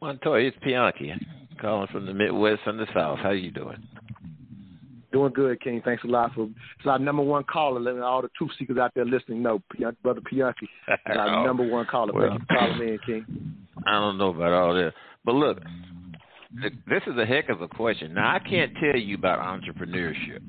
Montoya, 0.02 0.48
it's 0.48 0.58
Pianki, 0.58 1.12
calling 1.60 1.88
from 1.92 2.06
the 2.06 2.14
Midwest 2.14 2.62
and 2.66 2.80
the 2.80 2.86
South. 2.94 3.20
How 3.20 3.32
you 3.32 3.52
doing? 3.52 3.78
Doing 5.12 5.34
good, 5.34 5.62
King. 5.62 5.82
Thanks 5.84 6.04
a 6.04 6.08
lot 6.08 6.34
for 6.36 6.44
it's 6.44 6.86
our 6.86 7.00
number 7.00 7.24
one 7.24 7.44
caller. 7.46 7.80
Letting 7.80 8.04
all 8.04 8.22
the 8.22 8.30
truth 8.38 8.52
seekers 8.60 8.78
out 8.78 8.92
there 8.94 9.06
listening 9.06 9.42
know, 9.42 9.62
brother 10.04 10.22
Pianki 10.22 10.64
is 10.88 10.98
our 11.08 11.46
number 11.48 11.68
one 11.68 11.86
caller. 11.90 12.14
well. 12.14 12.30
Thank 12.30 12.42
you 12.42 12.46
for 12.48 12.56
calling 12.56 12.90
in, 12.90 13.00
King. 13.06 13.56
I 13.88 13.94
don't 13.94 14.18
know 14.18 14.30
about 14.30 14.54
all 14.54 14.74
that, 14.76 14.94
but 15.26 15.34
look, 15.36 15.60
this 16.62 17.02
is 17.08 17.18
a 17.18 17.26
heck 17.26 17.50
of 17.50 17.62
a 17.62 17.68
question. 17.68 18.14
Now, 18.14 18.36
I 18.36 18.40
can't 18.40 18.74
tell 18.80 19.00
you 19.00 19.16
about 19.16 19.40
entrepreneurship, 19.40 20.42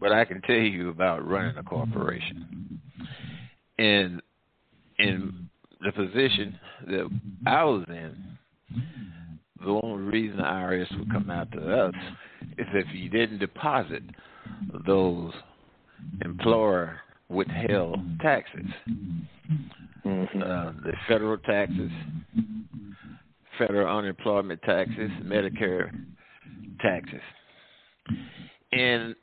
but 0.00 0.12
I 0.12 0.24
can 0.24 0.40
tell 0.42 0.56
you 0.56 0.88
about 0.88 1.26
running 1.26 1.56
a 1.56 1.62
corporation. 1.62 2.80
And 3.78 4.22
in 4.98 5.41
the 5.84 5.92
position 5.92 6.58
that 6.86 7.20
I 7.46 7.64
was 7.64 7.84
in, 7.88 8.16
the 9.60 9.80
only 9.82 10.02
reason 10.02 10.38
the 10.38 10.42
IRS 10.42 10.98
would 10.98 11.10
come 11.12 11.30
after 11.30 11.86
us 11.86 11.94
is 12.58 12.66
if 12.72 12.86
you 12.94 13.08
didn't 13.08 13.38
deposit 13.38 14.02
those 14.86 15.32
employer 16.24 17.00
withheld 17.28 18.00
taxes, 18.20 18.66
uh, 20.04 20.72
the 20.84 20.92
federal 21.08 21.38
taxes, 21.38 21.90
federal 23.58 23.98
unemployment 23.98 24.60
taxes, 24.62 25.10
Medicare 25.24 25.90
taxes, 26.80 27.20
and 28.72 29.14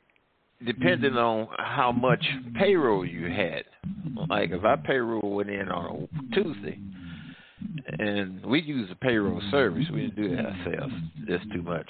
depending 0.64 1.16
on 1.16 1.48
how 1.58 1.92
much 1.92 2.24
payroll 2.58 3.04
you 3.04 3.26
had, 3.26 3.64
like 4.28 4.50
if 4.50 4.64
our 4.64 4.76
payroll 4.78 5.34
went 5.34 5.50
in 5.50 5.68
on 5.68 6.08
a 6.32 6.34
Tuesday 6.34 6.78
and 7.98 8.44
we 8.44 8.62
use 8.62 8.88
a 8.90 8.94
payroll 8.94 9.40
service. 9.50 9.86
We 9.92 10.02
didn't 10.02 10.16
do 10.16 10.34
it 10.34 10.38
ourselves. 10.38 10.94
Just 11.26 11.52
too 11.52 11.62
much. 11.62 11.86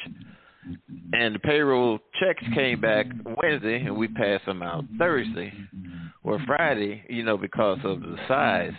And 1.13 1.35
the 1.35 1.39
payroll 1.39 1.99
checks 2.21 2.43
came 2.55 2.81
back 2.81 3.07
Wednesday, 3.43 3.81
and 3.81 3.97
we 3.97 4.09
passed 4.09 4.47
them 4.47 4.63
out 4.63 4.85
Thursday. 4.99 5.53
Well, 6.23 6.41
Friday, 6.47 7.05
you 7.09 7.25
know, 7.25 7.37
because 7.37 7.79
of 7.85 8.01
the 8.01 8.17
size, 8.29 8.75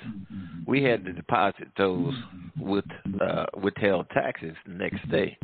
we 0.68 0.84
had 0.84 1.04
to 1.06 1.14
deposit 1.14 1.68
those 1.78 2.14
with 2.60 2.86
uh, 3.20 3.46
withheld 3.62 4.08
taxes 4.14 4.56
the 4.68 4.74
next 4.74 5.10
day. 5.10 5.38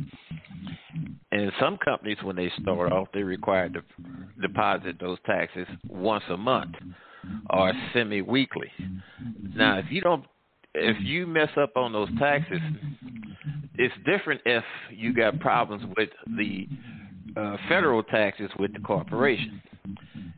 And 1.32 1.52
some 1.60 1.76
companies, 1.84 2.18
when 2.22 2.36
they 2.36 2.50
start 2.62 2.92
off, 2.92 3.08
they 3.12 3.22
require 3.22 3.68
to 3.68 3.82
deposit 4.40 4.96
those 5.00 5.18
taxes 5.26 5.66
once 5.88 6.24
a 6.30 6.36
month 6.36 6.74
or 7.50 7.72
semi-weekly. 7.92 8.70
Now, 9.54 9.78
if 9.78 9.86
you 9.90 10.00
don't, 10.00 10.24
if 10.74 10.96
you 11.00 11.26
mess 11.26 11.50
up 11.60 11.76
on 11.76 11.92
those 11.92 12.08
taxes, 12.18 12.60
it's 13.74 13.94
different 14.06 14.40
if 14.44 14.64
you 14.90 15.14
got 15.14 15.38
problems 15.40 15.84
with 15.96 16.10
the 16.36 16.68
uh, 17.36 17.56
federal 17.68 18.02
taxes 18.02 18.50
with 18.58 18.72
the 18.72 18.80
corporation. 18.80 19.62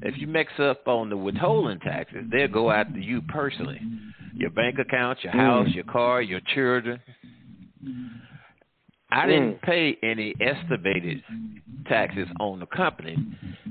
If 0.02 0.18
you 0.18 0.26
mix 0.26 0.52
up 0.58 0.86
on 0.88 1.10
the 1.10 1.16
withholding 1.16 1.80
taxes, 1.80 2.24
they'll 2.32 2.48
go 2.48 2.70
after 2.70 2.98
you 2.98 3.20
personally. 3.22 3.80
Your 4.34 4.50
bank 4.50 4.78
account, 4.78 5.18
your 5.22 5.32
house, 5.32 5.68
your 5.74 5.84
car, 5.84 6.22
your 6.22 6.40
children. 6.54 7.00
I 9.12 9.26
didn't 9.26 9.60
pay 9.62 9.96
any 10.02 10.34
estimated 10.40 11.22
taxes 11.88 12.28
on 12.38 12.60
the 12.60 12.66
company 12.66 13.16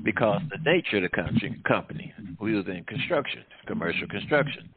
because 0.04 0.42
the 0.50 0.58
nature 0.70 0.98
of 0.98 1.02
the 1.04 1.08
country, 1.08 1.60
company, 1.66 2.12
we 2.40 2.54
was 2.54 2.66
in 2.66 2.84
construction, 2.84 3.42
commercial 3.66 4.06
construction, 4.08 4.68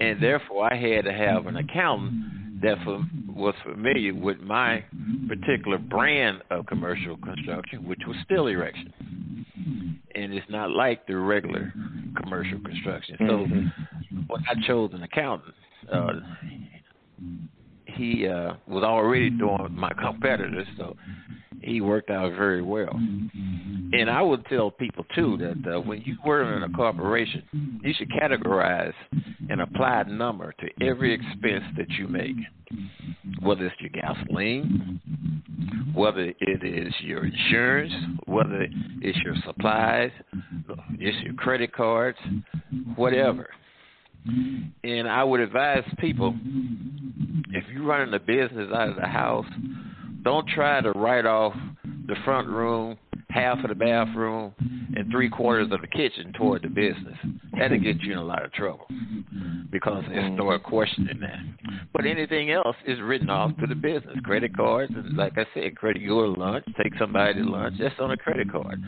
and 0.00 0.22
therefore 0.22 0.72
I 0.72 0.76
had 0.76 1.04
to 1.04 1.12
have 1.12 1.46
an 1.46 1.56
accountant 1.56 2.60
that 2.62 2.78
for, 2.84 3.04
was 3.34 3.54
familiar 3.64 4.14
with 4.14 4.38
my 4.40 4.84
particular 5.28 5.78
brand 5.78 6.42
of 6.50 6.66
commercial 6.66 7.16
construction, 7.18 7.86
which 7.86 8.00
was 8.06 8.16
steel 8.24 8.46
erection, 8.46 9.46
and 10.14 10.32
it's 10.32 10.46
not 10.48 10.70
like 10.70 11.06
the 11.06 11.16
regular 11.16 11.72
commercial 12.22 12.58
construction. 12.60 13.16
So 13.20 13.46
Mm-hmm. 14.12 14.20
when 14.26 14.42
I 14.48 14.66
chose 14.66 14.90
an 14.92 15.02
accountant, 15.02 15.54
uh, 15.92 16.12
he 17.94 18.26
uh, 18.26 18.54
was 18.66 18.84
already 18.84 19.30
doing 19.30 19.68
my 19.72 19.92
competitors, 19.92 20.66
so 20.76 20.96
he 21.62 21.80
worked 21.80 22.10
out 22.10 22.32
very 22.32 22.62
well. 22.62 22.92
And 22.94 24.10
I 24.10 24.20
would 24.22 24.44
tell 24.46 24.70
people 24.70 25.04
too 25.14 25.36
that 25.38 25.74
uh, 25.76 25.80
when 25.80 26.02
you 26.02 26.16
work 26.24 26.56
in 26.56 26.62
a 26.62 26.68
corporation, 26.70 27.80
you 27.82 27.94
should 27.96 28.10
categorize 28.10 28.94
and 29.48 29.60
apply 29.60 30.02
a 30.02 30.10
number 30.10 30.52
to 30.60 30.86
every 30.86 31.14
expense 31.14 31.64
that 31.76 31.90
you 31.90 32.08
make, 32.08 32.36
whether 33.40 33.66
it's 33.66 33.76
your 33.80 33.90
gasoline, 33.90 35.00
whether 35.94 36.32
it 36.40 36.64
is 36.64 36.92
your 37.00 37.26
insurance, 37.26 37.92
whether 38.26 38.66
it's 39.00 39.18
your 39.18 39.36
supplies, 39.44 40.10
it's 40.98 41.22
your 41.22 41.34
credit 41.34 41.72
cards, 41.72 42.18
whatever. 42.96 43.48
And 44.84 45.08
I 45.08 45.24
would 45.24 45.40
advise 45.40 45.84
people 45.98 46.34
if 47.52 47.64
you're 47.72 47.84
running 47.84 48.14
a 48.14 48.20
business 48.20 48.68
out 48.74 48.88
of 48.88 48.96
the 48.96 49.06
house, 49.06 49.46
don't 50.22 50.46
try 50.48 50.80
to 50.80 50.92
write 50.92 51.26
off 51.26 51.54
the 52.06 52.16
front 52.24 52.48
room, 52.48 52.96
half 53.28 53.58
of 53.58 53.68
the 53.68 53.74
bathroom, 53.74 54.52
and 54.94 55.10
three 55.10 55.28
quarters 55.28 55.68
of 55.72 55.80
the 55.80 55.86
kitchen 55.86 56.32
toward 56.36 56.62
the 56.62 56.68
business. 56.68 57.16
That'll 57.58 57.78
get 57.78 58.00
you 58.02 58.12
in 58.12 58.18
a 58.18 58.24
lot 58.24 58.44
of 58.44 58.52
trouble 58.52 58.86
because 59.70 60.04
they 60.08 60.34
start 60.34 60.62
questioning 60.62 61.18
that. 61.20 61.40
But 61.92 62.06
anything 62.06 62.50
else 62.50 62.76
is 62.86 63.00
written 63.00 63.30
off 63.30 63.56
to 63.60 63.66
the 63.66 63.74
business. 63.74 64.16
Credit 64.24 64.54
cards, 64.54 64.92
and 64.94 65.16
like 65.16 65.36
I 65.36 65.46
said, 65.54 65.76
credit 65.76 66.02
your 66.02 66.28
lunch, 66.28 66.64
take 66.82 66.92
somebody 66.98 67.34
to 67.34 67.48
lunch. 67.48 67.76
That's 67.78 67.94
on 67.98 68.10
a 68.10 68.16
credit 68.16 68.50
card 68.50 68.80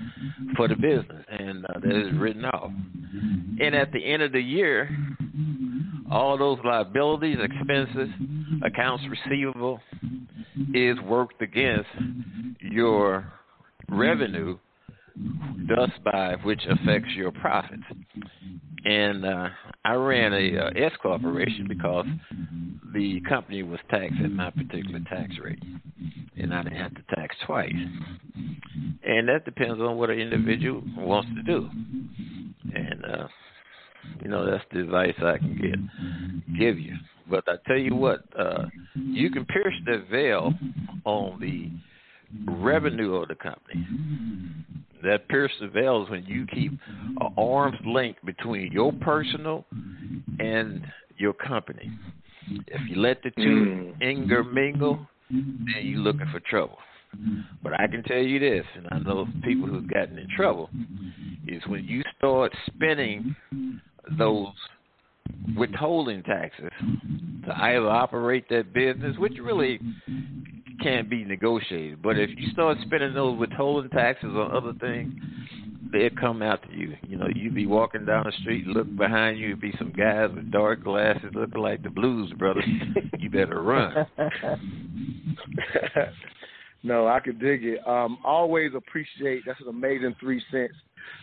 for 0.57 0.69
the 0.69 0.77
business, 0.77 1.25
and 1.29 1.65
uh, 1.65 1.81
that 1.83 2.07
is 2.07 2.19
written 2.19 2.45
off. 2.45 2.71
And 3.61 3.75
at 3.75 3.93
the 3.93 4.05
end 4.05 4.23
of 4.23 4.33
the 4.33 4.41
year, 4.41 4.91
all 6.11 6.37
those 6.37 6.59
liabilities, 6.65 7.39
expenses, 7.41 8.09
accounts 8.65 9.05
receivable 9.09 9.81
is 10.73 10.99
worked 11.01 11.41
against 11.43 11.89
your 12.61 13.33
revenue, 13.89 14.59
thus 15.69 15.91
by 16.05 16.37
which 16.43 16.63
affects 16.69 17.11
your 17.15 17.33
profits. 17.33 17.83
And 18.85 19.25
uh, 19.25 19.49
I 19.85 19.95
ran 19.95 20.35
a 20.35 20.59
uh, 20.59 20.71
S 20.77 20.93
corporation 21.01 21.67
because 21.67 22.07
the 22.93 23.21
company 23.27 23.63
was 23.63 23.81
taxed 23.91 24.21
at 24.23 24.31
my 24.31 24.51
particular 24.51 25.01
tax 25.09 25.33
rate, 25.43 25.63
and 26.37 26.53
I 26.53 26.63
didn't 26.63 26.79
have 26.79 26.95
to 26.95 27.03
tax 27.15 27.35
twice. 27.47 27.73
And 29.05 29.29
that 29.29 29.47
depends 29.47 29.81
on 29.81 29.97
what 29.97 30.11
an 30.11 30.19
individual 30.19 30.83
wants 30.99 31.31
to 31.35 31.43
do. 31.43 31.71
And 32.75 33.05
uh, 33.05 33.27
you 34.23 34.29
know 34.29 34.49
that's 34.51 34.65
the 34.73 34.81
advice 34.81 35.15
I 35.19 35.39
can 35.39 35.57
get 35.57 36.59
give 36.59 36.79
you. 36.79 36.95
But 37.29 37.45
I 37.49 37.55
tell 37.67 37.79
you 37.79 37.95
what, 37.95 38.25
uh, 38.39 38.67
you 38.95 39.31
can 39.31 39.45
pierce 39.47 39.75
the 39.87 40.05
veil 40.11 40.53
on 41.05 41.41
the 41.41 41.71
revenue 42.53 43.15
of 43.15 43.29
the 43.29 43.35
company. 43.35 43.87
That 45.03 45.29
pierce 45.29 45.53
the 45.61 45.69
veil 45.69 46.05
is 46.05 46.11
when 46.11 46.25
you 46.25 46.47
keep 46.53 46.73
an 47.21 47.35
arm's 47.39 47.79
length 47.87 48.21
between 48.25 48.73
your 48.73 48.93
personal 48.93 49.65
and 50.39 50.85
your 51.17 51.33
company. 51.33 51.91
If 52.49 52.81
you 52.89 52.97
let 52.97 53.23
the 53.23 53.31
two 53.31 53.95
intermingle, 54.01 55.07
then 55.31 55.81
you're 55.83 56.01
looking 56.01 56.27
for 56.31 56.41
trouble. 56.41 56.79
But 57.63 57.79
I 57.79 57.87
can 57.87 58.03
tell 58.03 58.19
you 58.19 58.39
this, 58.39 58.65
and 58.77 58.89
I 58.91 58.99
know 58.99 59.27
people 59.45 59.69
who've 59.69 59.89
gotten 59.89 60.19
in 60.19 60.29
trouble, 60.37 60.69
is 61.47 61.63
when 61.67 61.85
you 61.85 62.03
start 62.19 62.53
spending 62.67 63.37
those 64.19 64.49
withholding 65.57 66.23
taxes 66.23 66.71
to 67.47 67.63
either 67.63 67.89
operate 67.89 68.49
that 68.51 68.73
business, 68.73 69.17
which 69.19 69.35
really 69.41 69.81
can't 70.83 71.09
be 71.09 71.25
negotiated. 71.25 72.03
But 72.03 72.19
if 72.19 72.31
you 72.37 72.51
start 72.53 72.79
spending 72.85 73.15
those 73.15 73.39
withholding 73.39 73.91
taxes 73.91 74.33
on 74.35 74.55
other 74.55 74.73
things, 74.81 75.15
they'll 75.93 76.11
come 76.21 76.43
after 76.43 76.71
you. 76.73 76.97
You 77.07 77.17
know, 77.17 77.29
you'd 77.35 77.55
be 77.55 77.67
walking 77.67 78.05
down 78.05 78.25
the 78.25 78.33
street, 78.41 78.67
look 78.67 78.95
behind 78.97 79.39
you, 79.39 79.57
be 79.57 79.73
some 79.79 79.93
guys 79.93 80.31
with 80.35 80.51
dark 80.51 80.85
glasses 80.85 81.31
looking 81.35 81.63
like 81.63 81.83
the 81.83 81.91
Blues 81.91 82.33
Brothers. 82.39 82.65
you 83.19 83.31
better 83.31 83.63
run. 83.63 84.07
no, 86.83 87.07
I 87.07 87.21
could 87.21 87.41
dig 87.41 87.65
it. 87.65 87.87
Um, 87.87 88.19
always 88.25 88.73
appreciate. 88.75 89.43
That's 89.47 89.61
an 89.61 89.69
amazing 89.69 90.17
three 90.21 90.43
cents. 90.51 90.75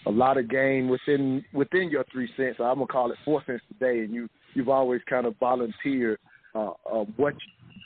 A 0.06 0.12
lot 0.12 0.38
of 0.38 0.50
game 0.50 0.90
within 0.90 1.44
within 1.54 1.90
your 1.90 2.06
three 2.12 2.30
cents. 2.38 2.58
I'm 2.60 2.76
gonna 2.76 2.88
call 2.88 3.12
it 3.12 3.18
four 3.24 3.44
cents 3.46 3.64
today, 3.68 4.00
and 4.04 4.14
you 4.14 4.30
you've 4.54 4.70
always 4.70 5.02
kind 5.10 5.26
of 5.26 5.36
volunteered 5.40 6.20
uh, 6.56 6.72
uh, 6.92 7.06
what 7.18 7.34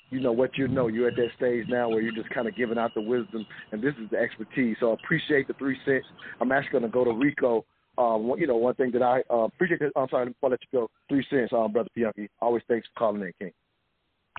you 0.09 0.19
know 0.19 0.31
what 0.31 0.57
you 0.57 0.67
know. 0.67 0.88
You're 0.88 1.09
at 1.09 1.15
that 1.15 1.30
stage 1.38 1.65
now 1.67 1.89
where 1.89 2.01
you're 2.01 2.15
just 2.15 2.30
kind 2.30 2.47
of 2.47 2.55
giving 2.55 2.77
out 2.77 2.93
the 2.93 3.01
wisdom, 3.01 3.45
and 3.72 3.81
this 3.81 3.93
is 4.01 4.09
the 4.11 4.17
expertise. 4.17 4.77
So 4.80 4.91
I 4.91 4.93
appreciate 4.93 5.47
the 5.47 5.53
three 5.55 5.77
cents. 5.85 6.05
I'm 6.39 6.51
actually 6.51 6.80
gonna 6.80 6.91
go 6.91 7.03
to 7.03 7.11
Rico. 7.11 7.65
Um, 7.97 8.34
you 8.38 8.45
know, 8.45 8.57
one 8.57 8.76
thing 8.76 8.91
that 8.91 9.01
I 9.01 9.23
uh, 9.34 9.43
appreciate. 9.43 9.81
I'm 9.95 10.09
sorry, 10.09 10.27
before 10.27 10.49
I 10.49 10.51
let 10.51 10.59
you 10.61 10.80
go, 10.80 10.89
three 11.07 11.26
cents, 11.30 11.51
um, 11.53 11.72
brother 11.72 11.89
Pianki. 11.97 12.27
Always 12.41 12.63
thanks 12.67 12.88
for 12.93 12.99
calling 12.99 13.22
in, 13.22 13.31
King. 13.39 13.51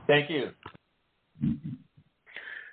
Thank 0.07 0.31
you. 0.31 0.51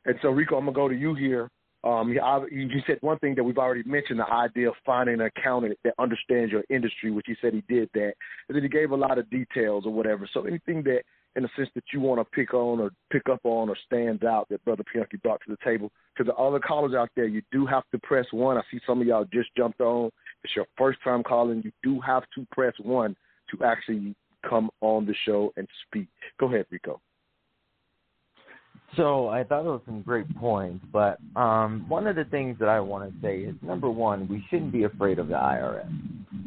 And 0.06 0.16
so, 0.22 0.30
Rico, 0.30 0.58
I'm 0.58 0.66
gonna 0.66 0.76
go 0.76 0.88
to 0.88 0.96
you 0.96 1.16
here. 1.16 1.50
Um, 1.84 2.12
you 2.12 2.82
said 2.88 2.98
one 3.02 3.20
thing 3.20 3.36
that 3.36 3.44
we've 3.44 3.58
already 3.58 3.84
mentioned: 3.84 4.20
the 4.20 4.32
idea 4.32 4.70
of 4.70 4.76
finding 4.86 5.20
an 5.20 5.30
accountant 5.36 5.78
that 5.84 5.94
understands 6.00 6.52
your 6.52 6.64
industry, 6.70 7.12
which 7.12 7.26
he 7.28 7.36
said 7.42 7.54
he 7.54 7.64
did 7.68 7.90
that, 7.94 8.14
and 8.48 8.56
then 8.56 8.64
he 8.64 8.70
gave 8.70 8.92
a 8.92 8.96
lot 8.96 9.18
of 9.18 9.30
details 9.30 9.86
or 9.86 9.92
whatever. 9.92 10.28
So, 10.34 10.46
anything 10.46 10.84
that, 10.84 11.02
in 11.36 11.44
a 11.44 11.50
sense, 11.58 11.70
that 11.76 11.84
you 11.92 12.00
want 12.00 12.22
to 12.22 12.36
pick 12.36 12.54
on 12.54 12.80
or 12.80 12.92
pick 13.12 13.28
up 13.30 13.42
on 13.44 13.68
or 13.68 13.76
stands 13.86 14.24
out 14.24 14.48
that 14.50 14.64
Brother 14.64 14.84
Pianki 14.84 15.22
brought 15.22 15.42
to 15.46 15.52
the 15.52 15.58
table. 15.64 15.92
To 16.18 16.24
the 16.24 16.34
other 16.36 16.60
callers 16.60 16.94
out 16.94 17.10
there, 17.18 17.28
you 17.28 17.42
do 17.52 17.66
have 17.66 17.84
to 17.92 18.00
press 18.00 18.26
one. 18.32 18.58
I 18.58 18.62
see 18.72 18.80
some 18.88 19.02
of 19.02 19.08
y'all 19.08 19.26
just 19.34 19.50
jumped 19.58 19.82
on. 19.82 20.10
It's 20.46 20.56
your 20.56 20.68
first 20.78 21.00
time 21.04 21.22
calling. 21.22 21.64
You 21.66 21.72
do 21.84 22.00
have 22.00 22.24
to 22.36 22.48
press 22.52 22.74
one 22.82 23.16
to 23.52 23.66
actually 23.66 24.16
come 24.48 24.70
on 24.82 25.06
the 25.06 25.16
show 25.26 25.52
and 25.58 25.68
speak. 25.88 26.08
Go 26.40 26.48
ahead, 26.48 26.66
Rico. 26.70 27.02
So 28.96 29.28
I 29.28 29.44
thought 29.44 29.62
it 29.62 29.70
was 29.70 29.82
some 29.86 30.02
great 30.02 30.28
points, 30.38 30.86
but 30.92 31.18
um, 31.36 31.86
one 31.88 32.06
of 32.06 32.16
the 32.16 32.26
things 32.26 32.58
that 32.60 32.70
I 32.70 32.80
want 32.80 33.12
to 33.12 33.22
say 33.22 33.40
is 33.40 33.56
number 33.64 33.90
one, 33.90 34.28
we 34.28 34.44
shouldn't 34.50 34.72
be 34.72 34.84
afraid 34.84 35.18
of 35.18 35.30
the 35.30 35.34
IRS. 35.34 35.90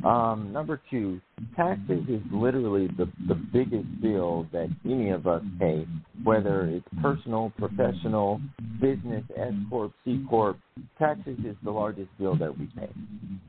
Um, 0.05 0.53
number 0.53 0.81
two, 0.89 1.21
taxes 1.57 2.05
is 2.09 2.21
literally 2.33 2.89
the 2.97 3.11
the 3.27 3.35
biggest 3.35 3.87
bill 4.01 4.47
that 4.53 4.69
any 4.85 5.11
of 5.11 5.27
us 5.27 5.43
pay, 5.59 5.87
whether 6.23 6.67
it's 6.67 6.87
personal, 7.03 7.53
professional, 7.59 8.41
business, 8.81 9.25
S 9.37 9.53
corp, 9.69 9.93
C 10.05 10.25
corp. 10.29 10.59
Taxes 10.99 11.39
is 11.45 11.57
the 11.65 11.71
largest 11.71 12.09
bill 12.19 12.37
that 12.37 12.57
we 12.57 12.67
pay. 12.79 12.89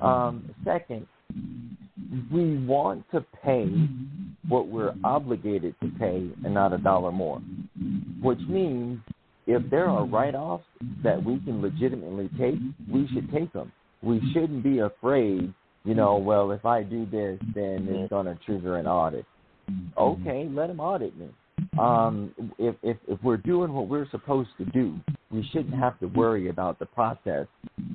Um, 0.02 0.56
second, 0.65 1.06
we 2.32 2.58
want 2.66 3.06
to 3.12 3.22
pay 3.44 3.70
what 4.48 4.68
we're 4.68 4.94
obligated 5.04 5.76
to 5.82 5.90
pay 5.99 6.30
and 6.44 6.54
not 6.54 6.74
a 6.74 6.78
dollar 6.78 7.12
more. 7.12 7.41
Which 8.22 8.40
means 8.48 8.99
if 9.45 9.70
there 9.70 9.88
are 9.88 10.06
write 10.06 10.36
offs 10.36 10.66
that 11.04 11.24
we 11.24 11.40
can 11.40 11.62
legitimately 11.62 12.30
take, 12.38 12.56
we 12.91 13.08
should 13.14 13.32
take 13.32 13.52
them. 13.54 13.72
We 14.02 14.22
shouldn't 14.34 14.64
be 14.64 14.80
afraid, 14.80 15.54
you 15.84 15.95
know, 15.95 16.18
well, 16.18 16.52
if 16.52 16.66
I 16.66 16.84
do 16.84 17.06
this, 17.06 17.40
then 17.56 17.88
it's 17.90 18.10
going 18.10 18.26
to 18.26 18.38
trigger 18.45 18.78
an 18.78 18.88
audit. 18.88 19.26
Okay, 19.98 20.48
let 20.52 20.68
them 20.68 20.80
audit 20.80 21.18
me. 21.18 21.28
Um, 21.80 22.34
if, 22.58 22.76
if 22.84 22.98
if 23.08 23.22
we're 23.24 23.38
doing 23.38 23.74
what 23.74 23.88
we're 23.88 24.10
supposed 24.10 24.49
to 24.58 24.66
do, 24.66 24.95
we 25.32 25.48
shouldn't 25.52 25.76
have 25.76 25.99
to 25.99 26.08
worry 26.08 26.49
about 26.49 26.80
the 26.80 26.86
process 26.86 27.48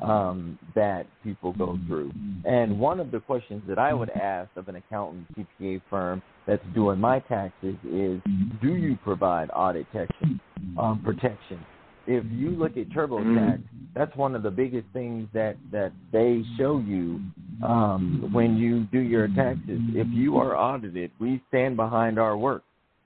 um, 0.03 0.59
that 0.75 1.07
people 1.25 1.53
go 1.53 1.79
through. 1.87 2.13
And 2.45 2.79
one 2.79 3.01
of 3.01 3.11
the 3.11 3.21
questions 3.21 3.63
that 3.69 3.79
I 3.79 3.93
would 3.93 4.11
ask 4.11 4.51
of 4.57 4.69
an 4.69 4.77
accountant 4.77 5.27
CPA 5.37 5.83
firm 5.89 6.23
that's 6.47 6.65
doing 6.75 6.99
my 6.99 7.21
taxes 7.21 7.77
is, 7.85 8.21
do 8.61 8.75
you 8.75 8.97
provide 9.03 9.51
audit 9.55 9.91
protection? 9.91 10.41
Um, 10.79 11.01
protection. 11.05 11.65
If 12.07 12.25
you 12.31 12.51
look 12.51 12.77
at 12.77 12.89
TurboTax, 12.91 13.63
that's 13.95 14.15
one 14.17 14.35
of 14.35 14.43
the 14.43 14.51
biggest 14.51 14.87
things 14.93 15.29
that 15.35 15.57
that 15.71 15.93
they 16.13 16.43
show 16.59 16.79
you 16.79 17.21
um, 17.65 18.31
when 18.33 18.57
you 18.57 18.85
do 18.93 18.99
your 18.99 19.29
taxes. 19.29 19.81
If 19.95 20.09
you 20.11 20.37
are 20.39 20.57
audited, 20.57 21.13
we 21.21 21.41
stand 21.49 21.77
behind 21.77 22.19
our 22.19 22.37
work. 22.37 22.65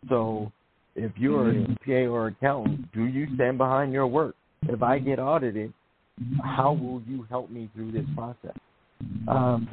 So 0.09 0.51
if 0.97 1.13
you're 1.17 1.51
a 1.51 1.55
CPA 1.55 2.11
or 2.11 2.29
accountant, 2.29 2.91
do 2.93 3.05
you 3.05 3.29
stand 3.35 3.59
behind 3.59 3.93
your 3.93 4.07
work? 4.07 4.35
If 4.69 4.83
I 4.83 4.99
get 4.99 5.19
audited, 5.19 5.73
how 6.43 6.73
will 6.73 7.03
you 7.07 7.27
help 7.29 7.51
me 7.51 7.69
through 7.75 7.93
this 7.93 8.07
process? 8.15 8.57
Um, 9.29 9.69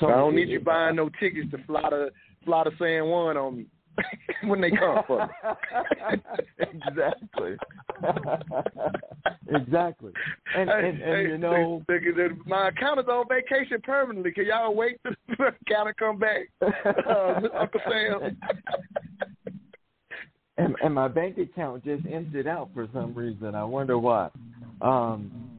so 0.00 0.08
I 0.08 0.16
don't 0.16 0.34
it- 0.34 0.36
need 0.36 0.48
you 0.48 0.58
it- 0.58 0.64
buying 0.64 0.96
no 0.96 1.08
tickets 1.20 1.50
to 1.52 1.58
fly 1.64 1.88
to 1.88 2.10
fly 2.44 2.64
to 2.64 2.70
San 2.78 3.06
Juan 3.06 3.36
on 3.36 3.56
me 3.58 3.66
when 4.48 4.60
they 4.60 4.70
come 4.70 5.02
for 5.06 5.26
me. 5.26 5.32
exactly. 6.58 7.56
exactly. 9.48 10.12
And 10.56 10.70
Hey, 10.70 10.88
and, 10.88 11.02
and 11.02 11.16
hey, 11.16 11.22
you 11.22 11.38
know 11.38 11.82
my 12.46 12.68
accountant's 12.68 13.10
on 13.10 13.26
vacation 13.28 13.80
permanently. 13.82 14.32
Can 14.32 14.46
y'all 14.46 14.74
wait 14.74 15.00
till 15.02 15.12
the 15.36 15.52
accountant 15.68 15.96
come 15.98 16.18
back? 16.18 16.48
Uh, 16.62 17.40
Uncle 17.58 17.80
Sam. 17.88 18.36
And, 20.58 20.74
and 20.82 20.94
my 20.94 21.08
bank 21.08 21.38
account 21.38 21.84
just 21.84 22.04
emptied 22.06 22.46
out 22.46 22.68
for 22.74 22.88
some 22.92 23.14
reason. 23.14 23.54
I 23.54 23.64
wonder 23.64 23.98
why. 23.98 24.28
Um, 24.80 25.58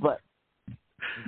but 0.00 0.20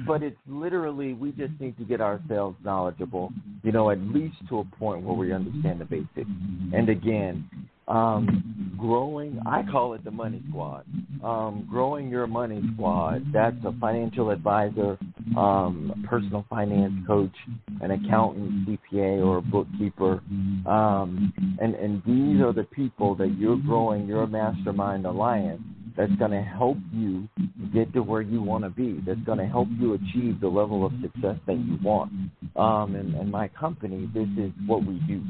but 0.07 0.23
it's 0.23 0.36
literally 0.47 1.15
we 1.15 1.32
just 1.32 1.53
need 1.61 1.77
to 1.78 1.85
get 1.85 2.01
ourselves 2.01 2.57
knowledgeable, 2.62 3.32
you 3.62 3.73
know, 3.73 3.90
at 3.90 3.99
least 3.99 4.36
to 4.49 4.61
a 4.61 4.65
point 4.77 5.03
where 5.03 5.16
we 5.16 5.32
understand 5.32 5.81
the 5.81 5.85
basics. 5.85 6.31
And 6.73 6.89
again, 6.89 7.49
um, 7.89 8.77
growing, 8.78 9.40
I 9.47 9.62
call 9.70 9.94
it 9.94 10.05
the 10.05 10.10
money 10.10 10.43
squad. 10.48 10.85
Um, 11.24 11.66
growing 11.69 12.09
your 12.09 12.27
money 12.27 12.62
squad, 12.74 13.24
that's 13.32 13.56
a 13.65 13.73
financial 13.81 14.31
advisor, 14.31 14.98
um, 15.36 15.93
a 16.05 16.06
personal 16.06 16.44
finance 16.48 16.94
coach, 17.06 17.35
an 17.81 17.90
accountant, 17.90 18.69
CPA, 18.69 19.27
or 19.27 19.40
bookkeeper. 19.40 20.20
Um, 20.66 21.32
and, 21.60 21.74
and 21.74 22.02
these 22.06 22.43
are 22.43 22.52
the 22.52 22.65
people 22.65 23.15
that 23.16 23.35
you're 23.39 23.56
growing 23.56 24.06
your 24.06 24.27
mastermind 24.27 25.06
alliance 25.06 25.62
that's 25.97 26.15
going 26.15 26.31
to 26.31 26.43
help 26.43 26.78
you 26.93 27.28
get 27.74 27.93
to 27.93 28.02
where 28.05 28.23
you 28.23 28.40
want 28.40 28.62
to 28.62 28.70
be. 28.70 29.02
That's 29.05 29.20
going 29.23 29.39
to 29.39 29.47
help 29.47 29.66
you 29.81 29.94
achieve 29.94 30.40
the 30.40 30.47
level 30.47 30.86
of 30.86 30.93
success 31.02 31.36
that 31.47 31.56
you 31.56 31.77
want. 31.82 32.12
Um, 32.55 32.94
and, 32.94 33.16
and 33.16 33.31
my 33.31 33.48
company, 33.48 34.09
this 34.15 34.28
is 34.39 34.52
what 34.66 34.85
we 34.86 35.01
do. 35.09 35.20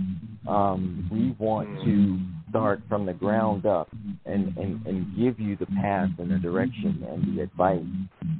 Um, 0.51 1.09
we 1.11 1.35
want 1.43 1.69
to 1.85 2.19
start 2.51 2.81
from 2.89 3.07
the 3.07 3.13
ground 3.13 3.67
up 3.67 3.89
and, 4.25 4.57
and, 4.57 4.85
and 4.87 5.17
give 5.17 5.39
you 5.39 5.57
the 5.57 5.67
path 5.83 6.11
and 6.19 6.31
the 6.31 6.39
direction 6.39 7.07
and 7.09 7.37
the 7.37 7.43
advice 7.43 7.85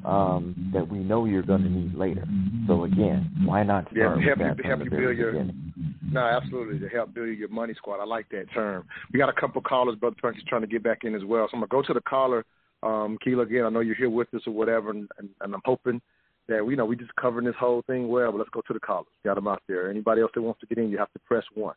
um, 0.05 0.71
that 0.73 0.87
we 0.87 0.99
know 0.99 1.25
you're 1.25 1.43
going 1.43 1.63
to 1.63 1.69
need 1.69 1.95
later. 1.95 2.25
So 2.67 2.85
again, 2.85 3.31
why 3.45 3.63
not 3.63 3.87
Yeah, 3.95 4.15
start 4.15 4.23
help 4.23 4.39
with 4.39 4.49
that 4.49 4.65
you 4.65 4.71
help 4.71 4.85
you 4.85 4.91
build 4.91 5.17
your 5.17 5.33
beginning? 5.33 5.73
no, 6.11 6.21
absolutely 6.21 6.79
to 6.79 6.89
help 6.89 7.15
build 7.15 7.37
your 7.37 7.49
money 7.49 7.75
squad. 7.75 8.01
I 8.01 8.05
like 8.05 8.29
that 8.31 8.47
term. 8.55 8.87
We 9.13 9.19
got 9.19 9.29
a 9.29 9.41
couple 9.41 9.61
callers, 9.63 9.97
brother 9.97 10.17
Punk's 10.21 10.39
is 10.39 10.45
trying 10.49 10.63
to 10.63 10.67
get 10.67 10.83
back 10.83 11.05
in 11.05 11.15
as 11.15 11.25
well. 11.25 11.47
So 11.51 11.57
I'm 11.57 11.61
gonna 11.61 11.69
go 11.69 11.83
to 11.83 11.95
the 11.95 12.01
caller, 12.01 12.45
um, 12.83 13.19
Keela 13.23 13.43
again. 13.43 13.65
I 13.65 13.71
know 13.71 13.81
you're 13.81 13.95
here 13.95 14.11
with 14.11 14.33
us 14.35 14.43
or 14.47 14.53
whatever, 14.53 14.91
and, 14.91 15.09
and, 15.19 15.29
and 15.41 15.55
I'm 15.55 15.63
hoping 15.65 16.01
that 16.49 16.65
we 16.65 16.73
you 16.73 16.77
know 16.77 16.87
we 16.87 16.97
just 16.97 17.15
covering 17.17 17.45
this 17.45 17.55
whole 17.59 17.83
thing 17.87 18.09
well. 18.09 18.33
But 18.33 18.39
let's 18.39 18.51
go 18.51 18.63
to 18.67 18.73
the 18.73 18.81
callers. 18.81 19.07
Got 19.25 19.35
them 19.35 19.49
out 19.49 19.63
there. 19.69 19.91
Anybody 19.91 20.23
else 20.23 20.31
that 20.35 20.43
wants 20.43 20.61
to 20.61 20.67
get 20.67 20.79
in, 20.79 20.91
you 20.91 20.99
have 20.99 21.13
to 21.13 21.19
press 21.21 21.45
one. 21.55 21.75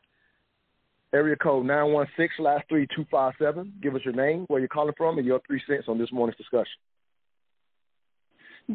Area 1.13 1.35
code 1.35 1.65
nine 1.65 1.91
one 1.91 2.07
six 2.15 2.33
last 2.39 2.63
three 2.69 2.87
two 2.95 3.05
five 3.11 3.33
seven. 3.37 3.73
Give 3.81 3.95
us 3.95 4.01
your 4.05 4.13
name, 4.13 4.45
where 4.47 4.59
you're 4.59 4.69
calling 4.69 4.93
from, 4.97 5.17
and 5.17 5.27
your 5.27 5.41
three 5.45 5.61
cents 5.67 5.85
on 5.89 5.97
this 5.97 6.11
morning's 6.11 6.37
discussion. 6.37 6.71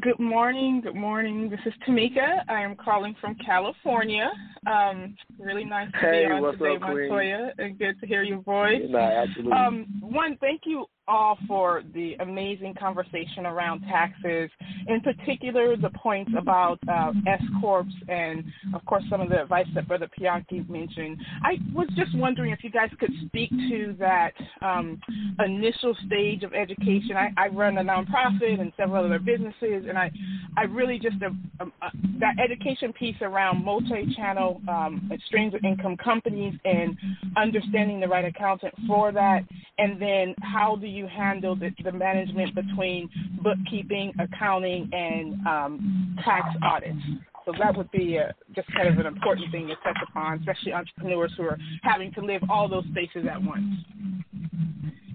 Good 0.00 0.18
morning. 0.18 0.82
Good 0.82 0.96
morning. 0.96 1.48
This 1.48 1.60
is 1.64 1.72
Tamika. 1.88 2.42
I 2.48 2.60
am 2.60 2.76
calling 2.76 3.16
from 3.20 3.36
California. 3.36 4.30
Um, 4.66 5.16
really 5.38 5.64
nice 5.64 5.90
to 5.92 5.98
Hey, 5.98 6.26
be 6.26 6.32
on 6.32 6.52
today, 6.52 6.74
up? 6.74 6.80
Montoya, 6.82 7.52
and 7.56 7.78
good 7.78 7.98
to 8.00 8.06
hear 8.06 8.22
your 8.22 8.42
voice. 8.42 8.82
Nah, 8.86 8.98
absolutely. 8.98 9.52
Um, 9.52 9.86
one, 10.00 10.36
thank 10.38 10.62
you 10.66 10.84
all 11.08 11.38
for 11.46 11.82
the 11.94 12.14
amazing 12.20 12.74
conversation 12.78 13.46
around 13.46 13.80
taxes, 13.82 14.50
in 14.88 15.00
particular 15.00 15.76
the 15.76 15.90
points 15.90 16.32
about 16.36 16.78
uh, 16.88 17.12
S 17.26 17.42
corps 17.60 17.86
and, 18.08 18.44
of 18.74 18.84
course, 18.86 19.04
some 19.10 19.20
of 19.20 19.28
the 19.28 19.42
advice 19.42 19.66
that 19.74 19.86
Brother 19.86 20.08
Pianki 20.18 20.68
mentioned. 20.68 21.18
I 21.42 21.58
was 21.72 21.88
just 21.96 22.16
wondering 22.16 22.50
if 22.50 22.64
you 22.64 22.70
guys 22.70 22.90
could 22.98 23.12
speak 23.26 23.50
to 23.50 23.94
that 23.98 24.32
um, 24.62 25.00
initial 25.44 25.94
stage 26.06 26.42
of 26.42 26.52
education. 26.54 27.16
I, 27.16 27.28
I 27.36 27.48
run 27.48 27.78
a 27.78 27.84
nonprofit 27.84 28.60
and 28.60 28.72
several 28.76 29.04
other 29.04 29.18
businesses, 29.18 29.84
and 29.88 29.96
I, 29.96 30.10
I 30.56 30.62
really 30.62 30.98
just 30.98 31.16
uh, 31.22 31.30
um, 31.60 31.72
uh, 31.82 31.90
that 32.20 32.34
education 32.42 32.92
piece 32.92 33.16
around 33.20 33.64
multi-channel 33.64 34.60
um, 34.68 35.10
streams 35.26 35.54
of 35.54 35.64
income 35.64 35.96
companies 35.96 36.54
and 36.64 36.96
understanding 37.36 38.00
the 38.00 38.08
right 38.08 38.24
accountant 38.24 38.74
for 38.86 39.12
that, 39.12 39.42
and 39.78 40.00
then 40.00 40.34
how 40.42 40.76
do 40.76 40.86
you 40.86 40.95
handle 41.04 41.54
the, 41.54 41.70
the 41.84 41.92
management 41.92 42.54
between 42.54 43.10
bookkeeping, 43.42 44.14
accounting, 44.18 44.88
and 44.92 45.46
um, 45.46 46.16
tax 46.24 46.46
audits? 46.62 46.96
So 47.44 47.52
that 47.60 47.76
would 47.76 47.90
be 47.92 48.18
uh 48.18 48.32
just 48.54 48.68
kind 48.74 48.88
of 48.88 48.98
an 48.98 49.06
important 49.06 49.52
thing 49.52 49.68
to 49.68 49.74
touch 49.76 49.98
upon, 50.08 50.38
especially 50.40 50.72
entrepreneurs 50.72 51.32
who 51.36 51.44
are 51.44 51.58
having 51.82 52.12
to 52.14 52.20
live 52.20 52.42
all 52.50 52.68
those 52.68 52.84
spaces 52.90 53.24
at 53.30 53.40
once. 53.40 53.64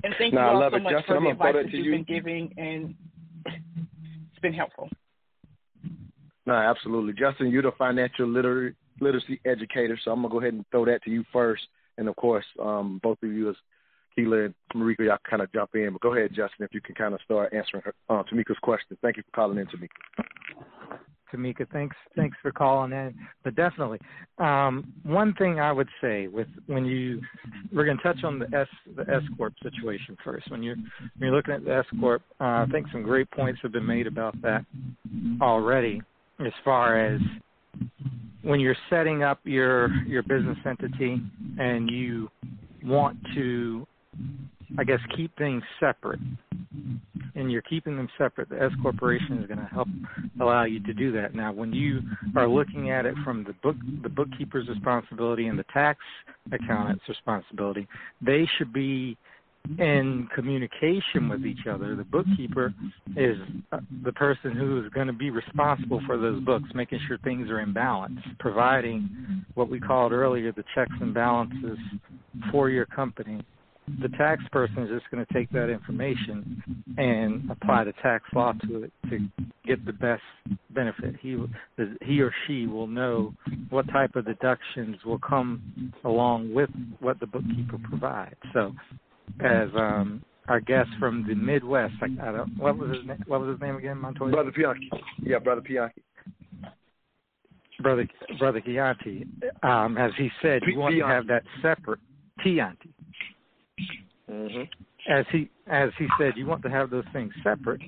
And 0.04 0.16
thank 0.18 0.34
I 0.34 0.38
you 0.38 0.40
all 0.40 0.70
so 0.70 0.78
it. 0.78 0.84
much 0.84 0.94
Justin, 0.94 1.06
for 1.08 1.18
I'm 1.18 1.24
the 1.26 1.30
advice 1.32 1.56
that 1.56 1.72
you've 1.74 1.86
you. 1.86 1.92
been 1.92 2.04
giving, 2.04 2.54
and 2.58 2.96
it's 3.46 4.40
been 4.42 4.54
helpful. 4.54 4.90
No, 6.46 6.54
absolutely. 6.54 7.14
Justin, 7.14 7.52
you're 7.52 7.62
the 7.62 7.72
financial 7.78 8.28
liter- 8.28 8.76
literacy 9.00 9.40
educator, 9.46 10.00
so 10.04 10.12
I'm 10.12 10.22
gonna 10.22 10.32
go 10.32 10.40
ahead 10.40 10.54
and 10.54 10.66
throw 10.72 10.86
that 10.86 11.04
to 11.04 11.12
you 11.12 11.24
first. 11.32 11.64
And 11.98 12.08
of 12.08 12.16
course, 12.16 12.46
um, 12.60 13.00
both 13.04 13.18
of 13.24 13.32
you 13.32 13.50
as 13.50 13.56
Keela 14.16 14.46
and 14.46 14.54
Mariko, 14.76 15.06
y'all 15.06 15.18
kind 15.30 15.42
of 15.42 15.52
jump 15.54 15.72
in. 15.76 15.92
But 15.94 16.02
go 16.02 16.16
ahead, 16.16 16.30
Justin, 16.30 16.66
if 16.66 16.74
you 16.74 16.82
can 16.82 16.96
kind 16.96 17.14
of 17.14 17.20
start 17.24 17.54
answering 17.54 17.84
her, 17.84 17.94
uh, 18.10 18.24
Tamika's 18.24 18.58
question. 18.62 18.98
Thank 19.02 19.18
you 19.18 19.24
for 19.24 19.36
calling 19.36 19.58
in, 19.58 19.68
Tamika. 19.68 19.90
Tamika. 21.34 21.66
Thanks, 21.72 21.96
thanks 22.16 22.38
for 22.42 22.52
calling 22.52 22.92
in. 22.92 23.16
But 23.44 23.56
definitely, 23.56 24.00
um, 24.38 24.92
one 25.04 25.34
thing 25.36 25.60
I 25.60 25.72
would 25.72 25.88
say 26.02 26.28
with 26.28 26.48
when 26.68 26.86
you, 26.86 27.22
we're 27.72 27.86
going 27.86 27.98
to 27.98 28.04
touch 28.04 28.24
on 28.24 28.40
the 28.40 28.46
S 28.54 28.68
the 28.96 29.04
S 29.04 29.24
corp 29.38 29.54
situation 29.64 30.18
first. 30.24 30.52
When 30.52 30.62
you're 30.62 30.76
when 30.76 31.20
you're 31.20 31.36
looking 31.36 31.54
at 31.54 31.64
the 31.64 31.74
S 31.74 31.86
corp, 32.00 32.22
uh, 32.40 32.44
I 32.44 32.66
think 32.72 32.88
some 32.92 33.04
great 33.04 33.30
points 33.32 33.60
have 33.64 33.72
been 33.72 33.86
made 33.86 34.08
about 34.08 34.40
that 34.42 34.66
already, 35.42 36.02
as 36.46 36.54
far 36.66 37.00
as 37.00 37.22
when 38.42 38.60
you're 38.60 38.76
setting 38.90 39.24
up 39.24 39.40
your 39.44 39.90
your 40.04 40.24
business 40.24 40.58
entity 40.66 41.22
and 41.60 41.90
you 41.90 42.30
want 42.84 43.18
to 43.36 43.88
I 44.78 44.84
guess 44.84 45.00
keep 45.16 45.36
things 45.38 45.64
separate 45.80 46.20
and 47.36 47.52
you're 47.52 47.62
keeping 47.62 47.96
them 47.96 48.10
separate, 48.18 48.50
the 48.50 48.62
S 48.62 48.72
corporation 48.82 49.40
is 49.40 49.48
going 49.48 49.60
to 49.60 49.66
help 49.66 49.88
allow 50.40 50.66
you 50.66 50.82
to 50.84 50.94
do 50.94 51.12
that. 51.14 51.34
Now, 51.34 51.52
when 51.52 51.74
you 51.74 52.02
are 52.36 52.48
looking 52.48 52.92
at 52.92 53.06
it 53.06 53.16
from 53.24 53.44
the 53.44 53.54
book 53.64 53.76
the 54.04 54.10
bookkeeper's 54.10 54.68
responsibility 54.68 55.48
and 55.48 55.58
the 55.58 55.66
tax 55.74 56.00
accountant's 56.52 57.08
responsibility, 57.08 57.88
they 58.22 58.48
should 58.58 58.74
be 58.74 59.18
in 59.78 60.28
communication 60.34 61.30
with 61.30 61.46
each 61.46 61.68
other. 61.70 61.96
The 61.96 62.04
bookkeeper 62.04 62.74
is 63.16 63.38
uh, 63.72 63.80
the 64.04 64.12
person 64.14 64.54
who 64.54 64.84
is 64.84 64.92
going 64.92 65.06
to 65.06 65.14
be 65.14 65.30
responsible 65.30 66.02
for 66.08 66.18
those 66.18 66.42
books, 66.44 66.66
making 66.74 67.00
sure 67.08 67.20
things 67.20 67.50
are 67.50 67.60
in 67.60 67.72
balance, 67.72 68.20
providing 68.40 69.46
what 69.54 69.70
we 69.70 69.80
called 69.80 70.14
earlier 70.14 70.52
the 70.52 70.64
checks 70.74 70.94
and 71.00 71.14
balances 71.14 71.78
for 72.52 72.70
your 72.70 72.88
company 72.88 73.44
the 74.02 74.10
tax 74.18 74.44
person 74.52 74.84
is 74.84 74.90
just 74.90 75.10
going 75.12 75.26
to 75.26 75.34
take 75.34 75.50
that 75.52 75.70
information 75.70 76.64
and 76.98 77.50
apply 77.50 77.84
the 77.84 77.94
tax 78.02 78.24
law 78.34 78.54
to 78.68 78.84
it 78.84 78.92
to 79.10 79.28
get 79.66 79.86
the 79.86 79.94
best 79.94 80.22
benefit. 80.70 81.16
He 81.22 81.38
he 82.02 82.22
or 82.22 82.34
she 82.48 82.68
will 82.68 82.88
know 82.88 83.34
what 83.70 83.88
type 83.92 84.16
of 84.16 84.26
deductions 84.26 84.98
will 85.06 85.20
come 85.20 85.94
along 86.04 86.54
with 86.54 86.70
what 87.00 87.20
the 87.20 87.28
bookkeeper 87.28 87.78
provides. 87.84 88.36
So, 88.54 88.74
as 89.40 89.70
um, 89.76 90.24
our 90.48 90.60
guest 90.60 90.90
from 91.00 91.26
the 91.28 91.36
Midwest, 91.36 91.94
I, 92.02 92.06
I 92.28 92.32
don't, 92.32 92.58
what 92.58 92.78
was 92.78 92.96
his 92.96 93.06
name, 93.08 93.24
what 93.28 93.42
was 93.42 93.52
his 93.52 93.62
name 93.62 93.76
again, 93.76 93.98
Montoya? 93.98 94.32
Brother 94.32 94.52
Pianki. 94.52 94.90
Yeah, 95.24 95.40
Brother 95.40 95.62
Pianki. 95.62 96.02
Brother 97.82 98.08
Brother 98.38 98.62
Chianti, 98.62 99.26
um, 99.64 99.98
as 99.98 100.12
he 100.18 100.30
said, 100.42 100.62
you 100.68 100.78
want 100.78 100.96
to 100.96 101.06
have 101.06 101.28
that 101.28 101.44
separate 101.62 102.00
Chianti. 102.44 102.94
Mm-hmm. 104.30 104.64
As 105.12 105.26
he 105.32 105.50
as 105.68 105.90
he 105.98 106.08
said, 106.20 106.34
you 106.36 106.46
want 106.46 106.62
to 106.64 106.70
have 106.70 106.90
those 106.90 107.06
things 107.14 107.32
separate. 107.44 107.82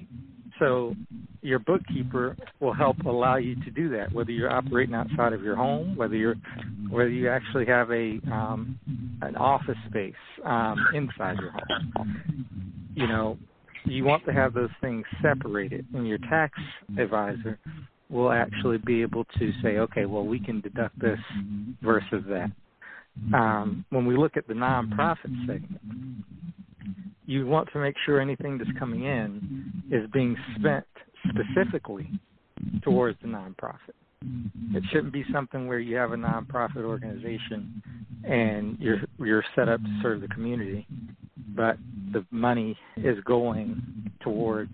So 0.60 0.96
your 1.42 1.60
bookkeeper 1.60 2.38
will 2.60 2.74
help 2.74 2.98
allow 3.06 3.36
you 3.36 3.56
to 3.64 3.72
do 3.72 3.90
that, 3.90 4.12
whether 4.14 4.32
you're 4.32 4.52
operating 4.52 4.96
outside 4.96 5.34
of 5.34 5.44
your 5.44 5.56
home, 5.56 5.96
whether 5.96 6.16
you're 6.16 6.36
whether 6.90 7.10
you 7.10 7.30
actually 7.30 7.66
have 7.66 7.92
a 7.92 8.20
um, 8.32 8.80
an 9.22 9.36
office 9.36 9.78
space 9.90 10.14
um, 10.46 10.78
inside 10.94 11.38
your 11.40 11.52
home. 11.96 12.92
You 12.96 13.08
know, 13.08 13.38
you 13.86 14.04
want 14.06 14.26
to 14.26 14.34
have 14.34 14.54
those 14.54 14.70
things 14.82 15.06
separated, 15.22 15.86
and 15.94 16.08
your 16.08 16.20
tax 16.30 16.58
advisor 16.98 17.60
will 18.10 18.32
actually 18.32 18.78
be 18.78 19.02
able 19.02 19.26
to 19.40 19.52
say, 19.62 19.80
okay, 19.80 20.06
well, 20.06 20.26
we 20.26 20.40
can 20.40 20.62
deduct 20.62 20.98
this 21.00 21.20
versus 21.82 22.24
that. 22.30 22.52
Um, 23.16 23.34
mm-hmm. 23.34 23.96
when 23.96 24.06
we 24.06 24.18
look 24.18 24.38
at 24.38 24.48
the 24.48 24.54
nonprofit 24.54 25.28
mm-hmm. 25.28 25.52
segment, 25.52 25.82
you 27.26 27.46
want 27.46 27.70
to 27.74 27.80
make 27.80 27.96
sure 28.06 28.20
anything 28.20 28.58
that's 28.58 28.70
coming 28.78 29.06
in 29.06 29.72
is 29.92 30.10
being 30.12 30.36
spent 30.58 30.86
specifically 31.30 32.10
towards 32.82 33.18
the 33.22 33.28
nonprofit. 33.28 33.96
Mm-hmm. 34.26 34.76
It 34.76 34.84
shouldn't 34.92 35.14
be 35.14 35.24
something 35.32 35.68
where 35.68 35.80
you 35.80 35.96
have 35.96 36.12
a 36.12 36.16
nonprofit 36.16 36.84
organization 36.84 37.82
and 38.24 38.78
you're 38.80 39.02
you're 39.20 39.44
set 39.56 39.68
up 39.70 39.82
to 39.82 40.00
serve 40.02 40.22
the 40.22 40.28
community, 40.30 40.88
but 41.56 41.78
the 42.12 42.26
money 42.32 42.78
is 42.98 43.18
going 43.26 44.12
towards 44.22 44.74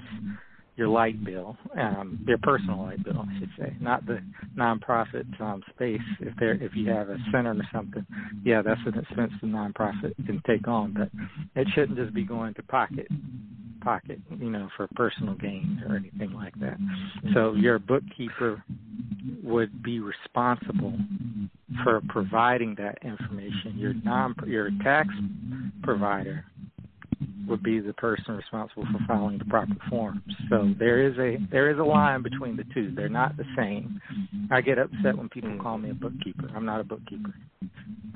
your 0.80 0.88
light 0.88 1.22
bill, 1.26 1.58
um, 1.78 2.24
your 2.26 2.38
personal 2.38 2.82
light 2.84 3.04
bill, 3.04 3.26
I 3.30 3.40
should 3.40 3.50
say, 3.60 3.76
not 3.82 4.06
the 4.06 4.22
nonprofit 4.58 5.26
um, 5.42 5.62
space. 5.76 6.00
If 6.22 6.34
there, 6.40 6.54
if 6.54 6.74
you 6.74 6.90
have 6.90 7.10
a 7.10 7.18
center 7.34 7.52
or 7.52 7.68
something, 7.74 8.06
yeah, 8.46 8.62
that's 8.62 8.80
an 8.86 8.98
expense 8.98 9.34
the 9.42 9.48
nonprofit 9.48 10.16
can 10.26 10.42
take 10.48 10.70
on, 10.70 10.94
but 10.94 11.10
it 11.60 11.68
shouldn't 11.76 11.98
just 11.98 12.14
be 12.14 12.24
going 12.24 12.54
to 12.54 12.64
pocket, 12.64 13.08
pocket, 13.82 14.20
you 14.40 14.50
know, 14.50 14.70
for 14.78 14.88
personal 14.96 15.36
gain 15.36 15.84
or 15.88 15.98
anything 15.98 16.32
like 16.32 16.58
that. 16.62 16.78
So 17.34 17.56
your 17.56 17.78
bookkeeper 17.78 18.64
would 19.44 19.84
be 19.84 20.00
responsible 20.00 20.98
for 21.84 22.02
providing 22.08 22.74
that 22.76 23.00
information. 23.04 23.74
Your 23.76 23.94
non, 24.06 24.34
your 24.48 24.70
tax 24.82 25.10
provider 25.84 26.46
would 27.50 27.64
be 27.64 27.80
the 27.80 27.94
person 27.94 28.36
responsible 28.36 28.86
for 28.92 29.00
filing 29.08 29.38
the 29.38 29.46
proper 29.46 29.76
forms. 29.90 30.22
So 30.50 30.74
there 30.78 31.06
is 31.06 31.18
a 31.18 31.38
there 31.52 31.72
is 31.72 31.80
a 31.80 31.84
line 31.84 32.22
between 32.22 32.56
the 32.56 32.64
two. 32.74 32.94
They're 32.96 33.10
not 33.10 33.38
the 33.38 33.46
same. 33.58 34.00
I 34.52 34.62
get 34.62 34.78
upset 34.78 35.18
when 35.18 35.30
people 35.30 35.58
call 35.62 35.78
me 35.78 35.92
a 35.92 35.94
bookkeeper. 35.94 36.50
I'm 36.56 36.66
not 36.66 36.80
a 36.80 36.84
bookkeeper. 36.84 37.34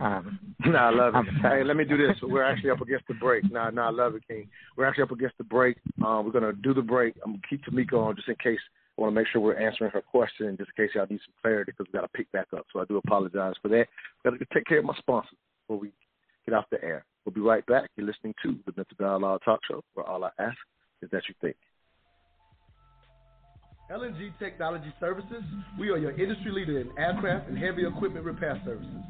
Um, 0.02 0.40
no, 0.66 0.78
I 0.78 0.90
love 0.90 1.14
it. 1.16 1.26
Hey, 1.42 1.64
let 1.64 1.76
me 1.76 1.84
do 1.84 1.98
this. 1.98 2.16
We're 2.22 2.44
actually 2.44 2.72
up 2.72 2.82
against 2.82 3.08
the 3.08 3.14
break. 3.16 3.50
No, 3.52 3.70
no, 3.70 3.84
I 3.84 3.90
love 3.90 4.16
it, 4.16 4.28
King. 4.28 4.48
We're 4.78 4.86
actually 4.86 5.04
up 5.04 5.12
against 5.12 5.38
the 5.38 5.44
break. 5.44 5.78
Uh, 6.04 6.22
we're 6.24 6.32
gonna 6.32 6.54
do 6.54 6.74
the 6.74 6.82
break. 6.82 7.16
I'm 7.24 7.34
gonna 7.34 7.42
keep 7.50 7.64
Tamika 7.66 7.94
on 7.94 8.16
just 8.16 8.28
in 8.28 8.36
case. 8.36 8.60
I 8.98 9.02
want 9.02 9.16
to 9.16 9.20
make 9.20 9.28
sure 9.28 9.42
we're 9.42 9.56
answering 9.60 9.90
her 9.90 10.02
question, 10.02 10.56
just 10.56 10.70
in 10.78 10.86
case 10.86 10.94
y'all 10.94 11.08
need 11.10 11.20
some 11.26 11.34
clarity, 11.42 11.72
because 11.72 11.92
we 11.92 11.98
got 11.98 12.06
to 12.06 12.16
pick 12.16 12.32
back 12.32 12.46
up. 12.56 12.68
So 12.72 12.80
I 12.80 12.86
do 12.86 12.98
apologize 12.98 13.56
for 13.60 13.70
that. 13.70 13.88
Got 14.24 14.38
to 14.38 14.46
take 14.54 14.66
care 14.66 14.78
of 14.78 14.86
my 14.86 14.96
sponsors 15.00 15.34
before 15.66 15.82
we 15.82 15.92
get 16.46 16.54
off 16.54 16.66
the 16.70 16.84
air. 16.84 17.04
We'll 17.26 17.34
be 17.34 17.42
right 17.42 17.66
back. 17.66 17.90
You're 17.96 18.08
listening 18.08 18.34
to 18.44 18.60
the 18.66 18.74
Mental 18.76 18.98
Dialogue 19.00 19.42
Talk 19.46 19.62
Show, 19.70 19.84
where 19.94 20.06
all 20.06 20.24
I 20.24 20.30
ask 20.40 20.58
is 21.02 21.10
that 21.12 21.24
you 21.28 21.36
think. 21.42 21.56
LNG 23.94 24.34
Technology 24.40 24.92
Services, 25.00 25.44
we 25.78 25.92
are 25.92 26.00
your 26.00 26.20
industry 26.20 26.52
leader 26.52 26.80
in 26.80 26.90
aircraft 26.98 27.48
and 27.48 27.56
heavy 27.56 27.86
equipment 27.86 28.26
repair 28.26 28.60
services. 28.66 29.04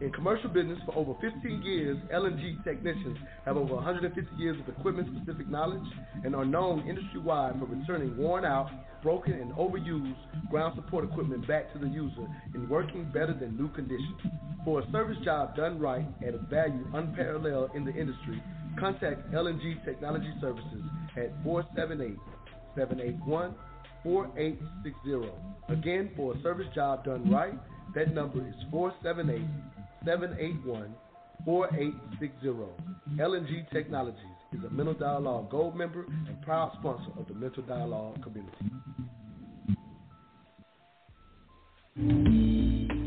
In 0.00 0.10
commercial 0.12 0.48
business 0.48 0.78
for 0.86 0.96
over 0.96 1.12
15 1.20 1.60
years, 1.60 1.98
LNG 2.10 2.64
technicians 2.64 3.18
have 3.44 3.58
over 3.58 3.74
150 3.74 4.34
years 4.36 4.58
of 4.58 4.66
equipment 4.74 5.08
specific 5.14 5.50
knowledge 5.50 5.84
and 6.24 6.34
are 6.34 6.46
known 6.46 6.88
industry 6.88 7.20
wide 7.20 7.52
for 7.58 7.66
returning 7.66 8.16
worn 8.16 8.46
out, 8.46 8.70
broken, 9.02 9.34
and 9.34 9.52
overused 9.56 10.16
ground 10.50 10.72
support 10.74 11.04
equipment 11.04 11.46
back 11.46 11.70
to 11.74 11.78
the 11.78 11.88
user 11.88 12.26
in 12.54 12.66
working 12.66 13.04
better 13.12 13.36
than 13.38 13.58
new 13.58 13.68
condition. 13.72 14.16
For 14.64 14.80
a 14.80 14.90
service 14.90 15.18
job 15.22 15.54
done 15.54 15.78
right 15.78 16.06
at 16.26 16.32
a 16.32 16.38
value 16.38 16.86
unparalleled 16.94 17.72
in 17.74 17.84
the 17.84 17.92
industry, 17.92 18.42
contact 18.78 19.30
LNG 19.32 19.84
Technology 19.84 20.32
Services 20.40 20.82
at 21.18 21.30
478 21.44 22.16
781 22.74 23.54
4860. 24.02 25.30
Again, 25.68 26.10
for 26.16 26.34
a 26.34 26.42
service 26.42 26.66
job 26.74 27.04
done 27.04 27.30
right, 27.30 27.54
that 27.94 28.14
number 28.14 28.46
is 28.46 28.54
478 28.70 29.46
781 30.04 30.94
4860. 31.44 32.48
LNG 33.18 33.70
Technologies 33.70 34.20
is 34.52 34.64
a 34.64 34.70
Mental 34.70 34.94
Dialogue 34.94 35.50
Gold 35.50 35.76
member 35.76 36.04
and 36.04 36.42
proud 36.42 36.72
sponsor 36.78 37.10
of 37.18 37.26
the 37.28 37.34
Mental 37.34 37.62
Dialogue 37.62 38.22
community. 38.22 38.70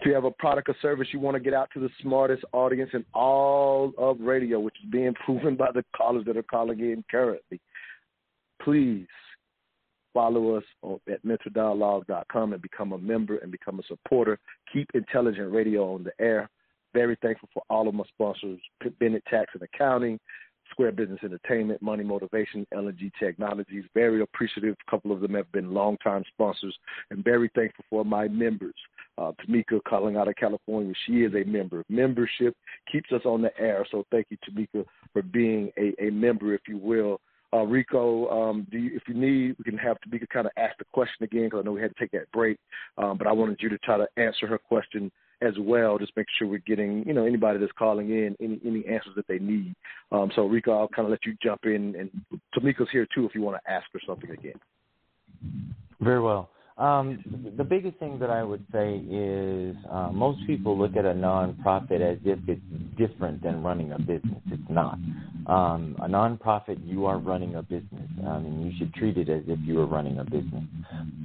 If 0.00 0.06
you 0.06 0.14
have 0.14 0.24
a 0.24 0.30
product 0.30 0.70
or 0.70 0.76
service 0.80 1.08
you 1.12 1.20
want 1.20 1.34
to 1.34 1.40
get 1.40 1.52
out 1.52 1.68
to 1.74 1.80
the 1.80 1.90
smartest 2.00 2.42
audience 2.52 2.90
in 2.94 3.04
all 3.12 3.92
of 3.98 4.18
radio, 4.18 4.58
which 4.58 4.76
is 4.82 4.90
being 4.90 5.12
proven 5.26 5.56
by 5.56 5.72
the 5.72 5.84
callers 5.94 6.24
that 6.24 6.38
are 6.38 6.42
calling 6.42 6.80
in 6.80 7.04
currently, 7.10 7.60
please 8.62 9.06
follow 10.14 10.56
us 10.56 10.64
at 11.12 11.22
mentaldialogue.com 11.22 12.54
and 12.54 12.62
become 12.62 12.92
a 12.92 12.98
member 12.98 13.36
and 13.38 13.52
become 13.52 13.78
a 13.78 13.82
supporter. 13.82 14.38
Keep 14.72 14.88
intelligent 14.94 15.52
radio 15.52 15.92
on 15.94 16.02
the 16.02 16.12
air. 16.18 16.48
Very 16.94 17.16
thankful 17.20 17.50
for 17.52 17.62
all 17.68 17.86
of 17.86 17.94
my 17.94 18.04
sponsors, 18.08 18.58
Bennett 18.98 19.22
Tax 19.26 19.50
and 19.52 19.62
Accounting, 19.62 20.18
Square 20.70 20.92
Business 20.92 21.20
Entertainment, 21.22 21.82
Money 21.82 22.04
Motivation, 22.04 22.66
LNG 22.72 23.10
Technologies. 23.20 23.84
Very 23.94 24.22
appreciative. 24.22 24.76
A 24.86 24.90
couple 24.90 25.12
of 25.12 25.20
them 25.20 25.34
have 25.34 25.50
been 25.52 25.74
longtime 25.74 26.24
sponsors, 26.32 26.76
and 27.10 27.22
very 27.22 27.50
thankful 27.54 27.84
for 27.90 28.04
my 28.04 28.28
members. 28.28 28.74
Uh, 29.18 29.32
Tamika 29.42 29.82
calling 29.86 30.16
out 30.16 30.28
of 30.28 30.36
California, 30.36 30.94
she 31.06 31.22
is 31.22 31.32
a 31.34 31.44
member. 31.44 31.84
Membership 31.88 32.56
keeps 32.90 33.12
us 33.12 33.22
on 33.24 33.42
the 33.42 33.50
air, 33.58 33.86
so 33.90 34.04
thank 34.10 34.26
you, 34.30 34.38
Tamika, 34.48 34.84
for 35.12 35.22
being 35.22 35.70
a, 35.76 35.92
a 36.02 36.10
member, 36.10 36.54
if 36.54 36.62
you 36.66 36.78
will. 36.78 37.20
Uh, 37.52 37.64
Rico, 37.64 38.28
um, 38.30 38.66
do 38.70 38.78
you, 38.78 38.96
if 38.96 39.02
you 39.08 39.14
need, 39.14 39.56
we 39.58 39.64
can 39.64 39.76
have 39.76 39.96
Tamika 40.06 40.28
kind 40.28 40.46
of 40.46 40.52
ask 40.56 40.78
the 40.78 40.84
question 40.92 41.24
again 41.24 41.44
because 41.44 41.60
I 41.60 41.62
know 41.64 41.72
we 41.72 41.82
had 41.82 41.94
to 41.94 42.00
take 42.00 42.12
that 42.12 42.30
break. 42.32 42.58
Um, 42.96 43.18
but 43.18 43.26
I 43.26 43.32
wanted 43.32 43.58
you 43.60 43.68
to 43.70 43.78
try 43.78 43.98
to 43.98 44.06
answer 44.16 44.46
her 44.46 44.58
question 44.58 45.10
as 45.42 45.54
well. 45.58 45.98
Just 45.98 46.12
make 46.16 46.26
sure 46.38 46.46
we're 46.46 46.58
getting, 46.58 47.04
you 47.06 47.12
know, 47.12 47.24
anybody 47.24 47.58
that's 47.58 47.72
calling 47.72 48.10
in 48.10 48.36
any 48.40 48.60
any 48.64 48.86
answers 48.86 49.14
that 49.16 49.26
they 49.26 49.38
need. 49.38 49.74
Um, 50.12 50.30
so 50.36 50.46
Rico, 50.46 50.78
I'll 50.78 50.88
kind 50.88 51.06
of 51.06 51.10
let 51.10 51.26
you 51.26 51.34
jump 51.42 51.64
in, 51.64 51.96
and 51.96 52.10
Tamika's 52.54 52.88
here 52.92 53.06
too 53.14 53.26
if 53.26 53.34
you 53.34 53.42
want 53.42 53.60
to 53.62 53.70
ask 53.70 53.86
her 53.92 54.00
something 54.06 54.30
again. 54.30 54.60
Very 56.00 56.20
well. 56.20 56.50
Um, 56.80 57.52
the 57.58 57.64
biggest 57.64 57.98
thing 57.98 58.18
that 58.20 58.30
I 58.30 58.42
would 58.42 58.64
say 58.72 58.96
is 59.10 59.76
uh, 59.90 60.10
most 60.12 60.38
people 60.46 60.78
look 60.78 60.96
at 60.96 61.04
a 61.04 61.12
nonprofit 61.12 62.00
as 62.00 62.18
if 62.24 62.38
it's 62.48 62.60
different 62.96 63.42
than 63.42 63.62
running 63.62 63.92
a 63.92 63.98
business. 63.98 64.40
It's 64.50 64.70
not. 64.70 64.98
Um, 65.46 65.96
a 66.00 66.08
nonprofit, 66.08 66.78
you 66.86 67.04
are 67.04 67.18
running 67.18 67.56
a 67.56 67.62
business, 67.62 68.08
um, 68.26 68.46
and 68.46 68.64
you 68.64 68.78
should 68.78 68.94
treat 68.94 69.18
it 69.18 69.28
as 69.28 69.42
if 69.46 69.58
you 69.62 69.74
were 69.74 69.86
running 69.86 70.20
a 70.20 70.24
business. 70.24 70.64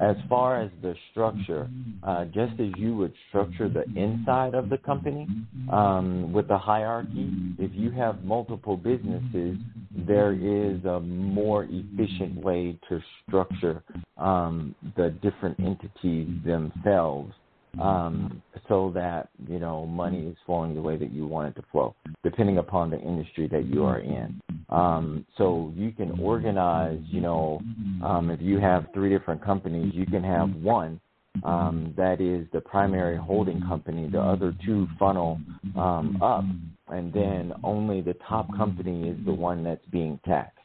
As 0.01 0.17
far 0.27 0.61
as 0.61 0.71
the 0.81 0.93
structure, 1.11 1.69
uh, 2.03 2.25
just 2.25 2.59
as 2.59 2.71
you 2.77 2.97
would 2.97 3.13
structure 3.29 3.69
the 3.69 3.83
inside 3.95 4.55
of 4.55 4.69
the 4.69 4.77
company 4.77 5.25
um, 5.71 6.33
with 6.33 6.49
the 6.49 6.57
hierarchy, 6.57 7.31
if 7.59 7.71
you 7.73 7.91
have 7.91 8.23
multiple 8.25 8.75
businesses, 8.75 9.57
there 9.95 10.33
is 10.33 10.83
a 10.85 10.99
more 10.99 11.67
efficient 11.69 12.35
way 12.43 12.77
to 12.89 13.01
structure 13.27 13.83
um, 14.17 14.75
the 14.97 15.09
different 15.21 15.59
entities 15.59 16.29
themselves 16.45 17.33
um, 17.81 18.41
so 18.67 18.91
that 18.93 19.29
you 19.47 19.59
know 19.59 19.85
money 19.85 20.27
is 20.27 20.37
flowing 20.45 20.75
the 20.75 20.81
way 20.81 20.97
that 20.97 21.11
you 21.11 21.27
want 21.27 21.49
it 21.49 21.59
to 21.59 21.67
flow, 21.71 21.95
depending 22.23 22.57
upon 22.57 22.89
the 22.89 22.99
industry 22.99 23.47
that 23.47 23.65
you 23.65 23.83
are 23.83 23.99
in. 23.99 24.39
Um, 24.69 25.25
so 25.37 25.71
you 25.75 25.91
can 25.91 26.19
organize, 26.19 26.99
you 27.07 27.21
know, 27.21 27.61
um, 28.03 28.29
if 28.31 28.41
you 28.41 28.59
have 28.59 28.87
three 28.93 29.09
different 29.09 29.43
companies, 29.43 29.93
you 29.93 30.05
can 30.05 30.23
have 30.23 30.49
one 30.55 30.99
um, 31.43 31.93
that 31.97 32.21
is 32.21 32.47
the 32.53 32.61
primary 32.61 33.17
holding 33.17 33.61
company. 33.61 34.09
The 34.09 34.21
other 34.21 34.55
two 34.65 34.87
funnel 34.97 35.39
um, 35.77 36.21
up, 36.21 36.45
and 36.87 37.11
then 37.13 37.53
only 37.63 38.01
the 38.01 38.15
top 38.27 38.55
company 38.55 39.09
is 39.09 39.17
the 39.25 39.33
one 39.33 39.63
that's 39.63 39.85
being 39.91 40.19
taxed. 40.25 40.59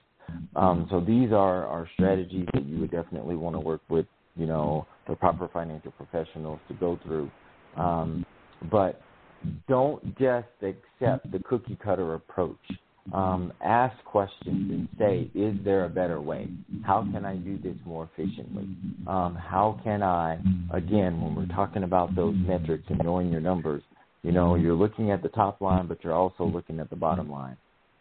Um, 0.54 0.86
so 0.90 1.00
these 1.00 1.32
are, 1.32 1.66
are 1.66 1.88
strategies 1.94 2.46
that 2.54 2.64
you 2.64 2.78
would 2.78 2.90
definitely 2.90 3.36
want 3.36 3.56
to 3.56 3.60
work 3.60 3.80
with, 3.88 4.06
you 4.36 4.46
know, 4.46 4.86
the 5.08 5.16
proper 5.16 5.48
financial 5.52 5.90
professionals 5.92 6.60
to 6.68 6.74
go 6.74 6.98
through. 7.02 7.30
Um, 7.76 8.24
but 8.70 9.02
don't 9.68 10.04
just 10.18 10.48
accept 10.62 11.30
the 11.32 11.40
cookie 11.44 11.78
cutter 11.82 12.14
approach. 12.14 12.58
Um, 13.12 13.52
ask 13.64 13.96
questions 14.04 14.70
and 14.70 14.88
say, 14.98 15.30
is 15.34 15.56
there 15.64 15.84
a 15.84 15.88
better 15.88 16.20
way? 16.20 16.48
How 16.84 17.02
can 17.12 17.24
I 17.24 17.36
do 17.36 17.58
this 17.58 17.76
more 17.84 18.08
efficiently? 18.14 18.68
Um, 19.06 19.34
how 19.34 19.80
can 19.82 20.02
I, 20.02 20.38
again, 20.72 21.20
when 21.20 21.34
we're 21.34 21.54
talking 21.54 21.82
about 21.82 22.14
those 22.14 22.36
metrics 22.36 22.84
and 22.88 23.00
knowing 23.02 23.30
your 23.30 23.40
numbers, 23.40 23.82
you 24.22 24.32
know, 24.32 24.54
you're 24.54 24.74
looking 24.74 25.10
at 25.10 25.22
the 25.22 25.28
top 25.30 25.60
line, 25.60 25.86
but 25.86 26.04
you're 26.04 26.12
also 26.14 26.44
looking 26.44 26.78
at 26.78 26.90
the 26.90 26.96
bottom 26.96 27.30
line. 27.30 27.56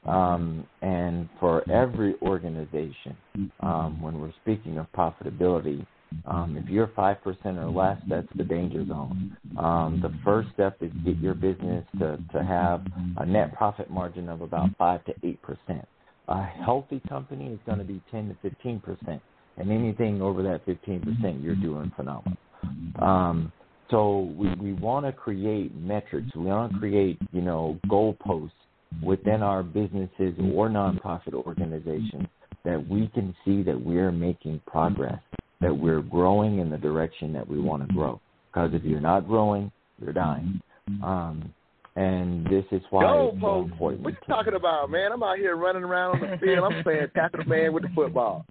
Um, 0.06 0.66
and 0.82 1.28
for 1.40 1.70
every 1.70 2.16
organization, 2.22 3.18
um, 3.62 4.02
when 4.02 4.20
we're 4.20 4.34
speaking 4.44 4.78
of 4.78 4.86
profitability, 4.92 5.86
um, 6.26 6.58
if 6.58 6.70
you're 6.70 6.88
5% 6.88 7.18
or 7.58 7.70
less, 7.70 7.98
that's 8.08 8.28
the 8.36 8.44
danger 8.44 8.86
zone. 8.86 9.38
Um, 9.58 10.00
the 10.02 10.14
first 10.24 10.50
step 10.54 10.78
is 10.82 10.92
get 11.06 11.18
your 11.18 11.34
business 11.34 11.86
to, 12.00 12.18
to 12.34 12.44
have 12.44 12.86
a 13.18 13.26
net 13.26 13.54
profit 13.56 13.90
margin 13.90 14.30
of 14.30 14.42
about 14.42 14.70
5 14.78 15.06
to 15.06 15.14
8%. 15.14 15.86
A 16.28 16.44
healthy 16.44 17.02
company 17.10 17.48
is 17.48 17.60
going 17.66 17.80
to 17.80 17.84
be 17.84 18.02
10 18.12 18.36
to 18.44 18.50
15%. 18.50 19.22
And 19.58 19.72
anything 19.72 20.22
over 20.22 20.42
that 20.44 20.66
15%, 20.66 21.44
you're 21.44 21.56
doing 21.56 21.92
phenomenal. 21.96 22.38
Um, 23.02 23.52
so 23.90 24.34
we, 24.38 24.54
we 24.56 24.74
want 24.74 25.06
to 25.06 25.12
create 25.12 25.76
metrics. 25.76 26.34
We 26.36 26.46
want 26.46 26.74
to 26.74 26.80
create, 26.80 27.18
you 27.32 27.42
know, 27.42 27.80
goalposts 27.88 28.52
within 29.04 29.42
our 29.42 29.64
businesses 29.64 30.36
or 30.54 30.70
nonprofit 30.70 31.34
organizations 31.34 32.28
that 32.66 32.88
we 32.88 33.08
can 33.14 33.36
see 33.46 33.64
that 33.64 33.80
we're 33.80 34.12
making 34.12 34.62
progress, 34.68 35.20
that 35.62 35.76
we're 35.76 36.02
growing 36.02 36.60
in 36.60 36.70
the 36.70 36.78
direction 36.78 37.34
that 37.34 37.48
we 37.48 37.60
want 37.60 37.88
to 37.88 37.94
grow. 37.94 38.20
Because 38.52 38.72
if 38.74 38.84
you're 38.84 39.02
not 39.02 39.28
growing, 39.28 39.72
you're 40.02 40.14
dying. 40.14 40.62
Um, 41.04 41.54
and 41.96 42.46
this 42.46 42.64
is 42.72 42.82
why 42.90 43.04
Go, 43.04 43.32
it's 43.34 43.42
so 43.42 43.62
important. 43.62 44.04
What 44.04 44.14
you 44.14 44.34
talking 44.34 44.54
about, 44.54 44.90
man? 44.90 45.12
I'm 45.12 45.22
out 45.22 45.38
here 45.38 45.56
running 45.56 45.84
around 45.84 46.22
on 46.24 46.32
the 46.32 46.38
field. 46.38 46.72
I'm 46.72 46.84
playing 46.84 47.08
tackle 47.14 47.44
the 47.44 47.50
man 47.50 47.74
with 47.74 47.84
the 47.84 47.90
football. 47.94 48.46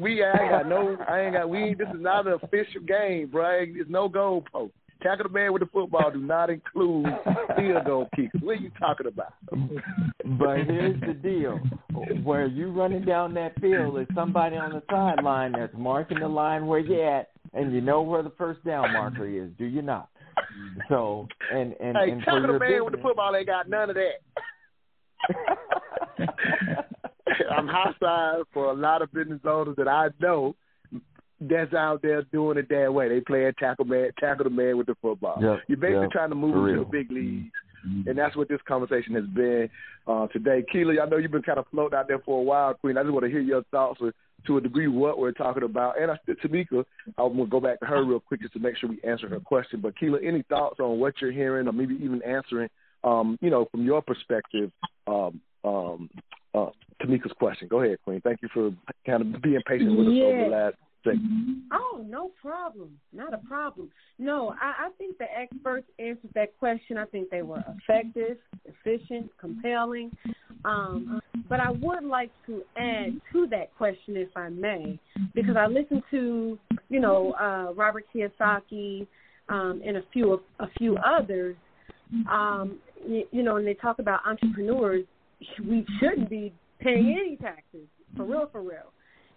We 0.00 0.24
I 0.24 0.42
ain't 0.42 0.50
got 0.50 0.68
no. 0.68 0.96
I 1.08 1.20
ain't 1.20 1.34
got. 1.34 1.48
We. 1.48 1.74
This 1.74 1.88
is 1.88 2.00
not 2.00 2.26
an 2.26 2.38
official 2.42 2.82
game, 2.82 3.28
bro. 3.28 3.60
It's 3.62 3.88
no 3.88 4.08
goal 4.08 4.44
post. 4.52 4.74
Tackle 5.02 5.24
the 5.24 5.30
man 5.30 5.52
with 5.52 5.60
the 5.60 5.68
football 5.72 6.10
do 6.10 6.18
not 6.18 6.50
include 6.50 7.06
field 7.56 7.84
goal 7.86 8.08
kickers. 8.14 8.40
What 8.42 8.52
are 8.52 8.60
you 8.60 8.70
talking 8.78 9.06
about? 9.06 9.32
But 10.38 10.58
here's 10.66 11.00
the 11.00 11.14
deal: 11.14 11.58
where 12.22 12.46
you 12.46 12.70
running 12.70 13.04
down 13.04 13.34
that 13.34 13.58
field 13.60 13.98
is 13.98 14.06
somebody 14.14 14.56
on 14.56 14.72
the 14.72 14.82
sideline 14.90 15.52
that's 15.52 15.74
marking 15.76 16.20
the 16.20 16.28
line 16.28 16.66
where 16.66 16.80
you're 16.80 17.18
at, 17.18 17.30
and 17.54 17.72
you 17.72 17.80
know 17.80 18.02
where 18.02 18.22
the 18.22 18.32
first 18.36 18.64
down 18.64 18.92
marker 18.92 19.26
is. 19.26 19.50
Do 19.58 19.64
you 19.64 19.82
not? 19.82 20.08
So, 20.88 21.26
and 21.52 21.74
and, 21.80 21.96
hey, 21.96 22.10
and 22.10 22.22
tackle 22.22 22.52
the 22.52 22.58
man 22.58 22.84
with 22.84 22.94
the 22.94 23.00
football 23.02 23.34
ain't 23.34 23.46
got 23.46 23.68
none 23.68 23.90
of 23.90 23.96
that. 23.96 24.20
I'm 27.50 27.68
hostile 27.68 28.44
for 28.52 28.66
a 28.66 28.74
lot 28.74 29.02
of 29.02 29.12
business 29.12 29.40
owners 29.44 29.76
that 29.76 29.88
I 29.88 30.08
know 30.20 30.54
that's 31.40 31.72
out 31.72 32.02
there 32.02 32.22
doing 32.24 32.58
it 32.58 32.68
that 32.68 32.92
way. 32.92 33.08
They 33.08 33.20
playing 33.20 33.52
tackle 33.58 33.86
man, 33.86 34.10
tackle 34.18 34.44
the 34.44 34.50
man 34.50 34.76
with 34.76 34.86
the 34.86 34.96
football. 35.00 35.38
Yep, 35.40 35.60
You're 35.68 35.78
basically 35.78 36.02
yep, 36.02 36.10
trying 36.10 36.30
to 36.30 36.36
move 36.36 36.54
for 36.54 36.66
them 36.66 36.78
to 36.78 36.84
the 36.84 36.90
big 36.90 37.10
leagues. 37.10 37.50
And 37.82 38.18
that's 38.18 38.36
what 38.36 38.48
this 38.48 38.60
conversation 38.68 39.14
has 39.14 39.24
been 39.24 39.70
uh, 40.06 40.26
today. 40.28 40.62
Keela, 40.70 41.00
I 41.02 41.08
know 41.08 41.16
you've 41.16 41.30
been 41.30 41.40
kind 41.40 41.58
of 41.58 41.64
floating 41.70 41.98
out 41.98 42.08
there 42.08 42.18
for 42.18 42.38
a 42.38 42.42
while, 42.42 42.74
Queen. 42.74 42.98
I 42.98 43.02
just 43.02 43.12
want 43.12 43.24
to 43.24 43.30
hear 43.30 43.40
your 43.40 43.62
thoughts 43.70 43.98
with, 44.00 44.14
to 44.46 44.58
a 44.58 44.60
degree 44.60 44.86
what 44.86 45.18
we're 45.18 45.32
talking 45.32 45.62
about. 45.62 46.00
And 46.00 46.10
I, 46.10 46.16
Tamika, 46.28 46.84
I'm 47.16 47.36
going 47.36 47.46
to 47.46 47.46
go 47.46 47.58
back 47.58 47.80
to 47.80 47.86
her 47.86 48.04
real 48.04 48.20
quick 48.20 48.42
just 48.42 48.52
to 48.52 48.58
make 48.58 48.76
sure 48.76 48.90
we 48.90 49.00
answer 49.02 49.28
her 49.28 49.40
question. 49.40 49.80
But 49.80 49.98
Keela, 49.98 50.18
any 50.22 50.42
thoughts 50.42 50.78
on 50.78 51.00
what 51.00 51.14
you're 51.22 51.32
hearing 51.32 51.68
or 51.68 51.72
maybe 51.72 51.94
even 51.94 52.22
answering, 52.22 52.68
um, 53.02 53.38
you 53.40 53.48
know, 53.48 53.66
from 53.70 53.84
your 53.86 54.02
perspective, 54.02 54.70
um, 55.06 55.40
um, 55.64 56.10
uh, 56.54 56.66
Tamika's 57.02 57.32
question? 57.38 57.66
Go 57.68 57.80
ahead, 57.80 57.96
Queen. 58.04 58.20
Thank 58.20 58.42
you 58.42 58.48
for 58.52 58.72
kind 59.06 59.22
of 59.22 59.40
being 59.40 59.60
patient 59.66 59.96
with 59.96 60.08
us 60.08 60.12
over 60.12 60.36
Yeah. 60.36 60.44
the 60.44 60.50
last 60.50 60.76
segment. 61.04 61.64
Oh, 61.72 62.04
no 62.08 62.30
problem. 62.40 62.98
Not 63.12 63.34
a 63.34 63.38
problem. 63.38 63.90
No, 64.18 64.54
I, 64.60 64.86
I 64.86 64.88
think 64.98 65.18
the 65.18 65.26
experts 65.36 65.86
answered 65.98 66.30
that 66.34 66.56
question. 66.58 66.96
I 66.98 67.04
think 67.06 67.30
they 67.30 67.42
were 67.42 67.62
effective, 67.78 68.36
efficient, 68.64 69.30
compelling. 69.38 70.10
Um, 70.64 71.20
but 71.48 71.60
I 71.60 71.70
would 71.70 72.04
like 72.04 72.30
to 72.46 72.62
add 72.76 73.20
to 73.32 73.46
that 73.48 73.74
question, 73.76 74.16
if 74.16 74.28
I 74.36 74.48
may, 74.50 74.98
because 75.34 75.56
I 75.56 75.66
listened 75.66 76.02
to, 76.10 76.58
you 76.88 77.00
know, 77.00 77.32
uh, 77.32 77.72
Robert 77.74 78.04
Kiyosaki 78.14 79.06
um, 79.48 79.82
and 79.84 79.96
a 79.96 80.02
few 80.12 80.40
a 80.60 80.66
few 80.78 80.96
others. 80.98 81.56
Um, 82.30 82.78
you, 83.06 83.24
you 83.30 83.42
know, 83.42 83.56
and 83.56 83.66
they 83.66 83.74
talk 83.74 83.98
about 83.98 84.20
entrepreneurs. 84.26 85.04
We 85.66 85.86
shouldn't 85.98 86.28
be 86.28 86.52
paying 86.80 87.16
any 87.18 87.36
taxes, 87.36 87.86
for 88.16 88.24
real, 88.24 88.48
for 88.52 88.62
real. 88.62 88.92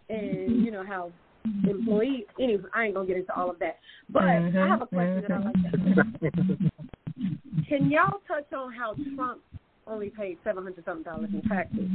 And 0.10 0.66
you 0.66 0.72
know 0.72 0.84
how 0.86 1.12
Mm-hmm. 1.46 1.70
employees. 1.70 2.24
Anyway, 2.40 2.64
I 2.74 2.86
ain't 2.86 2.94
gonna 2.96 3.08
get 3.08 3.18
into 3.18 3.36
all 3.36 3.50
of 3.50 3.60
that. 3.60 3.80
But 4.10 4.24
I 4.24 4.36
mm-hmm. 4.36 4.58
have 4.58 4.82
a 4.82 4.86
question 4.86 5.22
that 5.28 5.32
I 5.32 5.40
like 5.40 5.54
to 5.54 5.68
ask. 5.68 6.38
Mm-hmm. 6.38 7.64
Can 7.68 7.92
y'all 7.92 8.22
touch 8.28 8.52
on 8.54 8.72
how 8.72 8.96
Trump 9.16 9.42
only 9.86 10.10
paid 10.10 10.38
seven 10.44 10.64
hundred 10.64 10.86
something 10.86 11.04
dollars 11.04 11.30
in 11.34 11.42
taxes? 11.50 11.90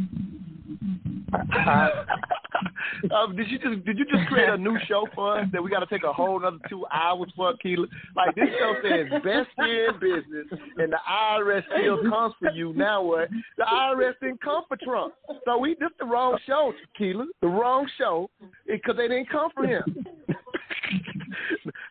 Uh, 1.59 1.89
um, 3.15 3.37
did 3.37 3.51
you 3.51 3.59
just 3.59 3.85
did 3.85 3.99
you 3.99 4.05
just 4.05 4.27
create 4.29 4.49
a 4.49 4.57
new 4.57 4.77
show 4.87 5.07
for 5.15 5.39
us 5.39 5.47
that 5.53 5.63
we 5.63 5.71
got 5.71 5.81
to 5.81 5.87
take 5.87 6.05
a 6.05 6.13
whole 6.13 6.39
another 6.39 6.59
two 6.69 6.85
hours 6.93 7.31
for, 7.37 7.55
Keela? 7.59 7.87
Like 8.17 8.35
this 8.35 8.49
show 8.59 8.75
says 8.83 9.07
best 9.23 9.49
year 9.67 9.91
in 9.91 10.01
business, 10.01 10.61
and 10.77 10.93
the 10.93 10.99
IRS 11.11 11.63
still 11.79 12.11
comes 12.11 12.35
for 12.39 12.51
you. 12.51 12.73
Now 12.75 13.03
what? 13.03 13.29
The 13.57 13.65
IRS 13.65 14.15
didn't 14.21 14.43
come 14.43 14.65
for 14.69 14.77
Trump, 14.83 15.15
so 15.45 15.59
we 15.59 15.77
this 15.79 15.91
the 15.99 16.07
wrong 16.07 16.39
show, 16.47 16.73
Keela. 16.97 17.27
The 17.41 17.49
wrong 17.49 17.89
show 17.99 18.31
because 18.69 18.97
they 18.97 19.09
didn't 19.09 19.31
come 19.31 19.51
for 19.55 19.67
him. 19.67 19.83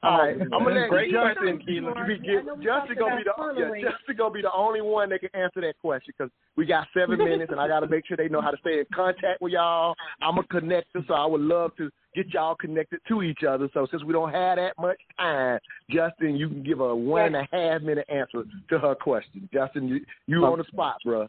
All 0.03 0.19
right, 0.19 0.37
oh, 0.39 0.43
I'm 0.55 0.63
gonna 0.63 0.81
let 0.81 0.89
Great 0.89 1.11
Justin. 1.11 1.35
question, 1.35 1.61
Keela. 1.65 1.93
You 1.97 2.05
be 2.05 2.25
give, 2.25 2.45
Justin 2.63 2.95
gonna 2.99 3.17
be 3.17 3.23
the 3.23 3.33
yeah, 3.57 3.91
Justin 3.91 4.15
gonna 4.17 4.33
be 4.33 4.41
the 4.41 4.53
only 4.53 4.81
one 4.81 5.09
that 5.09 5.19
can 5.19 5.29
answer 5.33 5.61
that 5.61 5.77
question 5.81 6.13
because 6.17 6.31
we 6.55 6.65
got 6.65 6.87
seven 6.95 7.17
minutes 7.17 7.51
and 7.51 7.59
I 7.59 7.67
got 7.67 7.81
to 7.81 7.87
make 7.87 8.05
sure 8.05 8.15
they 8.15 8.29
know 8.29 8.41
how 8.41 8.51
to 8.51 8.57
stay 8.57 8.79
in 8.79 8.85
contact 8.93 9.41
with 9.41 9.53
y'all. 9.53 9.95
I'm 10.21 10.37
a 10.37 10.43
connector, 10.43 11.05
so 11.07 11.13
I 11.13 11.25
would 11.25 11.41
love 11.41 11.75
to 11.77 11.89
get 12.15 12.27
y'all 12.33 12.55
connected 12.55 12.99
to 13.07 13.21
each 13.23 13.43
other. 13.47 13.69
So 13.73 13.87
since 13.89 14.03
we 14.03 14.13
don't 14.13 14.31
have 14.31 14.57
that 14.57 14.73
much 14.79 14.97
time, 15.19 15.59
Justin, 15.89 16.35
you 16.35 16.47
can 16.47 16.63
give 16.63 16.79
a 16.79 16.95
one 16.95 17.35
and 17.35 17.35
a 17.35 17.47
half 17.51 17.81
minute 17.81 18.05
answer 18.09 18.43
to 18.69 18.79
her 18.79 18.95
question. 18.95 19.49
Justin, 19.53 19.87
you 19.87 19.99
you 20.27 20.45
on 20.45 20.59
the 20.59 20.65
spot, 20.65 20.97
bro. 21.03 21.27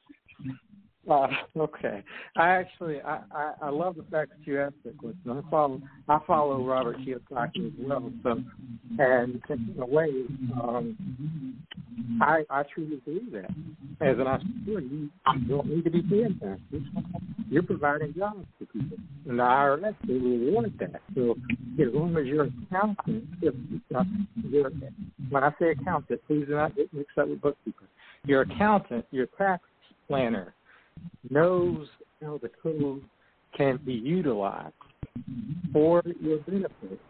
Uh, 1.09 1.27
okay. 1.57 2.03
I 2.37 2.49
actually 2.49 3.01
I, 3.01 3.21
I, 3.33 3.53
I 3.63 3.69
love 3.71 3.97
the 3.97 4.05
fact 4.05 4.31
that 4.31 4.47
you 4.47 4.61
asked 4.61 4.75
that 4.85 4.99
question. 4.99 5.31
I 5.31 5.51
follow 5.51 5.81
I 6.09 6.19
follow 6.27 6.65
Robert 6.65 6.99
Kiyosaki 6.99 7.67
as 7.67 7.73
well. 7.79 8.13
So 8.23 8.43
and 8.99 9.43
in 9.49 9.77
a 9.81 9.87
way, 9.87 10.11
um 10.63 11.57
I 12.21 12.45
I 12.51 12.63
truly 12.75 13.01
believe 13.05 13.33
that. 13.33 13.51
As 14.01 14.17
an 14.19 14.29
entrepreneur, 14.29 14.81
you 14.81 15.11
don't 15.49 15.67
need 15.67 15.85
to 15.85 15.91
be 15.91 16.03
paying 16.03 16.39
taxes. 16.41 16.87
you're 17.51 17.65
providing 17.65 18.15
jobs 18.17 18.47
for 18.59 18.67
people. 18.67 18.97
And 19.29 19.39
the 19.39 19.43
IRS, 19.43 19.95
they 20.07 20.15
reward 20.15 20.73
that. 20.79 21.01
So 21.15 21.33
as 21.81 21.93
long 21.93 22.17
as 22.17 22.27
you're 22.27 22.49
accountant, 22.71 23.25
if 23.43 23.55
you're, 24.49 24.71
when 25.31 25.43
I 25.43 25.51
say 25.61 25.71
accountant, 25.71 26.21
please 26.29 26.47
do 26.47 26.55
not 26.55 26.77
get 26.77 26.93
mixed 26.95 27.19
up 27.19 27.29
with 27.29 27.41
bookkeeper. 27.41 27.85
Your 28.25 28.43
accountant, 28.43 29.05
your 29.11 29.27
tax 29.37 29.65
planner, 30.07 30.55
knows 31.31 31.87
how 32.23 32.39
the 32.43 32.51
code 32.63 33.03
can 33.57 33.79
be 33.85 33.95
utilized 33.95 34.75
for 35.73 36.03
your 36.21 36.39
benefit. 36.39 37.01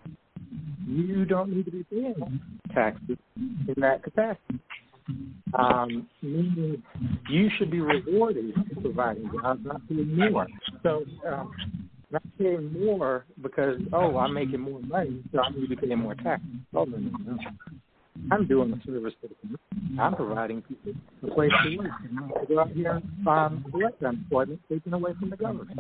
You 0.87 1.25
don't 1.25 1.51
need 1.51 1.65
to 1.67 1.71
be 1.71 1.85
paying 1.85 2.41
taxes 2.75 3.19
in 3.37 3.75
that 3.79 4.03
capacity 4.03 4.61
um, 5.55 6.07
meaning 6.23 6.83
you 7.31 7.51
should 7.57 7.71
be 7.71 7.81
rewarded 7.81 8.55
for 8.75 8.81
providing 8.81 9.31
jobs, 9.41 9.61
not 9.65 9.87
paying 9.89 10.17
more. 10.17 10.47
So, 10.83 11.05
um, 11.27 11.53
not 12.11 12.23
paying 12.39 12.73
more 12.73 13.27
because 13.43 13.81
oh 13.93 14.17
I'm 14.17 14.33
making 14.35 14.61
more 14.61 14.81
money, 14.81 15.23
so 15.33 15.41
I 15.41 15.51
need 15.51 15.69
to 15.69 15.77
pay 15.77 15.95
more 15.95 16.15
taxes. 16.15 16.49
Oh 16.75 16.85
no, 16.85 16.97
no, 16.97 17.11
no. 17.27 17.37
I'm 18.31 18.47
doing 18.47 18.73
a 18.73 18.87
service 18.87 19.15
for 19.21 19.29
the 19.29 19.35
community. 19.37 19.99
I'm 19.99 20.15
providing 20.15 20.63
people 20.63 20.93
a 21.23 21.27
place 21.35 21.51
to 21.65 21.69
live. 21.71 21.91
And 22.03 22.41
to 22.41 22.55
go 22.55 22.61
out 22.61 22.71
here 22.71 22.91
and 22.93 23.05
um, 23.05 23.25
find 23.25 23.73
direct 23.73 24.03
unemployment 24.03 24.61
taken 24.71 24.93
away 24.95 25.13
from 25.19 25.31
the 25.31 25.37
government. 25.37 25.79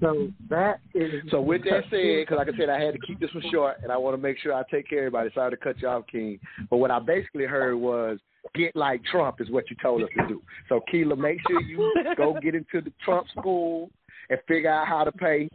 So 0.00 0.28
that 0.50 0.80
is. 0.94 1.22
So 1.30 1.40
with 1.40 1.62
that 1.64 1.84
said, 1.90 2.22
because 2.22 2.36
like 2.36 2.48
I 2.48 2.56
said, 2.58 2.68
I 2.68 2.80
had 2.80 2.94
to 2.94 3.00
keep 3.06 3.20
this 3.20 3.32
one 3.34 3.44
short, 3.50 3.76
and 3.82 3.92
I 3.92 3.96
want 3.96 4.14
to 4.14 4.22
make 4.22 4.38
sure 4.38 4.52
I 4.52 4.62
take 4.70 4.88
care 4.88 5.06
of 5.06 5.14
everybody. 5.14 5.30
Sorry 5.34 5.50
to 5.50 5.56
cut 5.56 5.80
you 5.80 5.88
off, 5.88 6.06
King. 6.10 6.38
But 6.70 6.78
what 6.78 6.90
I 6.90 6.98
basically 6.98 7.44
heard 7.44 7.76
was 7.76 8.18
get 8.54 8.74
like 8.76 9.02
Trump 9.04 9.40
is 9.40 9.50
what 9.50 9.70
you 9.70 9.76
told 9.82 10.02
us 10.02 10.08
to 10.18 10.26
do. 10.26 10.42
So 10.68 10.80
Keela, 10.90 11.16
make 11.16 11.38
sure 11.48 11.60
you 11.60 11.92
go 12.16 12.36
get 12.42 12.54
into 12.54 12.80
the 12.80 12.92
Trump 13.04 13.26
school 13.36 13.90
and 14.30 14.38
figure 14.48 14.70
out 14.70 14.86
how 14.86 15.04
to 15.04 15.12
pay 15.12 15.48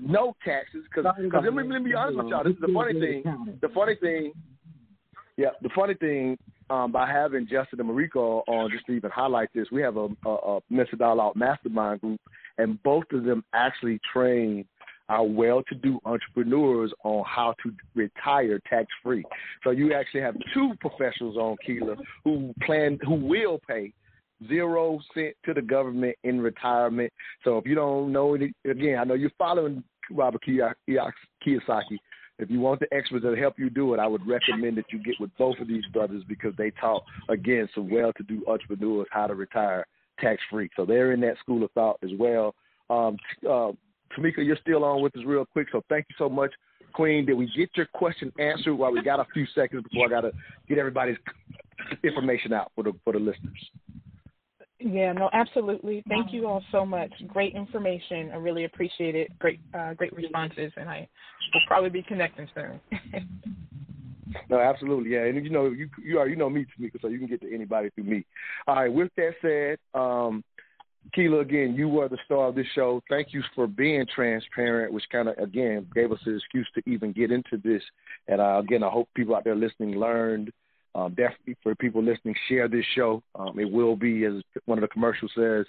no 0.00 0.34
taxes. 0.44 0.84
Because 0.88 1.12
let 1.32 1.54
me 1.54 1.62
let 1.62 1.82
me 1.82 1.90
be 1.90 1.94
honest 1.94 2.18
with 2.18 2.28
y'all. 2.28 2.44
This 2.44 2.54
is 2.54 2.60
the 2.60 2.72
funny 2.74 2.98
thing. 2.98 3.58
The 3.60 3.68
funny 3.68 3.94
thing. 3.96 4.32
Yeah, 5.38 5.50
the 5.62 5.70
funny 5.72 5.94
thing 5.94 6.36
um, 6.68 6.90
by 6.90 7.08
having 7.08 7.46
Justin 7.48 7.78
and 7.78 7.88
Mariko 7.88 8.42
on, 8.48 8.72
just 8.72 8.84
to 8.86 8.92
even 8.92 9.08
highlight 9.12 9.48
this, 9.54 9.68
we 9.70 9.80
have 9.82 9.96
a, 9.96 10.08
a, 10.26 10.30
a 10.30 10.60
Mr. 10.70 10.98
Dialogue 10.98 11.36
Mastermind 11.36 12.00
group, 12.00 12.20
and 12.58 12.82
both 12.82 13.04
of 13.12 13.22
them 13.22 13.44
actually 13.54 14.00
train 14.12 14.66
our 15.08 15.24
well-to-do 15.24 16.00
entrepreneurs 16.04 16.92
on 17.04 17.24
how 17.24 17.54
to 17.62 17.72
retire 17.94 18.60
tax-free. 18.68 19.24
So 19.62 19.70
you 19.70 19.94
actually 19.94 20.22
have 20.22 20.34
two 20.52 20.72
professionals 20.80 21.36
on 21.36 21.56
Keela 21.64 21.94
who 22.24 22.52
plan, 22.66 22.98
who 23.06 23.14
will 23.14 23.60
pay 23.66 23.92
zero 24.48 24.98
cent 25.14 25.36
to 25.44 25.54
the 25.54 25.62
government 25.62 26.16
in 26.24 26.40
retirement. 26.40 27.12
So 27.44 27.58
if 27.58 27.64
you 27.64 27.76
don't 27.76 28.10
know 28.12 28.34
it, 28.34 28.50
again, 28.68 28.98
I 28.98 29.04
know 29.04 29.14
you're 29.14 29.30
following 29.38 29.84
Robert 30.10 30.42
Kiyosaki. 30.44 31.98
If 32.38 32.50
you 32.50 32.60
want 32.60 32.80
the 32.80 32.92
experts 32.94 33.24
that 33.24 33.36
help 33.36 33.58
you 33.58 33.68
do 33.68 33.94
it, 33.94 34.00
I 34.00 34.06
would 34.06 34.26
recommend 34.26 34.76
that 34.78 34.92
you 34.92 35.02
get 35.02 35.16
with 35.18 35.30
both 35.36 35.58
of 35.58 35.66
these 35.66 35.84
brothers 35.92 36.22
because 36.28 36.54
they 36.56 36.70
taught 36.70 37.02
again 37.28 37.68
some 37.74 37.90
well-to-do 37.90 38.44
entrepreneurs 38.46 39.06
how 39.10 39.26
to 39.26 39.34
retire 39.34 39.86
tax-free. 40.20 40.70
So 40.76 40.84
they're 40.84 41.12
in 41.12 41.20
that 41.20 41.38
school 41.40 41.64
of 41.64 41.72
thought 41.72 41.98
as 42.02 42.10
well. 42.18 42.54
Um, 42.90 43.16
uh, 43.44 43.72
Tamika, 44.16 44.38
you're 44.38 44.58
still 44.62 44.84
on 44.84 45.02
with 45.02 45.16
us 45.16 45.24
real 45.26 45.44
quick, 45.44 45.68
so 45.72 45.82
thank 45.88 46.06
you 46.08 46.14
so 46.16 46.28
much, 46.28 46.52
Queen. 46.92 47.26
Did 47.26 47.34
we 47.34 47.50
get 47.56 47.70
your 47.74 47.86
question 47.86 48.32
answered? 48.38 48.74
While 48.74 48.92
we 48.92 49.02
got 49.02 49.20
a 49.20 49.26
few 49.34 49.46
seconds 49.54 49.84
before 49.90 50.06
I 50.06 50.08
got 50.08 50.20
to 50.22 50.32
get 50.68 50.78
everybody's 50.78 51.18
information 52.02 52.52
out 52.52 52.72
for 52.74 52.84
the 52.84 52.92
for 53.04 53.12
the 53.12 53.18
listeners. 53.18 53.70
Yeah, 54.80 55.12
no, 55.12 55.28
absolutely. 55.32 56.04
Thank 56.08 56.32
you 56.32 56.46
all 56.46 56.62
so 56.70 56.86
much. 56.86 57.12
Great 57.26 57.54
information. 57.54 58.30
I 58.32 58.36
really 58.36 58.64
appreciate 58.64 59.16
it. 59.16 59.36
Great, 59.38 59.58
uh, 59.74 59.94
great 59.94 60.14
responses, 60.14 60.72
and 60.76 60.88
I 60.88 61.08
will 61.52 61.60
probably 61.66 61.90
be 61.90 62.02
connecting 62.02 62.48
soon. 62.54 62.80
no, 64.48 64.60
absolutely, 64.60 65.10
yeah. 65.10 65.24
And 65.24 65.44
you 65.44 65.50
know, 65.50 65.66
you 65.66 65.88
you 66.00 66.18
are 66.18 66.28
you 66.28 66.36
know 66.36 66.48
me, 66.48 66.64
Tamika, 66.64 67.00
so 67.02 67.08
you 67.08 67.18
can 67.18 67.26
get 67.26 67.40
to 67.40 67.52
anybody 67.52 67.90
through 67.90 68.04
me. 68.04 68.24
All 68.68 68.76
right. 68.76 68.92
With 68.92 69.10
that 69.16 69.32
said, 69.42 70.00
um, 70.00 70.44
Keela, 71.14 71.40
again, 71.40 71.74
you 71.74 71.88
were 71.88 72.08
the 72.08 72.18
star 72.24 72.48
of 72.48 72.54
this 72.54 72.66
show. 72.74 73.02
Thank 73.08 73.28
you 73.32 73.42
for 73.54 73.66
being 73.66 74.06
transparent, 74.14 74.92
which 74.92 75.04
kind 75.10 75.28
of, 75.28 75.38
again, 75.38 75.86
gave 75.94 76.12
us 76.12 76.18
an 76.26 76.36
excuse 76.36 76.68
to 76.74 76.90
even 76.90 77.12
get 77.12 77.30
into 77.30 77.56
this. 77.62 77.82
And 78.26 78.40
uh, 78.40 78.58
again, 78.58 78.82
I 78.82 78.90
hope 78.90 79.08
people 79.14 79.34
out 79.34 79.44
there 79.44 79.56
listening 79.56 79.98
learned. 79.98 80.52
Um, 80.98 81.10
definitely 81.10 81.56
for 81.62 81.74
people 81.76 82.02
listening, 82.02 82.34
share 82.48 82.68
this 82.68 82.84
show. 82.94 83.22
Um, 83.34 83.58
it 83.58 83.70
will 83.70 83.96
be, 83.96 84.24
as 84.24 84.34
one 84.66 84.78
of 84.78 84.82
the 84.82 84.88
commercials 84.88 85.30
says, 85.36 85.66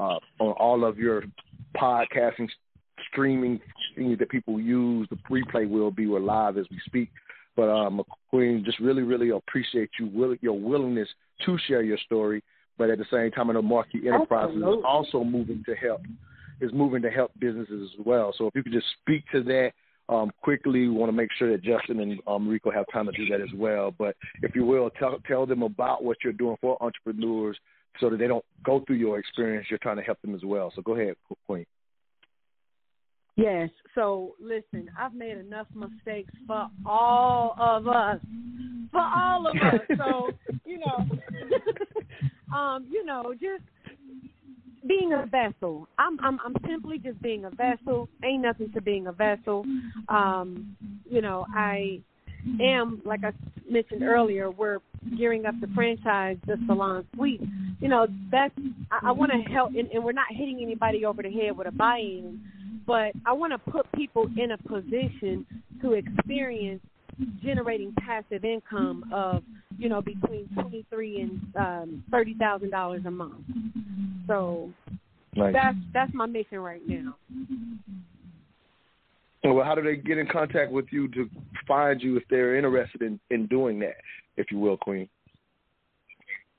uh, 0.00 0.18
on 0.40 0.52
all 0.58 0.84
of 0.84 0.98
your 0.98 1.22
podcasting, 1.76 2.48
streaming 3.10 3.60
things 3.96 4.18
that 4.18 4.28
people 4.28 4.60
use. 4.60 5.06
The 5.10 5.16
replay 5.30 5.68
will 5.68 5.90
be. 5.90 6.06
We're 6.06 6.20
live 6.20 6.58
as 6.58 6.66
we 6.70 6.80
speak. 6.86 7.10
But 7.54 7.68
um, 7.68 8.02
Queen, 8.30 8.62
just 8.64 8.80
really, 8.80 9.02
really 9.02 9.30
appreciate 9.30 9.90
you 10.00 10.06
will, 10.06 10.34
your 10.40 10.58
willingness 10.58 11.08
to 11.44 11.58
share 11.66 11.82
your 11.82 11.98
story 11.98 12.42
but 12.78 12.90
at 12.90 12.98
the 12.98 13.04
same 13.12 13.30
time, 13.30 13.50
I 13.50 13.52
know 13.54 13.62
Marquee 13.62 14.08
Enterprises 14.08 14.56
Absolutely. 14.56 14.78
is 14.78 14.84
also 14.84 15.24
moving 15.24 15.62
to 15.66 15.74
help 15.74 16.00
is 16.60 16.72
moving 16.72 17.02
to 17.02 17.10
help 17.10 17.32
businesses 17.40 17.90
as 17.92 18.06
well. 18.06 18.32
So 18.38 18.46
if 18.46 18.54
you 18.54 18.62
could 18.62 18.72
just 18.72 18.86
speak 19.00 19.24
to 19.32 19.42
that 19.44 19.72
um, 20.08 20.30
quickly, 20.42 20.80
we 20.80 20.90
want 20.90 21.08
to 21.08 21.16
make 21.16 21.30
sure 21.38 21.50
that 21.52 21.62
Justin 21.62 22.00
and 22.00 22.20
um, 22.26 22.48
Rico 22.48 22.70
have 22.70 22.86
time 22.92 23.06
to 23.06 23.12
do 23.12 23.26
that 23.26 23.40
as 23.40 23.52
well. 23.54 23.94
But 23.96 24.16
if 24.42 24.54
you 24.54 24.64
will, 24.64 24.90
tell 24.90 25.18
tell 25.26 25.46
them 25.46 25.62
about 25.62 26.04
what 26.04 26.18
you're 26.24 26.32
doing 26.32 26.56
for 26.60 26.82
entrepreneurs, 26.82 27.58
so 28.00 28.10
that 28.10 28.18
they 28.18 28.26
don't 28.26 28.44
go 28.64 28.82
through 28.86 28.96
your 28.96 29.18
experience. 29.18 29.66
You're 29.70 29.78
trying 29.78 29.96
to 29.96 30.02
help 30.02 30.20
them 30.22 30.34
as 30.34 30.42
well. 30.44 30.72
So 30.74 30.82
go 30.82 30.94
ahead, 30.94 31.14
Queen. 31.46 31.66
Yes. 33.36 33.70
So 33.94 34.34
listen, 34.40 34.90
I've 34.98 35.14
made 35.14 35.38
enough 35.38 35.66
mistakes 35.74 36.32
for 36.46 36.68
all 36.84 37.54
of 37.58 37.86
us. 37.88 38.18
For 38.90 39.00
all 39.00 39.46
of 39.46 39.56
us. 39.56 39.80
So, 39.96 40.30
you 40.66 40.78
know, 40.78 42.54
um, 42.54 42.86
you 42.90 43.04
know, 43.06 43.32
just 43.32 43.62
being 44.86 45.12
a 45.12 45.26
vessel. 45.26 45.88
I'm 45.98 46.18
I'm 46.20 46.38
I'm 46.44 46.54
simply 46.66 46.98
just 46.98 47.20
being 47.22 47.44
a 47.44 47.50
vessel. 47.50 48.08
Ain't 48.24 48.42
nothing 48.42 48.72
to 48.72 48.80
being 48.80 49.06
a 49.06 49.12
vessel. 49.12 49.64
Um, 50.08 50.76
you 51.08 51.22
know, 51.22 51.46
I 51.54 52.00
am 52.60 53.02
like 53.04 53.20
I 53.24 53.32
mentioned 53.70 54.02
earlier, 54.02 54.50
we're 54.50 54.78
gearing 55.16 55.46
up 55.46 55.54
the 55.60 55.68
franchise 55.74 56.36
the 56.46 56.56
salon 56.66 57.06
suite. 57.14 57.42
You 57.80 57.88
know, 57.88 58.06
that's 58.30 58.54
I, 58.90 59.08
I 59.08 59.12
want 59.12 59.32
to 59.32 59.52
help, 59.52 59.70
and, 59.70 59.90
and 59.90 60.04
we're 60.04 60.12
not 60.12 60.26
hitting 60.30 60.60
anybody 60.62 61.04
over 61.04 61.22
the 61.22 61.30
head 61.30 61.56
with 61.56 61.66
a 61.66 61.72
buy-in, 61.72 62.40
but 62.86 63.12
I 63.26 63.32
want 63.32 63.52
to 63.52 63.70
put 63.70 63.90
people 63.92 64.28
in 64.36 64.52
a 64.52 64.58
position 64.58 65.46
to 65.80 65.92
experience 65.92 66.82
generating 67.42 67.94
passive 67.98 68.44
income 68.44 69.04
of 69.12 69.42
you 69.78 69.88
know 69.88 70.00
between 70.02 70.48
twenty 70.54 70.84
three 70.90 71.20
and 71.20 71.40
um, 71.56 72.04
thirty 72.10 72.34
thousand 72.34 72.70
dollars 72.70 73.02
a 73.06 73.10
month. 73.10 73.44
So 74.26 74.70
that's 75.36 75.76
that's 75.92 76.12
my 76.14 76.26
mission 76.26 76.60
right 76.60 76.82
now. 76.86 77.16
Well, 79.44 79.64
how 79.64 79.74
do 79.74 79.82
they 79.82 79.96
get 79.96 80.18
in 80.18 80.28
contact 80.28 80.70
with 80.70 80.86
you 80.90 81.08
to 81.08 81.28
find 81.66 82.00
you 82.00 82.16
if 82.16 82.22
they're 82.30 82.56
interested 82.56 83.02
in 83.02 83.18
in 83.30 83.46
doing 83.46 83.80
that, 83.80 83.96
if 84.36 84.50
you 84.50 84.58
will, 84.58 84.76
Queen? 84.76 85.08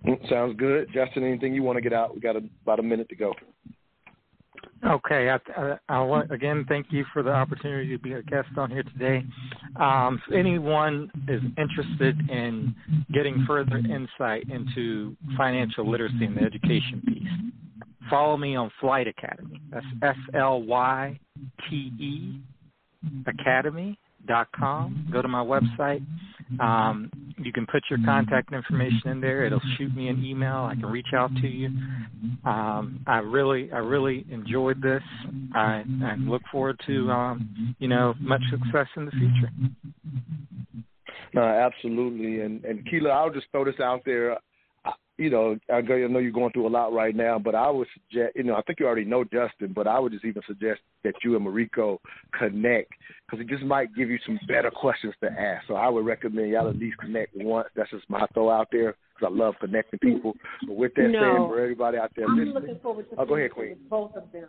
Mm, 0.07 0.29
sounds 0.31 0.57
good. 0.57 0.89
Justin, 0.95 1.25
anything 1.25 1.53
you 1.53 1.63
want 1.63 1.77
to 1.77 1.83
get 1.83 1.93
out? 1.93 2.15
We 2.15 2.21
got 2.21 2.37
a, 2.37 2.43
about 2.63 2.79
a 2.79 2.83
minute 2.83 3.11
to 3.11 3.17
go. 3.17 3.35
Okay, 4.85 5.31
I, 5.31 5.39
I, 5.61 5.79
I 5.89 6.03
want 6.03 6.33
again 6.33 6.65
thank 6.69 6.87
you 6.91 7.05
for 7.13 7.23
the 7.23 7.31
opportunity 7.31 7.89
to 7.91 7.99
be 7.99 8.15
a 8.15 8.23
guest 8.23 8.49
on 8.57 8.71
here 8.71 8.83
today. 8.83 9.25
Um, 9.77 10.21
if 10.27 10.35
anyone 10.35 11.09
is 11.29 11.41
interested 11.57 12.19
in 12.29 12.75
getting 13.13 13.45
further 13.47 13.77
insight 13.77 14.49
into 14.51 15.17
financial 15.37 15.89
literacy 15.89 16.25
and 16.25 16.37
the 16.37 16.43
education 16.43 17.01
piece, 17.07 18.09
follow 18.11 18.37
me 18.37 18.57
on 18.57 18.73
Flyte 18.83 19.09
Academy. 19.09 19.61
That's 19.71 19.87
F 20.03 20.17
L 20.35 20.63
Y 20.63 21.19
T 21.71 21.93
E 22.01 22.41
Academy 23.27 23.99
com. 24.55 25.09
Go 25.13 25.23
to 25.23 25.29
my 25.29 25.45
website. 25.45 26.05
Um, 26.61 27.11
you 27.39 27.53
can 27.53 27.67
put 27.67 27.83
your 27.89 27.99
contact 28.05 28.53
information 28.53 29.09
in 29.09 29.21
there. 29.21 29.45
It'll 29.45 29.61
shoot 29.79 29.95
me 29.97 30.09
an 30.09 30.25
email. 30.25 30.69
I 30.71 30.75
can 30.75 30.87
reach 30.87 31.09
out 31.15 31.35
to 31.37 31.47
you. 31.47 31.69
Um, 32.45 33.03
I 33.07 33.19
really, 33.19 33.73
I 33.73 33.79
really 33.79 34.27
enjoyed 34.31 34.83
this. 34.83 35.03
I, 35.55 35.85
I 36.05 36.17
look 36.19 36.43
forward 36.51 36.79
to, 36.87 37.11
um, 37.11 37.75
you 37.79 37.89
know, 37.89 38.15
much 38.21 38.43
success 38.51 38.87
in 38.97 39.07
the 39.07 39.13
future. 39.13 39.51
No, 41.35 41.43
absolutely. 41.43 42.41
And 42.41 42.65
and 42.65 42.87
Keela, 42.91 43.11
I'll 43.11 43.31
just 43.31 43.47
throw 43.51 43.65
this 43.65 43.81
out 43.81 44.03
there 44.05 44.37
you 45.19 45.31
know, 45.31 45.57
I 45.73 45.81
know 45.83 46.19
you're 46.19 46.31
going 46.31 46.53
through 46.53 46.67
a 46.67 46.69
lot 46.69 46.93
right 46.93 47.15
now, 47.15 47.39
but 47.39 47.55
I 47.55 47.71
would 47.71 47.87
suggest, 47.95 48.35
you 48.35 48.45
know, 48.45 48.55
I 48.55 48.63
think 48.63 48.81
you 48.81 48.87
already 48.87 49.05
know 49.05 49.25
Justin, 49.25 49.73
but 49.75 49.87
I 49.87 49.99
would 49.99 50.13
just 50.13 50.25
even 50.25 50.43
suggest 50.47 50.81
that 51.05 51.15
you 51.23 51.37
and 51.37 51.47
Mariko 51.47 51.99
connect 52.39 52.93
because 53.27 53.45
it 53.45 53.49
just 53.49 53.63
might 53.63 53.95
give 53.95 54.09
you 54.09 54.19
some 54.25 54.39
better 54.49 54.71
questions 54.71 55.15
to 55.23 55.31
ask. 55.31 55.67
So 55.69 55.75
I 55.75 55.89
would 55.89 56.07
recommend 56.07 56.51
y'all 56.51 56.69
at 56.69 56.77
least 56.77 56.97
connect 56.99 57.37
once. 57.37 57.69
That's 57.77 57.91
just 57.91 58.09
my 58.09 58.27
throw 58.33 58.51
out 58.51 58.69
there 58.73 58.97
because 59.15 59.33
I 59.33 59.37
love 59.37 59.55
connecting 59.61 59.99
people. 59.99 60.35
But 60.67 60.77
with 60.77 60.95
that 60.95 61.09
no, 61.09 61.21
said, 61.21 61.49
for 61.49 61.61
everybody 61.61 61.99
out 61.99 62.13
there 62.17 62.27
I'm 62.27 62.37
listening, 62.37 62.55
looking 62.55 62.79
forward 62.83 63.11
to 63.11 63.17
oh, 63.19 63.27
go 63.27 63.37
ahead, 63.37 63.53
Queen. 63.53 63.71
with 63.71 63.91
both 63.91 64.17
of 64.17 64.25
them. 64.33 64.49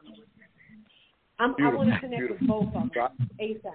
I'm, 1.39 1.55
I 1.61 1.73
want 1.73 1.93
to 1.93 1.99
connect 1.99 2.19
Beautiful. 2.19 2.61
with 2.61 2.73
both 2.73 2.83
of 2.83 2.89
them 2.93 3.29
ASAP. 3.41 3.71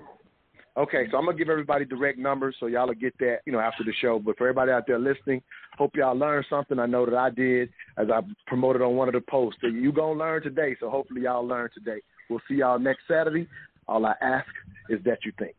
Okay, 0.78 1.08
so 1.10 1.18
I'm 1.18 1.24
gonna 1.24 1.36
give 1.36 1.48
everybody 1.48 1.84
direct 1.84 2.20
numbers 2.20 2.54
so 2.60 2.66
y'all 2.66 2.86
will 2.86 2.94
get 2.94 3.12
that, 3.18 3.38
you 3.46 3.52
know, 3.52 3.58
after 3.58 3.82
the 3.82 3.92
show. 4.00 4.20
But 4.20 4.38
for 4.38 4.46
everybody 4.46 4.70
out 4.70 4.86
there 4.86 4.98
listening, 4.98 5.42
hope 5.76 5.96
y'all 5.96 6.16
learned 6.16 6.46
something. 6.48 6.78
I 6.78 6.86
know 6.86 7.04
that 7.04 7.16
I 7.16 7.30
did 7.30 7.68
as 7.96 8.06
I 8.14 8.20
promoted 8.46 8.80
on 8.80 8.94
one 8.94 9.08
of 9.08 9.14
the 9.14 9.20
posts. 9.20 9.58
So 9.60 9.66
you 9.66 9.90
gonna 9.90 10.16
learn 10.16 10.40
today, 10.40 10.76
so 10.78 10.88
hopefully 10.88 11.22
y'all 11.22 11.44
learn 11.44 11.68
today. 11.74 12.00
We'll 12.30 12.40
see 12.46 12.54
y'all 12.54 12.78
next 12.78 13.00
Saturday. 13.08 13.48
All 13.88 14.06
I 14.06 14.14
ask 14.22 14.46
is 14.88 15.00
that 15.04 15.24
you 15.24 15.32
think. 15.36 15.56